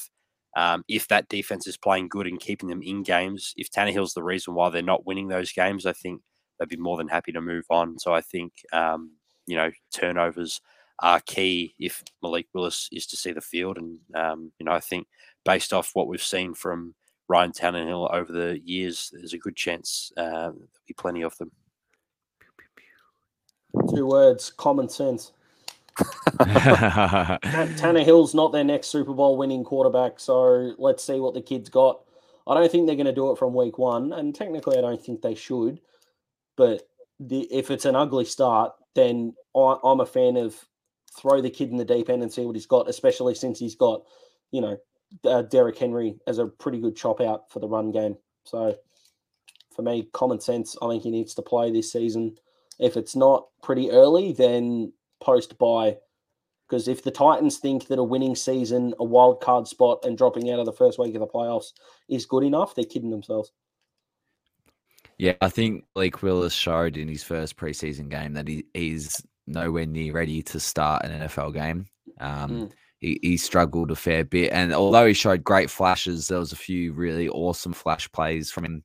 um, 0.56 0.84
if 0.88 1.08
that 1.08 1.28
defense 1.28 1.66
is 1.66 1.76
playing 1.76 2.08
good 2.08 2.28
and 2.28 2.38
keeping 2.38 2.68
them 2.68 2.82
in 2.82 3.02
games. 3.02 3.52
If 3.56 3.68
Tanner 3.70 3.90
Tannehill's 3.90 4.14
the 4.14 4.22
reason 4.22 4.54
why 4.54 4.70
they're 4.70 4.82
not 4.82 5.06
winning 5.06 5.26
those 5.26 5.52
games, 5.52 5.86
I 5.86 5.92
think 5.92 6.22
they'd 6.58 6.68
be 6.68 6.76
more 6.76 6.96
than 6.96 7.08
happy 7.08 7.32
to 7.32 7.40
move 7.40 7.64
on. 7.68 7.98
So 7.98 8.14
I 8.14 8.20
think 8.20 8.52
um, 8.72 9.10
you 9.46 9.56
know 9.56 9.72
turnovers 9.92 10.60
are 11.02 11.20
key 11.20 11.74
if 11.78 12.02
Malik 12.22 12.46
Willis 12.54 12.88
is 12.92 13.06
to 13.08 13.16
see 13.16 13.32
the 13.32 13.40
field, 13.40 13.78
and 13.78 13.98
um, 14.14 14.52
you 14.58 14.66
know 14.66 14.72
I 14.72 14.80
think 14.80 15.06
based 15.44 15.72
off 15.72 15.90
what 15.94 16.08
we've 16.08 16.22
seen 16.22 16.54
from 16.54 16.94
Ryan 17.28 17.52
Tannehill 17.52 18.12
over 18.12 18.32
the 18.32 18.60
years, 18.64 19.10
there's 19.12 19.32
a 19.32 19.38
good 19.38 19.56
chance 19.56 20.12
uh, 20.16 20.50
there'll 20.50 20.68
be 20.86 20.94
plenty 20.94 21.22
of 21.22 21.36
them. 21.38 21.50
Two 23.94 24.06
words: 24.06 24.50
common 24.50 24.88
sense. 24.88 25.32
Tan- 26.40 27.38
Tannehill's 27.76 28.34
not 28.34 28.52
their 28.52 28.64
next 28.64 28.88
Super 28.88 29.12
Bowl 29.12 29.36
winning 29.36 29.64
quarterback, 29.64 30.18
so 30.18 30.74
let's 30.78 31.04
see 31.04 31.20
what 31.20 31.34
the 31.34 31.42
kid's 31.42 31.68
got. 31.68 32.00
I 32.46 32.54
don't 32.54 32.70
think 32.70 32.86
they're 32.86 32.96
going 32.96 33.06
to 33.06 33.12
do 33.12 33.30
it 33.30 33.38
from 33.38 33.54
week 33.54 33.78
one, 33.78 34.12
and 34.12 34.34
technically, 34.34 34.78
I 34.78 34.80
don't 34.80 35.02
think 35.02 35.22
they 35.22 35.34
should. 35.34 35.80
But 36.56 36.88
the, 37.18 37.42
if 37.52 37.70
it's 37.70 37.84
an 37.84 37.96
ugly 37.96 38.24
start, 38.24 38.72
then 38.94 39.34
I, 39.54 39.76
I'm 39.84 40.00
a 40.00 40.06
fan 40.06 40.36
of 40.36 40.56
throw 41.18 41.40
the 41.40 41.50
kid 41.50 41.70
in 41.70 41.76
the 41.76 41.84
deep 41.84 42.08
end 42.08 42.22
and 42.22 42.32
see 42.32 42.44
what 42.44 42.56
he's 42.56 42.66
got, 42.66 42.88
especially 42.88 43.34
since 43.34 43.58
he's 43.58 43.74
got, 43.74 44.02
you 44.52 44.60
know, 44.60 44.76
uh, 45.24 45.42
Derrick 45.42 45.78
Henry 45.78 46.16
as 46.26 46.38
a 46.38 46.46
pretty 46.46 46.78
good 46.78 46.96
chop 46.96 47.20
out 47.20 47.50
for 47.50 47.58
the 47.58 47.68
run 47.68 47.90
game. 47.90 48.16
So 48.44 48.76
for 49.74 49.82
me, 49.82 50.08
common 50.12 50.40
sense, 50.40 50.76
I 50.80 50.88
think 50.88 51.02
he 51.02 51.10
needs 51.10 51.34
to 51.34 51.42
play 51.42 51.70
this 51.70 51.92
season. 51.92 52.36
If 52.78 52.96
it's 52.96 53.16
not 53.16 53.46
pretty 53.62 53.90
early, 53.90 54.32
then 54.32 54.92
post 55.20 55.58
buy. 55.58 55.96
Because 56.68 56.86
if 56.86 57.02
the 57.02 57.10
Titans 57.10 57.58
think 57.58 57.88
that 57.88 57.98
a 57.98 58.04
winning 58.04 58.36
season, 58.36 58.94
a 59.00 59.04
wild 59.04 59.40
card 59.40 59.66
spot, 59.66 60.04
and 60.04 60.16
dropping 60.16 60.50
out 60.50 60.60
of 60.60 60.66
the 60.66 60.72
first 60.72 61.00
week 61.00 61.14
of 61.14 61.20
the 61.20 61.26
playoffs 61.26 61.72
is 62.08 62.26
good 62.26 62.44
enough, 62.44 62.74
they're 62.76 62.84
kidding 62.84 63.10
themselves. 63.10 63.50
yeah, 65.18 65.34
I 65.40 65.48
think 65.48 65.84
Blake 65.94 66.22
Willis 66.22 66.54
showed 66.54 66.96
in 66.96 67.08
his 67.08 67.22
first 67.22 67.56
preseason 67.56 68.08
game 68.08 68.34
that 68.34 68.48
he, 68.48 68.64
he's 68.72 69.20
nowhere 69.50 69.86
near 69.86 70.12
ready 70.12 70.42
to 70.44 70.60
start 70.60 71.04
an 71.04 71.22
NFL 71.22 71.54
game. 71.54 71.86
Um, 72.20 72.50
Mm. 72.50 72.72
he, 72.98 73.18
he 73.22 73.36
struggled 73.36 73.90
a 73.90 73.96
fair 73.96 74.24
bit, 74.24 74.52
and 74.52 74.72
although 74.72 75.06
he 75.06 75.14
showed 75.14 75.44
great 75.44 75.70
flashes, 75.70 76.28
there 76.28 76.38
was 76.38 76.52
a 76.52 76.56
few 76.56 76.92
really 76.92 77.28
awesome 77.28 77.72
flash 77.72 78.10
plays 78.12 78.50
from 78.50 78.64
him. 78.64 78.84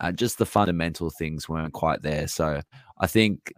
Uh, 0.00 0.12
just 0.12 0.36
the 0.38 0.44
fundamental 0.46 1.08
things 1.10 1.48
weren't 1.48 1.72
quite 1.72 2.02
there. 2.02 2.28
So 2.28 2.60
I 2.98 3.06
think 3.06 3.52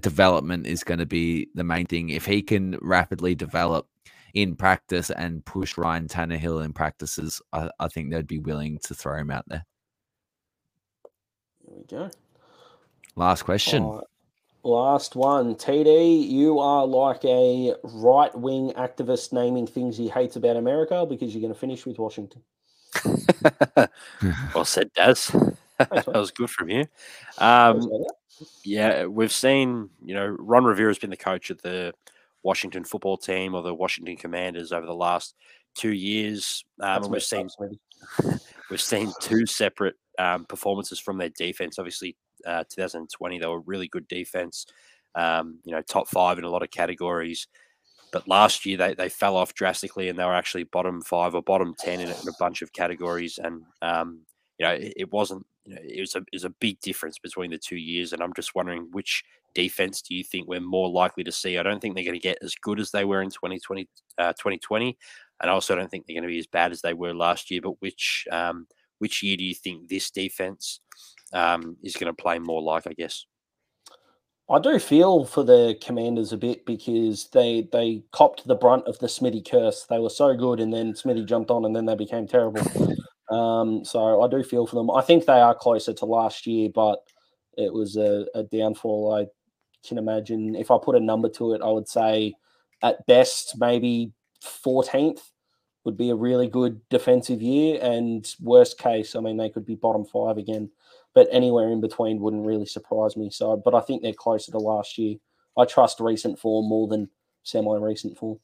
development 0.00 0.66
is 0.66 0.84
going 0.84 1.00
to 1.00 1.06
be 1.06 1.48
the 1.54 1.64
main 1.64 1.86
thing. 1.86 2.10
If 2.10 2.26
he 2.26 2.42
can 2.42 2.78
rapidly 2.80 3.34
develop 3.34 3.88
in 4.34 4.54
practice 4.54 5.10
and 5.10 5.44
push 5.44 5.76
Ryan 5.76 6.06
Tannehill 6.06 6.64
in 6.64 6.72
practices, 6.72 7.42
I, 7.52 7.70
I 7.80 7.88
think 7.88 8.12
they'd 8.12 8.26
be 8.26 8.38
willing 8.38 8.78
to 8.84 8.94
throw 8.94 9.18
him 9.18 9.30
out 9.32 9.44
there. 9.48 9.64
There 11.66 11.76
we 11.78 11.84
go. 11.84 12.10
Last 13.16 13.42
question. 13.42 13.82
Last 14.64 15.14
one. 15.14 15.54
TD, 15.54 16.28
you 16.28 16.58
are 16.58 16.86
like 16.86 17.24
a 17.24 17.74
right 17.82 18.34
wing 18.36 18.72
activist 18.76 19.32
naming 19.32 19.66
things 19.66 19.96
he 19.96 20.08
hates 20.08 20.36
about 20.36 20.56
America 20.56 21.06
because 21.08 21.34
you're 21.34 21.40
going 21.40 21.54
to 21.54 21.58
finish 21.58 21.86
with 21.86 21.98
Washington. 21.98 22.42
well 24.54 24.64
said, 24.64 24.92
Daz. 24.94 25.28
that 25.78 26.06
was 26.08 26.32
good 26.32 26.50
from 26.50 26.68
you. 26.70 26.84
Um, 27.38 27.88
yeah, 28.64 29.06
we've 29.06 29.32
seen, 29.32 29.90
you 30.04 30.14
know, 30.14 30.26
Ron 30.26 30.64
Rivera 30.64 30.90
has 30.90 30.98
been 30.98 31.10
the 31.10 31.16
coach 31.16 31.50
of 31.50 31.62
the 31.62 31.94
Washington 32.42 32.84
football 32.84 33.16
team 33.16 33.54
or 33.54 33.62
the 33.62 33.74
Washington 33.74 34.16
Commanders 34.16 34.72
over 34.72 34.86
the 34.86 34.94
last 34.94 35.34
two 35.74 35.92
years. 35.92 36.64
Um, 36.80 37.10
we've 37.10 37.22
seen 37.22 37.48
we've 38.70 38.80
seen 38.80 39.12
two 39.20 39.46
separate 39.46 39.96
um, 40.18 40.44
performances 40.44 40.98
from 40.98 41.18
their 41.18 41.30
defense. 41.30 41.78
Obviously, 41.78 42.16
uh, 42.48 42.64
2020 42.70 43.38
they 43.38 43.46
were 43.46 43.60
really 43.60 43.88
good 43.88 44.08
defense. 44.08 44.66
Um, 45.14 45.58
you 45.64 45.72
know, 45.72 45.82
top 45.82 46.08
five 46.08 46.38
in 46.38 46.44
a 46.44 46.50
lot 46.50 46.62
of 46.62 46.70
categories. 46.70 47.48
But 48.12 48.26
last 48.26 48.64
year 48.64 48.76
they, 48.78 48.94
they 48.94 49.08
fell 49.08 49.36
off 49.36 49.54
drastically, 49.54 50.08
and 50.08 50.18
they 50.18 50.24
were 50.24 50.34
actually 50.34 50.64
bottom 50.64 51.02
five 51.02 51.34
or 51.34 51.42
bottom 51.42 51.74
ten 51.78 52.00
in, 52.00 52.08
a- 52.08 52.20
in 52.22 52.28
a 52.28 52.38
bunch 52.38 52.62
of 52.62 52.72
categories. 52.72 53.38
And 53.42 53.62
um, 53.82 54.20
you 54.58 54.66
know, 54.66 54.72
it, 54.72 54.94
it 54.96 55.12
wasn't. 55.12 55.46
You 55.66 55.74
know, 55.74 55.80
it 55.84 56.00
was 56.00 56.14
a 56.14 56.18
it 56.18 56.28
was 56.32 56.44
a 56.44 56.50
big 56.50 56.80
difference 56.80 57.18
between 57.18 57.50
the 57.50 57.58
two 57.58 57.76
years. 57.76 58.12
And 58.12 58.22
I'm 58.22 58.32
just 58.34 58.54
wondering 58.54 58.88
which 58.92 59.24
defense 59.54 60.00
do 60.02 60.14
you 60.14 60.24
think 60.24 60.48
we're 60.48 60.60
more 60.60 60.88
likely 60.88 61.24
to 61.24 61.32
see? 61.32 61.58
I 61.58 61.62
don't 61.62 61.80
think 61.80 61.94
they're 61.94 62.04
going 62.04 62.14
to 62.14 62.20
get 62.20 62.38
as 62.42 62.54
good 62.54 62.80
as 62.80 62.90
they 62.90 63.04
were 63.04 63.20
in 63.22 63.30
2020, 63.30 63.88
uh, 64.18 64.32
2020, 64.34 64.96
and 65.40 65.50
I 65.50 65.52
also 65.52 65.74
don't 65.74 65.90
think 65.90 66.06
they're 66.06 66.14
going 66.14 66.22
to 66.22 66.28
be 66.28 66.38
as 66.38 66.46
bad 66.46 66.72
as 66.72 66.80
they 66.80 66.94
were 66.94 67.14
last 67.14 67.50
year. 67.50 67.60
But 67.60 67.80
which 67.82 68.26
um, 68.30 68.66
which 69.00 69.22
year 69.22 69.36
do 69.36 69.44
you 69.44 69.54
think 69.54 69.88
this 69.88 70.10
defense 70.10 70.80
um, 71.32 71.76
is 71.82 71.96
going 71.96 72.14
to 72.14 72.22
play 72.22 72.38
more 72.38 72.62
like? 72.62 72.86
I 72.86 72.92
guess. 72.92 73.24
I 74.50 74.58
do 74.58 74.78
feel 74.78 75.26
for 75.26 75.44
the 75.44 75.76
Commanders 75.82 76.32
a 76.32 76.38
bit 76.38 76.64
because 76.64 77.28
they 77.30 77.68
they 77.70 78.02
copped 78.12 78.46
the 78.46 78.54
brunt 78.54 78.86
of 78.86 78.98
the 78.98 79.06
Smitty 79.06 79.48
curse. 79.48 79.84
They 79.84 79.98
were 79.98 80.08
so 80.08 80.34
good, 80.34 80.60
and 80.60 80.72
then 80.72 80.94
Smitty 80.94 81.26
jumped 81.26 81.50
on, 81.50 81.64
and 81.66 81.76
then 81.76 81.84
they 81.84 81.94
became 81.94 82.26
terrible. 82.26 82.62
um, 83.30 83.84
so 83.84 84.22
I 84.22 84.28
do 84.28 84.42
feel 84.42 84.66
for 84.66 84.76
them. 84.76 84.90
I 84.90 85.02
think 85.02 85.26
they 85.26 85.40
are 85.40 85.54
closer 85.54 85.92
to 85.92 86.06
last 86.06 86.46
year, 86.46 86.70
but 86.74 87.00
it 87.58 87.72
was 87.74 87.96
a, 87.96 88.26
a 88.34 88.44
downfall. 88.44 89.14
I 89.14 89.26
can 89.86 89.98
imagine 89.98 90.54
if 90.54 90.70
I 90.70 90.78
put 90.82 90.96
a 90.96 91.00
number 91.00 91.28
to 91.30 91.52
it, 91.52 91.60
I 91.62 91.70
would 91.70 91.88
say 91.88 92.34
at 92.82 93.06
best 93.06 93.56
maybe 93.58 94.12
14th 94.42 95.20
would 95.84 95.96
be 95.96 96.10
a 96.10 96.14
really 96.14 96.48
good 96.48 96.80
defensive 96.88 97.42
year, 97.42 97.78
and 97.82 98.26
worst 98.40 98.78
case, 98.78 99.14
I 99.14 99.20
mean 99.20 99.36
they 99.36 99.50
could 99.50 99.66
be 99.66 99.74
bottom 99.74 100.06
five 100.06 100.38
again. 100.38 100.70
But 101.14 101.28
anywhere 101.32 101.70
in 101.70 101.80
between 101.80 102.20
wouldn't 102.20 102.46
really 102.46 102.66
surprise 102.66 103.16
me. 103.16 103.30
So, 103.30 103.56
but 103.56 103.74
I 103.74 103.80
think 103.80 104.02
they're 104.02 104.12
closer 104.12 104.52
to 104.52 104.58
last 104.58 104.98
year. 104.98 105.16
I 105.56 105.64
trust 105.64 106.00
recent 106.00 106.38
form 106.38 106.68
more 106.68 106.86
than 106.86 107.08
semi-recent 107.42 108.16
form. 108.16 108.38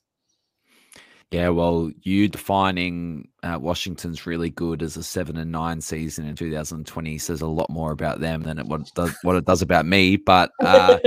Yeah, 1.31 1.49
well, 1.49 1.91
you 2.03 2.29
defining 2.29 3.27
uh, 3.43 3.59
Washington's 3.61 4.25
really 4.25 4.51
good 4.51 4.83
as 4.83 4.97
a 4.97 5.03
seven 5.03 5.37
and 5.37 5.51
nine 5.51 5.81
season 5.81 6.27
in 6.27 6.37
2020 6.37 7.19
says 7.19 7.41
a 7.41 7.47
lot 7.47 7.69
more 7.71 7.91
about 7.91 8.21
them 8.21 8.43
than 8.43 8.61
it, 8.61 8.67
what 8.67 8.83
it 8.83 8.91
does 8.95 9.17
what 9.23 9.35
it 9.35 9.45
does 9.45 9.61
about 9.61 9.85
me. 9.85 10.17
But 10.17 10.53
uh, 10.63 10.99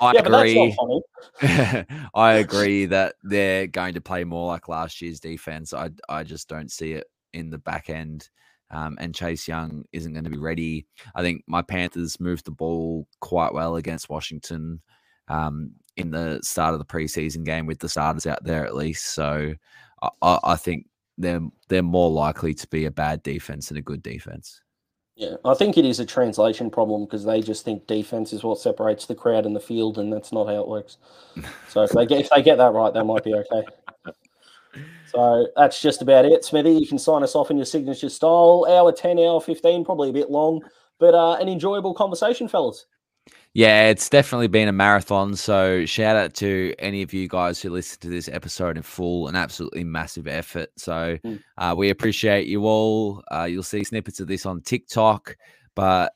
I 0.00 0.12
yeah, 0.12 0.22
but 0.22 0.26
agree. 0.26 0.76
funny. 0.76 1.86
I 2.14 2.32
agree 2.32 2.86
that 2.86 3.14
they're 3.22 3.68
going 3.68 3.94
to 3.94 4.00
play 4.00 4.24
more 4.24 4.48
like 4.48 4.68
last 4.68 5.00
year's 5.00 5.20
defense. 5.20 5.72
I 5.72 5.90
I 6.08 6.24
just 6.24 6.48
don't 6.48 6.72
see 6.72 6.92
it 6.92 7.06
in 7.32 7.50
the 7.50 7.58
back 7.58 7.88
end. 7.88 8.28
Um, 8.70 8.96
and 9.00 9.14
Chase 9.14 9.46
Young 9.46 9.84
isn't 9.92 10.12
going 10.12 10.24
to 10.24 10.30
be 10.30 10.38
ready. 10.38 10.86
I 11.14 11.22
think 11.22 11.44
my 11.46 11.62
Panthers 11.62 12.18
moved 12.18 12.46
the 12.46 12.50
ball 12.50 13.06
quite 13.20 13.54
well 13.54 13.76
against 13.76 14.08
Washington 14.08 14.80
um, 15.28 15.72
in 15.96 16.10
the 16.10 16.40
start 16.42 16.74
of 16.74 16.80
the 16.80 16.84
preseason 16.84 17.44
game 17.44 17.66
with 17.66 17.78
the 17.78 17.88
starters 17.88 18.26
out 18.26 18.42
there 18.44 18.66
at 18.66 18.74
least. 18.74 19.14
So 19.14 19.54
I, 20.22 20.38
I 20.42 20.56
think 20.56 20.86
they're 21.18 21.40
they're 21.68 21.82
more 21.82 22.10
likely 22.10 22.54
to 22.54 22.66
be 22.68 22.84
a 22.84 22.90
bad 22.90 23.22
defense 23.22 23.68
than 23.68 23.78
a 23.78 23.82
good 23.82 24.02
defense. 24.02 24.60
Yeah, 25.14 25.36
I 25.46 25.54
think 25.54 25.78
it 25.78 25.86
is 25.86 25.98
a 25.98 26.04
translation 26.04 26.70
problem 26.70 27.06
because 27.06 27.24
they 27.24 27.40
just 27.40 27.64
think 27.64 27.86
defense 27.86 28.34
is 28.34 28.42
what 28.42 28.58
separates 28.58 29.06
the 29.06 29.14
crowd 29.14 29.46
and 29.46 29.56
the 29.56 29.60
field, 29.60 29.96
and 29.96 30.12
that's 30.12 30.30
not 30.30 30.46
how 30.46 30.60
it 30.60 30.68
works. 30.68 30.98
So 31.68 31.82
if 31.82 31.90
they 31.90 32.04
get 32.04 32.20
if 32.20 32.30
they 32.30 32.42
get 32.42 32.58
that 32.58 32.72
right, 32.72 32.92
they 32.92 33.02
might 33.02 33.24
be 33.24 33.34
okay. 33.34 33.62
So 35.06 35.48
that's 35.56 35.80
just 35.80 36.02
about 36.02 36.24
it, 36.24 36.44
Smithy. 36.44 36.72
You 36.72 36.86
can 36.86 36.98
sign 36.98 37.22
us 37.22 37.34
off 37.34 37.50
in 37.50 37.56
your 37.56 37.66
signature 37.66 38.08
style. 38.08 38.66
Hour 38.68 38.92
ten, 38.92 39.18
hour 39.18 39.40
fifteen, 39.40 39.84
probably 39.84 40.10
a 40.10 40.12
bit 40.12 40.30
long, 40.30 40.62
but 40.98 41.14
uh, 41.14 41.34
an 41.34 41.48
enjoyable 41.48 41.94
conversation, 41.94 42.48
fellas. 42.48 42.86
Yeah, 43.54 43.88
it's 43.88 44.10
definitely 44.10 44.48
been 44.48 44.68
a 44.68 44.72
marathon. 44.72 45.34
So 45.34 45.86
shout 45.86 46.14
out 46.14 46.34
to 46.34 46.74
any 46.78 47.00
of 47.02 47.14
you 47.14 47.26
guys 47.26 47.62
who 47.62 47.70
listened 47.70 48.02
to 48.02 48.10
this 48.10 48.28
episode 48.28 48.76
in 48.76 48.82
full. 48.82 49.28
An 49.28 49.34
absolutely 49.34 49.82
massive 49.82 50.26
effort. 50.28 50.68
So 50.76 51.16
Mm. 51.24 51.42
uh, 51.56 51.74
we 51.76 51.88
appreciate 51.88 52.46
you 52.46 52.66
all. 52.66 53.24
Uh, 53.32 53.44
you'll 53.44 53.62
see 53.62 53.82
snippets 53.82 54.20
of 54.20 54.26
this 54.26 54.44
on 54.44 54.60
TikTok, 54.60 55.36
but 55.74 56.12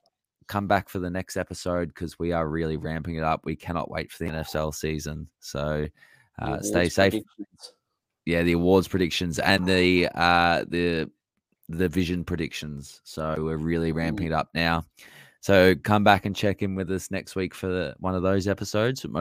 come 0.48 0.66
back 0.66 0.90
for 0.90 0.98
the 0.98 1.08
next 1.08 1.36
episode 1.38 1.88
because 1.88 2.18
we 2.18 2.32
are 2.32 2.46
really 2.46 2.76
ramping 2.76 3.14
it 3.14 3.22
up. 3.22 3.46
We 3.46 3.56
cannot 3.56 3.90
wait 3.90 4.12
for 4.12 4.24
the 4.24 4.30
NFL 4.30 4.74
season. 4.74 5.28
So 5.38 5.86
uh, 6.40 6.60
stay 6.60 6.88
safe. 6.90 7.14
Yeah, 8.26 8.42
the 8.42 8.52
awards 8.52 8.88
predictions 8.88 9.38
and 9.38 9.66
the 9.66 10.08
uh, 10.14 10.64
the 10.68 11.10
the 11.68 11.88
vision 11.88 12.24
predictions. 12.24 13.00
So 13.04 13.34
we're 13.38 13.56
really 13.56 13.92
ramping 13.92 14.26
it 14.26 14.32
up 14.32 14.50
now. 14.54 14.84
So 15.40 15.74
come 15.74 16.04
back 16.04 16.26
and 16.26 16.36
check 16.36 16.62
in 16.62 16.74
with 16.74 16.90
us 16.90 17.10
next 17.10 17.34
week 17.34 17.54
for 17.54 17.66
the, 17.66 17.94
one 17.98 18.14
of 18.14 18.22
those 18.22 18.46
episodes. 18.46 19.04
Most 19.04 19.14